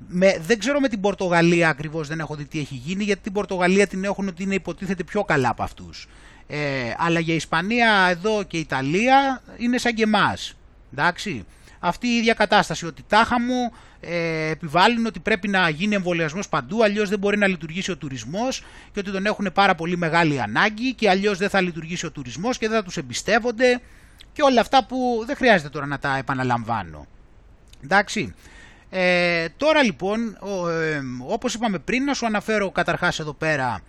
Με, 0.08 0.40
δεν 0.46 0.60
ξέρω 0.60 0.80
με 0.80 0.88
την 0.88 1.02
Πορτογαλία 1.02 1.70
ακριβώς 1.70 2.08
δεν 2.08 2.20
έχω 2.20 2.36
δει 2.36 2.46
τι 2.46 2.60
έχει 2.60 2.76
γίνει, 2.76 3.04
γιατί 3.04 3.22
την 3.22 3.32
Πορτογαλία 3.32 3.88
την 3.88 4.04
έχουν 4.04 4.28
ότι 4.28 4.44
είναι 4.44 4.56
υποτίθεται 4.56 5.04
πιο 5.04 5.24
καλά 5.24 5.50
από 5.50 5.64
αυτούς. 5.64 6.08
Ε, 6.48 6.94
αλλά 6.98 7.20
για 7.20 7.34
Ισπανία 7.34 8.08
εδώ 8.10 8.44
και 8.44 8.58
Ιταλία 8.58 9.42
είναι 9.58 9.78
σαν 9.78 9.94
και 9.94 10.04
εμάς. 10.04 10.56
Εντάξει. 10.94 11.46
Αυτή 11.80 12.08
η 12.08 12.16
ίδια 12.16 12.34
κατάσταση, 12.34 12.86
ότι 12.86 13.04
τάχα 13.08 13.40
μου 13.40 13.72
ε, 14.00 14.50
επιβάλλουν 14.50 15.06
ότι 15.06 15.20
πρέπει 15.20 15.48
να 15.48 15.70
γίνει 15.70 15.96
εμβολιασμός 15.96 16.50
παντού, 16.50 16.84
αλλιώς 16.84 17.10
δεν 17.10 17.20
μπορεί 17.20 17.38
να 17.38 17.48
λειτουργήσει 17.48 17.92
ο 17.92 17.98
τουρισμός 17.98 18.64
και 18.94 19.00
ότι 19.00 19.12
τον 19.12 19.26
έχουν 19.26 19.50
πάρα 19.54 19.76
πολύ 19.76 19.98
μεγάλη 19.98 20.42
ανάγκη 20.42 20.94
και 20.94 21.10
αλλιώς 21.10 21.38
δεν 21.38 21.50
θα 21.50 21.62
λειτουργήσει 21.62 22.06
ο 22.06 22.12
τουρισμός 22.12 22.58
και 22.58 22.68
δεν 22.68 22.78
θα 22.78 22.84
τους 22.84 22.98
εμπιστεύονται 22.98 23.82
και 24.34 24.42
όλα 24.42 24.62
αυτά 24.62 24.86
που 24.86 25.24
δεν 25.26 25.36
χρειάζεται 25.36 25.70
τώρα 25.70 25.86
να 25.86 26.00
τα 26.00 26.18
επαναλαμβάνω. 26.18 27.08
Εντάξει. 27.84 28.36
Ε, 28.90 29.48
τώρα 29.58 29.84
λοιπόν, 29.84 30.38
ο, 30.40 30.70
ε, 30.70 31.02
όπως 31.28 31.54
είπαμε 31.54 31.80
πριν, 31.80 32.04
να 32.04 32.14
σου 32.14 32.26
αναφέρω 32.26 32.72
καταρχάς 32.72 33.20
εδώ 33.20 33.34
πέρα 33.34 33.82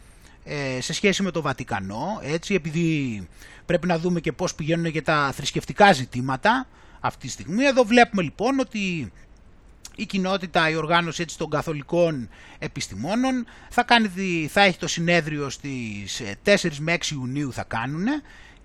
ε, 0.44 0.80
σε 0.80 0.92
σχέση 0.92 1.22
με 1.22 1.30
το 1.30 1.42
Βατικανό, 1.42 2.20
έτσι, 2.22 2.54
επειδή 2.54 3.28
πρέπει 3.66 3.86
να 3.86 3.98
δούμε 3.98 4.20
και 4.20 4.32
πώς 4.32 4.54
πηγαίνουν 4.54 4.92
και 4.92 5.02
τα 5.02 5.32
θρησκευτικά 5.34 5.92
ζητήματα 5.92 6.66
αυτή 7.00 7.26
τη 7.26 7.32
στιγμή. 7.32 7.64
Εδώ 7.64 7.84
βλέπουμε 7.84 8.22
λοιπόν 8.22 8.58
ότι 8.58 9.12
η 9.96 10.06
κοινότητα, 10.06 10.70
η 10.70 10.74
οργάνωση 10.74 11.22
έτσι, 11.22 11.38
των 11.38 11.50
καθολικών 11.50 12.28
επιστημόνων 12.58 13.46
θα, 13.68 13.82
κάνει, 13.82 14.48
θα 14.50 14.62
έχει 14.62 14.78
το 14.78 14.88
συνέδριο 14.88 15.50
στις 15.50 16.22
4 16.44 16.54
με 16.78 16.96
6 17.00 17.10
Ιουνίου 17.12 17.52
θα 17.52 17.62
κάνουν 17.62 18.06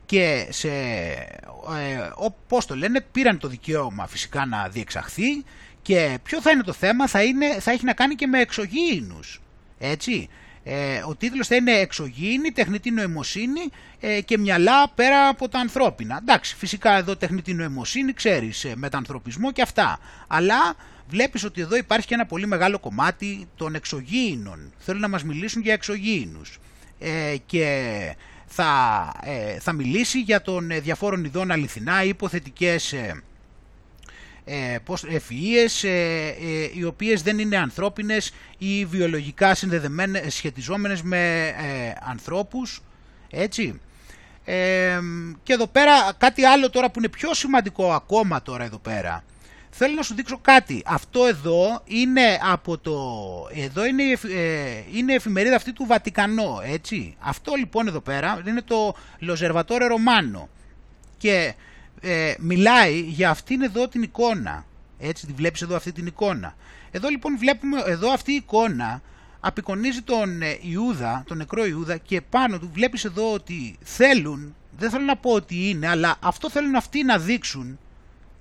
και 0.05 0.47
σε, 0.49 0.69
ε, 0.69 2.09
πώς 2.47 2.65
το 2.65 2.75
λένε, 2.75 3.01
πήραν 3.11 3.37
το 3.37 3.47
δικαίωμα 3.47 4.07
φυσικά 4.07 4.45
να 4.45 4.67
διεξαχθεί 4.67 5.43
και 5.85 6.17
ποιο 6.23 6.41
θα 6.41 6.51
είναι 6.51 6.63
το 6.63 6.73
θέμα, 6.73 7.07
θα, 7.07 7.23
είναι, 7.23 7.59
θα 7.59 7.71
έχει 7.71 7.85
να 7.85 7.93
κάνει 7.93 8.15
και 8.15 8.27
με 8.27 8.39
εξωγήινους, 8.39 9.41
έτσι. 9.77 10.29
Ε, 10.63 11.01
ο 11.07 11.15
τίτλος 11.15 11.47
θα 11.47 11.55
είναι 11.55 11.71
«Εξωγήινη, 11.71 12.51
τεχνητή 12.51 12.91
νοημοσύνη 12.91 13.69
ε, 13.99 14.21
και 14.21 14.37
μυαλά 14.37 14.89
πέρα 14.89 15.27
από 15.27 15.49
τα 15.49 15.59
ανθρώπινα». 15.59 16.19
Εντάξει, 16.21 16.55
φυσικά 16.55 16.97
εδώ 16.97 17.15
τεχνητή 17.15 17.53
νοημοσύνη, 17.53 18.13
ξέρεις, 18.13 18.63
ε, 18.63 18.73
μετανθρωπισμό 18.75 19.51
και 19.51 19.61
αυτά. 19.61 19.99
Αλλά 20.27 20.75
βλέπεις 21.07 21.43
ότι 21.43 21.61
εδώ 21.61 21.75
υπάρχει 21.75 22.07
και 22.07 22.13
ένα 22.13 22.25
πολύ 22.25 22.47
μεγάλο 22.47 22.79
κομμάτι 22.79 23.47
των 23.55 23.75
εξωγήινων. 23.75 24.73
Θέλουν 24.77 25.01
να 25.01 25.07
μας 25.07 25.23
μιλήσουν 25.23 25.61
για 25.61 25.73
εξωγήινους. 25.73 26.59
Ε, 26.99 27.35
και 27.45 28.15
θα, 28.45 29.11
ε, 29.23 29.59
θα 29.59 29.73
μιλήσει 29.73 30.21
για 30.21 30.41
τον 30.41 30.71
ε, 30.71 30.79
διαφόρων 30.79 31.23
ειδών 31.23 31.51
αληθινά 31.51 32.03
υποθετικές 32.03 32.93
ε, 34.45 34.73
ε, 34.73 34.79
ευφυΐες 35.09 35.83
οι 36.73 36.83
οποίες 36.83 37.21
δεν 37.21 37.39
είναι 37.39 37.57
ανθρώπινες 37.57 38.33
ή 38.57 38.85
βιολογικά 38.85 39.55
συνδεδεμένες, 39.55 40.33
σχετιζόμενες 40.33 41.01
με 41.01 41.53
ανθρώπους 42.09 42.81
έτσι 43.29 43.79
και 45.43 45.53
εδώ 45.53 45.67
πέρα 45.67 46.13
κάτι 46.17 46.45
άλλο 46.45 46.69
τώρα 46.69 46.91
που 46.91 46.99
είναι 46.99 47.09
πιο 47.09 47.33
σημαντικό 47.33 47.93
ακόμα 47.93 48.41
τώρα 48.41 48.63
εδώ 48.63 48.77
πέρα 48.77 49.23
Θέλω 49.77 49.93
να 49.93 50.01
σου 50.01 50.15
δείξω 50.15 50.39
κάτι. 50.41 50.83
Αυτό 50.85 51.25
εδώ 51.25 51.81
είναι 51.85 52.39
από 52.51 52.77
το... 52.77 52.97
Εδώ 53.53 53.85
είναι, 53.85 54.03
ε, 54.03 54.83
είναι 54.93 55.11
η 55.11 55.15
εφημερίδα 55.15 55.55
αυτή 55.55 55.73
του 55.73 55.85
Βατικανό, 55.85 56.61
έτσι. 56.63 57.15
Αυτό 57.19 57.53
λοιπόν 57.55 57.87
εδώ 57.87 57.99
πέρα 57.99 58.41
είναι 58.47 58.61
το 58.61 58.95
Λοζερβατόρε 59.19 59.85
Ρωμάνο. 59.85 60.49
Και 61.17 61.53
ε, 62.05 62.33
μιλάει 62.39 62.99
για 62.99 63.29
αυτήν 63.29 63.61
εδώ 63.61 63.87
την 63.87 64.01
εικόνα. 64.01 64.65
Έτσι, 64.99 65.25
τη 65.25 65.33
βλέπεις 65.33 65.61
εδώ 65.61 65.75
αυτή 65.75 65.91
την 65.91 66.05
εικόνα. 66.05 66.55
Εδώ 66.91 67.09
λοιπόν 67.09 67.37
βλέπουμε, 67.37 67.81
εδώ 67.85 68.11
αυτή 68.11 68.31
η 68.31 68.35
εικόνα 68.35 69.01
απεικονίζει 69.39 70.01
τον 70.01 70.41
ε, 70.41 70.57
Ιούδα, 70.61 71.23
τον 71.27 71.37
νεκρό 71.37 71.65
Ιούδα 71.65 71.97
και 71.97 72.21
πάνω 72.21 72.59
του 72.59 72.69
βλέπεις 72.73 73.05
εδώ 73.05 73.33
ότι 73.33 73.77
θέλουν, 73.83 74.55
δεν 74.77 74.89
θέλω 74.89 75.03
να 75.03 75.17
πω 75.17 75.31
ότι 75.31 75.69
είναι, 75.69 75.87
αλλά 75.87 76.17
αυτό 76.19 76.49
θέλουν 76.49 76.75
αυτοί 76.75 77.03
να 77.03 77.17
δείξουν 77.17 77.79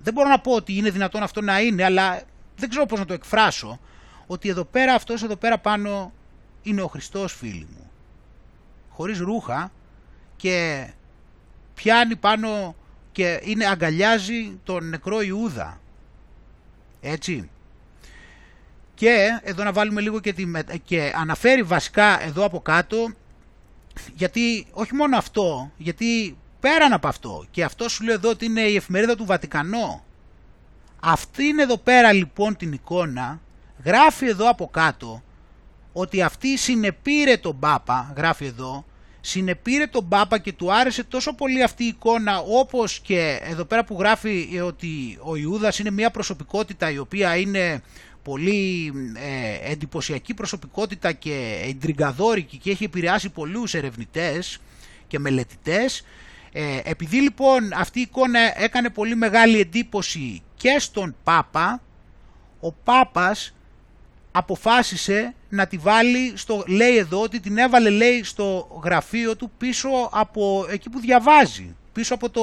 δεν 0.05 0.13
μπορώ 0.13 0.29
να 0.29 0.39
πω 0.39 0.51
ότι 0.51 0.77
είναι 0.77 0.89
δυνατόν 0.89 1.23
αυτό 1.23 1.41
να 1.41 1.61
είναι, 1.61 1.83
αλλά 1.83 2.21
δεν 2.55 2.69
ξέρω 2.69 2.85
πώς 2.85 2.99
να 2.99 3.05
το 3.05 3.13
εκφράσω, 3.13 3.79
ότι 4.27 4.49
εδώ 4.49 4.63
πέρα, 4.63 4.93
αυτός 4.93 5.23
εδώ 5.23 5.35
πέρα 5.35 5.57
πάνω 5.57 6.11
είναι 6.61 6.81
ο 6.81 6.87
Χριστός 6.87 7.33
φίλοι 7.33 7.67
μου. 7.71 7.91
Χωρίς 8.89 9.19
ρούχα 9.19 9.71
και 10.35 10.87
πιάνει 11.73 12.15
πάνω 12.15 12.75
και 13.15 13.39
είναι, 13.43 13.65
αγκαλιάζει 13.65 14.59
τον 14.63 14.89
νεκρό 14.89 15.21
Ιούδα. 15.21 15.79
Έτσι. 17.01 17.49
Και 18.93 19.39
εδώ 19.43 19.63
να 19.63 19.71
βάλουμε 19.71 20.01
λίγο 20.01 20.19
και, 20.19 20.33
τη, 20.33 20.45
και 20.83 21.13
αναφέρει 21.15 21.63
βασικά 21.63 22.23
εδώ 22.23 22.45
από 22.45 22.59
κάτω 22.59 23.13
γιατί 24.15 24.67
όχι 24.71 24.95
μόνο 24.95 25.17
αυτό, 25.17 25.71
γιατί 25.77 26.37
πέραν 26.59 26.93
από 26.93 27.07
αυτό. 27.07 27.45
Και 27.51 27.63
αυτό 27.63 27.89
σου 27.89 28.03
λέω 28.03 28.13
εδώ 28.13 28.29
ότι 28.29 28.45
είναι 28.45 28.61
η 28.61 28.75
εφημερίδα 28.75 29.15
του 29.15 29.25
Βατικανό. 29.25 30.03
Αυτή 30.99 31.43
είναι 31.43 31.61
εδώ 31.61 31.77
πέρα 31.77 32.13
λοιπόν 32.13 32.57
την 32.57 32.71
εικόνα. 32.71 33.41
Γράφει 33.83 34.27
εδώ 34.27 34.49
από 34.49 34.67
κάτω 34.67 35.23
ότι 35.93 36.21
αυτή 36.21 36.57
συνεπήρε 36.57 37.37
τον 37.37 37.59
Πάπα, 37.59 38.13
γράφει 38.17 38.45
εδώ, 38.45 38.85
συνεπήρε 39.27 39.87
τον 39.87 40.07
Πάπα 40.07 40.37
και 40.37 40.53
του 40.53 40.73
άρεσε 40.73 41.03
τόσο 41.03 41.33
πολύ 41.33 41.63
αυτή 41.63 41.83
η 41.83 41.87
εικόνα 41.87 42.39
όπως 42.39 42.99
και 42.99 43.39
εδώ 43.43 43.65
πέρα 43.65 43.83
που 43.83 43.95
γράφει 43.99 44.59
ότι 44.65 45.17
ο 45.21 45.35
Ιούδας 45.35 45.79
είναι 45.79 45.91
μια 45.91 46.11
προσωπικότητα 46.11 46.91
η 46.91 46.97
οποία 46.97 47.37
είναι 47.37 47.81
πολύ 48.23 48.93
ε, 49.15 49.71
εντυπωσιακή 49.71 50.33
προσωπικότητα 50.33 51.11
και 51.11 51.63
εντριγκαδόρικη 51.69 52.57
και 52.57 52.71
έχει 52.71 52.83
επηρεάσει 52.83 53.29
πολλούς 53.29 53.73
ερευνητές 53.73 54.59
και 55.07 55.19
μελετητές. 55.19 56.05
Ε, 56.51 56.79
επειδή 56.83 57.21
λοιπόν 57.21 57.73
αυτή 57.75 57.99
η 57.99 58.01
εικόνα 58.01 58.39
έκανε 58.63 58.89
πολύ 58.89 59.15
μεγάλη 59.15 59.59
εντύπωση 59.59 60.41
και 60.55 60.75
στον 60.79 61.15
Πάπα, 61.23 61.81
ο 62.59 62.71
Πάπας 62.71 63.54
αποφάσισε 64.37 65.33
να 65.49 65.67
τη 65.67 65.77
βάλει 65.77 66.33
στο, 66.35 66.63
λέει 66.67 66.97
εδώ 66.97 67.21
ότι 67.21 67.39
την 67.39 67.57
έβαλε 67.57 67.89
λέει 67.89 68.23
στο 68.23 68.81
γραφείο 68.83 69.35
του 69.35 69.51
πίσω 69.57 69.89
από 70.11 70.67
εκεί 70.69 70.89
που 70.89 70.99
διαβάζει, 70.99 71.75
πίσω 71.91 72.13
από 72.13 72.29
το, 72.29 72.41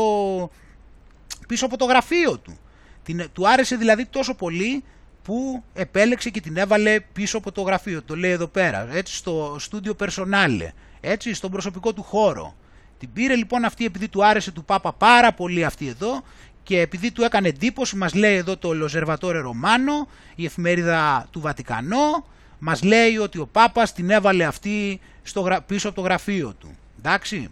πίσω 1.48 1.66
από 1.66 1.76
το 1.76 1.84
γραφείο 1.84 2.38
του. 2.38 2.58
Την, 3.02 3.28
του 3.32 3.48
άρεσε 3.48 3.76
δηλαδή 3.76 4.06
τόσο 4.06 4.34
πολύ 4.34 4.84
που 5.22 5.62
επέλεξε 5.74 6.30
και 6.30 6.40
την 6.40 6.56
έβαλε 6.56 7.00
πίσω 7.00 7.38
από 7.38 7.52
το 7.52 7.62
γραφείο, 7.62 8.02
το 8.02 8.16
λέει 8.16 8.30
εδώ 8.30 8.46
πέρα, 8.46 8.88
έτσι 8.92 9.14
στο 9.14 9.56
στούντιο 9.58 9.96
personale, 10.00 10.68
έτσι 11.00 11.34
στον 11.34 11.50
προσωπικό 11.50 11.92
του 11.92 12.02
χώρο. 12.02 12.54
Την 12.98 13.12
πήρε 13.12 13.34
λοιπόν 13.34 13.64
αυτή 13.64 13.84
επειδή 13.84 14.08
του 14.08 14.24
άρεσε 14.24 14.50
του 14.50 14.64
Πάπα 14.64 14.92
πάρα 14.92 15.32
πολύ 15.32 15.64
αυτή 15.64 15.88
εδώ 15.88 16.22
και 16.62 16.80
επειδή 16.80 17.10
του 17.10 17.22
έκανε 17.22 17.48
εντύπωση 17.48 17.96
μας 17.96 18.14
λέει 18.14 18.34
εδώ 18.34 18.56
το 18.56 18.74
Λοζερβατόρε 18.74 19.38
Ρωμάνο, 19.38 20.08
η 20.34 20.44
εφημερίδα 20.44 21.26
του 21.30 21.40
Βατικανό, 21.40 22.24
μας 22.58 22.82
λέει 22.82 23.16
ότι 23.16 23.38
ο 23.38 23.46
Πάπας 23.46 23.92
την 23.92 24.10
έβαλε 24.10 24.44
αυτή 24.44 25.00
στο, 25.22 25.62
πίσω 25.66 25.88
από 25.88 25.96
το 25.96 26.02
γραφείο 26.02 26.54
του. 26.60 26.76
Εντάξει. 26.98 27.50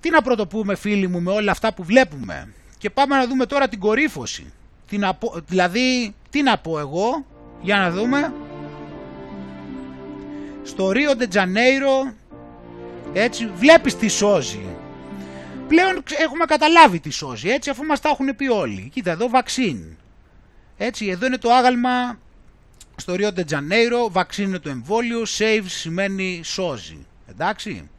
Τι 0.00 0.10
να 0.10 0.22
πρωτοπούμε 0.22 0.74
φίλοι 0.74 1.08
μου 1.08 1.20
με 1.20 1.30
όλα 1.30 1.50
αυτά 1.50 1.74
που 1.74 1.84
βλέπουμε. 1.84 2.52
Και 2.78 2.90
πάμε 2.90 3.16
να 3.16 3.26
δούμε 3.26 3.46
τώρα 3.46 3.68
την 3.68 3.78
κορύφωση. 3.78 4.52
Τι 4.88 4.98
δηλαδή, 5.46 6.14
τι 6.30 6.42
να 6.42 6.58
πω 6.58 6.78
εγώ, 6.78 7.24
για 7.60 7.76
να 7.76 7.90
δούμε. 7.90 8.32
Στο 10.62 10.90
Ρίο 10.90 11.16
Ντετζανέιρο 11.16 12.12
έτσι, 13.12 13.50
βλέπεις 13.54 13.96
τι 13.96 14.08
σώζει. 14.08 14.66
Πλέον 15.68 16.02
έχουμε 16.18 16.44
καταλάβει 16.44 17.00
τι 17.00 17.10
σώζει, 17.10 17.48
έτσι, 17.48 17.70
αφού 17.70 17.84
μας 17.84 18.00
τα 18.00 18.08
έχουν 18.08 18.36
πει 18.36 18.48
όλοι. 18.48 18.90
Κοίτα 18.92 19.10
εδώ, 19.10 19.28
βαξίν. 19.28 19.96
Έτσι, 20.76 21.06
εδώ 21.06 21.26
είναι 21.26 21.38
το 21.38 21.52
άγαλμα 21.52 22.18
στο 22.96 23.14
Rio 23.18 23.30
de 23.34 23.42
Janeiro, 23.50 24.10
βαξίν 24.10 24.44
είναι 24.44 24.58
το 24.58 24.68
εμβόλιο, 24.68 25.22
save 25.38 25.64
σημαίνει 25.66 26.40
σώζει. 26.44 27.06
Εντάξει. 27.28 27.90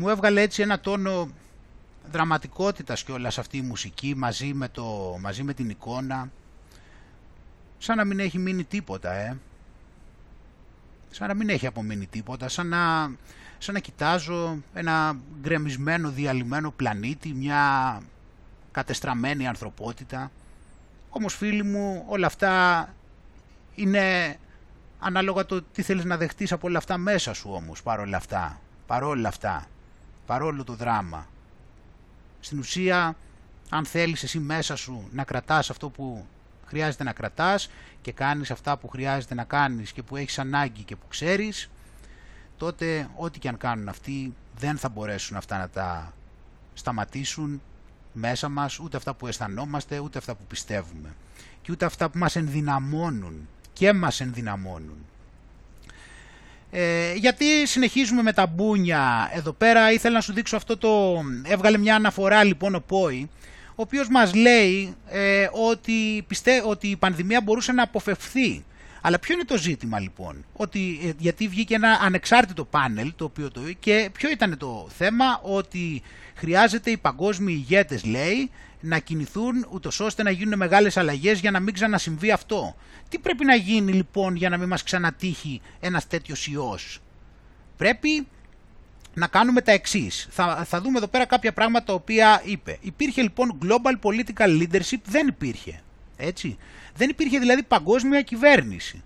Μου 0.00 0.08
έβγαλε 0.08 0.40
έτσι 0.40 0.62
ένα 0.62 0.80
τόνο 0.80 1.30
δραματικότητας 2.10 3.04
και 3.04 3.12
όλα 3.12 3.28
αυτή 3.28 3.56
η 3.56 3.62
μουσική 3.62 4.14
μαζί 4.16 4.54
με, 4.54 4.68
το, 4.68 5.16
μαζί 5.20 5.42
με 5.42 5.54
την 5.54 5.68
εικόνα. 5.70 6.30
Σαν 7.78 7.96
να 7.96 8.04
μην 8.04 8.20
έχει 8.20 8.38
μείνει 8.38 8.64
τίποτα 8.64 9.12
ε. 9.12 9.36
Σαν 11.10 11.28
να 11.28 11.34
μην 11.34 11.48
έχει 11.48 11.66
απομείνει 11.66 12.06
τίποτα 12.06 12.48
σαν 12.48 12.66
να, 12.66 13.12
σαν 13.58 13.74
να 13.74 13.80
κοιτάζω 13.80 14.58
ένα 14.74 15.16
γκρεμισμένο 15.40 16.10
διαλυμένο 16.10 16.70
πλανήτη 16.70 17.32
μια 17.32 18.02
κατεστραμμένη 18.70 19.46
ανθρωπότητα. 19.46 20.30
Όμως 21.10 21.34
φίλοι 21.34 21.62
μου 21.62 22.04
όλα 22.08 22.26
αυτά 22.26 22.88
είναι 23.74 24.36
ανάλογα 24.98 25.46
το 25.46 25.62
τι 25.62 25.82
θέλεις 25.82 26.04
να 26.04 26.16
δεχτείς 26.16 26.52
από 26.52 26.66
όλα 26.66 26.78
αυτά 26.78 26.98
μέσα 26.98 27.34
σου 27.34 27.50
όμως 27.52 27.82
παρόλα 27.82 28.16
αυτά 28.16 28.60
παρόλα 28.86 29.28
αυτά 29.28 29.66
παρόλο 30.30 30.64
το 30.64 30.74
δράμα 30.74 31.26
στην 32.40 32.58
ουσία, 32.58 33.16
αν 33.68 33.84
θέλεις 33.84 34.22
εσύ 34.22 34.38
μέσα 34.38 34.76
σου 34.76 35.08
να 35.12 35.24
κρατάς 35.24 35.70
αυτό 35.70 35.88
που 35.88 36.26
χρειάζεται 36.66 37.04
να 37.04 37.12
κρατάς 37.12 37.70
και 38.02 38.12
κάνεις 38.12 38.50
αυτά 38.50 38.76
που 38.76 38.88
χρειάζεται 38.88 39.34
να 39.34 39.44
κάνεις 39.44 39.92
και 39.92 40.02
που 40.02 40.16
έχεις 40.16 40.38
ανάγκη 40.38 40.82
και 40.82 40.96
που 40.96 41.06
ξέρεις, 41.08 41.70
τότε 42.56 43.08
ό,τι 43.16 43.38
και 43.38 43.48
αν 43.48 43.56
κάνουν 43.56 43.88
αυτοί 43.88 44.34
δεν 44.58 44.78
θα 44.78 44.88
μπορέσουν 44.88 45.36
αυτά 45.36 45.58
να 45.58 45.68
τα 45.68 46.12
σταματήσουν 46.74 47.62
μέσα 48.12 48.48
μας, 48.48 48.78
ούτε 48.78 48.96
αυτά 48.96 49.14
που 49.14 49.26
αισθανόμαστε, 49.26 49.98
ούτε 49.98 50.18
αυτά 50.18 50.34
που 50.34 50.44
πιστεύουμε 50.48 51.14
και 51.62 51.72
ούτε 51.72 51.84
αυτά 51.84 52.10
που 52.10 52.18
μας 52.18 52.36
ενδυναμώνουν 52.36 53.48
και 53.72 53.92
μας 53.92 54.20
ενδυναμώνουν. 54.20 55.04
Ε, 56.70 57.14
γιατί 57.14 57.66
συνεχίζουμε 57.66 58.22
με 58.22 58.32
τα 58.32 58.46
μπούνια 58.46 59.30
εδώ 59.34 59.52
πέρα. 59.52 59.92
Ήθελα 59.92 60.14
να 60.14 60.20
σου 60.20 60.32
δείξω 60.32 60.56
αυτό 60.56 60.76
το 60.76 61.22
έβγαλε 61.44 61.78
μια 61.78 61.94
αναφορά 61.94 62.44
λοιπόν 62.44 62.74
ο 62.74 62.80
Πόη 62.86 63.28
ο 63.70 63.82
οποίος 63.82 64.08
μας 64.08 64.34
λέει 64.34 64.94
ε, 65.08 65.48
ότι, 65.52 66.24
πιστε, 66.26 66.62
ότι 66.66 66.88
η 66.88 66.96
πανδημία 66.96 67.40
μπορούσε 67.40 67.72
να 67.72 67.82
αποφευθεί 67.82 68.64
αλλά 69.00 69.18
ποιο 69.18 69.34
είναι 69.34 69.44
το 69.44 69.56
ζήτημα 69.56 70.00
λοιπόν, 70.00 70.44
ότι, 70.52 71.00
ε, 71.04 71.10
γιατί 71.18 71.48
βγήκε 71.48 71.74
ένα 71.74 71.98
ανεξάρτητο 72.02 72.64
πάνελ 72.64 73.12
το 73.16 73.24
οποίο 73.24 73.50
το 73.50 73.60
και 73.80 74.10
ποιο 74.12 74.30
ήταν 74.30 74.56
το 74.58 74.88
θέμα, 74.96 75.40
ότι 75.42 76.02
χρειάζεται 76.34 76.90
οι 76.90 76.96
παγκόσμιοι 76.96 77.54
ηγέτες 77.58 78.04
λέει 78.04 78.50
να 78.80 78.98
κινηθούν 78.98 79.66
ούτως 79.70 80.00
ώστε 80.00 80.22
να 80.22 80.30
γίνουν 80.30 80.58
μεγάλες 80.58 80.96
αλλαγές 80.96 81.40
για 81.40 81.50
να 81.50 81.60
μην 81.60 81.74
ξανασυμβεί 81.74 82.30
αυτό. 82.30 82.74
Τι 83.08 83.18
πρέπει 83.18 83.44
να 83.44 83.54
γίνει 83.54 83.92
λοιπόν 83.92 84.36
για 84.36 84.48
να 84.48 84.56
μην 84.56 84.68
μας 84.68 84.82
ξανατύχει 84.82 85.60
ένας 85.80 86.06
τέτοιος 86.06 86.46
ιός; 86.46 87.00
Πρέπει 87.76 88.26
να 89.14 89.26
κάνουμε 89.26 89.60
τα 89.60 89.72
εξής. 89.72 90.28
Θα, 90.30 90.64
θα 90.64 90.80
δούμε 90.80 90.98
εδώ 90.98 91.06
πέρα 91.06 91.24
κάποια 91.24 91.52
πράγματα 91.52 91.84
τα 91.84 91.92
οποία 91.92 92.42
είπε. 92.44 92.78
Υπήρχε 92.80 93.22
λοιπόν 93.22 93.58
global 93.62 94.08
political 94.08 94.62
leadership, 94.62 95.00
δεν 95.04 95.26
υπήρχε. 95.26 95.80
Έτσι. 96.16 96.56
Δεν 96.96 97.08
υπήρχε 97.08 97.38
δηλαδή 97.38 97.62
παγκόσμια 97.62 98.22
κυβέρνηση. 98.22 99.02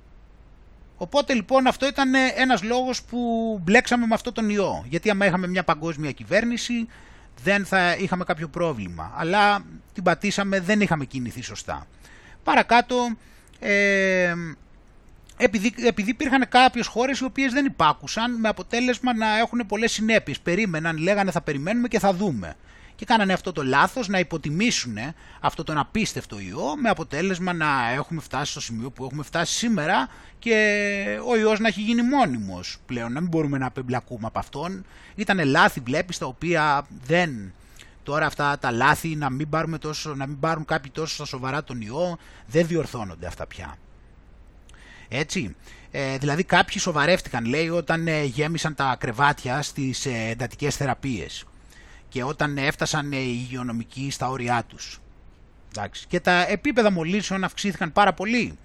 Οπότε 0.96 1.34
λοιπόν 1.34 1.66
αυτό 1.66 1.86
ήταν 1.86 2.14
ένας 2.36 2.62
λόγος 2.62 3.02
που 3.02 3.18
μπλέξαμε 3.62 4.06
με 4.06 4.14
αυτό 4.14 4.32
τον 4.32 4.50
ιό. 4.50 4.84
Γιατί 4.88 5.10
άμα 5.10 5.26
είχαμε 5.26 5.46
μια 5.46 5.64
παγκόσμια 5.64 6.12
κυβέρνηση 6.12 6.88
δεν 7.42 7.66
θα 7.66 7.96
είχαμε 7.96 8.24
κάποιο 8.24 8.48
πρόβλημα. 8.48 9.12
Αλλά 9.16 9.64
την 9.92 10.02
πατήσαμε, 10.02 10.60
δεν 10.60 10.80
είχαμε 10.80 11.04
κινηθεί 11.04 11.42
σωστά. 11.42 11.86
Παρακάτω, 12.44 13.16
ε, 13.58 14.34
επειδή, 15.36 15.74
επειδή 15.86 16.10
υπήρχαν 16.10 16.48
κάποιες 16.48 16.86
χώρες 16.86 17.18
οι 17.18 17.24
οποίες 17.24 17.52
δεν 17.52 17.64
υπάκουσαν 17.64 18.40
με 18.40 18.48
αποτέλεσμα 18.48 19.16
να 19.16 19.38
έχουν 19.38 19.66
πολλές 19.66 19.92
συνέπειες. 19.92 20.40
Περίμεναν, 20.40 20.96
λέγανε 20.96 21.30
θα 21.30 21.40
περιμένουμε 21.40 21.88
και 21.88 21.98
θα 21.98 22.12
δούμε. 22.12 22.56
Και 22.96 23.04
κάνανε 23.04 23.32
αυτό 23.32 23.52
το 23.52 23.62
λάθος 23.62 24.08
να 24.08 24.18
υποτιμήσουν 24.18 24.96
αυτό 25.40 25.64
τον 25.64 25.78
απίστευτο 25.78 26.38
ιό 26.40 26.76
με 26.76 26.88
αποτέλεσμα 26.88 27.52
να 27.52 27.90
έχουμε 27.90 28.20
φτάσει 28.20 28.50
στο 28.50 28.60
σημείο 28.60 28.90
που 28.90 29.04
έχουμε 29.04 29.22
φτάσει 29.22 29.54
σήμερα 29.54 30.08
και 30.38 31.18
ο 31.28 31.36
ιός 31.36 31.58
να 31.58 31.68
έχει 31.68 31.80
γίνει 31.80 32.02
μόνιμος 32.02 32.78
πλέον, 32.86 33.12
να 33.12 33.20
μην 33.20 33.28
μπορούμε 33.28 33.58
να 33.58 33.66
απεμπλακούμε 33.66 34.26
από 34.26 34.38
αυτόν. 34.38 34.84
Ήταν 35.14 35.44
λάθη 35.44 35.80
βλέπεις 35.80 36.18
τα 36.18 36.26
οποία 36.26 36.86
δεν... 37.04 37.52
Τώρα 38.02 38.26
αυτά 38.26 38.58
τα 38.58 38.70
λάθη 38.70 39.16
να 39.16 39.30
μην, 39.30 39.48
πάρουμε 39.48 39.78
τόσο, 39.78 40.14
να 40.14 40.26
μην 40.26 40.40
πάρουν 40.40 40.64
κάποιοι 40.64 40.90
τόσο 40.90 41.14
στα 41.14 41.24
σοβαρά 41.24 41.64
τον 41.64 41.80
ιό 41.80 42.18
δεν 42.46 42.66
διορθώνονται 42.66 43.26
αυτά 43.26 43.46
πια. 43.46 43.76
Έτσι, 45.08 45.56
ε, 45.90 46.18
δηλαδή 46.18 46.44
κάποιοι 46.44 46.78
σοβαρεύτηκαν 46.78 47.44
λέει 47.44 47.68
όταν 47.68 48.08
ε, 48.08 48.22
γέμισαν 48.24 48.74
τα 48.74 48.96
κρεβάτια 48.98 49.62
στις 49.62 50.06
ε, 50.06 50.28
εντατικές 50.30 50.76
θεραπείες 50.76 51.44
και 52.14 52.22
όταν 52.24 52.58
έφτασαν 52.58 53.12
οι 53.12 53.18
υγειονομικοί 53.20 54.10
στα 54.10 54.28
όρια 54.28 54.64
τους. 54.68 55.00
Εντάξει. 55.70 56.06
Και 56.08 56.20
τα 56.20 56.46
επίπεδα 56.48 56.90
μολύσεων 56.90 57.44
αυξήθηκαν 57.44 57.92
πάρα 57.92 58.12
πολύ. 58.12 58.58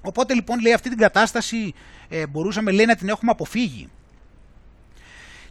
Οπότε 0.00 0.34
λοιπόν 0.34 0.60
λέει 0.60 0.72
αυτή 0.72 0.88
την 0.88 0.98
κατάσταση 0.98 1.74
ε, 2.08 2.26
μπορούσαμε 2.26 2.70
λέει 2.70 2.86
να 2.86 2.96
την 2.96 3.08
έχουμε 3.08 3.30
αποφύγει. 3.30 3.88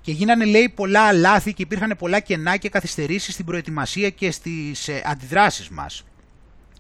Και 0.02 0.12
γίνανε 0.12 0.46
λέει 0.46 0.70
πολλά 0.70 1.14
λάθη 1.14 1.54
και 1.54 1.62
υπήρχαν 1.62 1.96
πολλά 1.98 2.20
κενά 2.20 2.58
και 2.58 2.70
καθυστερήσεις 2.70 3.34
στην 3.34 3.46
προετοιμασία 3.46 4.10
και 4.10 4.32
στις 4.32 4.88
ε, 4.88 5.02
αντιδράσεις 5.06 5.70
μας. 5.70 6.04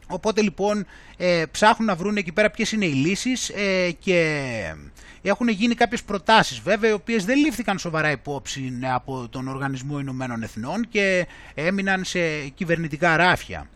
Οπότε 0.08 0.42
λοιπόν 0.42 0.86
ε, 1.18 1.44
ψάχνουν 1.52 1.88
να 1.88 1.96
βρουν 1.96 2.18
εκεί 2.18 2.32
πέρα 2.32 2.50
ποιες 2.52 2.72
είναι 2.72 2.86
οι 2.86 2.94
λύσεις 2.94 3.50
ε, 3.50 3.92
και 4.00 4.74
έχουν 5.22 5.48
γίνει 5.48 5.76
κάποιες 5.76 6.04
προτάσεις 6.04 6.60
βέβαια 6.60 6.90
οι 6.90 6.94
οποίες 6.94 7.26
δεν 7.26 7.38
λήφθηκαν 7.38 7.80
σοβαρά 7.80 8.12
υπόψη 8.12 8.80
από 8.94 9.28
τον 9.30 9.48
Οργανισμό 9.48 10.00
Ηνωμένων 10.00 10.44
Εθνών 10.44 10.88
και 10.90 11.28
έμειναν 11.54 12.04
σε 12.04 12.48
κυβερνητικά 12.48 13.18
ράφια. 13.18 13.68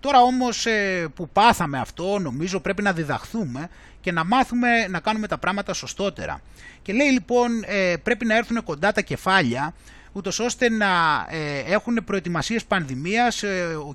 Τώρα 0.00 0.20
όμως 0.20 0.66
ε, 0.66 1.08
που 1.14 1.28
πάθαμε 1.28 1.78
αυτό 1.78 2.18
νομίζω 2.18 2.60
πρέπει 2.60 2.82
να 2.82 2.92
διδαχθούμε 2.92 3.68
και 4.00 4.12
να 4.12 4.24
μάθουμε 4.24 4.86
να 4.88 5.00
κάνουμε 5.00 5.26
τα 5.26 5.38
πράγματα 5.38 5.72
σωστότερα. 5.72 6.40
Και 6.82 6.92
λέει 6.92 7.08
λοιπόν 7.08 7.62
ε, 7.66 7.96
πρέπει 8.02 8.24
να 8.24 8.36
έρθουν 8.36 8.62
κοντά 8.62 8.92
τα 8.92 9.00
κεφάλια 9.00 9.74
ούτως 10.16 10.38
ώστε 10.38 10.70
να 10.70 10.86
ε, 11.30 11.58
έχουν 11.58 12.04
προετοιμασίες 12.04 12.64
πανδημίας 12.64 13.44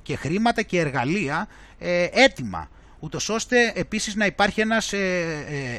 και 0.04 0.16
χρήματα 0.16 0.62
και 0.62 0.80
εργαλεία 0.80 1.48
έτοιμα 2.14 2.70
ούτως 3.00 3.30
ώστε 3.30 3.72
επίσης 3.76 4.16
να 4.16 4.26
υπάρχει 4.26 4.62
ένας, 4.62 4.94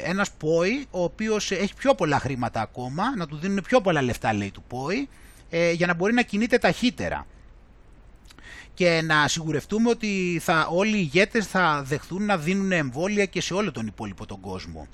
ένας 0.03 0.31
ΠΟΗ 0.31 0.85
ο 0.91 1.03
οποίος 1.03 1.51
έχει 1.51 1.73
πιο 1.73 1.95
πολλά 1.95 2.19
χρήματα 2.19 2.61
ακόμα, 2.61 3.15
να 3.17 3.27
του 3.27 3.35
δίνουν 3.35 3.61
πιο 3.67 3.81
πολλά 3.81 4.01
λεφτά 4.01 4.33
λέει 4.33 4.51
του 4.51 4.63
ΠΟΗ 4.67 5.09
για 5.73 5.87
να 5.87 5.93
μπορεί 5.93 6.13
να 6.13 6.21
κινείται 6.21 6.57
ταχύτερα 6.57 7.25
και 8.73 9.01
να 9.03 9.27
σιγουρευτούμε 9.27 9.89
ότι 9.89 10.39
θα, 10.43 10.67
όλοι 10.71 10.97
οι 10.97 11.09
ηγέτες 11.13 11.47
θα 11.47 11.83
δεχθούν 11.85 12.25
να 12.25 12.37
δίνουν 12.37 12.71
εμβόλια 12.71 13.25
και 13.25 13.41
σε 13.41 13.53
όλο 13.53 13.71
τον 13.71 13.87
υπόλοιπο 13.87 14.25
τον 14.25 14.39
κόσμο. 14.39 14.87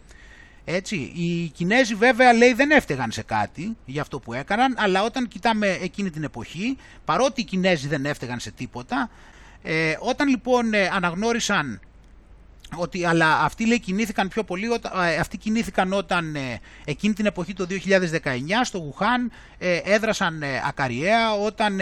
Έτσι, 0.66 0.96
οι 0.96 1.48
Κινέζοι 1.48 1.96
βέβαια 1.96 2.34
λέει 2.34 2.54
δεν 2.54 2.72
έφταιγαν 2.72 3.12
σε 3.12 3.22
κάτι 3.22 3.78
για 3.86 4.02
αυτό 4.02 4.20
που 4.20 4.34
έκαναν, 4.34 4.76
αλλά 4.78 5.04
όταν 5.04 5.28
κοιτάμε 5.28 5.68
εκείνη 5.68 6.10
την 6.10 6.24
εποχή, 6.24 6.78
παρότι 7.06 7.42
οι 7.42 7.44
Κινέζοι 7.44 7.88
δεν 7.88 8.06
έφταιγαν 8.06 8.40
σε 8.40 8.52
τίποτα, 8.52 9.10
ε, 9.64 9.96
όταν 10.00 10.28
λοιπόν 10.28 10.74
ε, 10.74 10.90
αναγνώρισαν 10.94 11.80
ότι, 12.76 13.06
αλλά 13.06 13.40
αυτοί 13.40 13.68
λέει 13.68 13.80
κινήθηκαν 13.80 14.28
πιο 14.28 14.44
πολύ, 14.44 14.68
ε, 15.06 15.16
αυτοί 15.16 15.38
κινήθηκαν 15.38 15.94
όταν 15.94 16.36
ε, 16.36 16.60
εκείνη 16.86 17.14
την 17.14 17.26
εποχή 17.26 17.54
το 17.54 17.68
2019 17.70 18.28
στο 18.64 18.78
Γουχάν 18.78 19.32
ε, 19.58 19.80
έδρασαν 19.84 20.44
ακαριέα 20.68 21.34
όταν 21.34 21.80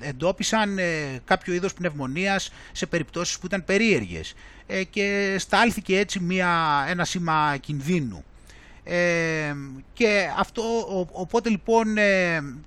εντόπισαν 0.00 0.78
κάποιο 1.24 1.54
είδος 1.54 1.72
πνευμονίας 1.74 2.52
σε 2.72 2.86
περιπτώσεις 2.86 3.38
που 3.38 3.46
ήταν 3.46 3.64
περίεργες 3.64 4.34
και 4.90 5.36
στάλθηκε 5.38 5.98
έτσι 5.98 6.20
μια, 6.20 6.84
ένα 6.88 7.04
σήμα 7.04 7.56
κινδύνου. 7.60 8.24
και 9.92 10.28
αυτό 10.38 10.62
οπότε 11.12 11.48
λοιπόν 11.48 11.94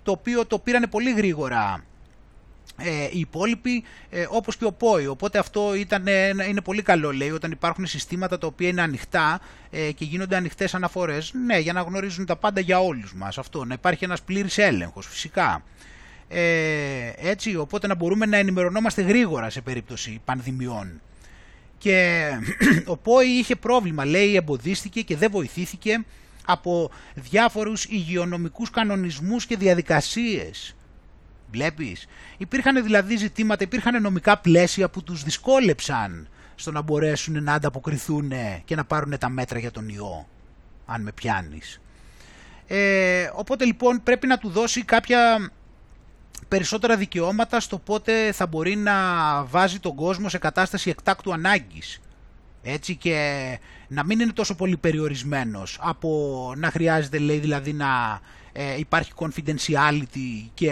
το 0.04 0.12
οποίο 0.12 0.46
το 0.46 0.60
πήρανε 0.60 0.88
πολύ 0.88 1.14
γρήγορα 1.14 1.84
ε, 2.78 3.04
οι 3.12 3.20
υπόλοιποι 3.20 3.84
ε, 4.10 4.26
όπως 4.30 4.58
και 4.58 4.66
ο 4.66 4.72
ΠΟΗ. 4.72 5.08
Οπότε 5.08 5.40
αυτό 5.40 5.76
ήταν, 5.76 6.08
είναι 6.50 6.62
πολύ 6.62 6.82
καλό 6.82 7.12
λέει 7.12 7.32
όταν 7.32 7.52
υπάρχουν 7.52 7.86
συστήματα 7.86 8.38
τα 8.38 8.48
οποία 8.48 8.68
είναι 8.68 8.82
ανοιχτά 8.82 9.40
ε, 9.70 9.92
και 9.92 10.06
γίνονται 10.06 10.36
ανοιχτές 10.36 10.76
αναφορές. 10.76 11.32
Ναι, 11.46 11.58
για 11.58 11.74
να 11.74 11.82
γνωρίζουν 11.82 12.26
τα 12.26 12.36
πάντα 12.36 12.60
για 12.60 12.80
όλους 12.80 13.14
μας 13.14 13.38
αυτό, 13.38 13.66
να 13.66 13.74
υπάρχει 13.74 14.04
ένας 14.04 14.22
πλήρης 14.22 14.58
έλεγχος 14.58 15.08
φυσικά. 15.08 15.64
Ε, 16.28 17.12
έτσι, 17.18 17.56
οπότε 17.56 17.88
να 17.88 17.96
μπορούμε 17.96 18.26
να 18.26 18.38
ενημερωνόμαστε 18.38 19.02
γρήγορα 19.02 19.50
σε 19.50 19.62
περίπτωση 19.62 20.22
πανδημιών. 20.26 21.02
Και 21.84 22.30
ο 22.94 22.98
ΠΟΗ 22.98 23.28
είχε 23.28 23.56
πρόβλημα, 23.56 24.06
λέει, 24.06 24.36
εμποδίστηκε 24.36 25.02
και 25.02 25.18
δεν 25.18 25.32
βοηθήθηκε 25.32 26.06
από 26.46 26.90
διάφορους 27.16 27.86
υγειονομικούς 27.86 28.70
κανονισμούς 28.70 29.46
και 29.46 29.58
διαδικασίες 29.58 30.76
Βλέπεις. 31.52 32.08
Υπήρχαν 32.38 32.84
δηλαδή 32.84 33.16
ζητήματα, 33.16 33.64
υπήρχαν 33.64 34.02
νομικά 34.02 34.38
πλαίσια 34.38 34.90
που 34.90 35.04
τους 35.04 35.24
δυσκόλεψαν 35.24 36.28
στο 36.56 36.72
να 36.72 36.82
μπορέσουν 36.82 37.44
να 37.44 37.54
ανταποκριθούν 37.54 38.32
και 38.66 38.76
να 38.76 38.86
πάρουν 38.86 39.18
τα 39.18 39.30
μέτρα 39.30 39.60
για 39.60 39.72
τον 39.72 39.90
ιό, 39.90 40.28
αν 40.86 41.02
με 41.02 41.12
πιάνεις. 41.12 41.82
Ε, 42.68 43.30
οπότε 43.34 43.66
λοιπόν 43.66 44.04
πρέπει 44.04 44.28
να 44.28 44.38
του 44.38 44.50
δώσει 44.50 44.84
κάποια 44.84 45.52
περισσότερα 46.54 46.98
δικαιώματα 46.98 47.60
στο 47.60 47.78
πότε 47.78 48.32
θα 48.32 48.48
μπορεί 48.48 48.76
να 48.76 48.94
βάζει 49.44 49.80
τον 49.80 49.96
κόσμο 49.96 50.30
σε 50.30 50.38
κατάσταση 50.38 50.90
εκτάκτου 50.90 51.34
ανάγκης. 51.34 52.02
Έτσι 52.64 52.96
και 52.96 53.18
να 53.88 54.06
μην 54.06 54.20
είναι 54.20 54.32
τόσο 54.32 54.56
πολύ 54.56 54.78
περιορισμένος 54.78 55.78
από 55.82 56.54
να 56.58 56.72
χρειάζεται 56.72 57.18
λέει 57.18 57.38
δηλαδή 57.38 57.74
να 57.74 58.20
ε, 58.52 58.78
υπάρχει 58.78 59.12
confidentiality 59.16 60.50
και 60.54 60.72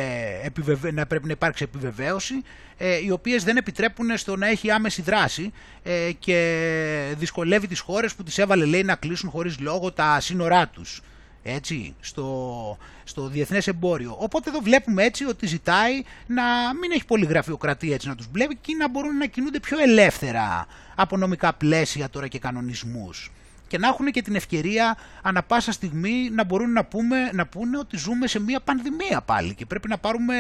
να 0.94 1.06
πρέπει 1.06 1.26
να 1.26 1.32
υπάρξει 1.32 1.64
επιβεβαίωση 1.64 2.34
ε, 2.78 2.98
οι 3.04 3.12
οποίες 3.12 3.44
δεν 3.44 3.58
επιτρέπουν 3.58 4.18
στο 4.18 4.36
να 4.36 4.48
έχει 4.48 4.72
άμεση 4.72 5.02
δράση 5.02 5.52
ε, 5.84 6.12
και 6.20 7.16
δυσκολεύει 7.18 7.68
τις 7.68 7.80
χώρες 7.80 8.16
που 8.16 8.24
τις 8.24 8.38
έβαλε 8.38 8.66
λέει 8.66 8.84
να 8.84 8.96
κλείσουν 8.96 9.30
χωρίς 9.30 9.60
λόγο 9.60 9.92
τα 9.92 10.20
σύνορά 10.20 10.68
τους 10.68 11.02
έτσι, 11.44 11.96
στο, 12.00 12.78
στο 13.04 13.28
διεθνές 13.28 13.68
εμπόριο. 13.68 14.16
Οπότε 14.20 14.50
εδώ 14.50 14.60
βλέπουμε 14.60 15.04
έτσι 15.04 15.26
ότι 15.26 15.48
ζητάει 15.48 16.04
να 16.28 16.44
μην 16.82 16.92
έχει 16.92 17.06
πολύ 17.06 17.26
γραφειοκρατία 17.26 17.94
έτσι 17.94 18.08
να 18.08 18.16
τους 18.16 18.28
βλέπει 18.32 18.56
και 18.62 18.76
να 18.76 18.90
μπορούν 18.90 19.18
να 19.18 19.26
κινούνται 19.26 19.60
πιο 19.60 19.80
ελεύθερα 19.80 20.66
από 20.96 21.18
νομικά 21.18 21.54
πλαίσια 21.54 22.10
τώρα 22.10 22.28
και 22.28 22.40
κανονισμούς 22.40 23.32
και 23.72 23.78
να 23.78 23.88
έχουν 23.88 24.06
και 24.12 24.22
την 24.22 24.36
ευκαιρία 24.36 24.98
ανα 25.22 25.44
πάσα 25.44 25.72
στιγμή 25.72 26.30
να 26.32 26.44
μπορούν 26.44 26.72
να, 26.72 26.86
πούμε, 26.86 27.30
να 27.34 27.48
πούνε 27.48 27.78
ότι 27.78 27.98
ζούμε 27.98 28.28
σε 28.28 28.40
μια 28.40 28.60
πανδημία 28.60 29.22
πάλι 29.22 29.56
και 29.56 29.66
πρέπει 29.66 29.88
να 29.88 29.98
πάρουμε 29.98 30.36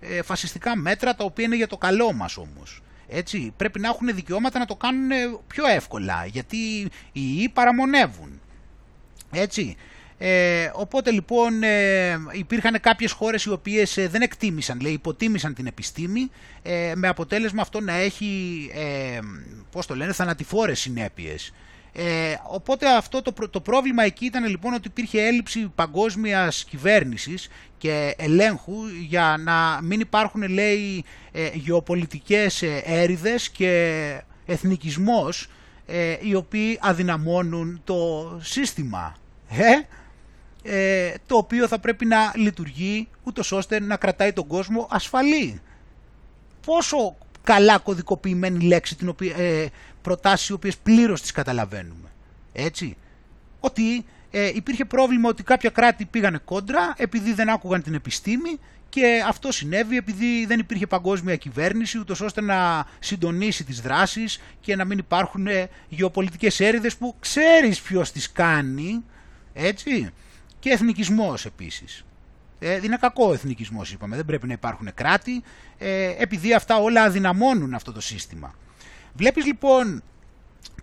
ε, 0.00 0.22
φασιστικά 0.22 0.76
μέτρα 0.76 1.14
τα 1.14 1.24
οποία 1.24 1.44
είναι 1.44 1.56
για 1.56 1.66
το 1.66 1.76
καλό 1.76 2.12
μας 2.12 2.36
όμως. 2.36 2.82
Έτσι, 3.08 3.52
πρέπει 3.56 3.80
να 3.80 3.88
έχουν 3.88 4.14
δικαιώματα 4.14 4.58
να 4.58 4.66
το 4.66 4.76
κάνουν 4.76 5.10
πιο 5.46 5.66
εύκολα 5.66 6.26
γιατί 6.26 6.56
οι 6.56 6.90
ιοί 7.12 7.48
παραμονεύουν. 7.48 8.40
Έτσι, 9.30 9.76
ε, 10.22 10.70
οπότε 10.74 11.10
λοιπόν 11.10 11.62
ε, 11.62 12.18
υπήρχαν 12.32 12.80
κάποιες 12.80 13.12
χώρες 13.12 13.44
οι 13.44 13.50
οποίες 13.50 13.96
ε, 13.96 14.08
δεν 14.08 14.22
εκτίμησαν, 14.22 14.80
λέει, 14.80 14.92
υποτίμησαν 14.92 15.54
την 15.54 15.66
επιστήμη 15.66 16.30
ε, 16.62 16.92
με 16.96 17.08
αποτέλεσμα 17.08 17.62
αυτό 17.62 17.80
να 17.80 17.92
έχει, 17.92 18.70
ε, 18.74 19.18
πώς 19.70 19.86
το 19.86 19.96
λένε, 19.96 20.12
θανατηφόρες 20.12 20.80
συνέπειες. 20.80 21.52
Ε, 21.92 22.34
οπότε 22.48 22.96
αυτό 22.96 23.22
το, 23.22 23.32
το 23.50 23.60
πρόβλημα 23.60 24.02
εκεί 24.02 24.24
ήταν 24.24 24.44
λοιπόν 24.44 24.74
ότι 24.74 24.88
υπήρχε 24.88 25.26
έλλειψη 25.26 25.72
παγκόσμιας 25.74 26.64
κυβέρνησης 26.64 27.48
και 27.78 28.14
ελέγχου 28.18 28.74
για 29.08 29.36
να 29.44 29.80
μην 29.82 30.00
υπάρχουν 30.00 30.48
λέει 30.48 31.04
ε, 31.32 31.50
γεωπολιτικές 31.54 32.62
ε, 32.62 32.82
έρηδες 32.84 33.50
και 33.50 34.22
εθνικισμός 34.46 35.48
ε, 35.86 36.16
οι 36.20 36.34
οποίοι 36.34 36.78
αδυναμώνουν 36.80 37.80
το 37.84 38.30
σύστημα 38.42 39.16
ε, 39.50 39.64
το 41.26 41.36
οποίο 41.36 41.68
θα 41.68 41.78
πρέπει 41.78 42.06
να 42.06 42.32
λειτουργεί 42.36 43.08
ούτως 43.22 43.52
ώστε 43.52 43.80
να 43.80 43.96
κρατάει 43.96 44.32
τον 44.32 44.46
κόσμο 44.46 44.88
ασφαλή. 44.90 45.60
Πόσο 46.66 47.16
καλά 47.42 47.78
κωδικοποιημένη 47.78 48.64
λέξη 48.64 48.96
την 48.96 49.08
οποία, 49.08 49.34
προτάσεις 50.02 50.48
οι 50.48 50.52
οποίες 50.52 50.76
πλήρως 50.76 51.20
τις 51.20 51.32
καταλαβαίνουμε. 51.32 52.08
Έτσι. 52.52 52.96
Ότι 53.60 54.04
ε, 54.30 54.50
υπήρχε 54.54 54.84
πρόβλημα 54.84 55.28
ότι 55.28 55.42
κάποια 55.42 55.70
κράτη 55.70 56.04
πήγανε 56.04 56.38
κόντρα 56.44 56.94
επειδή 56.96 57.32
δεν 57.32 57.48
άκουγαν 57.48 57.82
την 57.82 57.94
επιστήμη 57.94 58.58
και 58.88 59.22
αυτό 59.26 59.52
συνέβη 59.52 59.96
επειδή 59.96 60.46
δεν 60.46 60.58
υπήρχε 60.58 60.86
παγκόσμια 60.86 61.36
κυβέρνηση 61.36 61.98
ούτως 61.98 62.20
ώστε 62.20 62.40
να 62.40 62.86
συντονίσει 62.98 63.64
τις 63.64 63.80
δράσεις 63.80 64.40
και 64.60 64.76
να 64.76 64.84
μην 64.84 64.98
υπάρχουν 64.98 65.46
ε, 65.46 65.68
γεωπολιτικές 65.88 66.60
έρηδες 66.60 66.96
που 66.96 67.14
ξέρεις 67.20 67.80
ποιος 67.80 68.12
τις 68.12 68.32
κάνει, 68.32 69.04
έτσι, 69.52 70.10
και 70.60 70.70
εθνικισμός 70.70 71.44
επίσης. 71.46 72.04
Ε, 72.58 72.80
είναι 72.82 72.96
κακό 72.96 73.32
εθνικισμός 73.32 73.92
είπαμε, 73.92 74.16
δεν 74.16 74.24
πρέπει 74.24 74.46
να 74.46 74.52
υπάρχουν 74.52 74.94
κράτη 74.94 75.42
ε, 75.78 76.14
επειδή 76.18 76.54
αυτά 76.54 76.76
όλα 76.76 77.02
αδυναμώνουν 77.02 77.74
αυτό 77.74 77.92
το 77.92 78.00
σύστημα. 78.00 78.54
Βλέπεις 79.14 79.44
λοιπόν 79.44 80.02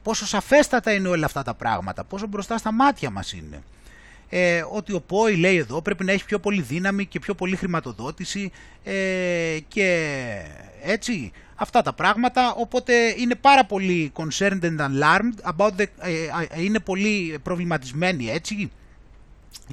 πόσο 0.01 0.25
σαφέστατα 0.25 0.93
είναι 0.93 1.07
όλα 1.07 1.25
αυτά 1.25 1.43
τα 1.43 1.53
πράγματα, 1.53 2.03
πόσο 2.03 2.27
μπροστά 2.27 2.57
στα 2.57 2.71
μάτια 2.71 3.09
μας 3.09 3.33
είναι. 3.33 3.63
Ε, 4.29 4.63
ότι 4.71 4.93
ο 4.93 5.01
ΠΟΗ 5.01 5.35
λέει 5.35 5.55
εδώ 5.55 5.81
πρέπει 5.81 6.03
να 6.03 6.11
έχει 6.11 6.25
πιο 6.25 6.39
πολύ 6.39 6.61
δύναμη 6.61 7.05
και 7.05 7.19
πιο 7.19 7.33
πολύ 7.33 7.55
χρηματοδότηση 7.55 8.51
ε, 8.83 9.57
και 9.67 10.19
έτσι 10.81 11.31
αυτά 11.55 11.81
τα 11.81 11.93
πράγματα 11.93 12.53
οπότε 12.53 12.93
είναι 13.17 13.35
πάρα 13.35 13.65
πολύ 13.65 14.11
concerned 14.15 14.61
and 14.61 14.79
alarmed 14.79 15.53
about 15.55 15.71
the, 15.77 15.85
ε, 15.99 16.11
ε, 16.49 16.63
είναι 16.63 16.79
πολύ 16.79 17.39
προβληματισμένοι 17.43 18.29
έτσι 18.29 18.71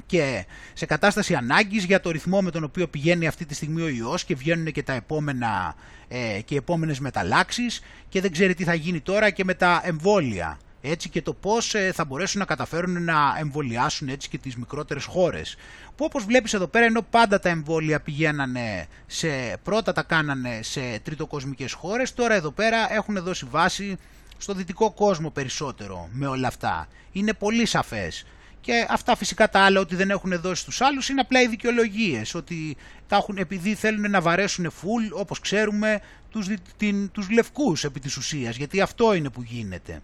και 0.05 0.45
σε 0.73 0.85
κατάσταση 0.85 1.33
ανάγκης 1.35 1.83
για 1.83 1.99
το 1.99 2.11
ρυθμό 2.11 2.41
με 2.41 2.51
τον 2.51 2.63
οποίο 2.63 2.87
πηγαίνει 2.87 3.27
αυτή 3.27 3.45
τη 3.45 3.53
στιγμή 3.53 3.81
ο 3.81 3.87
ιός 3.87 4.23
και 4.23 4.35
βγαίνουν 4.35 4.71
και 4.71 4.83
τα 4.83 4.93
επόμενα 4.93 5.75
ε, 6.07 6.39
και 6.45 6.55
επόμενες 6.55 6.99
μεταλλάξεις 6.99 7.81
και 8.09 8.21
δεν 8.21 8.31
ξέρει 8.31 8.53
τι 8.53 8.63
θα 8.63 8.73
γίνει 8.73 8.99
τώρα 8.99 9.29
και 9.29 9.43
με 9.43 9.53
τα 9.53 9.81
εμβόλια 9.83 10.59
έτσι 10.87 11.09
και 11.09 11.21
το 11.21 11.33
πώς 11.33 11.73
ε, 11.73 11.91
θα 11.91 12.05
μπορέσουν 12.05 12.39
να 12.39 12.45
καταφέρουν 12.45 13.03
να 13.03 13.35
εμβολιάσουν 13.39 14.09
έτσι 14.09 14.29
και 14.29 14.37
τις 14.37 14.55
μικρότερες 14.55 15.05
χώρες. 15.05 15.55
Που 15.95 16.05
όπως 16.05 16.25
βλέπεις 16.25 16.53
εδώ 16.53 16.67
πέρα 16.67 16.85
ενώ 16.85 17.01
πάντα 17.01 17.39
τα 17.39 17.49
εμβόλια 17.49 17.99
πηγαίνανε 17.99 18.87
σε, 19.05 19.27
πρώτα 19.63 19.91
τα 19.91 20.03
κάνανε 20.03 20.59
σε 20.61 20.99
τριτοκοσμικές 21.03 21.73
χώρες, 21.73 22.13
τώρα 22.13 22.33
εδώ 22.33 22.51
πέρα 22.51 22.93
έχουν 22.93 23.23
δώσει 23.23 23.45
βάση 23.49 23.97
στο 24.37 24.53
δυτικό 24.53 24.91
κόσμο 24.91 25.29
περισσότερο 25.29 26.09
με 26.11 26.27
όλα 26.27 26.47
αυτά. 26.47 26.87
Είναι 27.11 27.33
πολύ 27.33 27.65
σαφές. 27.65 28.25
Και 28.65 28.85
αυτά 28.89 29.15
φυσικά 29.15 29.49
τα 29.49 29.59
άλλα 29.59 29.79
ότι 29.79 29.95
δεν 29.95 30.09
έχουν 30.09 30.39
δώσει 30.41 30.61
στους 30.61 30.81
άλλους 30.81 31.09
είναι 31.09 31.21
απλά 31.21 31.41
οι 31.41 31.47
δικαιολογίες. 31.47 32.35
Ότι 32.35 32.77
τα 33.07 33.15
έχουν, 33.15 33.37
επειδή 33.37 33.75
θέλουν 33.75 34.11
να 34.11 34.21
βαρέσουν 34.21 34.71
φουλ, 34.71 35.05
όπως 35.11 35.39
ξέρουμε, 35.39 36.01
τους, 36.29 36.47
την, 36.77 37.11
τους 37.11 37.29
λευκούς 37.29 37.83
επί 37.83 37.99
της 37.99 38.17
ουσίας. 38.17 38.55
Γιατί 38.55 38.81
αυτό 38.81 39.13
είναι 39.13 39.29
που 39.29 39.41
γίνεται. 39.41 40.01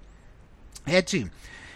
Έτσι. 0.85 1.31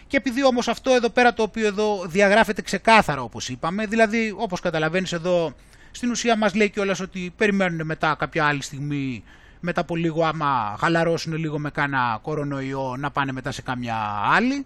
Και 0.08 0.18
επειδή 0.18 0.46
όμως 0.46 0.68
αυτό 0.68 0.94
εδώ 0.94 1.10
πέρα 1.10 1.34
το 1.34 1.44
οποίο 1.44 1.68
εδώ 1.68 2.06
διαγράφεται 2.08 2.62
ξεκάθαρα 2.62 3.22
όπως 3.22 3.50
είπαμε, 3.50 3.86
δηλαδή 3.86 4.34
όπως 4.38 4.60
καταλαβαίνεις 4.60 5.14
εδώ 5.14 5.54
στην 5.92 6.10
ουσία 6.10 6.38
μας 6.38 6.54
λέει 6.54 6.70
κιόλας 6.70 7.00
ότι 7.00 7.34
περιμένουν 7.38 7.86
μετά 7.86 8.16
κάποια 8.20 8.46
άλλη 8.46 8.62
στιγμή 8.62 9.24
μετά 9.60 9.82
από 9.82 9.96
λίγο 9.96 10.26
άμα 10.26 10.76
χαλαρώσουν 10.80 11.34
λίγο 11.34 11.60
με 11.60 11.70
κάνα 11.70 12.20
κορονοϊό 12.22 12.96
να 13.00 13.12
πάνε 13.12 13.32
μετά 13.32 13.52
σε 13.52 13.62
καμιά 13.62 13.98
άλλη 14.36 14.66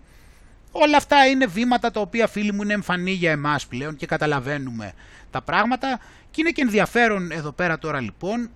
Όλα 0.72 0.98
αυτά 0.98 1.26
είναι 1.26 1.46
βήματα 1.46 1.92
τα 1.92 2.00
οποία 2.00 2.28
φίλοι 2.28 2.54
μου 2.54 2.62
είναι 2.62 2.74
εμφανή 2.74 3.12
για 3.12 3.32
εμάς 3.32 3.68
πλέον 3.68 3.96
και 3.96 4.06
καταλαβαίνουμε 4.06 4.94
τα 5.32 5.42
πράγματα 5.42 6.00
και 6.32 6.42
είναι 6.42 6.50
και 6.50 6.62
ενδιαφέρον 6.62 7.32
εδώ 7.32 7.52
πέρα 7.52 7.80
τώρα 7.80 8.00
λοιπόν 8.02 8.50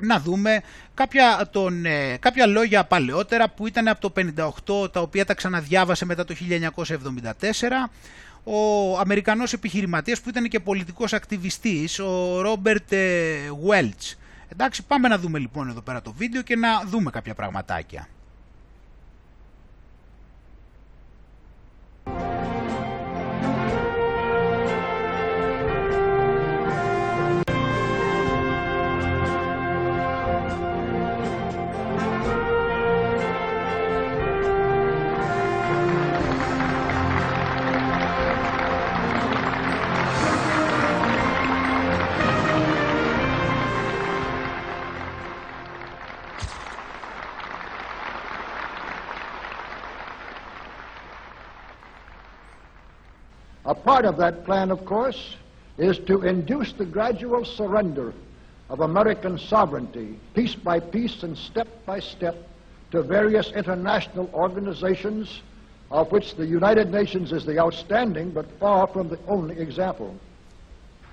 να 0.00 0.20
δούμε 0.20 0.60
κάποια, 0.94 1.48
τον, 1.52 1.84
ε, 1.84 2.16
κάποια 2.20 2.46
λόγια 2.46 2.84
παλαιότερα 2.84 3.48
που 3.50 3.66
ήταν 3.66 3.88
από 3.88 4.00
το 4.00 4.12
58 4.84 4.92
τα 4.92 5.00
οποία 5.00 5.24
τα 5.24 5.34
ξαναδιάβασε 5.34 6.04
μετά 6.04 6.24
το 6.24 6.34
1974 6.34 7.90
ο 8.44 8.98
Αμερικανός 8.98 9.52
επιχειρηματίας 9.52 10.20
που 10.20 10.28
ήταν 10.28 10.48
και 10.48 10.60
πολιτικός 10.60 11.12
ακτιβιστής 11.12 11.98
ο 11.98 12.40
Ρόμπερτ 12.40 12.94
Βέλτς. 13.64 14.18
Εντάξει 14.48 14.84
πάμε 14.84 15.08
να 15.08 15.18
δούμε 15.18 15.38
λοιπόν 15.38 15.68
εδώ 15.68 15.80
πέρα 15.80 16.02
το 16.02 16.12
βίντεο 16.12 16.42
και 16.42 16.56
να 16.56 16.68
δούμε 16.86 17.10
κάποια 17.10 17.34
πραγματάκια. 17.34 18.08
Thank 22.16 22.32
you. 22.32 22.37
Part 53.88 54.04
of 54.04 54.18
that 54.18 54.44
plan, 54.44 54.70
of 54.70 54.84
course, 54.84 55.34
is 55.78 55.98
to 56.00 56.20
induce 56.20 56.74
the 56.74 56.84
gradual 56.84 57.42
surrender 57.42 58.12
of 58.68 58.80
American 58.80 59.38
sovereignty, 59.38 60.20
piece 60.34 60.54
by 60.54 60.78
piece 60.78 61.22
and 61.22 61.38
step 61.38 61.66
by 61.86 61.98
step, 61.98 62.36
to 62.90 63.00
various 63.00 63.50
international 63.52 64.28
organizations, 64.34 65.40
of 65.90 66.12
which 66.12 66.34
the 66.34 66.44
United 66.44 66.90
Nations 66.90 67.32
is 67.32 67.46
the 67.46 67.58
outstanding 67.58 68.30
but 68.30 68.44
far 68.60 68.86
from 68.88 69.08
the 69.08 69.18
only 69.26 69.58
example. 69.58 70.14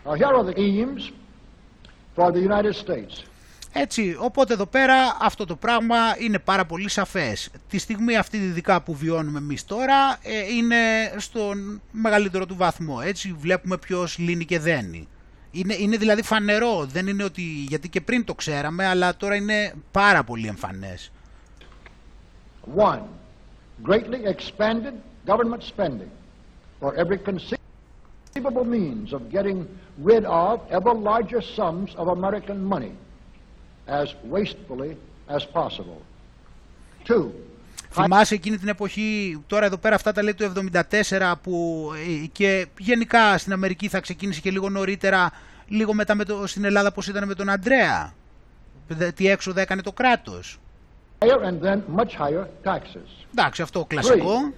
Now, 0.06 0.16
here 0.16 0.28
are 0.28 0.44
the 0.44 0.60
aims 0.60 1.12
for 2.14 2.34
the 2.34 2.42
United 2.42 2.76
States. 2.76 3.24
Έτσι, 3.78 4.18
οπότε 4.20 4.54
εδώ 4.54 4.66
πέρα 4.66 5.18
αυτό 5.20 5.46
το 5.46 5.56
πράγμα 5.56 5.96
είναι 6.20 6.40
πάρα 6.40 6.66
πολύ 6.66 6.90
σαφές. 6.90 7.50
Τη 7.70 7.78
στιγμή 7.78 8.16
αυτή 8.18 8.38
ειδικά 8.38 8.82
που 8.82 8.96
βιώνουμε 8.96 9.38
εμείς 9.38 9.66
τώρα 9.66 10.18
ε, 10.24 10.54
είναι 10.54 10.78
στον 11.18 11.82
μεγαλύτερο 11.92 12.46
του 12.46 12.56
βαθμό. 12.56 13.00
Έτσι 13.04 13.36
βλέπουμε 13.40 13.78
ποιος 13.78 14.18
λύνει 14.18 14.46
και 14.46 14.60
δένει. 14.60 15.08
Είναι, 15.52 15.76
είναι 15.80 15.98
δηλαδή 15.98 16.22
φανερό, 16.22 16.86
δεν 16.86 17.08
είναι 17.08 17.24
ότι, 17.24 17.42
γιατί 17.42 17.90
και 17.90 18.02
πριν 18.02 18.24
το 18.24 18.34
ξέραμε, 18.34 18.86
αλλά 18.86 19.16
τώρα 19.16 19.36
είναι 19.36 19.74
πάρα 19.92 20.24
πολύ 20.24 20.48
εμφανές. 20.48 21.12
One, 22.76 23.02
greatly 23.88 24.20
expanded 24.36 24.94
government 25.28 25.64
spending 25.76 26.12
for 26.80 26.96
every 26.96 27.18
conceivable 27.18 28.66
means 28.66 29.14
of 29.14 29.22
getting 29.30 29.68
rid 30.04 30.24
of 30.26 30.60
ever 30.70 30.94
larger 30.94 31.42
sums 31.58 31.90
of 31.96 32.08
American 32.08 32.60
money 32.74 32.92
as 33.88 34.07
wastefully 34.32 34.95
as 35.28 35.44
possible. 35.53 36.02
Two, 37.07 37.32
Θυμάσαι 37.90 38.34
εκείνη 38.34 38.57
την 38.57 38.68
εποχή, 38.68 39.41
τώρα 39.48 39.66
εδώ 39.66 39.78
πέρα 39.78 39.95
αυτά 39.95 40.12
τα 40.12 40.24
λέει 40.24 40.34
το 40.34 40.52
1974 41.20 41.34
που 41.44 41.90
ε, 42.24 42.26
και 42.32 42.68
γενικά 42.78 43.38
στην 43.38 43.53
Αμερική 43.53 43.88
θα 43.88 43.99
ξεκίνησε 43.99 44.41
και 44.41 44.52
λίγο 44.52 44.70
νωρίτερα, 44.70 45.32
λίγο 45.68 45.94
μετά 45.94 46.16
με 46.16 46.24
το, 46.24 46.48
στην 46.48 46.64
Ελλάδα 46.64 46.91
πώς 46.91 47.07
ήταν 47.07 47.28
με 47.28 47.34
τον 47.34 47.49
Αντρέα. 47.49 48.14
Τι 49.16 49.28
έξοδα 49.28 49.62
έκανε 49.62 49.82
το 49.82 49.91
κράτος. 49.91 50.60
And 51.20 51.62
then 51.62 51.82
much 51.95 52.14
higher 52.20 52.45
taxes. 52.64 53.26
Εντάξει, 53.32 53.62
αυτό 53.62 53.86
κλασικό. 53.86 54.53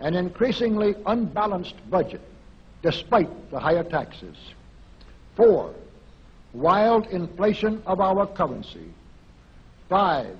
Three, 0.00 0.06
an 0.06 0.14
increasingly 0.14 0.94
unbalanced 1.06 1.76
budget 1.90 2.20
despite 2.82 3.30
the 3.52 3.58
higher 3.58 3.84
taxes. 3.98 4.36
Four, 5.36 5.70
wild 6.54 7.04
inflation 7.12 7.72
of 7.84 8.00
our 8.00 8.26
currency. 8.38 8.86
Five, 9.88 10.34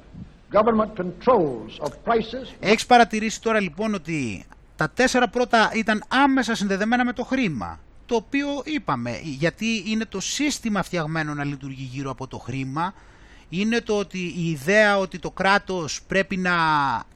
Έχεις 2.60 2.86
παρατηρήσει 2.86 3.40
τώρα 3.42 3.60
λοιπόν 3.60 3.94
ότι 3.94 4.44
τα 4.76 4.90
τέσσερα 4.90 5.28
πρώτα 5.28 5.70
ήταν 5.74 6.04
άμεσα 6.08 6.54
συνδεδεμένα 6.54 7.04
με 7.04 7.12
το 7.12 7.24
χρήμα. 7.24 7.80
Το 8.06 8.14
οποίο 8.14 8.46
είπαμε, 8.64 9.18
γιατί 9.22 9.82
είναι 9.86 10.04
το 10.04 10.20
σύστημα 10.20 10.82
φτιαγμένο 10.82 11.34
να 11.34 11.44
λειτουργεί 11.44 11.88
γύρω 11.92 12.10
από 12.10 12.26
το 12.26 12.38
χρήμα, 12.38 12.94
είναι 13.48 13.80
το 13.80 13.98
ότι 13.98 14.18
η 14.18 14.50
ιδέα 14.50 14.98
ότι 14.98 15.18
το 15.18 15.30
κράτος 15.30 16.02
πρέπει 16.06 16.36
να 16.36 16.52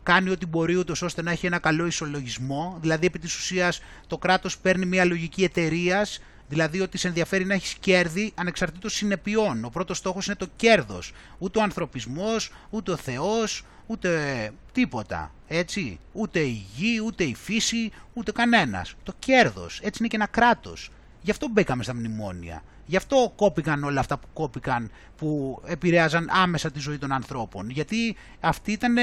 κάνει 0.03 0.31
ό,τι 0.31 0.47
μπορεί 0.47 0.77
ούτως 0.77 1.03
ώστε 1.03 1.23
να 1.23 1.31
έχει 1.31 1.47
ένα 1.47 1.59
καλό 1.59 1.87
ισολογισμό, 1.87 2.79
δηλαδή 2.81 3.07
επί 3.07 3.19
της 3.19 3.37
ουσίας 3.37 3.81
το 4.07 4.19
κράτος 4.19 4.59
παίρνει 4.59 4.87
μια 4.87 5.05
λογική 5.05 5.45
εταιρείας 5.45 6.21
Δηλαδή 6.49 6.81
ότι 6.81 6.99
σε 6.99 7.09
ενδιαφέρει 7.09 7.45
να 7.45 7.55
έχεις 7.55 7.75
κέρδη 7.75 8.33
ανεξαρτήτως 8.35 8.95
συνεπειών. 8.95 9.65
Ο 9.65 9.69
πρώτος 9.69 9.97
στόχος 9.99 10.27
είναι 10.27 10.37
το 10.37 10.49
κέρδος. 10.57 11.13
Ούτε 11.39 11.59
ο 11.59 11.63
ανθρωπισμός, 11.63 12.53
ούτε 12.71 12.91
ο 12.91 12.97
Θεός, 12.97 13.65
ούτε 13.87 14.51
τίποτα. 14.73 15.33
Έτσι. 15.49 15.99
Ούτε 16.13 16.41
η 16.41 16.67
γη, 16.77 17.01
ούτε 17.05 17.25
η 17.25 17.35
φύση, 17.35 17.91
ούτε 18.13 18.33
κανένας. 18.33 18.95
Το 19.03 19.13
κέρδος. 19.19 19.81
Έτσι 19.83 19.99
είναι 19.99 20.09
και 20.09 20.17
ένα 20.17 20.27
κράτος. 20.27 20.91
Γι' 21.21 21.31
αυτό 21.31 21.49
μπήκαμε 21.49 21.83
στα 21.83 21.95
μνημόνια. 21.95 22.63
Γι' 22.87 22.97
αυτό 22.97 23.33
κόπηκαν 23.37 23.85
όλα 23.85 24.01
αυτά 24.01 24.19
που 24.19 24.27
κόπηκαν 24.33 24.91
που 25.17 25.61
επηρέαζαν 25.67 26.29
άμεσα 26.31 26.71
τη 26.71 26.79
ζωή 26.79 26.99
των 26.99 27.13
ανθρώπων. 27.13 27.71
Γιατί 27.71 28.17
αυτή 28.41 28.73
ήταν 28.73 28.97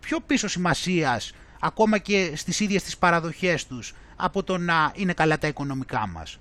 πιο 0.00 0.20
πίσω 0.20 0.48
σημασίας 0.48 1.32
ακόμα 1.60 1.98
και 1.98 2.32
στις 2.34 2.60
ίδιες 2.60 2.82
τις 2.82 2.96
παραδοχές 2.98 3.66
τους 3.66 3.94
από 4.16 4.42
το 4.42 4.58
να 4.58 4.92
είναι 4.94 5.12
καλά 5.12 5.38
τα 5.38 5.46
οικονομικά 5.46 6.06
μας. 6.06 6.38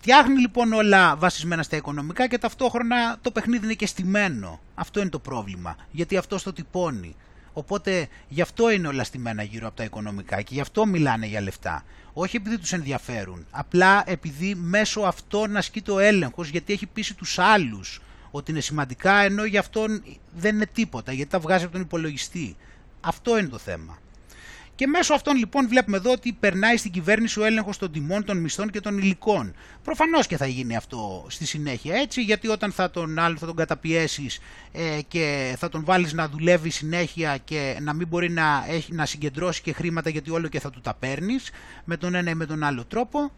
Φτιάχνει 0.00 0.40
λοιπόν 0.40 0.72
όλα 0.72 1.16
βασισμένα 1.16 1.62
στα 1.62 1.76
οικονομικά 1.76 2.28
και 2.28 2.38
ταυτόχρονα 2.38 3.18
το 3.20 3.30
παιχνίδι 3.30 3.64
είναι 3.64 3.74
και 3.74 3.86
στημένο. 3.86 4.60
Αυτό 4.74 5.00
είναι 5.00 5.08
το 5.08 5.18
πρόβλημα, 5.18 5.76
γιατί 5.90 6.16
αυτό 6.16 6.42
το 6.42 6.52
τυπώνει. 6.52 7.16
Οπότε 7.52 8.08
γι' 8.28 8.40
αυτό 8.40 8.70
είναι 8.70 8.88
όλα 8.88 9.04
στημένα 9.04 9.42
γύρω 9.42 9.66
από 9.66 9.76
τα 9.76 9.84
οικονομικά 9.84 10.42
και 10.42 10.54
γι' 10.54 10.60
αυτό 10.60 10.86
μιλάνε 10.86 11.26
για 11.26 11.40
λεφτά. 11.40 11.84
Όχι 12.12 12.36
επειδή 12.36 12.58
τους 12.58 12.72
ενδιαφέρουν, 12.72 13.46
απλά 13.50 14.02
επειδή 14.06 14.54
μέσω 14.54 15.00
αυτών 15.00 15.56
ασκεί 15.56 15.82
το 15.82 15.98
έλεγχος 15.98 16.48
γιατί 16.48 16.72
έχει 16.72 16.86
πείσει 16.86 17.14
τους 17.14 17.38
άλλους 17.38 18.00
ότι 18.30 18.50
είναι 18.50 18.60
σημαντικά 18.60 19.14
ενώ 19.14 19.44
για 19.44 19.60
αυτόν 19.60 20.02
δεν 20.36 20.54
είναι 20.54 20.66
τίποτα 20.66 21.12
γιατί 21.12 21.30
τα 21.30 21.38
βγάζει 21.38 21.64
από 21.64 21.72
τον 21.72 21.82
υπολογιστή. 21.82 22.56
Αυτό 23.00 23.38
είναι 23.38 23.48
το 23.48 23.58
θέμα. 23.58 23.98
Και 24.78 24.86
μέσω 24.86 25.14
αυτών 25.14 25.36
λοιπόν 25.36 25.68
βλέπουμε 25.68 25.96
εδώ 25.96 26.12
ότι 26.12 26.32
περνάει 26.40 26.76
στην 26.76 26.90
κυβέρνηση 26.90 27.40
ο 27.40 27.44
έλεγχος 27.44 27.78
των 27.78 27.92
τιμών, 27.92 28.24
των 28.24 28.38
μισθών 28.38 28.70
και 28.70 28.80
των 28.80 28.98
υλικών. 28.98 29.54
Προφανώς 29.84 30.26
και 30.26 30.36
θα 30.36 30.46
γίνει 30.46 30.76
αυτό 30.76 31.26
στη 31.28 31.46
συνέχεια 31.46 31.96
έτσι, 31.96 32.22
γιατί 32.22 32.48
όταν 32.48 32.72
θα 32.72 32.90
τον 32.90 33.18
άλλο 33.18 33.36
θα 33.36 33.46
τον 33.46 33.56
καταπιέσεις 33.56 34.40
ε, 34.72 35.00
και 35.08 35.54
θα 35.58 35.68
τον 35.68 35.84
βάλεις 35.84 36.12
να 36.12 36.28
δουλεύει 36.28 36.70
συνέχεια 36.70 37.36
και 37.44 37.78
να 37.80 37.92
μην 37.92 38.08
μπορεί 38.08 38.30
να, 38.30 38.64
έχει, 38.68 38.92
να 38.92 39.06
συγκεντρώσει 39.06 39.62
και 39.62 39.72
χρήματα 39.72 40.10
γιατί 40.10 40.30
όλο 40.30 40.48
και 40.48 40.60
θα 40.60 40.70
του 40.70 40.80
τα 40.80 40.94
παίρνεις 40.94 41.50
με 41.84 41.96
τον 41.96 42.14
ένα 42.14 42.30
ή 42.30 42.34
με 42.34 42.46
τον 42.46 42.62
άλλο 42.62 42.84
τρόπο, 42.84 43.32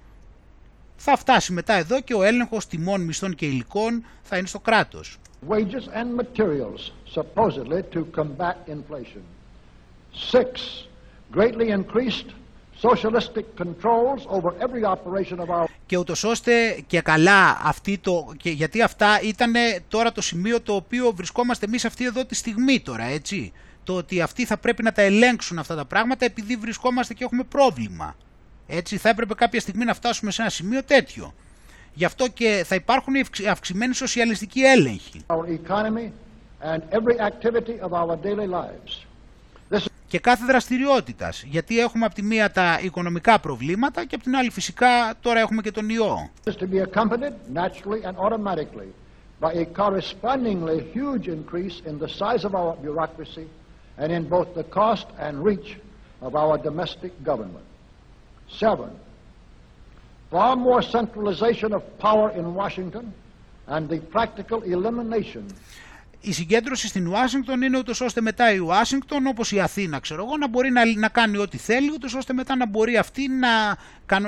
θα 0.97 1.17
φτάσει 1.17 1.53
μετά 1.53 1.73
εδώ 1.75 2.01
και 2.01 2.15
ο 2.15 2.23
έλεγχος 2.23 2.67
τιμών, 2.67 3.01
μισθών 3.01 3.35
και 3.35 3.47
υλικών 3.47 4.05
θα 4.23 4.37
είναι 4.37 4.47
στο 4.47 4.59
κράτος. 4.59 5.19
Wages 5.49 5.87
and 6.01 6.21
materials 6.23 6.81
supposedly 7.15 7.83
to 7.95 8.05
combat 8.19 8.57
inflation. 8.69 9.25
Six 10.33 10.90
greatly 11.35 11.71
increased 11.71 12.31
socialistic 12.83 13.47
controls 13.57 14.21
over 14.27 14.55
every 14.59 14.85
operation 14.85 15.39
of 15.41 15.49
our... 15.51 15.67
Και 15.87 15.97
ούτως 15.97 16.25
ώστε 16.25 16.85
και 16.87 17.01
καλά 17.01 17.61
αυτή 17.63 17.99
το, 17.99 18.33
και 18.37 18.51
γιατί 18.51 18.83
αυτά 18.83 19.21
ήταν 19.23 19.53
τώρα 19.89 20.13
το 20.13 20.21
σημείο 20.21 20.61
το 20.61 20.75
οποίο 20.75 21.13
βρισκόμαστε 21.13 21.67
εμείς 21.67 21.85
αυτή 21.85 22.05
εδώ 22.05 22.25
τη 22.25 22.35
στιγμή 22.35 22.81
τώρα 22.81 23.05
έτσι. 23.05 23.53
Το 23.85 23.97
ότι 23.97 24.21
αυτοί 24.21 24.45
θα 24.45 24.57
πρέπει 24.57 24.83
να 24.83 24.93
τα 24.93 25.03
ελέγξουν 25.03 25.59
αυτά 25.59 25.75
τα 25.75 25.85
πράγματα 25.85 26.25
επειδή 26.25 26.57
βρισκόμαστε 26.57 27.15
και 27.15 27.25
έχουμε 27.25 27.43
πρόβλημα. 27.43 28.17
Έτσι 28.67 28.97
θα 28.97 29.09
έπρεπε 29.09 29.35
κάποια 29.35 29.61
στιγμή 29.61 29.85
να 29.85 29.95
φτάσουμε 29.95 30.31
σε 30.31 30.43
ένα 30.43 30.51
σημείο 30.51 30.85
τέτοιο. 30.85 31.35
Γι' 31.95 32.05
αυτό 32.05 32.29
και 32.29 32.63
θα 32.67 32.75
υπάρχουν 32.75 33.15
αυξημένοι 33.49 33.95
σοσιαλιστικοί 33.95 34.61
έλεγχοι. 34.61 35.25
Our 35.27 35.47
economy 35.47 36.11
and 36.63 36.81
every 36.91 37.19
activity 37.19 37.81
of 37.87 37.93
our 37.93 38.17
daily 38.17 38.47
lives 38.47 39.10
και 40.11 40.19
κάθε 40.19 40.45
δραστηριότητα. 40.45 41.33
Γιατί 41.45 41.81
έχουμε 41.81 42.05
από 42.05 42.15
τη 42.15 42.23
μία 42.23 42.51
τα 42.51 42.79
οικονομικά 42.83 43.39
προβλήματα 43.39 44.05
και 44.05 44.15
από 44.15 44.25
την 44.25 44.37
άλλη 44.37 44.51
φυσικά 44.51 45.15
τώρα 45.21 45.41
έχουμε 45.41 45.63
και 45.63 45.71
τον 45.71 45.89
ιό. 45.89 46.31
by 49.47 49.53
a 49.65 49.67
correspondingly 49.83 50.79
huge 50.99 51.27
increase 51.39 51.77
in 51.91 51.95
the 52.05 52.11
size 52.21 52.43
of 52.49 52.53
our 52.61 52.73
bureaucracy 52.87 53.47
and 54.01 54.09
in 54.17 54.23
both 54.35 54.49
the 54.61 54.67
cost 54.81 55.07
and 55.25 55.33
reach 55.51 55.71
of 56.27 56.33
our 56.43 56.55
domestic 56.69 57.13
government. 57.31 57.69
Seven, 58.63 58.91
far 60.35 60.53
more 60.69 60.83
centralization 60.99 61.71
of 61.79 61.83
power 62.09 62.29
in 62.41 62.45
Washington 62.63 63.07
and 63.75 63.83
the 63.93 64.01
practical 64.17 64.61
elimination 64.75 65.45
η 66.21 66.33
συγκέντρωση 66.33 66.89
στην 66.89 67.07
Ουάσιγκτον 67.07 67.63
είναι 67.63 67.79
ούτως 67.79 68.01
ώστε 68.01 68.21
μετά 68.21 68.55
η 68.55 68.59
Ουάσιγκτον 68.59 69.27
όπως 69.27 69.53
η 69.53 69.61
Αθήνα 69.61 69.99
ξέρω 69.99 70.25
εγώ 70.25 70.37
να 70.37 70.49
μπορεί 70.49 70.71
να, 70.71 70.95
να 70.97 71.09
κάνει 71.09 71.37
ό,τι 71.37 71.57
θέλει 71.57 71.91
ούτως 71.91 72.15
ώστε 72.15 72.33
μετά 72.33 72.57
να 72.57 72.67
μπορεί 72.67 72.97
αυτή 72.97 73.29
να, 73.29 73.77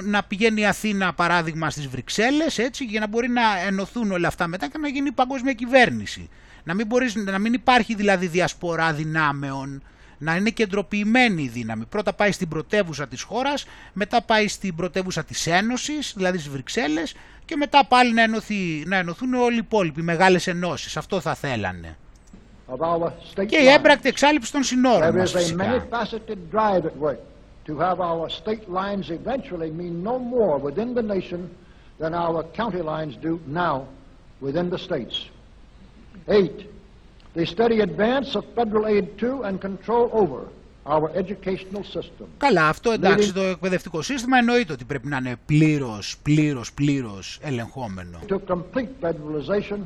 να 0.02 0.22
πηγαίνει 0.22 0.60
η 0.60 0.66
Αθήνα 0.66 1.12
παράδειγμα 1.12 1.70
στις 1.70 1.88
Βρυξέλλες 1.88 2.58
έτσι 2.58 2.84
για 2.84 3.00
να 3.00 3.06
μπορεί 3.06 3.28
να 3.28 3.42
ενωθούν 3.66 4.10
όλα 4.10 4.28
αυτά 4.28 4.46
μετά 4.46 4.68
και 4.68 4.78
να 4.78 4.88
γίνει 4.88 5.08
η 5.08 5.12
παγκόσμια 5.12 5.52
κυβέρνηση. 5.52 6.28
Να 6.64 6.74
μην, 6.74 6.86
μπορείς, 6.86 7.14
να 7.14 7.38
μην 7.38 7.52
υπάρχει 7.52 7.94
δηλαδή 7.94 8.26
διασπορά 8.26 8.92
δυνάμεων 8.92 9.82
να 10.22 10.36
είναι 10.36 10.50
κεντροποιημένη 10.50 11.42
η 11.42 11.48
δύναμη. 11.48 11.84
Πρώτα 11.84 12.12
πάει 12.12 12.32
στην 12.32 12.48
πρωτεύουσα 12.48 13.08
της 13.08 13.22
χώρας, 13.22 13.64
μετά 13.92 14.22
πάει 14.22 14.48
στην 14.48 14.74
πρωτεύουσα 14.74 15.24
της 15.24 15.46
Ένωσης, 15.46 16.12
δηλαδή 16.16 16.38
στις 16.38 16.50
Βρυξέλλες 16.50 17.14
και 17.44 17.56
μετά 17.56 17.86
πάλι 17.86 18.12
να, 18.12 18.22
ενωθεί, 18.22 18.82
να 18.86 18.96
ενωθούν 18.96 19.34
όλοι 19.34 19.54
οι 19.54 19.62
υπόλοιποι, 19.64 20.00
οι 20.00 20.04
μεγάλες 20.04 20.46
ενώσεις. 20.46 20.96
Αυτό 20.96 21.20
θα 21.20 21.34
θέλανε. 21.34 21.96
Και 23.46 23.56
η 23.56 23.66
έμπρακτη 23.66 24.08
εξάλληψη 24.08 24.52
των 24.52 24.62
συνόρων 24.62 25.16
μας 25.16 25.32
φυσικά. 25.32 25.86
to 27.64 27.78
have 27.78 28.00
our 28.00 28.28
state 28.28 28.64
lines 28.80 29.06
eventually 29.20 29.70
mean 29.70 30.02
no 30.10 30.16
more 30.18 30.56
within 30.68 30.90
the 30.98 31.06
nation 31.16 31.40
than 32.00 32.12
our 32.12 32.42
county 32.60 32.82
lines 32.92 33.14
do 33.28 33.32
now 33.46 33.76
within 34.40 34.68
the 34.74 34.80
states. 34.88 35.16
Eight, 36.38 36.58
the 37.37 37.45
steady 37.45 37.79
advance 37.81 38.35
of 38.35 38.43
federal 38.55 38.85
aid 38.87 39.17
to 39.17 39.43
and 39.43 39.61
control 39.61 40.09
over 40.11 40.41
our 40.85 41.09
educational 41.15 41.83
system. 41.83 42.27
Καλά, 42.37 42.67
αυτό 42.67 42.91
εντάξει, 42.91 43.33
το 43.33 43.41
εκπαιδευτικό 43.41 44.01
σύστημα 44.01 44.37
εννοείται 44.37 44.73
ότι 44.73 44.85
πρέπει 44.85 45.07
να 45.07 45.17
είναι 45.17 45.35
πλήρως, 45.45 46.17
πλήρως, 46.23 46.73
πλήρως 46.73 47.39
ελεγχόμενο. 47.41 48.19
To 48.27 48.39
complete 48.47 48.89
federalization 49.01 49.79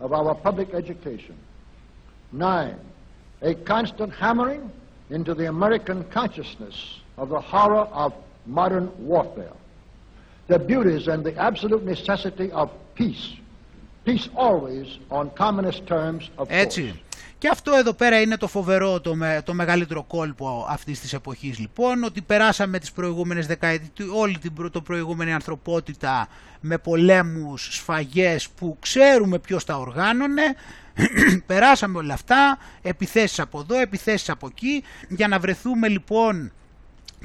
of 0.00 0.12
our 0.12 0.34
public 0.34 0.68
education. 0.74 1.34
Nine, 2.30 2.78
a 3.42 3.54
constant 3.54 4.12
hammering 4.20 4.62
into 5.10 5.34
the 5.34 5.46
American 5.46 6.04
consciousness 6.18 6.76
of 7.16 7.28
the 7.28 7.40
horror 7.52 7.86
of 8.04 8.12
modern 8.44 8.86
warfare, 9.12 9.56
the 10.52 10.58
beauties 10.58 11.04
and 11.12 11.20
the 11.28 11.34
absolute 11.48 11.84
necessity 11.94 12.48
of 12.52 12.68
peace 12.94 13.26
peace 14.05 14.29
always 14.35 14.87
on 15.09 15.29
communist 15.39 15.81
terms 15.87 16.29
of 16.35 16.45
Έτσι. 16.47 17.01
Και 17.43 17.49
αυτό 17.49 17.75
εδώ 17.75 17.93
πέρα 17.93 18.21
είναι 18.21 18.37
το 18.37 18.47
φοβερό, 18.47 19.01
το, 19.01 19.15
με, 19.15 19.41
το 19.45 19.53
μεγαλύτερο 19.53 20.03
κόλπο 20.03 20.65
αυτής 20.69 20.99
της 20.99 21.13
εποχής 21.13 21.59
λοιπόν, 21.59 22.03
ότι 22.03 22.21
περάσαμε 22.21 22.79
τις 22.79 22.91
προηγούμενες 22.91 23.47
δεκαετίες, 23.47 24.09
όλη 24.13 24.37
την 24.37 24.71
το 24.71 24.81
προηγούμενη 24.81 25.33
ανθρωπότητα 25.33 26.27
με 26.59 26.77
πολέμους, 26.77 27.67
σφαγές 27.71 28.49
που 28.49 28.77
ξέρουμε 28.79 29.39
ποιος 29.39 29.65
τα 29.65 29.77
οργάνωνε, 29.77 30.55
περάσαμε 31.45 31.97
όλα 31.97 32.13
αυτά, 32.13 32.57
επιθέσεις 32.81 33.39
από 33.39 33.59
εδώ, 33.59 33.79
επιθέσεις 33.79 34.29
από 34.29 34.47
εκεί, 34.47 34.83
για 35.09 35.27
να 35.27 35.39
βρεθούμε 35.39 35.87
λοιπόν 35.87 36.51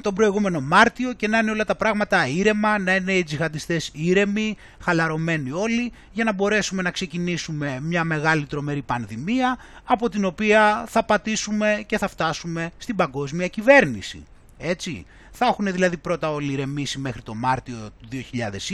τον 0.01 0.13
προηγούμενο 0.13 0.61
Μάρτιο 0.61 1.13
και 1.13 1.27
να 1.27 1.37
είναι 1.37 1.51
όλα 1.51 1.65
τα 1.65 1.75
πράγματα 1.75 2.27
ήρεμα, 2.27 2.79
να 2.79 2.95
είναι 2.95 3.13
οι 3.13 3.23
τζιχαντιστές 3.23 3.91
ήρεμοι, 3.93 4.57
χαλαρωμένοι 4.79 5.51
όλοι, 5.51 5.91
για 6.11 6.23
να 6.23 6.33
μπορέσουμε 6.33 6.81
να 6.81 6.91
ξεκινήσουμε 6.91 7.79
μια 7.81 8.03
μεγάλη 8.03 8.45
τρομερή 8.45 8.81
πανδημία, 8.81 9.57
από 9.83 10.09
την 10.09 10.25
οποία 10.25 10.85
θα 10.87 11.03
πατήσουμε 11.03 11.83
και 11.85 11.97
θα 11.97 12.07
φτάσουμε 12.07 12.71
στην 12.77 12.95
παγκόσμια 12.95 13.47
κυβέρνηση. 13.47 14.25
Έτσι, 14.57 15.05
θα 15.31 15.45
έχουν 15.45 15.71
δηλαδή 15.71 15.97
πρώτα 15.97 16.31
όλοι 16.31 16.51
ηρεμήσει 16.51 16.99
μέχρι 16.99 17.21
το 17.21 17.35
Μάρτιο 17.35 17.75
του 18.01 18.07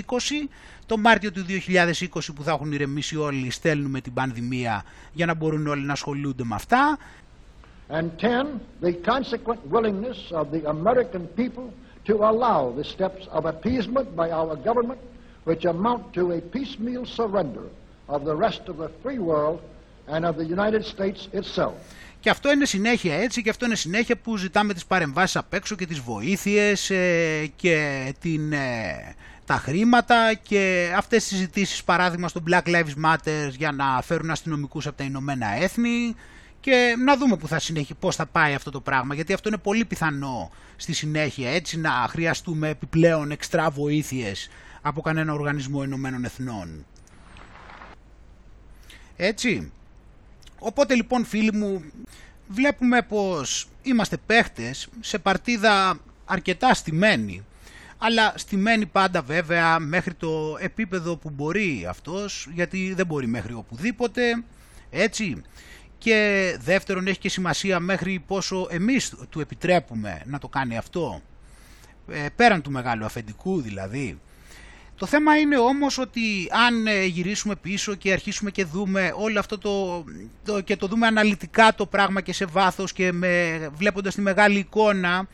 2020. 0.06 0.48
Το 0.86 0.98
Μάρτιο 0.98 1.32
του 1.32 1.46
2020 1.68 2.06
που 2.36 2.44
θα 2.44 2.52
έχουν 2.52 2.72
ηρεμήσει 2.72 3.18
όλοι 3.18 3.52
στέλνουμε 3.52 4.02
την 4.02 4.14
πανδημία 4.14 4.84
για 5.14 5.26
να 5.26 5.34
μπορούν 5.34 5.68
όλοι 5.68 5.86
να 5.86 5.94
ασχολούνται 5.94 6.44
με 6.44 6.56
αυτά 6.56 6.98
and 7.91 8.19
10, 8.19 8.61
the 8.81 8.93
consequent 8.93 9.61
willingness 9.67 10.19
of 10.31 10.51
the 10.51 10.63
American 10.69 11.27
people 11.41 11.73
to 12.05 12.15
allow 12.31 12.73
the 12.81 12.85
steps 12.85 13.27
of 13.37 13.45
appeasement 13.45 14.15
by 14.17 14.31
our 14.31 14.57
government 14.57 15.01
which 15.45 15.65
amount 15.65 16.13
to 16.13 16.33
a 16.33 16.41
piecemeal 16.41 17.05
surrender 17.19 17.67
of 18.09 18.25
the 18.25 18.37
rest 18.47 18.63
of 18.69 18.77
the 18.77 18.91
free 19.03 19.19
world 19.19 19.61
and 20.13 20.25
of 20.25 20.37
the 20.37 20.45
United 20.45 20.85
States 20.85 21.29
itself. 21.33 21.75
Και 22.21 22.31
αυτό 22.31 22.51
είναι 22.51 22.65
συνέχεια 22.65 23.15
έτσι 23.15 23.43
και 23.43 23.51
αυτό 23.51 23.65
είναι 23.65 23.75
συνέχεια 23.75 24.17
που 24.17 24.37
ζητάμε 24.37 24.75
τις 24.75 24.87
παρεμβάσεις 24.87 25.37
απ' 25.37 25.55
έξω 25.55 25.75
και 25.77 25.87
τις 25.87 25.99
βοήθειες 25.99 26.91
ε, 26.91 27.53
και 27.57 28.15
την, 28.21 28.53
ε, 28.53 29.15
τα 29.47 29.55
χρήματα 29.55 30.35
και 30.43 30.93
αυτές 30.97 31.23
τις 31.23 31.33
συζητήσεις 31.33 31.85
παράδειγμα 31.85 32.29
στο 32.29 32.43
Black 32.51 32.63
Lives 32.67 33.05
Matter 33.07 33.49
για 33.57 33.73
να 33.73 34.03
φέρουν 34.03 34.31
αστυνομικούς 34.31 34.87
από 34.87 34.97
τα 34.97 35.05
Ηνωμένα 35.05 35.47
Έθνη 35.63 36.17
και 36.66 36.96
να 37.06 37.18
δούμε 37.18 37.38
που 37.38 37.48
θα 37.48 37.60
συνεχίσει, 37.60 37.94
πώς 38.00 38.16
θα 38.16 38.26
πάει 38.26 38.54
αυτό 38.54 38.72
το 38.72 38.82
πράγμα, 38.82 39.16
γιατί 39.16 39.34
αυτό 39.34 39.50
είναι 39.50 39.58
πολύ 39.58 39.86
πιθανό 39.86 40.52
στη 40.76 40.94
συνέχεια, 40.94 41.50
έτσι 41.50 41.80
να 41.80 41.90
χρειαστούμε 41.90 42.70
επιπλέον 42.70 43.32
εξτρά 43.32 43.70
βοήθειες 43.70 44.50
από 44.82 45.02
κανένα 45.02 45.34
οργανισμό 45.34 45.84
Ηνωμένων 45.84 46.26
Εθνών. 46.26 46.86
Έτσι. 49.16 49.72
Οπότε 50.60 50.96
λοιπόν 50.96 51.26
φίλοι 51.26 51.54
μου, 51.54 51.84
βλέπουμε 52.48 53.02
πως 53.02 53.68
είμαστε 53.82 54.18
παίχτες 54.26 54.88
σε 55.00 55.18
παρτίδα 55.18 56.00
αρκετά 56.26 56.74
στημένη, 56.74 57.46
αλλά 57.98 58.34
στημένη 58.36 58.86
πάντα 58.86 59.22
βέβαια 59.22 59.80
μέχρι 59.80 60.14
το 60.14 60.58
επίπεδο 60.60 61.16
που 61.16 61.30
μπορεί 61.30 61.86
αυτός, 61.90 62.48
γιατί 62.54 62.94
δεν 62.94 63.06
μπορεί 63.06 63.28
μέχρι 63.28 63.54
οπουδήποτε, 63.54 64.44
έτσι 64.90 65.44
και 65.98 66.58
δεύτερον 66.60 67.08
έχει 67.08 67.20
και 67.20 67.30
σημασία 67.30 67.80
μέχρι 67.80 68.24
πόσο 68.28 68.68
εμείς 68.70 69.14
του 69.30 69.40
επιτρέπουμε 69.40 70.22
να 70.26 70.40
το 70.40 70.48
κάνει 70.48 70.78
αυτό, 70.78 71.22
ε, 72.10 72.26
πέραν 72.36 72.62
του 72.62 72.72
μεγάλου 72.72 73.06
αφεντικού 73.06 73.62
δηλαδή. 73.62 74.20
Το 74.98 75.06
θέμα 75.06 75.38
είναι 75.38 75.58
όμως 75.58 75.98
ότι 75.98 76.50
αν 76.68 76.88
ε, 76.88 77.04
γυρίσουμε 77.04 77.56
πίσω 77.56 77.96
και 77.96 78.12
αρχίσουμε 78.12 78.52
και 78.52 78.66
δούμε 78.66 79.14
όλο 79.16 79.40
αυτό 79.40 79.58
το, 79.58 80.06
το, 80.46 80.62
και 80.62 80.76
το 80.76 80.88
δούμε 80.88 81.08
αναλυτικά 81.08 81.76
το 81.76 81.86
πράγμα 81.86 82.22
και 82.22 82.34
σε 82.34 82.46
βάθος 82.46 82.94
και 82.94 83.12
με, 83.12 83.60
βλέποντας 83.74 84.16
τη 84.16 84.22
μεγάλη 84.22 84.60
εικόνα 84.60 85.28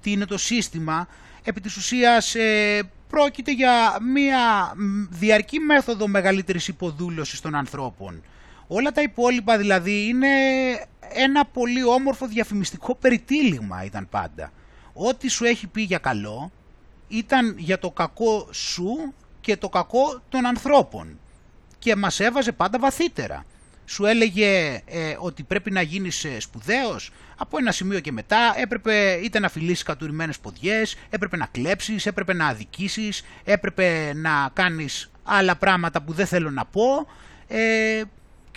τι 0.00 0.10
είναι 0.10 0.24
το 0.24 0.38
σύστημα, 0.38 1.08
επί 1.44 1.60
της 1.60 1.76
ουσίας 1.76 2.34
ε, 2.34 2.82
πρόκειται 3.08 3.52
για 3.52 3.98
μια 4.14 4.74
διαρκή 5.10 5.58
μέθοδο 5.58 6.08
μεγαλύτερης 6.08 6.68
υποδούλωσης 6.68 7.40
των 7.40 7.54
ανθρώπων. 7.54 8.22
Όλα 8.68 8.92
τα 8.92 9.02
υπόλοιπα 9.02 9.58
δηλαδή 9.58 10.06
είναι 10.06 10.28
ένα 11.12 11.44
πολύ 11.44 11.84
όμορφο 11.84 12.26
διαφημιστικό 12.26 12.94
περιτύλιγμα 12.94 13.84
ήταν 13.84 14.08
πάντα. 14.08 14.52
Ό,τι 14.92 15.28
σου 15.28 15.44
έχει 15.44 15.66
πει 15.66 15.82
για 15.82 15.98
καλό 15.98 16.52
ήταν 17.08 17.54
για 17.58 17.78
το 17.78 17.90
κακό 17.90 18.48
σου 18.52 19.14
και 19.40 19.56
το 19.56 19.68
κακό 19.68 20.20
των 20.28 20.46
ανθρώπων 20.46 21.18
και 21.78 21.96
μας 21.96 22.20
έβαζε 22.20 22.52
πάντα 22.52 22.78
βαθύτερα. 22.78 23.44
Σου 23.84 24.04
έλεγε 24.04 24.82
ε, 24.86 25.16
ότι 25.18 25.42
πρέπει 25.42 25.70
να 25.70 25.82
γίνεις 25.82 26.24
ε, 26.24 26.40
σπουδαίος, 26.40 27.10
από 27.36 27.58
ένα 27.58 27.72
σημείο 27.72 28.00
και 28.00 28.12
μετά 28.12 28.54
έπρεπε 28.56 29.20
είτε 29.22 29.38
να 29.38 29.48
φιλήσεις 29.48 29.82
κατουρημένες 29.82 30.38
ποδιές, 30.38 30.96
έπρεπε 31.10 31.36
να 31.36 31.46
κλέψεις, 31.46 32.06
έπρεπε 32.06 32.32
να 32.32 32.46
αδικήσεις, 32.46 33.22
έπρεπε 33.44 34.12
να 34.14 34.50
κάνεις 34.52 35.10
άλλα 35.22 35.56
πράγματα 35.56 36.02
που 36.02 36.12
δεν 36.12 36.26
θέλω 36.26 36.50
να 36.50 36.64
πω 36.64 37.06
ε, 37.48 38.02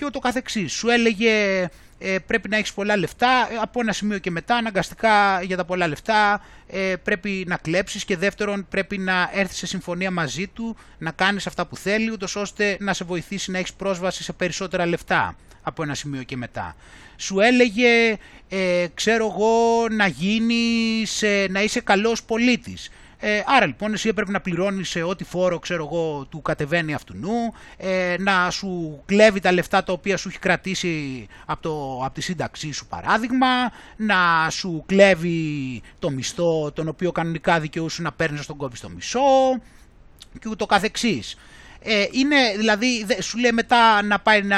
και 0.02 0.08
ούτω 0.08 0.20
καθεξής. 0.20 0.74
Σου 0.74 0.90
έλεγε 0.90 1.68
ε, 1.98 2.18
πρέπει 2.28 2.50
να 2.50 2.58
έχεις 2.58 2.74
πολλά 2.74 2.98
λεφτά, 2.98 3.48
ε, 3.52 3.56
από 3.62 3.80
ένα 3.82 3.94
σημείο 3.94 4.18
και 4.18 4.32
μετά 4.32 4.56
αναγκαστικά 4.56 5.42
για 5.42 5.58
τα 5.58 5.66
πολλά 5.66 5.88
λεφτά 5.88 6.42
ε, 6.68 6.96
πρέπει 7.04 7.44
να 7.48 7.58
κλέψεις 7.58 8.06
και 8.06 8.18
δεύτερον 8.18 8.68
πρέπει 8.70 8.98
να 8.98 9.30
έρθεις 9.34 9.58
σε 9.58 9.66
συμφωνία 9.68 10.12
μαζί 10.12 10.48
του, 10.48 10.78
να 10.98 11.12
κάνεις 11.12 11.48
αυτά 11.48 11.66
που 11.66 11.76
θέλει, 11.76 12.12
ούτως 12.12 12.36
ώστε 12.36 12.78
να 12.80 12.94
σε 12.94 13.04
βοηθήσει 13.04 13.52
να 13.52 13.58
έχεις 13.58 13.74
πρόσβαση 13.74 14.24
σε 14.24 14.34
περισσότερα 14.34 14.86
λεφτά 14.86 15.36
από 15.62 15.84
ένα 15.84 15.96
σημείο 15.96 16.24
και 16.24 16.38
μετά. 16.38 16.76
Σου 17.18 17.40
έλεγε, 17.40 18.18
ε, 18.50 18.86
ξέρω 18.94 19.26
εγώ, 19.36 19.88
να 19.92 20.08
γίνεις, 20.08 21.24
να 21.50 21.62
είσαι 21.62 21.80
καλός 21.80 22.24
πολίτης. 22.24 22.90
Ε, 23.24 23.44
άρα 23.46 23.66
λοιπόν 23.66 23.94
εσύ 23.94 24.08
έπρεπε 24.10 24.32
να 24.32 24.42
πληρώνεις 24.42 24.96
ό,τι 24.96 25.24
φόρο 25.24 25.60
ξέρω 25.60 25.84
εγώ 25.92 26.26
του 26.30 26.42
κατεβαίνει 26.42 26.94
αυτού 26.94 27.18
νου, 27.18 27.54
ε, 27.78 28.16
να 28.20 28.50
σου 28.50 29.02
κλέβει 29.06 29.40
τα 29.40 29.52
λεφτά 29.52 29.84
τα 29.84 29.94
οποία 29.94 30.18
σου 30.18 30.28
έχει 30.28 30.40
κρατήσει 30.40 31.28
από, 31.46 31.62
το, 31.62 32.02
από 32.06 32.14
τη 32.14 32.22
σύνταξή 32.22 32.72
σου 32.72 32.88
παράδειγμα, 32.88 33.48
να 33.96 34.50
σου 34.50 34.84
κλέβει 34.86 35.82
το 36.00 36.10
μισθό 36.10 36.72
τον 36.72 36.88
οποίο 36.88 37.12
κανονικά 37.12 37.60
δικαιούσε 37.60 38.02
να 38.02 38.12
παίρνεις 38.12 38.44
στον 38.44 38.58
κόμπι 38.58 38.76
στο 38.76 38.90
μισό 38.90 39.20
και 40.40 40.50
ούτω 40.50 40.66
καθεξής. 40.66 41.38
Ε, 41.84 42.06
είναι, 42.12 42.36
δηλαδή, 42.58 43.06
σου 43.22 43.38
λέει 43.38 43.52
μετά 43.52 44.04
να 44.04 44.20
πάει 44.20 44.42
να 44.42 44.58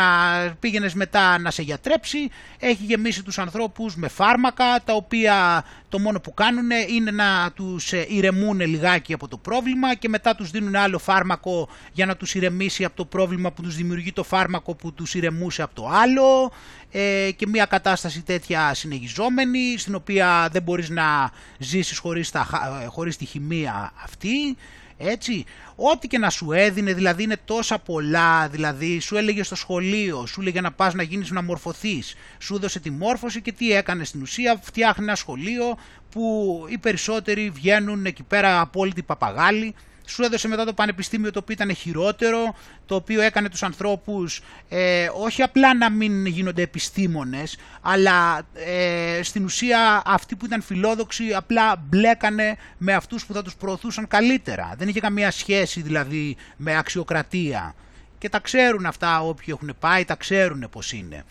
πήγαινες 0.59 0.93
μετά 0.93 1.37
να 1.39 1.51
σε 1.51 1.61
γιατρέψει, 1.61 2.29
έχει 2.59 2.83
γεμίσει 2.83 3.23
τους 3.23 3.39
ανθρώπους 3.39 3.95
με 3.95 4.07
φάρμακα, 4.07 4.81
τα 4.85 4.93
οποία 4.93 5.65
το 5.89 5.99
μόνο 5.99 6.19
που 6.19 6.33
κάνουν 6.33 6.69
είναι 6.89 7.11
να 7.11 7.51
τους 7.55 7.93
ε, 7.93 8.05
ηρεμούν 8.09 8.59
λιγάκι 8.59 9.13
από 9.13 9.27
το 9.27 9.37
πρόβλημα 9.37 9.95
και 9.95 10.09
μετά 10.09 10.35
τους 10.35 10.51
δίνουν 10.51 10.75
άλλο 10.75 10.99
φάρμακο 10.99 11.69
για 11.91 12.05
να 12.05 12.15
τους 12.15 12.35
ηρεμήσει 12.35 12.83
από 12.83 12.95
το 12.95 13.05
πρόβλημα 13.05 13.51
που 13.51 13.61
τους 13.61 13.75
δημιουργεί 13.75 14.13
το 14.13 14.23
φάρμακο 14.23 14.75
που 14.75 14.93
τους 14.93 15.15
ηρεμούσε 15.15 15.61
από 15.61 15.75
το 15.75 15.87
άλλο. 15.87 16.51
Ε, 16.91 17.31
και 17.35 17.47
μια 17.47 17.65
κατάσταση 17.65 18.21
τέτοια 18.21 18.73
συνεχιζόμενη 18.73 19.77
στην 19.77 19.95
οποία 19.95 20.49
δεν 20.51 20.61
μπορείς 20.61 20.89
να 20.89 21.31
ζήσεις 21.57 21.97
χωρίς, 21.97 22.31
τα, 22.31 22.47
ε, 22.83 22.85
χωρίς 22.85 23.17
τη 23.17 23.25
χημεία 23.25 23.91
αυτή 24.03 24.57
έτσι, 24.98 25.45
ό,τι 25.76 26.07
και 26.07 26.18
να 26.18 26.30
σου 26.30 26.52
έδινε, 26.52 26.94
δηλαδή 26.94 27.24
είναι 27.24 27.38
τόσα 27.45 27.80
πολλά, 27.80 28.48
δηλαδή 28.48 28.99
σου 28.99 29.18
έλεγε 29.18 29.44
στο 29.44 29.56
σχολείο, 29.56 30.26
σου 30.26 30.41
έλεγε 30.41 30.61
να 30.61 30.72
πας 30.72 30.94
να 30.94 31.03
γίνεις 31.03 31.32
να 31.32 31.44
μορφωθείς, 31.44 32.15
σου 32.40 32.56
έδωσε 32.56 32.80
τη 32.80 32.90
μόρφωση 32.90 33.41
και 33.41 33.52
τι 33.52 33.72
έκανε 33.72 34.03
στην 34.03 34.22
ουσία, 34.22 34.60
φτιάχνει 34.61 35.03
ένα 35.03 35.15
σχολείο 35.15 35.78
που 36.10 36.65
οι 36.70 36.78
περισσότεροι 36.78 37.49
βγαίνουν 37.49 38.06
εκεί 38.06 38.24
πέρα 38.24 38.60
απόλυτοι 38.60 39.03
παπαγάλοι, 39.03 39.76
σου 40.05 40.23
έδωσε 40.23 40.47
μετά 40.47 40.65
το 40.65 40.73
πανεπιστήμιο 40.73 41.31
το 41.31 41.39
οποίο 41.39 41.53
ήταν 41.53 41.75
χειρότερο, 41.75 42.55
το 42.85 42.95
οποίο 42.95 43.21
έκανε 43.21 43.49
τους 43.49 43.63
ανθρώπους 43.63 44.41
ε, 44.69 45.09
όχι 45.13 45.41
απλά 45.41 45.75
να 45.75 45.89
μην 45.89 46.25
γίνονται 46.25 46.61
επιστήμονες, 46.61 47.57
αλλά 47.81 48.47
ε, 48.53 49.23
στην 49.23 49.43
ουσία 49.43 50.01
αυτοί 50.05 50.35
που 50.35 50.45
ήταν 50.45 50.61
φιλόδοξοι 50.61 51.34
απλά 51.34 51.75
μπλέκανε 51.75 52.57
με 52.77 52.93
αυτούς 52.93 53.25
που 53.25 53.34
θα 53.34 53.41
τους 53.41 53.55
προωθούσαν 53.55 54.07
καλύτερα. 54.07 54.73
Δεν 54.77 54.88
είχε 54.88 54.99
καμία 54.99 55.31
σχέση 55.31 55.81
δηλαδή 55.81 56.35
με 56.57 56.77
αξιοκρατία. 56.77 57.75
Και 58.17 58.30
τα 58.30 58.39
ξέρουν 58.39 58.85
αυτά 58.85 59.21
όποιοι 59.21 59.45
έχουν 59.49 59.75
πάει, 59.80 60.05
τα 60.05 60.15
ξέρουν 60.15 60.67
πώς 60.71 60.91
είναι. 60.91 61.23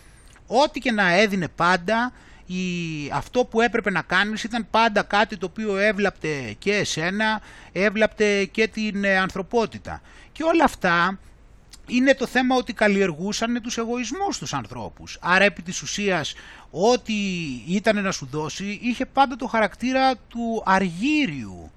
Ό,τι 0.47 0.81
και 0.81 0.93
να 0.93 1.13
έδινε 1.13 1.49
πάντα 1.49 2.13
η, 2.53 3.11
αυτό 3.13 3.45
που 3.45 3.61
έπρεπε 3.61 3.91
να 3.91 4.03
κάνεις 4.03 4.45
ήταν 4.45 4.67
πάντα 4.71 5.03
κάτι 5.03 5.37
το 5.37 5.47
οποίο 5.47 5.77
έβλαπτε 5.77 6.55
και 6.59 6.75
εσένα, 6.75 7.41
έβλαπτε 7.73 8.45
και 8.45 8.69
την 8.69 9.05
ε, 9.05 9.17
ανθρωπότητα. 9.17 10.03
Και 10.33 10.43
όλα 10.43 10.65
αυτά 10.65 11.19
είναι 11.87 12.15
το 12.15 12.27
θέμα 12.27 12.57
ότι 12.57 12.73
καλλιεργούσαν 12.73 13.63
τους 13.63 13.79
εγωισμούς 13.79 14.39
τους 14.39 14.55
ανθρώπους. 14.55 15.19
Άρα 15.21 15.45
επί 15.45 15.63
της 15.63 15.83
ουσίας 15.83 16.35
ό,τι 16.71 17.15
ήταν 17.67 18.03
να 18.03 18.13
σου 18.13 18.29
δώσει 18.31 18.79
είχε 18.83 19.07
πάντα 19.07 19.37
το 19.37 19.47
χαρακτήρα 19.47 20.17
του 20.17 20.63
αργύριου. 20.67 21.71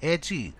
Έτσι. 0.00 0.54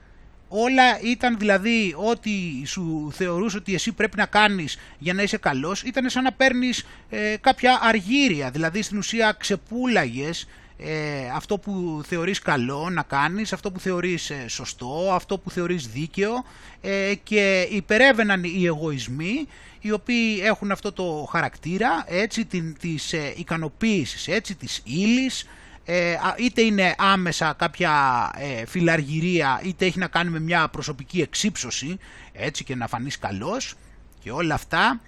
Όλα 0.52 1.00
ήταν 1.00 1.38
δηλαδή 1.38 1.94
ό,τι 1.96 2.30
σου 2.66 3.10
θεωρούσε 3.12 3.56
ότι 3.56 3.74
εσύ 3.74 3.92
πρέπει 3.92 4.16
να 4.16 4.26
κάνεις 4.26 4.78
για 4.98 5.14
να 5.14 5.22
είσαι 5.22 5.36
καλός, 5.36 5.82
ήταν 5.82 6.10
σαν 6.10 6.22
να 6.22 6.32
παίρνεις 6.32 6.86
ε, 7.10 7.36
κάποια 7.40 7.78
αργύρια, 7.82 8.50
δηλαδή 8.50 8.82
στην 8.82 8.98
ουσία 8.98 9.36
ξεπούλαγες 9.38 10.46
ε, 10.78 11.28
αυτό 11.34 11.58
που 11.58 12.02
θεωρείς 12.06 12.38
καλό 12.38 12.90
να 12.90 13.02
κάνεις, 13.02 13.52
αυτό 13.52 13.70
που 13.70 13.80
θεωρείς 13.80 14.30
ε, 14.30 14.44
σωστό, 14.48 15.08
αυτό 15.12 15.38
που 15.38 15.50
θεωρείς 15.50 15.86
δίκαιο 15.86 16.44
ε, 16.80 17.12
και 17.22 17.68
υπερεύαιναν 17.70 18.44
οι 18.44 18.64
εγωισμοί 18.66 19.46
οι 19.80 19.92
οποίοι 19.92 20.40
έχουν 20.42 20.70
αυτό 20.70 20.92
το 20.92 21.28
χαρακτήρα 21.30 22.04
έτσι 22.06 22.44
την, 22.44 22.76
της 22.80 23.12
ε, 23.12 23.32
ικανοποίησης, 23.36 24.28
έτσι 24.28 24.54
της 24.54 24.82
ύλης, 24.84 25.48
ε, 25.84 26.14
είτε 26.38 26.62
είναι 26.62 26.94
άμεσα 26.98 27.52
κάποια 27.52 27.92
ε, 28.36 28.66
φιλαργυρία 28.66 29.60
είτε 29.64 29.86
έχει 29.86 29.98
να 29.98 30.06
κάνει 30.06 30.30
με 30.30 30.40
μια 30.40 30.68
προσωπική 30.68 31.20
εξύψωση 31.20 31.98
έτσι 32.32 32.64
και 32.64 32.74
να 32.74 32.86
φανείς 32.86 33.18
καλός 33.18 33.74
και 34.20 34.30
όλα 34.30 34.54
αυτά 34.54 35.00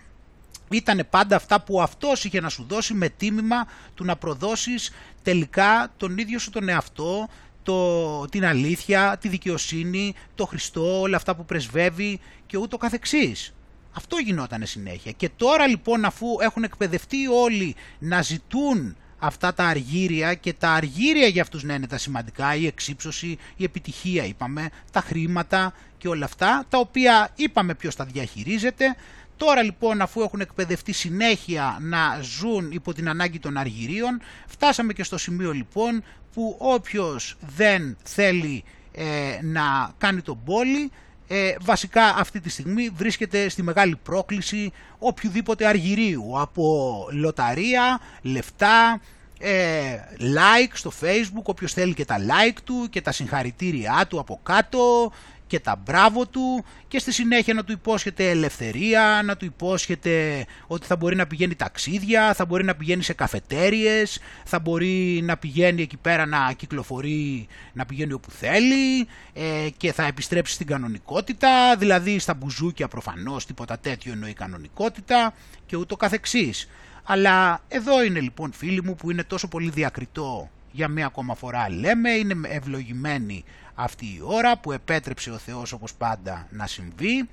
ήταν 0.70 1.06
πάντα 1.10 1.36
αυτά 1.36 1.60
που 1.60 1.82
αυτός 1.82 2.24
είχε 2.24 2.40
να 2.40 2.48
σου 2.48 2.64
δώσει 2.68 2.94
με 2.94 3.08
τίμημα 3.08 3.66
του 3.94 4.04
να 4.04 4.16
προδώσεις 4.16 4.92
τελικά 5.22 5.92
τον 5.96 6.18
ίδιο 6.18 6.38
σου 6.38 6.50
τον 6.50 6.68
εαυτό, 6.68 7.28
το, 7.62 8.24
την 8.24 8.44
αλήθεια, 8.44 9.16
τη 9.20 9.28
δικαιοσύνη, 9.28 10.14
το 10.34 10.46
Χριστό, 10.46 11.00
όλα 11.00 11.16
αυτά 11.16 11.36
που 11.36 11.44
πρεσβεύει 11.44 12.20
και 12.46 12.56
ούτω 12.56 12.76
καθεξής. 12.76 13.54
Αυτό 13.92 14.16
γινόταν 14.16 14.66
συνέχεια. 14.66 15.12
Και 15.12 15.30
τώρα 15.36 15.66
λοιπόν 15.66 16.04
αφού 16.04 16.26
έχουν 16.40 16.62
εκπαιδευτεί 16.62 17.26
όλοι 17.26 17.74
να 17.98 18.22
ζητούν 18.22 18.96
αυτά 19.24 19.54
τα 19.54 19.64
αργύρια 19.64 20.34
και 20.34 20.52
τα 20.52 20.70
αργύρια 20.70 21.26
για 21.26 21.42
αυτούς 21.42 21.62
να 21.62 21.74
είναι 21.74 21.86
τα 21.86 21.98
σημαντικά, 21.98 22.54
η 22.54 22.66
εξύψωση, 22.66 23.38
η 23.56 23.64
επιτυχία 23.64 24.24
είπαμε, 24.24 24.68
τα 24.90 25.00
χρήματα 25.00 25.72
και 25.98 26.08
όλα 26.08 26.24
αυτά, 26.24 26.64
τα 26.68 26.78
οποία 26.78 27.30
είπαμε 27.34 27.74
ποιος 27.74 27.96
τα 27.96 28.04
διαχειρίζεται. 28.04 28.96
Τώρα 29.36 29.62
λοιπόν 29.62 30.00
αφού 30.00 30.20
έχουν 30.20 30.40
εκπαιδευτεί 30.40 30.92
συνέχεια 30.92 31.78
να 31.80 32.18
ζουν 32.22 32.70
υπό 32.70 32.92
την 32.92 33.08
ανάγκη 33.08 33.38
των 33.38 33.56
αργυρίων, 33.56 34.20
φτάσαμε 34.46 34.92
και 34.92 35.02
στο 35.02 35.18
σημείο 35.18 35.52
λοιπόν 35.52 36.04
που 36.32 36.56
όποιος 36.58 37.36
δεν 37.56 37.96
θέλει 38.02 38.64
ε, 38.92 39.38
να 39.42 39.92
κάνει 39.98 40.20
τον 40.20 40.42
πόλη 40.44 40.90
ε, 41.28 41.54
βασικά 41.60 42.04
αυτή 42.04 42.40
τη 42.40 42.50
στιγμή 42.50 42.88
βρίσκεται 42.88 43.48
στη 43.48 43.62
μεγάλη 43.62 43.96
πρόκληση 43.96 44.72
οποιοδήποτε 44.98 45.66
αργυρίου 45.66 46.40
από 46.40 47.06
λοταρία, 47.12 48.00
λεφτά, 48.22 49.00
ε, 49.44 49.98
like 50.20 50.72
στο 50.72 50.92
facebook, 51.00 51.42
όποιος 51.42 51.72
θέλει 51.72 51.94
και 51.94 52.04
τα 52.04 52.16
like 52.18 52.58
του 52.64 52.86
και 52.90 53.00
τα 53.00 53.12
συγχαρητήριά 53.12 54.06
του 54.08 54.18
από 54.18 54.40
κάτω 54.42 55.12
και 55.46 55.60
τα 55.60 55.76
μπράβο 55.84 56.26
του 56.26 56.64
και 56.88 56.98
στη 56.98 57.12
συνέχεια 57.12 57.54
να 57.54 57.64
του 57.64 57.72
υπόσχεται 57.72 58.30
ελευθερία, 58.30 59.20
να 59.24 59.36
του 59.36 59.44
υπόσχεται 59.44 60.46
ότι 60.66 60.86
θα 60.86 60.96
μπορεί 60.96 61.16
να 61.16 61.26
πηγαίνει 61.26 61.54
ταξίδια, 61.54 62.34
θα 62.34 62.44
μπορεί 62.44 62.64
να 62.64 62.74
πηγαίνει 62.74 63.02
σε 63.02 63.12
καφετέριες, 63.12 64.20
θα 64.44 64.58
μπορεί 64.58 65.20
να 65.24 65.36
πηγαίνει 65.36 65.82
εκεί 65.82 65.96
πέρα 65.96 66.26
να 66.26 66.52
κυκλοφορεί, 66.56 67.46
να 67.72 67.86
πηγαίνει 67.86 68.12
όπου 68.12 68.30
θέλει 68.30 69.06
ε, 69.32 69.68
και 69.76 69.92
θα 69.92 70.06
επιστρέψει 70.06 70.54
στην 70.54 70.66
κανονικότητα, 70.66 71.76
δηλαδή 71.76 72.18
στα 72.18 72.34
μπουζούκια 72.34 72.88
προφανώς 72.88 73.46
τίποτα 73.46 73.78
τέτοιο 73.78 74.12
εννοεί 74.12 74.32
κανονικότητα 74.32 75.34
και 75.66 75.76
ούτω 75.76 75.96
καθεξής. 75.96 76.68
Αλλά 77.04 77.60
εδώ 77.68 78.04
είναι 78.04 78.20
λοιπόν 78.20 78.52
φίλοι 78.52 78.82
μου 78.82 78.94
που 78.94 79.10
είναι 79.10 79.24
τόσο 79.24 79.48
πολύ 79.48 79.70
διακριτό 79.70 80.50
για 80.72 80.88
μία 80.88 81.06
ακόμα 81.06 81.34
φορά 81.34 81.70
λέμε, 81.70 82.10
είναι 82.10 82.48
ευλογημένοι 82.48 83.44
αυτή 83.74 84.04
η 84.06 84.20
ώρα 84.22 84.58
που 84.58 84.72
επέτρεψε 84.72 85.30
ο 85.30 85.38
Θεός 85.38 85.72
όπως 85.72 85.94
πάντα 85.94 86.46
να 86.50 86.66
συμβεί 86.66 87.28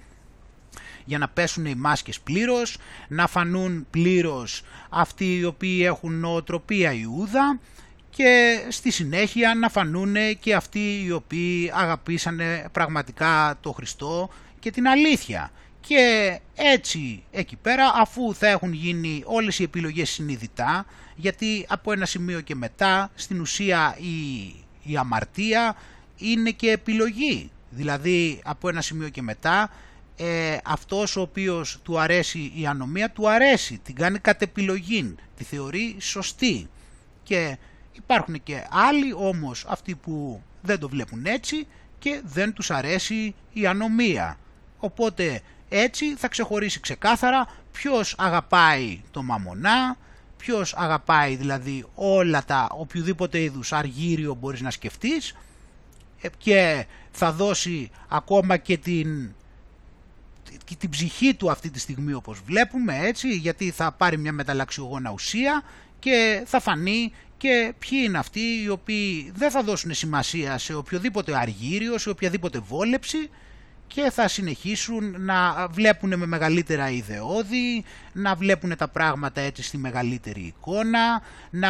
για 1.05 1.17
να 1.17 1.27
πέσουν 1.29 1.65
οι 1.65 1.75
μάσκες 1.75 2.19
πλήρως, 2.19 2.77
να 3.07 3.27
φανούν 3.27 3.87
πλήρως 3.89 4.63
αυτοί 4.89 5.37
οι 5.37 5.43
οποίοι 5.45 5.81
έχουν 5.83 6.19
νοοτροπία 6.19 6.93
Ιούδα 6.93 7.59
και 8.09 8.59
στη 8.69 8.91
συνέχεια 8.91 9.55
να 9.55 9.69
φανούν 9.69 10.15
και 10.39 10.55
αυτοί 10.55 11.03
οι 11.03 11.11
οποίοι 11.11 11.71
αγαπήσανε 11.75 12.65
πραγματικά 12.71 13.57
το 13.61 13.71
Χριστό 13.71 14.29
και 14.59 14.71
την 14.71 14.87
αλήθεια. 14.87 15.51
Και 15.81 16.39
έτσι 16.55 17.23
εκεί 17.31 17.55
πέρα 17.55 17.91
αφού 17.95 18.33
θα 18.33 18.47
έχουν 18.47 18.73
γίνει 18.73 19.23
όλες 19.25 19.59
οι 19.59 19.63
επιλογές 19.63 20.09
συνειδητά 20.09 20.85
γιατί 21.15 21.65
από 21.69 21.91
ένα 21.91 22.05
σημείο 22.05 22.41
και 22.41 22.55
μετά 22.55 23.11
στην 23.15 23.39
ουσία 23.41 23.97
η, 23.99 24.45
η 24.83 24.97
αμαρτία 24.97 25.75
είναι 26.17 26.51
και 26.51 26.71
επιλογή. 26.71 27.51
Δηλαδή 27.69 28.41
από 28.43 28.69
ένα 28.69 28.81
σημείο 28.81 29.09
και 29.09 29.21
μετά 29.21 29.69
ε, 30.17 30.57
αυτός 30.63 31.15
ο 31.15 31.21
οποίος 31.21 31.79
του 31.83 31.99
αρέσει 31.99 32.51
η 32.55 32.65
ανομία 32.67 33.11
του 33.11 33.29
αρέσει, 33.29 33.77
την 33.83 33.95
κάνει 33.95 34.19
κατ' 34.19 34.41
επιλογή, 34.41 35.15
τη 35.37 35.43
θεωρεί 35.43 35.95
σωστή. 35.99 36.69
Και 37.23 37.57
υπάρχουν 37.91 38.43
και 38.43 38.67
άλλοι 38.69 39.13
όμως 39.13 39.65
αυτοί 39.67 39.95
που 39.95 40.41
δεν 40.61 40.79
το 40.79 40.89
βλέπουν 40.89 41.25
έτσι 41.25 41.67
και 41.99 42.21
δεν 42.25 42.53
τους 42.53 42.71
αρέσει 42.71 43.35
η 43.53 43.65
ανομία. 43.65 44.37
Οπότε 44.79 45.41
έτσι 45.73 46.15
θα 46.15 46.27
ξεχωρίσει 46.27 46.79
ξεκάθαρα 46.79 47.47
ποιος 47.71 48.15
αγαπάει 48.17 49.01
το 49.11 49.23
μαμονά, 49.23 49.97
ποιος 50.37 50.73
αγαπάει 50.77 51.35
δηλαδή 51.35 51.85
όλα 51.95 52.45
τα 52.45 52.67
οποιοδήποτε 52.71 53.41
είδους 53.41 53.73
αργύριο 53.73 54.33
μπορείς 54.33 54.61
να 54.61 54.71
σκεφτείς 54.71 55.35
ε, 56.21 56.27
και 56.37 56.85
θα 57.11 57.31
δώσει 57.31 57.89
ακόμα 58.07 58.57
και 58.57 58.77
την, 58.77 59.33
την 60.77 60.89
ψυχή 60.89 61.33
του 61.33 61.51
αυτή 61.51 61.69
τη 61.69 61.79
στιγμή 61.79 62.13
όπως 62.13 62.41
βλέπουμε 62.45 62.99
έτσι 63.01 63.29
γιατί 63.29 63.71
θα 63.71 63.91
πάρει 63.91 64.17
μια 64.17 64.31
μεταλλαξιογόνα 64.31 65.11
ουσία 65.11 65.63
και 65.99 66.43
θα 66.45 66.59
φανεί 66.59 67.11
και 67.37 67.73
ποιοι 67.79 67.99
είναι 68.05 68.17
αυτοί 68.17 68.39
οι 68.63 68.69
οποίοι 68.69 69.31
δεν 69.35 69.51
θα 69.51 69.63
δώσουν 69.63 69.93
σημασία 69.93 70.57
σε 70.57 70.73
οποιοδήποτε 70.73 71.37
αργύριο, 71.37 71.97
σε 71.97 72.09
οποιαδήποτε 72.09 72.59
βόλεψη 72.59 73.29
και 73.93 74.09
θα 74.11 74.27
συνεχίσουν 74.27 75.15
να 75.21 75.67
βλέπουν 75.67 76.17
με 76.17 76.25
μεγαλύτερα 76.25 76.89
ιδεώδη, 76.89 77.83
να 78.13 78.35
βλέπουν 78.35 78.75
τα 78.77 78.87
πράγματα 78.87 79.41
έτσι 79.41 79.63
στη 79.63 79.77
μεγαλύτερη 79.77 80.41
εικόνα, 80.41 81.21
να 81.49 81.69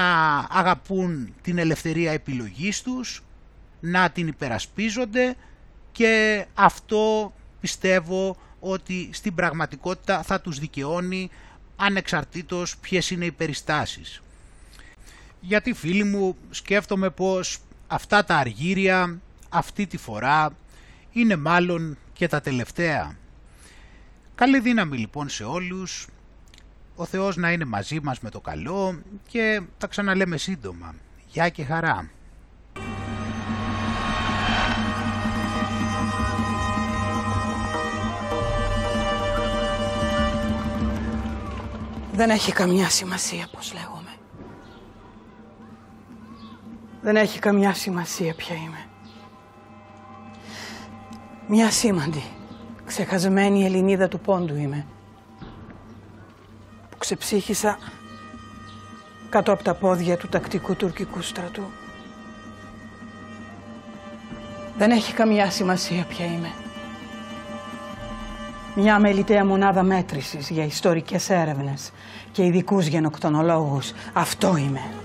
αγαπούν 0.50 1.34
την 1.42 1.58
ελευθερία 1.58 2.12
επιλογής 2.12 2.82
τους, 2.82 3.24
να 3.80 4.10
την 4.10 4.28
υπερασπίζονται 4.28 5.36
και 5.92 6.46
αυτό 6.54 7.34
πιστεύω 7.62 8.38
ότι 8.60 9.10
στην 9.14 9.36
πραγματικότητα 9.36 10.24
θα 10.24 10.42
τους 10.42 10.60
δικαιώνει 10.60 11.30
ανεξαρτήτως 11.76 12.78
ποιες 12.78 13.10
είναι 13.12 13.26
οι 13.26 13.32
περιστάσεις. 13.32 14.22
Γιατί 15.40 15.74
φίλοι 15.74 16.04
μου 16.04 16.36
σκέφτομαι 16.50 17.10
πως 17.10 17.60
αυτά 17.88 18.24
τα 18.24 18.36
αργύρια 18.36 19.20
αυτή 19.50 19.88
τη 19.88 19.98
φορά 19.98 20.56
είναι 21.12 21.36
μάλλον 21.36 21.98
και 22.22 22.28
τα 22.28 22.42
τελευταία. 22.42 23.16
Καλή 24.36 24.60
δύναμη 24.60 24.98
λοιπόν 24.98 25.30
σε 25.30 25.44
όλους, 25.44 26.08
ο 26.96 27.06
Θεός 27.06 27.36
να 27.36 27.52
είναι 27.52 27.66
μαζί 27.66 28.00
μας 28.02 28.20
με 28.20 28.30
το 28.30 28.40
καλό 28.42 29.02
και 29.28 29.62
τα 29.78 29.88
ξαναλέμε 29.88 30.38
σύντομα. 30.38 30.96
Γεια 31.28 31.50
και 31.50 31.64
χαρά. 31.64 32.10
Δεν 42.12 42.30
έχει 42.30 42.52
καμιά 42.52 42.90
σημασία 42.90 43.50
πώς 43.52 43.74
λέγομαι. 43.74 44.16
Δεν 47.02 47.16
έχει 47.16 47.40
καμιά 47.40 47.74
σημασία 47.74 48.34
ποια 48.34 48.56
είμαι. 48.56 48.91
Μια 51.54 51.72
σήμαντη, 51.72 52.24
ξεχασμένη 52.86 53.66
Ελληνίδα 53.66 54.08
του 54.08 54.20
πόντου 54.20 54.56
είμαι. 54.56 54.86
Που 56.90 56.98
ξεψύχησα 56.98 57.78
κάτω 59.30 59.52
από 59.52 59.64
τα 59.64 59.74
πόδια 59.74 60.18
του 60.18 60.28
τακτικού 60.28 60.76
τουρκικού 60.76 61.22
στρατού. 61.22 61.64
Δεν 64.78 64.92
έχει 64.92 65.14
καμιά 65.14 65.50
σημασία 65.50 66.04
ποια 66.04 66.26
είμαι. 66.26 66.52
Μια 68.76 69.00
μελιτέα 69.00 69.46
μονάδα 69.46 69.84
μέτρησης 69.84 70.50
για 70.50 70.66
ιστορικές 70.66 71.30
έρευνες 71.30 71.92
και 72.32 72.46
ειδικούς 72.46 72.86
γενοκτονολόγους. 72.86 73.92
Αυτό 74.14 74.58
είμαι. 74.58 75.01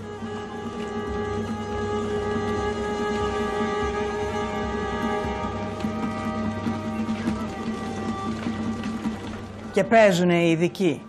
Και 9.76 9.84
παίζουν 9.84 10.30
οι 10.30 10.50
ειδικοί. 10.50 11.02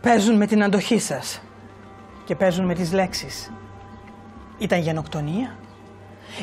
Παίζουν 0.00 0.36
με 0.36 0.46
την 0.46 0.62
αντοχή 0.62 0.98
σας. 0.98 1.40
Και 2.24 2.34
παίζουν 2.34 2.64
με 2.64 2.74
τις 2.74 2.92
λέξεις. 2.92 3.52
Ήταν 4.58 4.80
γενοκτονία. 4.80 5.56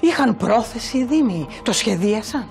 Είχαν 0.02 0.38
πρόθεση 0.38 0.98
οι 0.98 1.04
Δήμοι, 1.04 1.48
το 1.64 1.72
σχεδίασαν. 1.72 2.48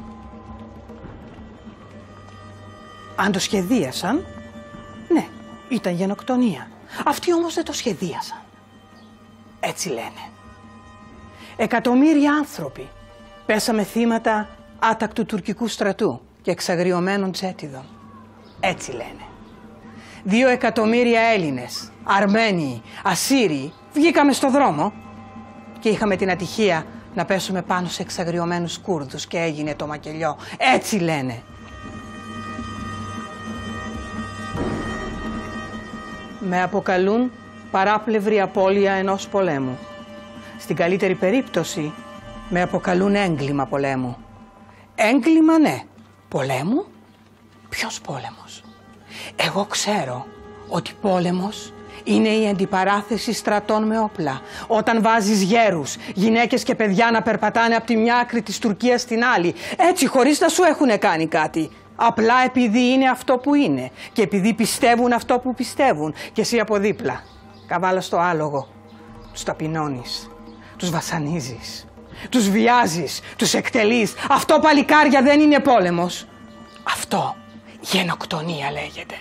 Αν 3.16 3.32
το 3.32 3.38
σχεδίασαν, 3.38 4.26
ναι, 5.08 5.26
ήταν 5.68 5.94
γενοκτονία. 5.94 6.70
Αυτοί 7.04 7.34
όμως 7.34 7.54
δεν 7.54 7.64
το 7.64 7.72
σχεδίασαν. 7.72 8.42
Έτσι 9.60 9.88
λένε. 9.88 10.30
Εκατομμύρια 11.56 12.32
άνθρωποι 12.32 12.88
πέσαμε 13.46 13.82
θύματα 13.82 14.48
άτακτου 14.78 15.26
τουρκικού 15.26 15.68
στρατού 15.68 16.27
και 16.48 16.54
εξαγριωμένων 16.54 17.32
τσέτιδων. 17.32 17.84
Έτσι 18.60 18.90
λένε. 18.90 19.24
Δύο 20.22 20.48
εκατομμύρια 20.48 21.20
Έλληνες, 21.20 21.92
Αρμένοι, 22.04 22.82
Ασσύριοι 23.04 23.72
βγήκαμε 23.92 24.32
στο 24.32 24.50
δρόμο 24.50 24.92
και 25.78 25.88
είχαμε 25.88 26.16
την 26.16 26.30
ατυχία 26.30 26.86
να 27.14 27.24
πέσουμε 27.24 27.62
πάνω 27.62 27.88
σε 27.88 28.02
εξαγριωμένους 28.02 28.78
Κούρδους 28.78 29.26
και 29.26 29.38
έγινε 29.38 29.74
το 29.74 29.86
μακελιό. 29.86 30.36
Έτσι 30.74 30.96
λένε. 30.96 31.42
Με 36.40 36.62
αποκαλούν 36.62 37.30
παράπλευρη 37.70 38.40
απώλεια 38.40 38.92
ενός 38.92 39.28
πολέμου. 39.28 39.78
Στην 40.58 40.76
καλύτερη 40.76 41.14
περίπτωση 41.14 41.92
με 42.48 42.62
αποκαλούν 42.62 43.14
έγκλημα 43.14 43.66
πολέμου. 43.66 44.16
Έγκλημα 44.94 45.58
ναι. 45.58 45.82
Πολέμου; 46.28 46.84
Ποιος 47.68 48.00
πόλεμος; 48.00 48.62
Εγώ 49.36 49.64
ξέρω 49.64 50.26
ότι 50.68 50.92
πόλεμος 51.00 51.72
είναι 52.04 52.28
η 52.28 52.48
αντιπαράθεση 52.48 53.32
στρατών 53.32 53.86
με 53.86 53.98
όπλα. 53.98 54.40
Όταν 54.66 55.02
βάζεις 55.02 55.42
γέρους, 55.42 55.96
γυναίκες 56.14 56.62
και 56.62 56.74
παιδιά 56.74 57.10
να 57.10 57.22
περπατάνε 57.22 57.74
από 57.74 57.86
τη 57.86 57.96
μια 57.96 58.16
άκρη 58.16 58.42
της 58.42 58.58
Τουρκίας 58.58 59.00
στην 59.00 59.24
άλλη. 59.24 59.54
Έτσι 59.76 60.06
χωρίς 60.06 60.40
να 60.40 60.48
σου 60.48 60.62
έχουν 60.62 60.98
κάνει 60.98 61.26
κάτι. 61.26 61.70
Απλά 61.96 62.34
επειδή 62.44 62.80
είναι 62.92 63.08
αυτό 63.08 63.36
που 63.38 63.54
είναι 63.54 63.90
και 64.12 64.22
επειδή 64.22 64.54
πιστεύουν 64.54 65.12
αυτό 65.12 65.38
που 65.38 65.54
πιστεύουν 65.54 66.14
και 66.32 66.40
εσύ 66.40 66.58
από 66.58 66.78
δίπλα. 66.78 67.22
Καβάλα 67.66 68.00
στο 68.00 68.16
άλογο. 68.16 68.68
Τους 69.32 69.42
ταπεινώνεις. 69.42 70.30
Τους 70.76 70.90
βασανίζεις. 70.90 71.87
Τους 72.28 72.48
βιάζεις. 72.48 73.20
Τους 73.36 73.54
εκτελείς. 73.54 74.12
Αυτό 74.28 74.58
παλικάρια 74.62 75.22
δεν 75.22 75.40
είναι 75.40 75.60
πόλεμος. 75.60 76.26
Αυτό 76.82 77.36
γενοκτονία 77.80 78.70
λέγεται. 78.70 79.14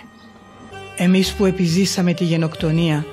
Εμείς 0.96 1.32
που 1.32 1.44
επιζήσαμε 1.44 2.12
τη 2.12 2.24
γενοκτονία 2.24 3.06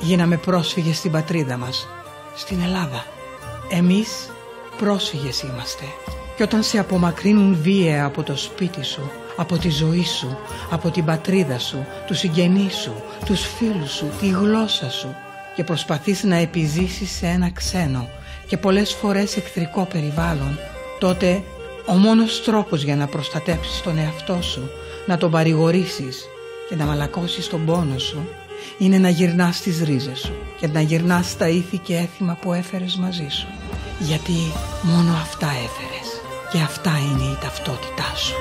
γίναμε 0.00 0.36
πρόσφυγες 0.36 0.96
στην 0.96 1.10
πατρίδα 1.10 1.56
μας, 1.56 1.88
στην 2.36 2.60
Ελλάδα. 2.62 3.04
Εμείς 3.70 4.30
πρόσφυγες 4.78 5.42
είμαστε. 5.42 5.84
Και 6.36 6.42
όταν 6.42 6.62
σε 6.62 6.78
απομακρύνουν 6.78 7.58
βία 7.62 8.04
από 8.04 8.22
το 8.22 8.36
σπίτι 8.36 8.84
σου, 8.84 9.10
από 9.36 9.58
τη 9.58 9.70
ζωή 9.70 10.04
σου, 10.04 10.38
από 10.70 10.90
την 10.90 11.04
πατρίδα 11.04 11.58
σου, 11.58 11.86
τους 12.06 12.18
συγγενείς 12.18 12.74
σου, 12.74 12.94
τους 13.24 13.46
φίλους 13.46 13.92
σου, 13.92 14.10
τη 14.20 14.28
γλώσσα 14.28 14.90
σου 14.90 15.14
και 15.56 15.64
προσπαθείς 15.64 16.22
να 16.22 16.36
επιζήσεις 16.36 17.10
σε 17.10 17.26
ένα 17.26 17.50
ξένο 17.50 18.08
και 18.54 18.60
πολλές 18.60 18.92
φορές 18.92 19.36
εχθρικό 19.36 19.84
περιβάλλον, 19.92 20.58
τότε 20.98 21.42
ο 21.86 21.92
μόνος 21.92 22.42
τρόπος 22.44 22.82
για 22.82 22.96
να 22.96 23.06
προστατέψεις 23.06 23.80
τον 23.82 23.98
εαυτό 23.98 24.42
σου, 24.42 24.70
να 25.06 25.16
τον 25.16 25.30
παρηγορήσεις 25.30 26.24
και 26.68 26.76
να 26.76 26.84
μαλακώσεις 26.84 27.48
τον 27.48 27.64
πόνο 27.64 27.98
σου 27.98 28.28
είναι 28.78 28.98
να 28.98 29.08
γυρνάς 29.08 29.56
στις 29.56 29.82
ρίζες 29.82 30.18
σου 30.18 30.32
και 30.60 30.66
να 30.66 30.80
γυρνάς 30.80 31.36
τα 31.36 31.48
ήθη 31.48 31.78
και 31.78 31.96
έθιμα 31.96 32.38
που 32.40 32.52
έφερες 32.52 32.96
μαζί 32.96 33.26
σου. 33.28 33.46
Γιατί 33.98 34.52
μόνο 34.82 35.12
αυτά 35.12 35.46
έφερες 35.46 36.08
και 36.52 36.58
αυτά 36.58 36.90
είναι 36.90 37.24
η 37.32 37.38
ταυτότητά 37.40 38.14
σου. 38.16 38.34